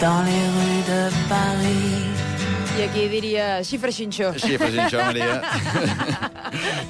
dans 0.00 0.22
les 0.28 0.44
rues 0.56 0.84
de 0.92 1.02
Paris. 1.28 2.23
I 2.74 2.82
aquí 2.82 3.06
diria 3.08 3.62
xifra 3.62 3.92
xinxó. 3.94 4.32
Xifra 4.34 4.66
xinxó, 4.70 4.98
Maria. 5.04 5.42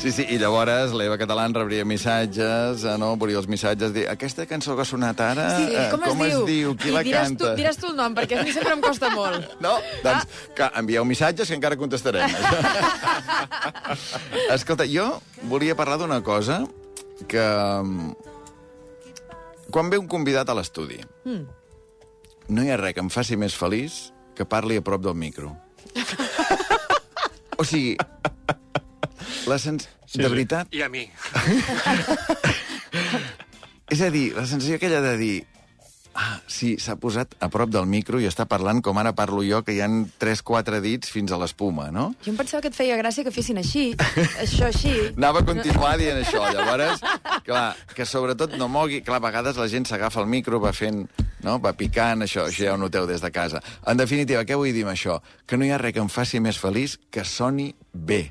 Sí, 0.02 0.10
sí, 0.12 0.24
i 0.28 0.36
llavors 0.36 0.92
l'Eva 0.92 1.16
Catalán 1.16 1.54
rebria 1.56 1.86
missatges, 1.88 2.82
eh, 2.84 2.96
no? 3.00 3.14
Veuria 3.16 3.38
els 3.40 3.46
missatges, 3.48 3.94
dir, 3.94 4.02
aquesta 4.10 4.44
cançó 4.50 4.74
que 4.76 4.82
ha 4.82 4.84
sonat 4.84 5.20
ara, 5.24 5.46
Sí, 5.56 5.70
eh, 5.72 5.86
com, 5.92 6.02
com 6.04 6.20
es, 6.26 6.34
es 6.34 6.42
diu? 6.44 6.74
Qui 6.76 6.90
la 6.92 7.00
diràs 7.06 7.30
canta? 7.30 7.52
Tu, 7.54 7.62
diràs 7.62 7.78
tu 7.80 7.86
el 7.88 7.94
nom, 7.96 8.12
perquè 8.16 8.36
a 8.36 8.42
mi 8.44 8.52
sempre 8.52 8.74
em 8.76 8.82
costa 8.84 9.08
molt. 9.14 9.46
No? 9.64 9.78
Doncs 10.04 10.26
que 10.58 10.68
envieu 10.82 11.04
missatges 11.08 11.48
que 11.48 11.56
encara 11.56 11.78
contestarem. 11.80 12.28
Escolta, 14.52 14.84
jo 14.90 15.06
volia 15.48 15.72
parlar 15.78 15.96
d'una 16.02 16.20
cosa 16.26 16.60
que... 17.28 17.40
mm, 17.40 18.12
Quan 19.72 19.88
ve 19.90 19.96
un 19.98 20.06
convidat 20.12 20.50
a 20.52 20.54
l'estudi, 20.60 21.00
Mm. 21.24 21.46
no 22.52 22.62
hi 22.62 22.68
ha 22.70 22.76
res 22.76 22.92
que 22.94 23.00
em 23.00 23.08
faci 23.10 23.36
més 23.40 23.54
feliç 23.56 24.10
que 24.36 24.44
parli 24.44 24.76
a 24.76 24.82
prop 24.84 25.00
del 25.02 25.14
micro. 25.16 25.54
O 27.56 27.64
sigui, 27.64 27.96
la 29.46 29.58
sens... 29.62 29.88
Sí, 30.06 30.18
de 30.18 30.26
sí. 30.26 30.30
veritat, 30.30 30.68
I 30.74 30.82
a 30.84 30.88
mi. 30.90 31.06
és 33.94 34.02
a 34.02 34.10
dir, 34.14 34.32
la 34.34 34.46
sensació 34.46 34.78
aquella 34.78 35.00
de 35.02 35.16
dir 35.18 35.36
ah, 36.14 36.38
sí, 36.50 36.74
s'ha 36.80 36.96
posat 37.00 37.34
a 37.42 37.48
prop 37.52 37.70
del 37.74 37.86
micro 37.90 38.20
i 38.22 38.28
està 38.28 38.46
parlant 38.50 38.80
com 38.84 38.98
ara 39.00 39.12
parlo 39.16 39.42
jo, 39.46 39.60
que 39.66 39.74
hi 39.74 39.80
han 39.84 40.04
3-4 40.22 40.80
dits 40.84 41.10
fins 41.12 41.34
a 41.34 41.38
l'espuma, 41.40 41.90
no? 41.94 42.08
Jo 42.24 42.32
em 42.32 42.38
pensava 42.38 42.62
que 42.64 42.70
et 42.72 42.78
feia 42.78 42.98
gràcia 43.00 43.26
que 43.26 43.32
fessin 43.34 43.58
així, 43.60 43.86
això 44.44 44.68
així. 44.70 44.94
Anava 45.16 45.42
a 45.42 45.48
continuar 45.48 45.96
dient 46.00 46.22
això. 46.22 46.44
Llavors, 46.54 47.02
clar, 47.46 47.66
que 47.94 48.06
sobretot 48.08 48.56
no 48.60 48.70
mogui... 48.70 49.02
Clar, 49.04 49.20
a 49.20 49.26
vegades 49.26 49.58
la 49.60 49.68
gent 49.70 49.88
s'agafa 49.90 50.22
el 50.22 50.30
micro, 50.30 50.62
va 50.62 50.74
fent... 50.76 51.04
No? 51.44 51.58
Va 51.60 51.74
picant, 51.76 52.24
això, 52.24 52.46
això 52.48 52.70
ja 52.70 52.72
ho 52.72 52.80
noteu 52.80 53.04
des 53.04 53.20
de 53.20 53.28
casa. 53.28 53.60
En 53.90 54.00
definitiva, 54.00 54.46
què 54.48 54.56
vull 54.56 54.72
dir 54.72 54.86
amb 54.86 54.94
això? 54.94 55.18
Que 55.44 55.58
no 55.60 55.66
hi 55.66 55.74
ha 55.74 55.80
res 55.82 55.92
que 55.92 56.00
em 56.00 56.08
faci 56.08 56.40
més 56.40 56.56
feliç 56.56 56.96
que 57.12 57.26
soni 57.28 57.74
bé 57.92 58.22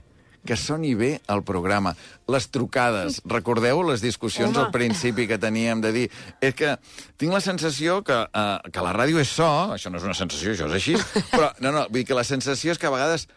que 0.46 0.58
soni 0.60 0.94
bé 1.00 1.12
el 1.32 1.44
programa. 1.48 1.96
Les 2.32 2.48
trucades, 2.54 3.22
recordeu 3.36 3.84
les 3.88 4.04
discussions 4.04 4.52
Home. 4.56 4.66
al 4.66 4.72
principi 4.76 5.28
que 5.30 5.40
teníem 5.42 5.84
de 5.84 5.94
dir 5.96 6.06
és 6.44 6.56
que 6.58 6.76
tinc 7.18 7.34
la 7.34 7.44
sensació 7.44 8.02
que, 8.06 8.20
uh, 8.28 8.72
que 8.72 8.86
la 8.86 8.96
ràdio 8.96 9.22
és 9.24 9.32
so, 9.32 9.50
això 9.76 9.92
no 9.92 10.02
és 10.02 10.08
una 10.08 10.18
sensació, 10.18 10.54
això 10.54 10.70
és 10.72 10.80
així, 10.80 10.98
però 11.36 11.54
no, 11.60 11.72
no, 11.72 11.88
vull 11.90 12.04
dir 12.04 12.10
que 12.12 12.18
la 12.18 12.28
sensació 12.28 12.76
és 12.76 12.82
que 12.82 12.90
a 12.90 12.96
vegades 12.96 13.28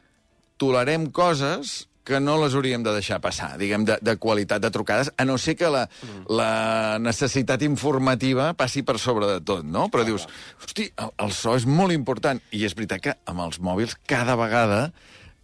tolerem 0.60 1.10
coses 1.12 1.84
que 2.06 2.20
no 2.22 2.36
les 2.38 2.54
hauríem 2.54 2.84
de 2.86 2.92
deixar 2.94 3.18
passar, 3.20 3.56
diguem, 3.58 3.82
de, 3.84 3.96
de 3.98 4.14
qualitat 4.22 4.62
de 4.62 4.70
trucades, 4.70 5.10
a 5.18 5.26
no 5.26 5.34
ser 5.42 5.56
que 5.58 5.68
la, 5.72 5.82
la 6.30 7.00
necessitat 7.02 7.64
informativa 7.66 8.52
passi 8.54 8.84
per 8.86 9.00
sobre 9.02 9.26
de 9.26 9.40
tot, 9.42 9.66
no? 9.66 9.88
Però 9.90 10.06
dius, 10.06 10.28
hosti, 10.62 10.86
el, 11.02 11.10
el 11.26 11.34
so 11.34 11.56
és 11.58 11.66
molt 11.66 11.90
important. 11.96 12.38
I 12.54 12.62
és 12.68 12.78
veritat 12.78 13.02
que 13.02 13.16
amb 13.26 13.42
els 13.48 13.58
mòbils 13.58 13.98
cada 14.06 14.38
vegada 14.38 14.80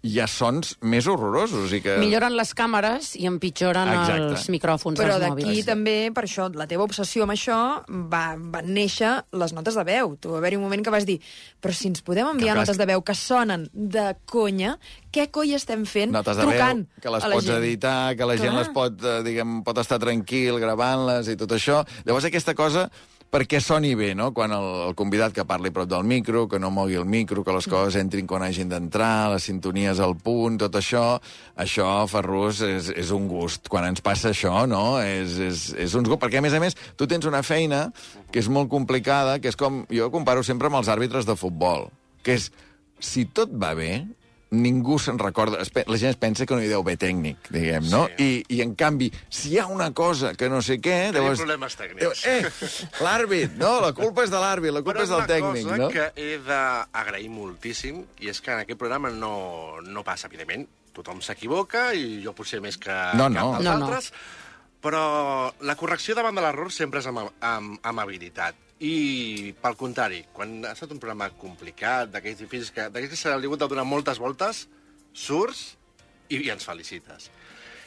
hi 0.02 0.16
ha 0.18 0.26
sons 0.26 0.72
més 0.82 1.06
horrorosos 1.06 1.70
i 1.76 1.78
que... 1.84 1.92
Milloren 2.02 2.34
les 2.34 2.50
càmeres 2.58 3.12
i 3.20 3.28
empitjoren 3.30 3.86
Exacte. 3.92 4.32
els 4.34 4.48
micròfons 4.50 4.98
Però 4.98 5.14
dels 5.14 5.28
d'aquí 5.28 5.46
mòbils. 5.46 5.68
també, 5.68 5.94
per 6.14 6.24
això, 6.26 6.48
la 6.58 6.66
teva 6.66 6.82
obsessió 6.82 7.22
amb 7.22 7.36
això, 7.36 7.58
va, 8.10 8.24
van 8.36 8.66
néixer 8.74 9.12
les 9.38 9.54
notes 9.54 9.78
de 9.78 9.84
veu. 9.86 10.16
Tu 10.18 10.32
va 10.32 10.40
haver-hi 10.42 10.58
un 10.58 10.64
moment 10.66 10.82
que 10.82 10.90
vas 10.90 11.06
dir, 11.06 11.20
però 11.62 11.70
si 11.76 11.86
ens 11.92 12.02
podem 12.02 12.26
enviar 12.32 12.56
Que 12.56 12.64
notes 12.64 12.80
de 12.82 12.88
veu 12.90 13.04
que 13.06 13.14
sonen 13.14 13.68
de 13.72 14.08
conya, 14.26 14.74
què 15.14 15.28
coi 15.30 15.54
estem 15.54 15.84
fent 15.86 16.10
notes 16.10 16.34
de 16.36 16.48
trucant 16.48 16.82
veu, 16.82 17.02
que 17.04 17.14
les 17.14 17.22
a 17.22 17.30
la 17.30 17.38
pots 17.38 17.46
gent? 17.46 17.62
editar, 17.62 18.16
que 18.18 18.26
la 18.26 18.36
gent 18.40 18.50
Clar. 18.56 18.58
les 18.64 18.72
pot, 18.74 19.04
eh, 19.06 19.22
diguem, 19.22 19.62
pot 19.62 19.78
estar 19.78 20.00
tranquil 20.02 20.58
gravant-les 20.58 21.30
i 21.30 21.36
tot 21.38 21.54
això. 21.54 21.84
Llavors 22.08 22.26
aquesta 22.26 22.56
cosa 22.58 22.88
perquè 23.32 23.62
soni 23.64 23.94
bé, 23.96 24.10
no? 24.12 24.28
Quan 24.36 24.52
el, 24.52 24.66
el 24.90 24.94
convidat 24.98 25.32
que 25.32 25.46
parli 25.48 25.72
prop 25.72 25.88
del 25.88 26.04
micro, 26.04 26.44
que 26.50 26.60
no 26.60 26.68
mogui 26.74 26.98
el 27.00 27.09
micro, 27.09 27.40
que 27.44 27.54
les 27.56 27.68
coses 27.70 27.96
entrin 28.00 28.28
quan 28.28 28.44
hagin 28.44 28.68
d'entrar, 28.68 29.32
les 29.32 29.46
sintonies 29.48 30.02
al 30.04 30.18
punt, 30.20 30.59
tot 30.60 30.76
això, 30.76 31.04
això, 31.64 31.88
Ferrus, 32.12 32.60
és, 32.66 32.90
és 32.92 33.12
un 33.16 33.30
gust. 33.30 33.70
Quan 33.72 33.88
ens 33.88 34.04
passa 34.04 34.34
això, 34.34 34.66
no? 34.68 35.00
És, 35.00 35.38
és, 35.40 35.64
és 35.86 35.96
un 35.96 36.04
gust, 36.04 36.20
perquè 36.20 36.42
a 36.42 36.44
més 36.44 36.52
a 36.52 36.60
més 36.60 36.76
tu 37.00 37.09
tens 37.09 37.24
una 37.28 37.40
feina 37.46 37.86
que 38.30 38.42
és 38.44 38.52
molt 38.52 38.68
complicada, 38.72 39.38
que 39.40 39.48
és 39.48 39.56
com, 39.56 39.86
jo 39.88 40.12
comparo 40.12 40.44
sempre 40.44 40.68
amb 40.68 40.82
els 40.82 40.92
àrbitres 40.92 41.28
de 41.28 41.38
futbol, 41.40 41.88
que 42.22 42.36
és, 42.36 42.50
si 43.02 43.24
tot 43.32 43.56
va 43.56 43.72
bé, 43.78 44.04
ningú 44.52 44.98
se'n 45.00 45.16
recorda. 45.18 45.58
La 45.88 45.96
gent 45.98 46.10
es 46.12 46.18
pensa 46.20 46.44
que 46.46 46.54
no 46.54 46.60
hi 46.62 46.68
deu 46.70 46.82
haver 46.84 46.98
tècnic, 47.00 47.48
diguem, 47.54 47.86
no? 47.90 48.02
I, 48.20 48.42
I, 48.52 48.60
en 48.64 48.74
canvi, 48.78 49.08
si 49.32 49.54
hi 49.54 49.58
ha 49.62 49.66
una 49.72 49.90
cosa 49.96 50.34
que 50.36 50.50
no 50.52 50.60
sé 50.62 50.76
què... 50.78 50.98
Tenim 51.08 51.22
llavors- 51.24 51.40
problemes 51.40 51.76
tècnics. 51.80 52.24
Eh, 52.28 52.76
l'àrbit, 53.04 53.56
no, 53.60 53.78
la 53.80 53.94
culpa 53.96 54.26
és 54.26 54.30
de 54.34 54.40
l'àrbit, 54.42 54.74
la 54.76 54.82
culpa 54.84 54.98
Però 55.00 55.06
és 55.08 55.14
del 55.14 55.24
tècnic, 55.30 55.66
una 55.66 55.78
no? 55.80 55.88
cosa 55.88 56.12
que 56.14 56.22
he 56.28 56.36
d'agrair 56.44 57.30
moltíssim, 57.32 58.04
i 58.20 58.28
és 58.32 58.40
que 58.44 58.52
en 58.52 58.62
aquest 58.66 58.78
programa 58.80 59.10
no, 59.10 59.80
no 59.88 60.04
passa, 60.04 60.28
evidentment, 60.28 60.68
tothom 60.92 61.22
s'equivoca, 61.24 61.88
i 61.96 62.20
jo 62.24 62.34
potser 62.36 62.60
més 62.60 62.76
que 62.76 62.92
No, 63.16 63.30
cap 63.30 63.32
no. 63.38 63.46
dels 63.56 63.64
No, 63.64 63.78
no. 63.78 63.86
altres, 63.88 64.12
però 64.82 65.02
la 65.64 65.76
correcció 65.80 66.14
davant 66.18 66.34
de 66.36 66.42
l'error 66.44 66.72
sempre 66.74 67.00
és 67.00 67.06
amb, 67.08 67.24
amb, 67.40 67.78
amb 67.82 68.00
habilitat. 68.04 68.56
I, 68.82 69.54
pel 69.62 69.76
contrari, 69.78 70.24
quan 70.34 70.56
ha 70.66 70.72
estat 70.74 70.90
un 70.90 70.98
programa 70.98 71.28
complicat, 71.38 72.10
d'aquells 72.10 72.40
difícils, 72.42 72.72
que, 72.74 72.88
d'aquells 72.90 73.12
que 73.12 73.20
s'ha 73.20 73.36
hagut 73.36 73.60
de 73.62 73.68
donar 73.70 73.86
moltes 73.86 74.18
voltes, 74.18 74.64
surts 75.14 75.76
i, 76.28 76.40
i 76.40 76.50
ens 76.50 76.66
felicites. 76.66 77.30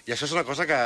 I 0.05 0.13
això 0.13 0.27
és 0.30 0.35
una 0.35 0.45
cosa 0.47 0.67
que, 0.69 0.80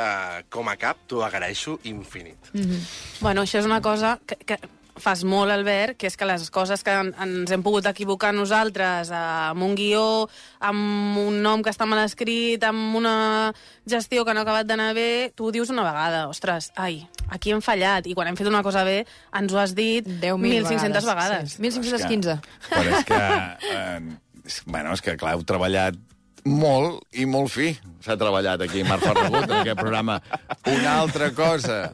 com 0.50 0.68
a 0.72 0.76
cap, 0.80 1.04
t'ho 1.06 1.22
agraeixo 1.22 1.78
infinit. 1.84 2.50
Mm 2.52 2.60
-hmm. 2.60 2.80
Bueno, 3.20 3.42
això 3.42 3.58
és 3.58 3.66
una 3.66 3.80
cosa 3.80 4.18
que, 4.26 4.36
que 4.36 4.58
fas 5.00 5.22
molt, 5.24 5.50
Albert, 5.52 5.96
que 6.00 6.06
és 6.10 6.16
que 6.16 6.26
les 6.28 6.46
coses 6.52 6.82
que 6.86 6.92
en, 6.94 7.10
ens 7.20 7.50
hem 7.52 7.62
pogut 7.64 7.86
equivocar 7.90 8.30
nosaltres 8.36 9.10
eh, 9.10 9.20
amb 9.50 9.64
un 9.66 9.74
guió, 9.78 10.04
amb 10.60 11.18
un 11.22 11.40
nom 11.44 11.62
que 11.64 11.72
està 11.72 11.86
mal 11.88 12.02
escrit, 12.04 12.62
amb 12.68 12.96
una 13.00 13.14
gestió 13.88 14.24
que 14.24 14.34
no 14.36 14.42
ha 14.42 14.46
acabat 14.46 14.68
d'anar 14.68 14.92
bé, 14.96 15.32
tu 15.34 15.48
ho 15.48 15.52
dius 15.54 15.70
una 15.74 15.84
vegada, 15.86 16.26
ostres, 16.30 16.70
ai, 16.76 17.02
aquí 17.30 17.50
hem 17.54 17.62
fallat, 17.64 18.06
i 18.06 18.14
quan 18.14 18.28
hem 18.30 18.38
fet 18.38 18.48
una 18.50 18.62
cosa 18.66 18.84
bé 18.86 19.00
ens 19.36 19.52
ho 19.52 19.58
has 19.62 19.74
dit 19.74 20.06
10.000 20.06 20.68
1.500 20.68 21.10
vegades. 21.10 21.56
Sí, 21.56 21.62
1.515. 21.64 22.38
Però 22.70 22.98
és 22.98 23.04
que... 23.08 23.22
Eh, 23.74 24.00
és- 24.46 24.62
bueno, 24.66 24.92
és 24.96 25.02
que, 25.04 25.16
clar, 25.20 25.34
heu 25.36 25.42
treballat 25.46 25.94
molt 26.48 27.02
i 27.20 27.26
molt 27.28 27.50
fi. 27.52 27.70
S'ha 28.00 28.16
treballat 28.16 28.62
aquí, 28.64 28.80
Marc 28.86 29.02
Ferragut, 29.04 29.44
en 29.44 29.58
aquest 29.60 29.78
programa. 29.80 30.16
Una 30.72 30.94
altra 31.02 31.30
cosa 31.36 31.92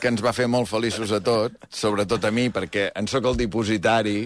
que 0.00 0.10
ens 0.12 0.20
va 0.24 0.34
fer 0.36 0.46
molt 0.52 0.68
feliços 0.68 1.12
a 1.16 1.20
tots, 1.24 1.56
sobretot 1.72 2.24
a 2.28 2.32
mi, 2.34 2.50
perquè 2.52 2.90
en 2.98 3.08
sóc 3.08 3.24
el 3.30 3.38
dipositari, 3.40 4.18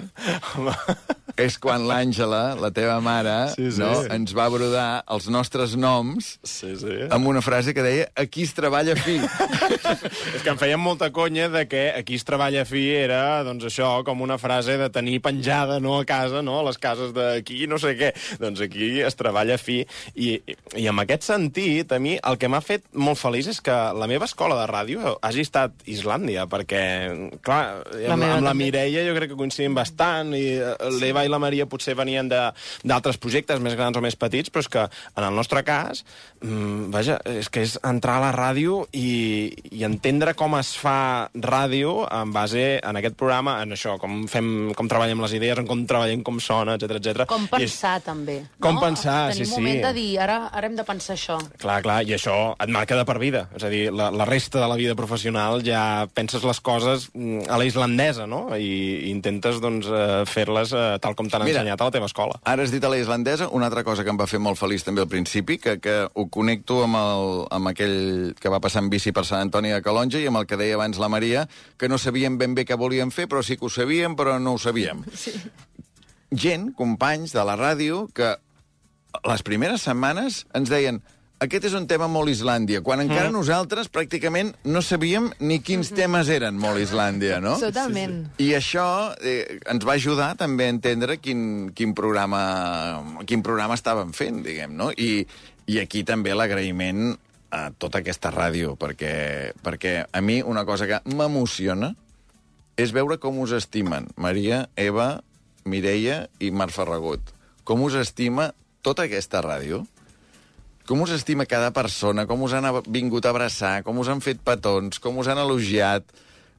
és 1.39 1.55
quan 1.63 1.85
l'Àngela, 1.87 2.57
la 2.59 2.73
teva 2.75 2.97
mare, 3.05 3.37
Sí, 3.55 3.69
sí. 3.77 3.79
no, 3.79 3.93
ens 4.11 4.33
va 4.35 4.49
brodar 4.51 5.05
els 5.15 5.29
nostres 5.31 5.77
noms 5.79 6.33
sí, 6.43 6.73
sí. 6.81 6.97
amb 7.15 7.31
una 7.31 7.43
frase 7.45 7.71
que 7.77 7.85
deia 7.85 8.09
aquí 8.19 8.43
es 8.43 8.55
treballa 8.57 8.97
fi. 8.99 9.21
És 10.35 10.43
que 10.43 10.51
em 10.51 10.59
feien 10.59 10.81
molta 10.83 11.13
conya 11.15 11.47
de 11.53 11.63
que 11.71 11.85
aquí 11.95 12.19
es 12.19 12.27
treballa 12.27 12.65
fi 12.69 12.83
era, 12.97 13.45
doncs 13.47 13.69
això, 13.71 13.93
com 14.05 14.21
una 14.27 14.37
frase 14.43 14.75
de 14.81 14.91
tenir 14.91 15.21
penjada, 15.23 15.79
no, 15.81 15.95
a 16.03 16.05
casa, 16.09 16.43
no, 16.43 16.59
a 16.59 16.67
les 16.67 16.79
cases 16.83 17.15
d'aquí, 17.15 17.69
no 17.71 17.79
sé 17.79 17.95
què. 17.99 18.11
Doncs 18.43 18.61
aquí 18.67 18.99
es 19.01 19.15
treballa 19.15 19.28
fi. 19.59 19.79
I, 20.15 20.29
i, 20.47 20.57
i 20.77 20.87
en 20.91 20.99
aquest 21.03 21.23
sentit, 21.29 21.93
a 21.93 21.99
mi, 21.99 22.17
el 22.19 22.39
que 22.39 22.49
m'ha 22.49 22.61
fet 22.65 22.85
molt 22.95 23.19
feliç 23.19 23.49
és 23.55 23.61
que 23.65 23.73
la 23.73 24.07
meva 24.11 24.27
escola 24.29 24.59
de 24.61 24.67
ràdio 24.71 25.17
hagi 25.23 25.45
estat 25.47 25.73
Islàndia, 25.87 26.47
perquè, 26.51 26.83
clar, 27.43 27.85
La 28.07 28.15
amb, 28.15 28.25
amb 28.25 28.45
la. 28.49 28.55
Mireia 28.59 29.05
jo 29.07 29.15
crec 29.17 29.33
que 29.33 29.39
coincidim 29.39 29.75
bastant, 29.77 30.35
i 30.35 30.59
l'Eva 31.01 31.25
i 31.25 31.31
la 31.33 31.39
Maria 31.43 31.67
potser 31.71 31.95
venien 31.99 32.29
de- 32.29 32.53
d'altres 32.85 33.19
projectes, 33.19 33.61
més 33.61 33.77
grans 33.79 33.97
o 33.97 34.01
més 34.05 34.17
petits, 34.17 34.51
però 34.51 34.65
és 34.65 34.69
que 34.69 34.85
en 34.89 35.25
el 35.25 35.35
nostre 35.35 35.63
cas, 35.65 36.05
mm, 36.41 36.91
vaja, 36.95 37.19
és 37.25 37.49
que 37.49 37.63
és 37.63 37.79
entrar 37.87 38.19
a 38.19 38.25
la 38.27 38.33
ràdio 38.35 38.87
i, 38.93 39.53
i 39.73 39.85
entendre 39.87 40.35
com 40.39 40.57
es 40.59 40.75
fa 40.79 41.31
ràdio 41.35 42.07
en 42.11 42.33
base 42.33 42.79
en 42.83 42.97
aquest 43.01 43.17
programa, 43.19 43.59
en 43.63 43.75
això, 43.77 43.99
com, 44.01 44.27
fem, 44.31 44.73
com 44.79 44.89
treballem 44.91 45.21
les 45.25 45.35
idees, 45.39 45.59
en 45.59 45.67
com 45.67 45.85
treballem, 45.89 46.23
com 46.27 46.41
sona, 46.43 46.77
etc 46.79 46.99
etc. 46.99 47.27
Com 47.31 47.47
pensar, 47.51 47.97
també. 48.05 48.41
Com 48.61 48.79
no? 48.79 48.83
pensar, 48.85 49.18
Tenir 49.33 49.47
sí, 49.47 49.53
un 49.53 49.57
moment 49.59 49.79
sí. 49.79 49.85
de 49.85 49.93
dir, 49.97 50.09
ara, 50.23 50.39
ara 50.55 50.69
hem 50.71 50.77
de 50.79 50.85
pensar 50.87 51.17
això. 51.17 51.39
Clar, 51.61 51.79
clar, 51.85 51.99
i 52.07 52.15
això 52.17 52.37
et 52.55 52.73
marca 52.75 52.97
de 52.99 53.05
per 53.09 53.19
vida. 53.23 53.45
És 53.59 53.67
a 53.67 53.71
dir, 53.73 53.83
la, 53.95 54.11
la 54.15 54.27
resta 54.29 54.63
de 54.63 54.69
la 54.71 54.79
vida 54.79 54.97
professional 54.99 55.63
ja 55.67 55.83
penses 56.15 56.45
les 56.47 56.61
coses 56.65 57.09
mm, 57.13 57.49
a 57.51 57.59
la 57.61 57.67
islandesa, 57.69 58.29
no? 58.31 58.45
I, 58.57 58.71
i 59.09 59.13
intentes, 59.13 59.61
doncs, 59.65 59.89
eh, 59.91 60.23
fer-les 60.29 60.75
eh, 60.77 60.87
tal 61.03 61.17
com 61.19 61.31
t'han 61.31 61.45
Mira, 61.47 61.63
ensenyat 61.63 61.83
a 61.83 61.91
la 61.91 61.97
teva 61.99 62.11
escola. 62.11 62.39
Ara 62.49 62.67
has 62.67 62.75
dit 62.75 62.85
a 62.85 62.93
la 62.93 63.01
islandesa 63.01 63.51
una 63.55 63.69
altra 63.71 63.85
cosa 63.87 64.05
que 64.07 64.15
em 64.15 64.21
va 64.21 64.29
fer 64.31 64.41
molt 64.43 64.61
feliç 64.61 64.87
també 64.87 65.05
al 65.05 65.11
principi, 65.11 65.59
que, 65.63 65.79
que 65.83 65.99
ho 66.09 66.29
connecto 66.33 66.83
amb, 66.87 66.99
el, 67.01 67.33
amb 67.59 67.73
aquell 67.73 67.99
que 68.39 68.53
va 68.53 68.63
passar 68.65 68.85
en 68.85 68.93
bici 68.93 69.13
per 69.15 69.27
Sant 69.29 69.49
Antoni 69.49 69.73
de 69.75 69.83
Calonja 69.85 70.23
i 70.23 70.29
amb 70.31 70.43
el 70.43 70.49
que 70.49 70.59
deia 70.61 70.79
abans 70.79 71.01
la 71.01 71.11
Maria, 71.13 71.47
que 71.79 71.91
no 71.91 71.99
sabíem 71.99 72.39
ben 72.39 72.55
bé 72.57 72.67
què 72.69 72.79
volíem 72.79 73.13
fer, 73.15 73.29
però 73.31 73.43
sí 73.45 73.59
que 73.59 73.67
ho 73.67 73.73
sabíem, 73.73 74.17
però 74.19 74.39
no 74.43 74.57
ho 74.57 74.63
sabíem. 74.63 75.05
Sí. 75.19 75.33
Gent, 76.29 76.69
companys 76.77 77.33
de 77.33 77.43
la 77.45 77.55
ràdio, 77.57 78.03
que 78.15 78.35
les 79.25 79.43
primeres 79.47 79.83
setmanes 79.87 80.45
ens 80.55 80.69
deien 80.71 81.01
aquest 81.39 81.69
és 81.69 81.75
un 81.79 81.85
tema 81.87 82.09
molt 82.11 82.27
Islàndia, 82.33 82.81
quan 82.83 82.99
encara 83.01 83.29
Mm. 83.31 83.37
nosaltres 83.37 83.87
pràcticament 83.95 84.57
no 84.65 84.83
sabíem 84.83 85.31
ni 85.39 85.61
quins 85.63 85.93
temes 85.95 86.29
eren 86.35 86.59
molt 86.59 86.81
Islàndia, 86.83 87.39
no? 87.41 87.53
Totalment. 87.63 88.27
I 88.43 88.55
això 88.59 89.15
eh, 89.23 89.61
ens 89.71 89.87
va 89.87 89.95
ajudar 89.95 90.33
també 90.37 90.67
a 90.67 90.73
entendre 90.75 91.19
quin, 91.23 91.71
quin, 91.79 91.95
programa, 91.95 92.43
quin 93.25 93.43
programa 93.47 93.79
estàvem 93.79 94.11
fent, 94.13 94.43
diguem, 94.43 94.75
no? 94.75 94.91
I, 94.91 95.27
i 95.71 95.79
aquí 95.79 96.03
també 96.03 96.35
l'agraïment 96.35 97.15
a 97.55 97.71
tota 97.71 98.03
aquesta 98.03 98.33
ràdio, 98.35 98.75
perquè, 98.77 99.55
perquè 99.63 100.07
a 100.11 100.21
mi 100.21 100.43
una 100.43 100.67
cosa 100.67 100.89
que 100.91 100.99
m'emociona 101.15 101.95
és 102.77 102.91
veure 102.93 103.17
com 103.23 103.39
us 103.39 103.53
estimen 103.53 104.09
Maria, 104.17 104.69
Eva, 104.75 105.21
Mireia 105.65 106.25
i 106.41 106.51
Marc 106.51 106.75
Ferragut. 106.75 107.31
Com 107.63 107.83
us 107.87 107.95
estima 107.95 108.51
tota 108.83 109.07
aquesta 109.09 109.43
ràdio, 109.45 109.85
com 110.89 111.03
us 111.05 111.13
estima 111.13 111.45
cada 111.45 111.69
persona, 111.77 112.25
com 112.27 112.43
us 112.47 112.55
han 112.57 112.67
vingut 112.89 113.27
a 113.27 113.33
abraçar, 113.35 113.83
com 113.85 113.99
us 114.01 114.09
han 114.09 114.23
fet 114.25 114.41
petons, 114.45 115.01
com 115.05 115.21
us 115.21 115.29
han 115.29 115.41
elogiat... 115.43 116.07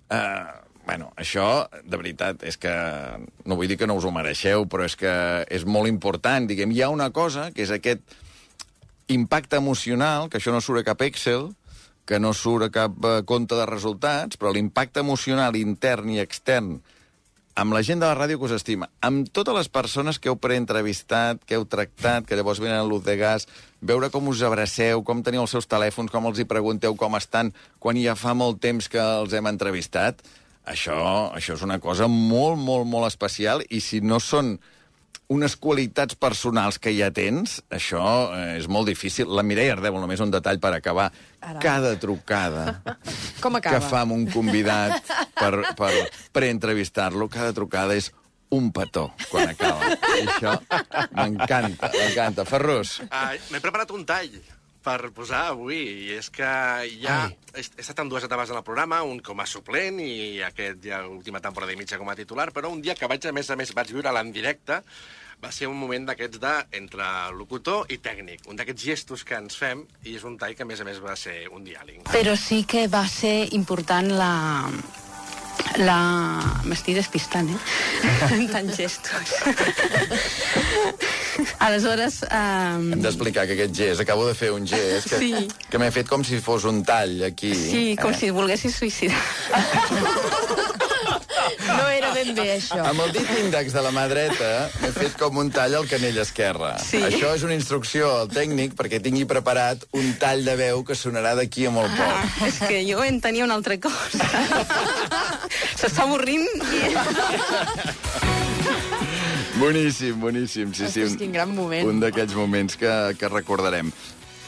Uh, 0.09 0.67
bueno, 0.85 1.11
això, 1.17 1.65
de 1.85 1.97
veritat, 1.97 2.43
és 2.45 2.57
que... 2.57 2.73
No 3.45 3.57
vull 3.57 3.69
dir 3.69 3.77
que 3.77 3.89
no 3.89 3.97
us 3.97 4.05
ho 4.05 4.13
mereixeu, 4.13 4.67
però 4.69 4.85
és 4.85 4.95
que 4.97 5.11
és 5.49 5.65
molt 5.65 5.89
important. 5.89 6.45
Diguem, 6.49 6.73
hi 6.73 6.83
ha 6.85 6.91
una 6.93 7.09
cosa, 7.13 7.49
que 7.53 7.65
és 7.65 7.73
aquest 7.73 8.17
impacte 9.09 9.57
emocional, 9.57 10.29
que 10.29 10.37
això 10.37 10.53
no 10.53 10.61
surt 10.61 10.83
a 10.83 10.87
cap 10.91 11.01
Excel, 11.05 11.49
que 12.09 12.21
no 12.21 12.33
surt 12.33 12.69
a 12.69 12.71
cap 12.73 12.95
eh, 13.05 13.17
compte 13.25 13.57
de 13.57 13.65
resultats, 13.69 14.37
però 14.37 14.53
l'impacte 14.53 15.01
emocional 15.01 15.57
intern 15.57 16.09
i 16.13 16.21
extern 16.21 16.79
amb 17.55 17.73
la 17.73 17.81
gent 17.83 17.99
de 18.01 18.07
la 18.07 18.15
ràdio 18.17 18.39
que 18.39 18.47
us 18.47 18.55
estima, 18.55 18.89
amb 19.01 19.29
totes 19.33 19.55
les 19.55 19.69
persones 19.69 20.19
que 20.19 20.29
heu 20.31 20.37
preentrevistat, 20.39 21.41
que 21.45 21.57
heu 21.57 21.65
tractat, 21.67 22.27
que 22.27 22.37
llavors 22.37 22.61
venen 22.63 22.79
a 22.79 22.87
l'Uz 22.87 23.03
de 23.03 23.17
Gas, 23.19 23.47
veure 23.81 24.11
com 24.13 24.29
us 24.31 24.43
abraceu, 24.45 25.03
com 25.03 25.23
teniu 25.23 25.43
els 25.43 25.55
seus 25.55 25.67
telèfons, 25.67 26.11
com 26.11 26.29
els 26.29 26.39
hi 26.39 26.47
pregunteu 26.49 26.95
com 26.95 27.17
estan, 27.19 27.53
quan 27.79 27.99
ja 27.99 28.15
fa 28.19 28.35
molt 28.37 28.61
temps 28.63 28.87
que 28.91 28.99
els 29.01 29.33
hem 29.33 29.49
entrevistat, 29.51 30.21
això, 30.69 30.99
això 31.35 31.55
és 31.57 31.63
una 31.65 31.79
cosa 31.81 32.07
molt, 32.07 32.59
molt, 32.61 32.85
molt 32.87 33.09
especial, 33.09 33.63
i 33.69 33.81
si 33.81 34.01
no 34.01 34.21
són 34.21 34.57
unes 35.29 35.53
qualitats 35.61 36.15
personals 36.17 36.79
que 36.81 36.89
ja 36.97 37.11
tens, 37.13 37.59
això 37.69 38.01
eh, 38.33 38.57
és 38.57 38.65
molt 38.67 38.87
difícil. 38.89 39.29
La 39.29 39.43
Mireia 39.45 39.75
Ardèvol, 39.75 40.01
només 40.01 40.21
un 40.25 40.31
detall 40.33 40.57
per 40.59 40.71
acabar. 40.73 41.11
Ara. 41.39 41.59
Cada 41.61 41.91
trucada 42.01 42.79
Com 43.43 43.53
que 43.59 43.61
acaba? 43.61 43.83
fa 43.85 44.01
amb 44.07 44.15
un 44.17 44.25
convidat 44.33 45.05
per, 45.37 45.53
per 45.77 45.91
preentrevistar-lo, 46.33 47.29
cada 47.29 47.53
trucada 47.53 47.93
és 47.99 48.09
un 48.49 48.71
petó 48.73 49.11
quan 49.29 49.51
acaba. 49.51 49.91
I 50.17 50.23
això 50.25 50.55
m'encanta, 51.13 51.91
m'encanta. 51.93 52.45
Ferrus, 52.49 52.97
Uh, 53.05 53.35
M'he 53.53 53.61
preparat 53.61 53.91
un 53.93 54.01
tall 54.09 54.31
per 54.83 55.11
posar 55.15 55.49
avui, 55.51 55.79
i 56.07 56.17
és 56.17 56.29
que 56.33 56.49
ja 57.01 57.21
he, 57.53 57.61
he 57.61 57.83
estat 57.83 57.99
en 58.03 58.11
dues 58.11 58.25
etapes 58.25 58.51
en 58.53 58.59
el 58.59 58.65
programa, 58.65 59.01
un 59.03 59.19
com 59.23 59.39
a 59.43 59.47
suplent 59.49 59.99
i 60.03 60.41
aquest 60.47 60.83
ja 60.87 61.03
última 61.07 61.41
temporada 61.43 61.75
i 61.75 61.79
mitja 61.79 61.99
com 61.99 62.09
a 62.09 62.17
titular, 62.19 62.49
però 62.55 62.71
un 62.71 62.83
dia 62.83 62.95
que 62.95 63.09
vaig, 63.09 63.27
a 63.27 63.35
més 63.35 63.49
a 63.51 63.59
més, 63.59 63.73
vaig 63.75 63.91
viure-la 63.95 64.23
en 64.23 64.31
directe, 64.35 64.79
va 65.43 65.51
ser 65.55 65.69
un 65.71 65.77
moment 65.79 66.07
d'aquests 66.09 66.39
de 66.43 66.53
entre 66.79 67.05
locutor 67.35 67.91
i 67.91 67.99
tècnic, 68.03 68.43
un 68.51 68.59
d'aquests 68.59 68.87
gestos 68.91 69.23
que 69.27 69.39
ens 69.39 69.55
fem, 69.59 69.85
i 70.03 70.17
és 70.19 70.25
un 70.27 70.37
tall 70.39 70.55
que 70.55 70.67
a 70.67 70.69
més 70.69 70.81
a 70.83 70.87
més 70.87 70.99
va 71.03 71.15
ser 71.19 71.41
un 71.51 71.63
diàleg. 71.67 72.03
Però 72.11 72.35
sí 72.39 72.63
que 72.67 72.87
va 72.91 73.05
ser 73.07 73.37
important 73.55 74.11
la... 74.19 74.33
la... 75.83 75.97
M'estic 76.67 76.95
despistant, 76.97 77.49
eh? 77.49 77.59
En 78.35 78.47
tants 78.51 78.75
gestos. 78.77 79.33
Aleshores... 81.63 82.21
Um... 82.29 82.89
hem 82.95 83.03
d'explicar 83.03 83.45
que 83.47 83.55
aquest 83.57 83.75
gest, 83.77 84.03
acabo 84.03 84.27
de 84.27 84.35
fer 84.37 84.51
un 84.55 84.67
gest 84.67 85.09
que, 85.13 85.19
Sí. 85.21 85.47
que 85.69 85.81
m'he 85.81 85.91
fet 85.95 86.09
com 86.09 86.23
si 86.27 86.39
fos 86.43 86.65
un 86.69 86.83
tall 86.87 87.23
aquí. 87.29 87.53
Sí, 87.55 87.85
com 88.01 88.13
si 88.15 88.31
et 88.31 88.35
volguessis 88.35 88.75
suïcidar. 88.75 89.23
Era 91.99 92.11
ben 92.15 92.29
bé, 92.37 92.45
això. 92.55 92.79
Amb 92.87 93.03
el 93.03 93.11
dit 93.15 93.31
índex 93.41 93.73
de 93.75 93.81
la 93.83 93.91
mà 93.91 94.05
dreta 94.07 94.49
m'he 94.79 94.91
fet 94.95 95.17
com 95.19 95.39
un 95.41 95.49
tall 95.51 95.75
al 95.81 95.87
canell 95.89 96.19
esquerre. 96.23 96.71
Sí. 96.85 97.01
Això 97.03 97.33
és 97.35 97.43
una 97.43 97.57
instrucció 97.57 98.09
al 98.21 98.29
tècnic 98.31 98.77
perquè 98.79 99.01
tingui 99.03 99.25
preparat 99.27 99.83
un 99.99 100.13
tall 100.21 100.45
de 100.47 100.55
veu 100.59 100.83
que 100.87 100.95
sonarà 100.95 101.35
d'aquí 101.39 101.67
a 101.67 101.73
molt 101.75 101.91
poc. 101.97 102.15
Ah, 102.15 102.47
és 102.47 102.61
que 102.63 102.79
jo 102.87 103.03
en 103.03 103.19
tenia 103.23 103.43
una 103.47 103.57
altra 103.59 103.75
cosa. 103.83 104.29
S'està 105.79 106.07
avorrint. 106.07 106.47
Boníssim, 109.59 110.15
boníssim. 110.21 110.71
Sí, 110.71 110.87
sí, 110.87 111.03
Ostres, 111.03 111.17
quin 111.19 111.35
gran 111.35 111.51
moment. 111.51 111.83
Un 111.89 111.99
d'aquells 111.99 112.35
moments 112.37 112.79
que, 112.79 112.95
que 113.19 113.27
recordarem. 113.31 113.91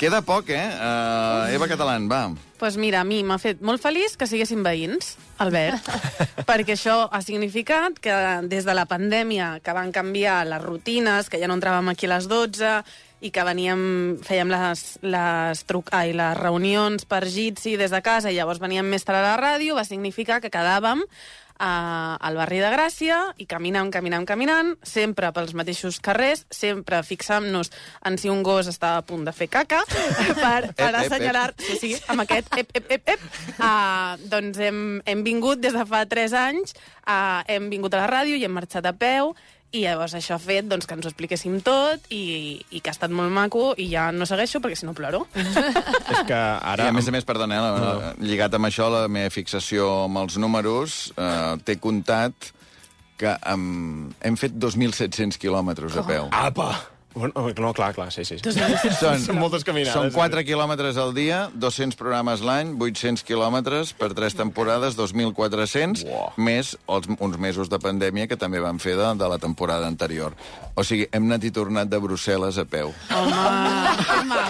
Queda 0.01 0.23
poc, 0.25 0.47
eh? 0.49 0.65
Uh, 0.81 1.53
Eva 1.53 1.67
Catalán, 1.69 2.07
va. 2.09 2.31
pues 2.57 2.77
mira, 2.77 3.01
a 3.01 3.05
mi 3.05 3.19
m'ha 3.21 3.37
fet 3.37 3.59
molt 3.61 3.81
feliç 3.81 4.15
que 4.17 4.25
siguessin 4.25 4.63
veïns, 4.65 5.11
Albert, 5.41 5.85
perquè 6.49 6.73
això 6.73 7.03
ha 7.05 7.19
significat 7.21 7.99
que 8.01 8.15
des 8.49 8.65
de 8.65 8.73
la 8.73 8.87
pandèmia 8.89 9.59
que 9.61 9.75
van 9.77 9.93
canviar 9.93 10.39
les 10.49 10.61
rutines, 10.61 11.29
que 11.29 11.37
ja 11.37 11.49
no 11.49 11.59
entràvem 11.59 11.93
aquí 11.93 12.09
a 12.09 12.15
les 12.15 12.25
12 12.29 12.73
i 13.21 13.29
que 13.29 13.45
veníem, 13.45 13.83
fèiem 14.25 14.49
les, 14.49 14.83
les, 15.05 15.63
truc, 15.69 15.93
ai, 15.93 16.15
les 16.17 16.37
reunions 16.37 17.05
per 17.05 17.21
Jitsi 17.29 17.75
des 17.77 17.93
de 17.93 18.01
casa 18.01 18.33
i 18.33 18.39
llavors 18.39 18.61
veníem 18.61 18.89
més 18.89 19.05
tard 19.05 19.21
a 19.21 19.35
la 19.35 19.37
ràdio, 19.37 19.77
va 19.77 19.85
significar 19.85 20.41
que 20.41 20.49
quedàvem 20.49 21.05
a, 21.61 22.17
al 22.17 22.37
barri 22.39 22.59
de 22.61 22.71
Gràcia 22.73 23.19
i 23.37 23.45
caminant, 23.49 23.91
caminant, 23.93 24.25
caminant, 24.25 24.73
sempre 24.81 25.29
pels 25.35 25.53
mateixos 25.57 25.99
carrers, 26.03 26.43
sempre 26.49 27.03
fixant-nos 27.05 27.69
en 28.09 28.17
si 28.17 28.31
un 28.33 28.41
gos 28.43 28.69
estava 28.71 29.03
a 29.03 29.05
punt 29.05 29.27
de 29.27 29.33
fer 29.35 29.47
caca, 29.53 29.83
per, 30.43 30.73
per 30.73 30.91
assenyalar... 31.03 31.51
Sí, 31.61 31.77
sí, 31.77 31.93
amb 32.11 32.25
aquest 32.25 32.49
ep, 32.57 32.73
ep, 32.73 32.91
ep, 32.97 33.15
ep. 33.15 33.25
Uh, 33.59 34.17
doncs 34.31 34.59
hem, 34.65 34.83
hem 35.05 35.25
vingut 35.27 35.61
des 35.61 35.77
de 35.77 35.85
fa 35.87 36.03
3 36.09 36.37
anys, 36.41 36.75
uh, 37.05 37.41
hem 37.51 37.69
vingut 37.71 37.93
a 37.93 38.03
la 38.03 38.09
ràdio 38.09 38.39
i 38.39 38.47
hem 38.47 38.57
marxat 38.57 38.89
a 38.89 38.95
peu, 38.97 39.35
i 39.71 39.85
llavors 39.85 40.13
això 40.17 40.35
ha 40.35 40.41
fet 40.41 40.67
doncs, 40.67 40.87
que 40.87 40.95
ens 40.97 41.07
ho 41.07 41.11
expliquéssim 41.11 41.59
tot 41.63 42.07
i, 42.11 42.59
i 42.75 42.81
que 42.83 42.91
ha 42.91 42.95
estat 42.95 43.13
molt 43.15 43.31
maco 43.31 43.71
i 43.79 43.87
ja 43.91 44.09
no 44.11 44.27
segueixo 44.27 44.59
perquè 44.63 44.75
si 44.79 44.87
no 44.87 44.95
ploro. 44.97 45.23
És 46.11 46.23
que 46.27 46.39
Ara, 46.39 46.89
I 46.89 46.91
a 46.91 46.95
més 46.95 47.07
a 47.07 47.15
més, 47.15 47.27
perdona, 47.27 47.57
eh, 47.57 47.75
la, 47.79 48.13
lligat 48.19 48.57
amb 48.57 48.67
això, 48.67 48.89
la 48.91 49.05
meva 49.11 49.31
fixació 49.31 49.87
amb 50.09 50.23
els 50.25 50.35
números, 50.41 51.01
eh, 51.15 51.55
t'he 51.63 51.79
comptat 51.79 52.51
que 53.21 53.35
um, 53.53 54.09
hem 54.25 54.39
fet 54.39 54.57
2.700 54.57 55.39
quilòmetres 55.39 55.95
a 56.01 56.03
peu. 56.07 56.27
Apa! 56.35 56.71
Bueno, 57.13 57.33
no, 57.57 57.73
clar, 57.73 57.93
clar, 57.93 58.07
sí, 58.11 58.23
sí. 58.23 58.37
Són, 58.39 59.19
Són 59.19 59.39
moltes 59.39 59.65
caminades. 59.67 59.91
Són 59.97 60.13
4 60.15 60.45
quilòmetres 60.47 60.95
al 61.01 61.11
dia, 61.15 61.41
200 61.59 61.97
programes 61.99 62.43
l'any, 62.45 62.71
800 62.79 63.25
quilòmetres 63.27 63.91
per 63.99 64.13
3 64.15 64.37
temporades, 64.39 64.95
2.400, 64.95 66.05
més 66.39 66.75
els, 66.87 67.09
uns 67.19 67.39
mesos 67.41 67.71
de 67.71 67.81
pandèmia 67.83 68.29
que 68.31 68.39
també 68.39 68.63
van 68.63 68.79
fer 68.79 68.95
de, 68.95 69.09
de 69.19 69.31
la 69.33 69.39
temporada 69.43 69.89
anterior. 69.91 70.37
O 70.71 70.85
sigui, 70.87 71.09
hem 71.11 71.27
anat 71.27 71.49
i 71.49 71.51
tornat 71.51 71.91
de 71.91 71.99
Brussel·les 71.99 72.61
a 72.61 72.65
peu. 72.69 72.93
Home, 73.11 73.43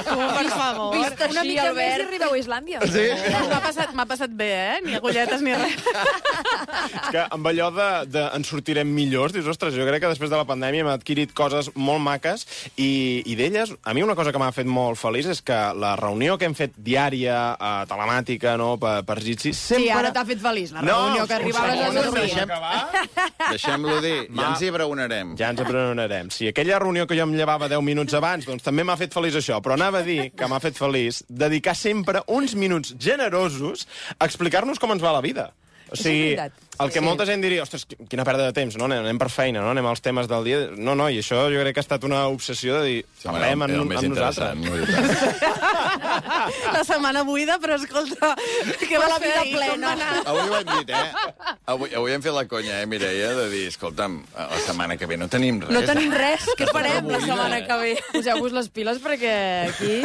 que 0.05 0.40
favor. 0.75 0.95
Vist 0.97 1.21
Una 1.21 1.41
així, 1.41 1.49
mica 1.49 1.65
Albert, 1.69 1.77
més 1.77 1.97
i 2.01 2.07
arribeu 2.07 2.35
a 2.35 2.39
Islàndia. 2.41 2.81
Sí? 2.91 3.05
M'ha 3.51 3.61
passat, 3.63 3.93
m'ha 3.97 4.05
passat 4.09 4.33
bé, 4.41 4.49
eh? 4.51 4.77
Ni 4.85 4.95
agulletes 4.97 5.41
ni 5.45 5.53
res. 5.55 5.75
És 5.81 7.09
que 7.13 7.25
amb 7.37 7.47
allò 7.51 7.69
de, 7.75 7.89
de 8.11 8.23
ens 8.37 8.51
sortirem 8.51 8.89
millors, 8.95 9.33
dius, 9.35 9.47
ostres, 9.51 9.75
jo 9.77 9.85
crec 9.87 10.03
que 10.03 10.11
després 10.11 10.31
de 10.31 10.39
la 10.39 10.47
pandèmia 10.49 10.85
hem 10.85 10.91
adquirit 10.93 11.33
coses 11.37 11.71
molt 11.75 12.01
maques 12.03 12.45
i, 12.75 13.21
i 13.25 13.35
d'elles, 13.39 13.73
a 13.83 13.93
mi 13.95 14.03
una 14.05 14.15
cosa 14.17 14.31
que 14.33 14.41
m'ha 14.41 14.51
fet 14.55 14.69
molt 14.69 14.99
feliç 14.99 15.29
és 15.35 15.41
que 15.45 15.59
la 15.77 15.93
reunió 15.99 16.37
que 16.39 16.47
hem 16.49 16.55
fet 16.57 16.75
diària, 16.77 17.39
eh, 17.57 17.73
telemàtica, 17.89 18.55
no, 18.59 18.73
per, 18.81 19.01
per 19.07 19.19
Jitsi, 19.23 19.53
sempre... 19.57 19.85
Sí, 19.85 19.91
ara 19.95 20.11
t'ha 20.15 20.25
fet 20.27 20.41
feliç, 20.43 20.73
la 20.75 20.83
No, 20.85 20.97
reunió 21.07 21.27
que 21.27 21.37
arribaves 21.37 21.71
a 21.71 21.91
les 21.91 22.05
dormir. 22.05 23.11
Deixem-lo 23.51 23.97
dir, 24.03 24.15
ja 24.31 24.47
ens 24.51 24.61
hi 24.63 24.69
abraonarem. 24.71 25.35
Ja 25.39 25.51
ens 25.53 25.61
abraonarem. 25.63 26.29
Si 26.33 26.47
aquella 26.49 26.79
reunió 26.81 27.05
que 27.09 27.17
jo 27.17 27.25
em 27.27 27.35
llevava 27.37 27.67
10 27.71 27.83
minuts 27.85 28.15
abans, 28.17 28.47
doncs 28.47 28.63
també 28.65 28.85
m'ha 28.87 28.97
fet 28.99 29.13
feliç 29.15 29.37
això, 29.41 29.59
però 29.63 29.75
anava 29.77 30.01
a 30.01 30.07
dir 30.07 30.31
que 30.37 30.47
m'ha 30.49 30.60
fet 30.63 30.77
feliç 30.79 31.23
dedicar 31.29 31.75
sempre 31.77 32.23
uns 32.27 32.55
minuts 32.57 32.95
generosos 32.99 33.87
a 34.17 34.27
explicar-nos 34.29 34.79
com 34.81 34.93
ens 34.95 35.03
va 35.03 35.15
la 35.17 35.23
vida. 35.25 35.51
O 35.91 35.97
sigui. 35.99 36.37
El 36.79 36.89
que 36.91 36.99
Sí. 36.99 37.05
molta 37.05 37.25
gent 37.25 37.41
diria, 37.43 37.63
ostres, 37.63 37.85
quina 38.09 38.23
pèrdua 38.25 38.47
de 38.49 38.53
temps, 38.53 38.77
no? 38.77 38.85
Anem 38.85 39.17
per 39.19 39.29
feina, 39.29 39.61
no? 39.61 39.69
Anem 39.71 39.85
als 39.85 40.01
temes 40.01 40.27
del 40.27 40.43
dia. 40.43 40.59
No, 40.77 40.95
no, 40.95 41.09
i 41.09 41.19
això 41.19 41.43
jo 41.53 41.59
crec 41.61 41.73
que 41.75 41.79
ha 41.79 41.85
estat 41.85 42.03
una 42.07 42.27
obsessió 42.27 42.79
de 42.81 42.85
dir, 42.87 43.05
home, 43.25 43.39
parlem 43.39 43.61
amb, 43.61 43.71
amb 43.71 43.91
nosaltres. 43.91 44.55
interessant, 44.57 45.51
La 46.73 46.83
setmana 46.83 47.23
buida, 47.27 47.57
però 47.61 47.75
escolta, 47.77 48.33
què 48.81 48.97
vas 48.99 49.09
la 49.11 49.17
fer 49.19 49.29
vida 49.29 49.41
ahir? 49.41 49.55
plena. 49.55 49.93
Va? 49.95 50.09
Avui 50.31 50.49
ho 50.49 50.57
hem 50.57 50.71
dit, 50.79 50.89
eh? 50.95 51.55
Avui, 51.71 51.93
avui 51.95 52.13
hem 52.15 52.23
fet 52.23 52.33
la 52.35 52.45
conya, 52.49 52.79
eh, 52.81 52.87
Mireia, 52.89 53.31
de 53.37 53.47
dir, 53.51 53.65
escolta'm, 53.71 54.17
la 54.35 54.59
setmana 54.65 54.97
que 54.97 55.07
ve 55.09 55.17
no 55.19 55.27
tenim 55.31 55.61
res. 55.61 55.71
No 55.75 55.81
tenim 55.87 56.13
res. 56.15 56.47
Què 56.59 56.67
farem 56.71 57.07
la 57.11 57.19
setmana 57.23 57.61
que 57.67 57.77
ve? 57.83 57.93
Poseu-vos 58.13 58.55
les 58.57 58.69
piles 58.73 59.01
perquè 59.03 59.35
aquí... 59.69 60.01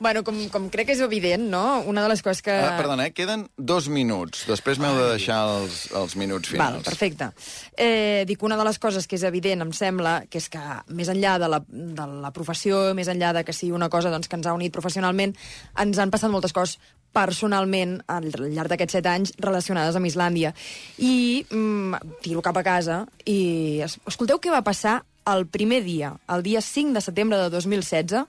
Bueno, 0.00 0.22
com, 0.26 0.36
com 0.52 0.68
crec 0.72 0.90
que 0.90 0.96
és 0.98 1.02
evident, 1.04 1.48
no? 1.50 1.80
Una 1.88 2.04
de 2.04 2.12
les 2.12 2.22
coses 2.22 2.42
que... 2.44 2.52
Ah, 2.54 2.76
perdona, 2.78 3.08
eh? 3.08 3.12
queden 3.16 3.48
dos 3.56 3.88
minuts. 3.92 4.44
Després 4.48 4.78
m'heu 4.82 4.94
de 4.98 5.08
deixar 5.16 5.40
els, 5.58 5.86
els 5.96 6.07
minuts 6.16 6.52
Val, 6.54 6.78
finals. 6.78 6.84
perfecte. 6.84 7.28
Eh, 7.76 8.24
dic, 8.26 8.42
una 8.42 8.56
de 8.56 8.64
les 8.64 8.78
coses 8.78 9.06
que 9.06 9.16
és 9.16 9.22
evident, 9.28 9.60
em 9.66 9.72
sembla, 9.72 10.22
que 10.30 10.38
és 10.38 10.48
que 10.48 10.60
més 10.88 11.08
enllà 11.08 11.38
de 11.38 11.48
la, 11.48 11.60
de 11.68 12.06
la 12.22 12.30
professió, 12.32 12.94
més 12.94 13.08
enllà 13.08 13.32
de 13.34 13.44
que 13.44 13.52
sigui 13.52 13.72
una 13.72 13.88
cosa 13.90 14.10
doncs, 14.10 14.28
que 14.28 14.36
ens 14.36 14.46
ha 14.46 14.54
unit 14.56 14.72
professionalment, 14.72 15.34
ens 15.78 15.98
han 15.98 16.10
passat 16.10 16.30
moltes 16.30 16.52
coses 16.52 16.78
personalment 17.12 17.98
al 18.06 18.26
llarg 18.52 18.68
d'aquests 18.68 18.92
set 18.98 19.06
anys 19.08 19.32
relacionades 19.40 19.96
amb 19.96 20.06
Islàndia. 20.06 20.52
I 20.98 21.44
mm, 21.50 22.18
tiro 22.22 22.42
cap 22.44 22.56
a 22.56 22.62
casa 22.62 23.02
i... 23.24 23.80
es- 23.84 23.98
Escolteu 24.06 24.38
què 24.38 24.50
va 24.52 24.62
passar 24.62 25.02
el 25.28 25.46
primer 25.46 25.82
dia, 25.84 26.14
el 26.32 26.42
dia 26.42 26.60
5 26.64 26.94
de 26.94 27.00
setembre 27.04 27.36
de 27.38 27.50
2016, 27.50 28.22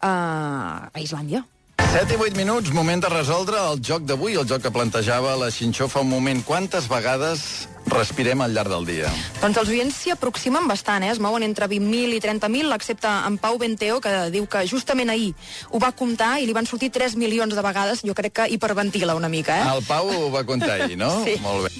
a, 0.00 0.90
a 0.92 1.00
Islàndia. 1.00 1.44
7 1.94 2.10
i 2.10 2.16
8 2.18 2.34
minuts, 2.34 2.72
moment 2.74 2.98
de 2.98 3.06
resoldre 3.06 3.54
el 3.70 3.78
joc 3.78 4.02
d'avui, 4.02 4.34
el 4.34 4.48
joc 4.50 4.64
que 4.64 4.70
plantejava 4.74 5.36
la 5.38 5.46
Xinxó 5.54 5.86
fa 5.86 6.00
un 6.02 6.08
moment. 6.10 6.40
Quantes 6.42 6.88
vegades 6.90 7.68
respirem 7.86 8.42
al 8.42 8.50
llarg 8.50 8.72
del 8.72 8.88
dia? 8.88 9.12
Doncs 9.38 9.60
els 9.62 9.70
oients 9.70 10.00
s'hi 10.02 10.10
aproximen 10.10 10.66
bastant, 10.66 11.06
eh? 11.06 11.12
es 11.14 11.20
mouen 11.22 11.46
entre 11.46 11.68
20.000 11.70 12.16
i 12.16 12.20
30.000, 12.24 12.74
excepte 12.74 13.06
en 13.06 13.38
Pau 13.38 13.62
Benteo, 13.62 14.00
que 14.02 14.10
diu 14.34 14.50
que 14.50 14.64
justament 14.66 15.14
ahir 15.14 15.36
ho 15.70 15.78
va 15.78 15.92
comptar 15.94 16.40
i 16.42 16.50
li 16.50 16.58
van 16.58 16.66
sortir 16.66 16.90
3 16.90 17.14
milions 17.14 17.54
de 17.54 17.62
vegades. 17.62 18.02
Jo 18.02 18.18
crec 18.18 18.40
que 18.40 18.50
hiperventila 18.56 19.14
una 19.14 19.30
mica, 19.30 19.62
eh? 19.62 19.72
El 19.76 19.86
Pau 19.86 20.10
ho 20.10 20.32
va 20.34 20.42
comptar 20.42 20.80
ahir, 20.80 20.98
no? 20.98 21.14
Sí. 21.30 21.38
Molt 21.46 21.68
bé. 21.68 21.74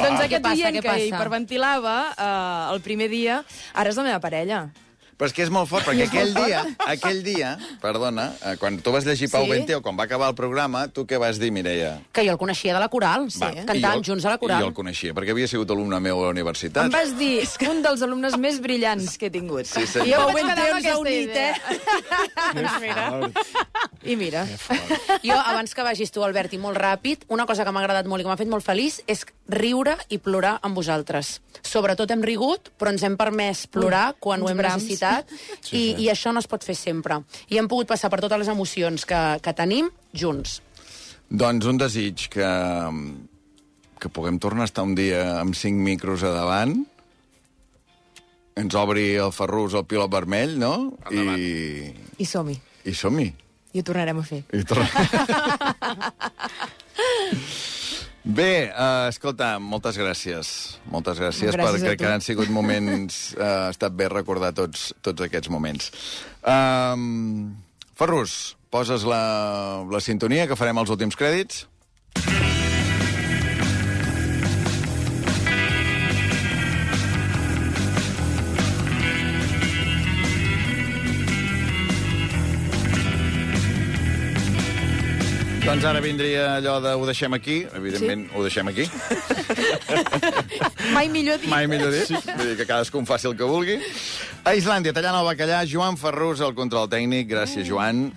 doncs 0.00 0.22
Què 0.22 0.24
aquest 0.24 0.46
passa, 0.46 0.56
oient 0.56 0.80
què 0.80 0.86
que 0.88 1.08
hiperventilava 1.10 1.98
eh, 2.16 2.72
el 2.72 2.80
primer 2.80 3.12
dia, 3.12 3.42
ara 3.74 3.92
és 3.92 4.00
la 4.00 4.08
meva 4.08 4.24
parella. 4.24 4.70
Però 5.20 5.28
és 5.28 5.34
que 5.36 5.42
és 5.44 5.50
molt 5.52 5.68
fort, 5.68 5.84
perquè 5.84 6.06
aquell 6.08 6.30
dia, 6.32 6.62
aquell 6.88 7.18
dia, 7.22 7.50
perdona, 7.82 8.30
eh, 8.40 8.54
quan 8.56 8.78
tu 8.80 8.88
vas 8.94 9.04
llegir 9.04 9.28
Pau 9.28 9.44
Sí? 9.44 9.50
Benteo, 9.52 9.82
quan 9.84 9.98
va 9.98 10.06
acabar 10.08 10.30
el 10.32 10.34
programa, 10.38 10.86
tu 10.88 11.04
què 11.04 11.18
vas 11.20 11.36
dir, 11.38 11.50
Mireia? 11.52 11.98
Que 12.16 12.24
jo 12.24 12.32
el 12.32 12.38
coneixia 12.40 12.72
de 12.72 12.80
la 12.80 12.88
coral, 12.88 13.26
sí, 13.30 13.38
Va, 13.42 13.50
i 13.52 13.66
cantant 13.68 14.00
jo- 14.00 14.14
junts 14.14 14.24
a 14.24 14.30
la 14.32 14.34
I 14.34 14.40
jo 14.40 14.46
coral. 14.46 14.64
el 14.70 14.72
coneixia, 14.72 15.12
perquè 15.12 15.34
havia 15.36 15.46
sigut 15.46 15.68
alumne 15.70 16.00
meu 16.00 16.22
a 16.22 16.24
la 16.24 16.30
universitat. 16.32 16.86
Em 16.88 16.94
vas 16.96 17.12
dir 17.18 17.44
un 17.68 17.82
dels 17.84 18.00
alumnes 18.02 18.38
més 18.40 18.62
brillants 18.64 19.18
que 19.20 19.26
he 19.28 19.30
tingut. 19.30 19.66
Sí, 19.68 19.84
senyor. 19.86 20.08
I 20.08 20.10
jo 20.14 20.16
Pau 20.16 20.26
Pau 20.30 20.36
Benteo 20.40 20.56
Benteo 20.56 20.76
ens 20.76 20.86
ha 20.86 20.88
aquesta 20.88 21.00
unit, 21.00 21.28
idea. 21.28 21.54
eh? 21.68 22.80
mira. 22.80 23.30
I 24.02 24.16
mira. 24.16 24.46
Jo, 25.22 25.36
abans 25.36 25.74
que 25.76 25.82
vagis 25.84 26.10
tu, 26.14 26.24
Albert, 26.24 26.54
i 26.56 26.58
molt 26.62 26.78
ràpid, 26.80 27.26
una 27.28 27.44
cosa 27.46 27.64
que 27.66 27.72
m'ha 27.74 27.82
agradat 27.84 28.08
molt 28.08 28.22
i 28.22 28.24
que 28.24 28.30
m'ha 28.32 28.38
fet 28.40 28.48
molt 28.48 28.64
feliç 28.64 29.02
és 29.10 29.26
riure 29.52 29.98
i 30.08 30.16
plorar 30.18 30.56
amb 30.64 30.76
vosaltres. 30.80 31.40
Sobretot 31.60 32.10
hem 32.14 32.22
rigut, 32.24 32.70
però 32.80 32.94
ens 32.94 33.04
hem 33.04 33.18
permès 33.20 33.66
plorar 33.68 34.14
Mm, 34.14 34.16
quan 34.20 34.40
ho 34.40 34.44
uns 34.44 34.50
hem 34.52 34.56
brams. 34.58 34.82
necessitat 34.82 35.09
Sí, 35.18 35.76
i, 35.76 35.82
sí. 35.82 35.82
i 36.04 36.08
això 36.12 36.32
no 36.34 36.42
es 36.42 36.48
pot 36.50 36.64
fer 36.66 36.76
sempre. 36.78 37.20
I 37.50 37.60
hem 37.60 37.68
pogut 37.70 37.90
passar 37.90 38.10
per 38.12 38.20
totes 38.22 38.42
les 38.42 38.52
emocions 38.52 39.06
que, 39.08 39.20
que 39.44 39.54
tenim 39.56 39.90
junts. 40.16 40.60
Doncs 41.30 41.68
un 41.70 41.78
desig 41.78 42.26
que, 42.32 42.50
que 44.02 44.08
puguem 44.10 44.40
tornar 44.42 44.66
a 44.66 44.70
estar 44.70 44.86
un 44.86 44.96
dia 44.98 45.40
amb 45.40 45.54
cinc 45.58 45.78
micros 45.84 46.24
a 46.26 46.32
davant, 46.34 46.80
ens 48.60 48.74
obri 48.76 49.14
el 49.16 49.32
Ferrus 49.32 49.76
el 49.78 49.86
pilot 49.88 50.10
vermell, 50.12 50.58
no? 50.60 50.74
I, 51.10 51.92
I 52.18 52.26
som-hi. 52.26 52.56
i 52.84 52.94
som-hi. 52.96 53.28
I 53.70 53.78
ho 53.78 53.86
tornarem 53.86 54.18
a 54.18 54.24
fer. 54.26 54.42
I 54.50 54.64
tornem. 54.66 54.90
Bé, 58.20 58.68
uh, 58.68 59.08
escolta, 59.08 59.54
moltes 59.58 59.96
gràcies. 59.96 60.52
Moltes 60.92 61.20
gràcies, 61.22 61.54
Gràcies 61.56 61.80
perquè 61.80 61.96
que 61.96 62.10
han 62.10 62.24
sigut 62.24 62.52
moments... 62.52 63.32
Uh, 63.38 63.46
ha 63.70 63.72
estat 63.72 63.96
bé 63.96 64.10
recordar 64.12 64.52
tots, 64.56 64.90
tots 65.00 65.24
aquests 65.24 65.48
moments. 65.52 65.88
Um, 66.44 67.56
Ferrus, 67.96 68.56
poses 68.72 69.08
la, 69.08 69.22
la 69.88 70.04
sintonia, 70.04 70.46
que 70.50 70.58
farem 70.58 70.84
els 70.84 70.92
últims 70.92 71.16
crèdits. 71.16 71.64
Doncs 85.70 85.84
ara 85.86 86.00
vindria 86.02 86.56
allò 86.56 86.80
de 86.82 86.92
ho 86.98 87.04
deixem 87.06 87.30
aquí. 87.36 87.60
Evidentment, 87.78 88.24
sí? 88.26 88.34
ho 88.34 88.40
deixem 88.42 88.66
aquí. 88.66 88.86
Mai 90.96 91.06
millor 91.06 91.36
dit. 91.38 91.46
Mai 91.46 91.68
millor 91.70 91.92
dit. 91.94 92.10
Vull 92.10 92.48
dir 92.48 92.56
que 92.58 92.64
cadascú 92.66 92.98
en 92.98 93.06
faci 93.06 93.28
el 93.30 93.36
que 93.38 93.46
vulgui. 93.46 93.76
A 94.42 94.56
Islàndia, 94.58 94.90
tallant 94.96 95.20
el 95.20 95.28
bacallà, 95.28 95.60
Joan 95.70 95.94
Ferrus, 96.00 96.42
el 96.42 96.56
control 96.58 96.90
tècnic. 96.90 97.28
Gràcies, 97.30 97.68
Joan. 97.68 98.08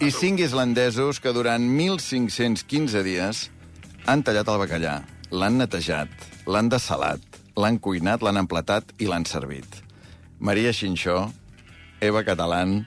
I 0.00 0.08
cinc 0.08 0.40
islandesos 0.46 1.20
que 1.20 1.34
durant 1.36 1.66
1.515 1.68 3.04
dies 3.04 3.42
han 4.08 4.24
tallat 4.24 4.48
el 4.54 4.62
bacallà, 4.64 4.94
l'han 5.36 5.60
netejat, 5.60 6.08
l'han 6.48 6.72
dessalat, 6.72 7.20
l'han 7.60 7.76
cuinat, 7.76 8.24
l'han 8.24 8.40
emplatat 8.40 8.96
i 8.96 9.10
l'han 9.12 9.28
servit. 9.28 9.82
Maria 10.40 10.72
Xinxó, 10.72 11.26
Eva 12.00 12.24
Catalán, 12.24 12.86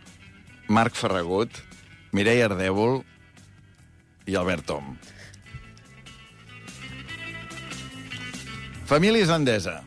Marc 0.65 0.97
Ferragut, 0.97 1.61
Mireia 2.09 2.49
Ardèvol 2.49 3.03
i 4.29 4.37
Albert 4.37 4.67
Tom. 4.69 4.93
Família 8.89 9.25
islandesa. 9.25 9.79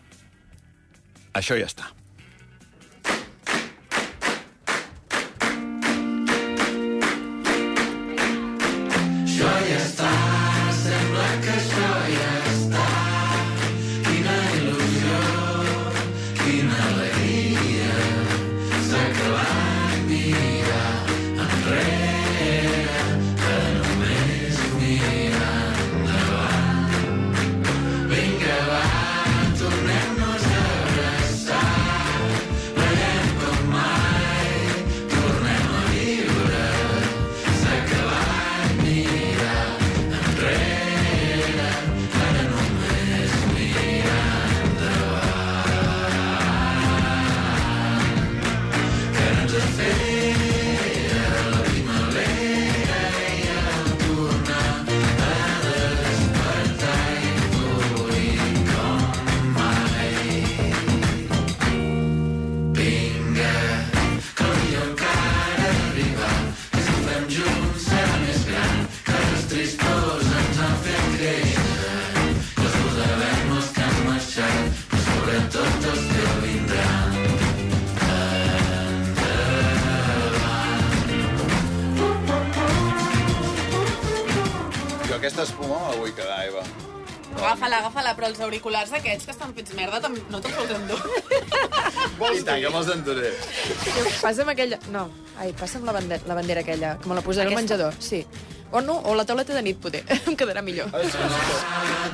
Això 1.39 1.56
ja 1.59 1.66
està. 1.70 1.89
Però 88.23 88.31
els 88.31 88.39
auriculars 88.47 88.93
aquests 88.94 89.27
que 89.27 89.32
estan 89.35 89.51
fets 89.57 89.73
merda 89.74 89.99
tam- 90.01 90.15
no 90.31 90.39
te'ls 90.40 90.55
pots 90.55 90.70
endur. 90.77 91.01
I 92.39 92.43
tant, 92.47 92.61
que 92.62 92.70
me'ls 92.70 92.90
enduré. 92.94 93.32
Passa'm 94.23 94.49
aquella... 94.53 94.78
No, 94.94 95.09
ai, 95.43 95.51
passa'm 95.59 95.82
la 95.89 95.94
bandera, 95.97 96.23
la 96.31 96.36
bandera 96.39 96.61
aquella, 96.62 96.94
que 97.03 97.11
me 97.11 97.16
la 97.19 97.24
posaré 97.27 97.51
al 97.51 97.57
menjador. 97.59 97.97
Sí. 97.99 98.23
O 98.70 98.81
no, 98.81 98.94
o 99.11 99.16
la 99.19 99.24
tauleta 99.27 99.53
de 99.59 99.62
nit, 99.66 99.77
poder. 99.82 100.05
em 100.31 100.36
quedarà 100.39 100.62
millor. 100.62 100.86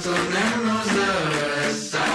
Tornem-nos 0.03 0.89
a 0.97 1.11
abraçar, 1.13 2.09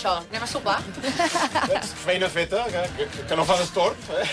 això. 0.00 0.16
Anem 0.30 0.42
a 0.42 0.48
sopar? 0.48 0.78
Feina 2.04 2.28
feta, 2.32 2.64
que, 2.72 2.84
que, 2.96 3.24
que 3.28 3.36
no 3.36 3.44
fas 3.44 3.60
estorb, 3.66 3.96
eh? 4.16 4.24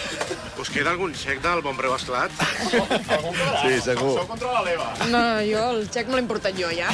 Us 0.61 0.71
queda 0.71 0.93
algun 0.95 1.13
xec 1.17 1.41
del 1.43 1.61
bon 1.65 1.75
preu 1.77 1.95
esclat? 1.97 2.31
Sí, 2.71 3.73
segur. 3.83 4.15
Sou 4.15 4.27
contra 4.29 4.53
la 4.55 4.63
leva. 4.67 4.87
No, 5.11 5.23
jo 5.47 5.65
el 5.75 5.83
xec 5.91 6.07
me 6.07 6.17
l'he 6.17 6.25
importat 6.25 6.55
jo, 6.57 6.71
ja. 6.71 6.89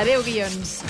Adéu, 0.00 0.22
guions. 0.22 0.80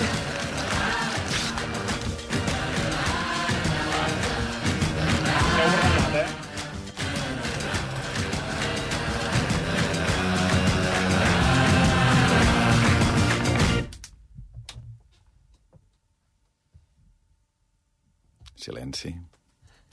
Silenci. 18.60 19.14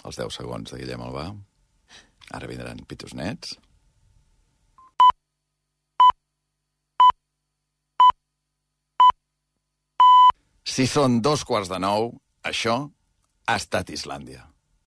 Els 0.08 0.20
10 0.20 0.40
segons 0.40 0.74
de 0.74 0.82
Guillem 0.82 1.04
Albà. 1.06 1.30
Ara 2.38 2.50
vindran 2.50 2.84
pitos 2.88 3.16
nets. 3.18 3.56
Si 10.68 10.86
són 10.86 11.22
dos 11.24 11.46
quarts 11.48 11.72
de 11.72 11.80
nou, 11.80 12.12
això 12.44 12.76
ha 13.48 13.56
estat 13.56 13.90
Islàndia. 13.96 14.47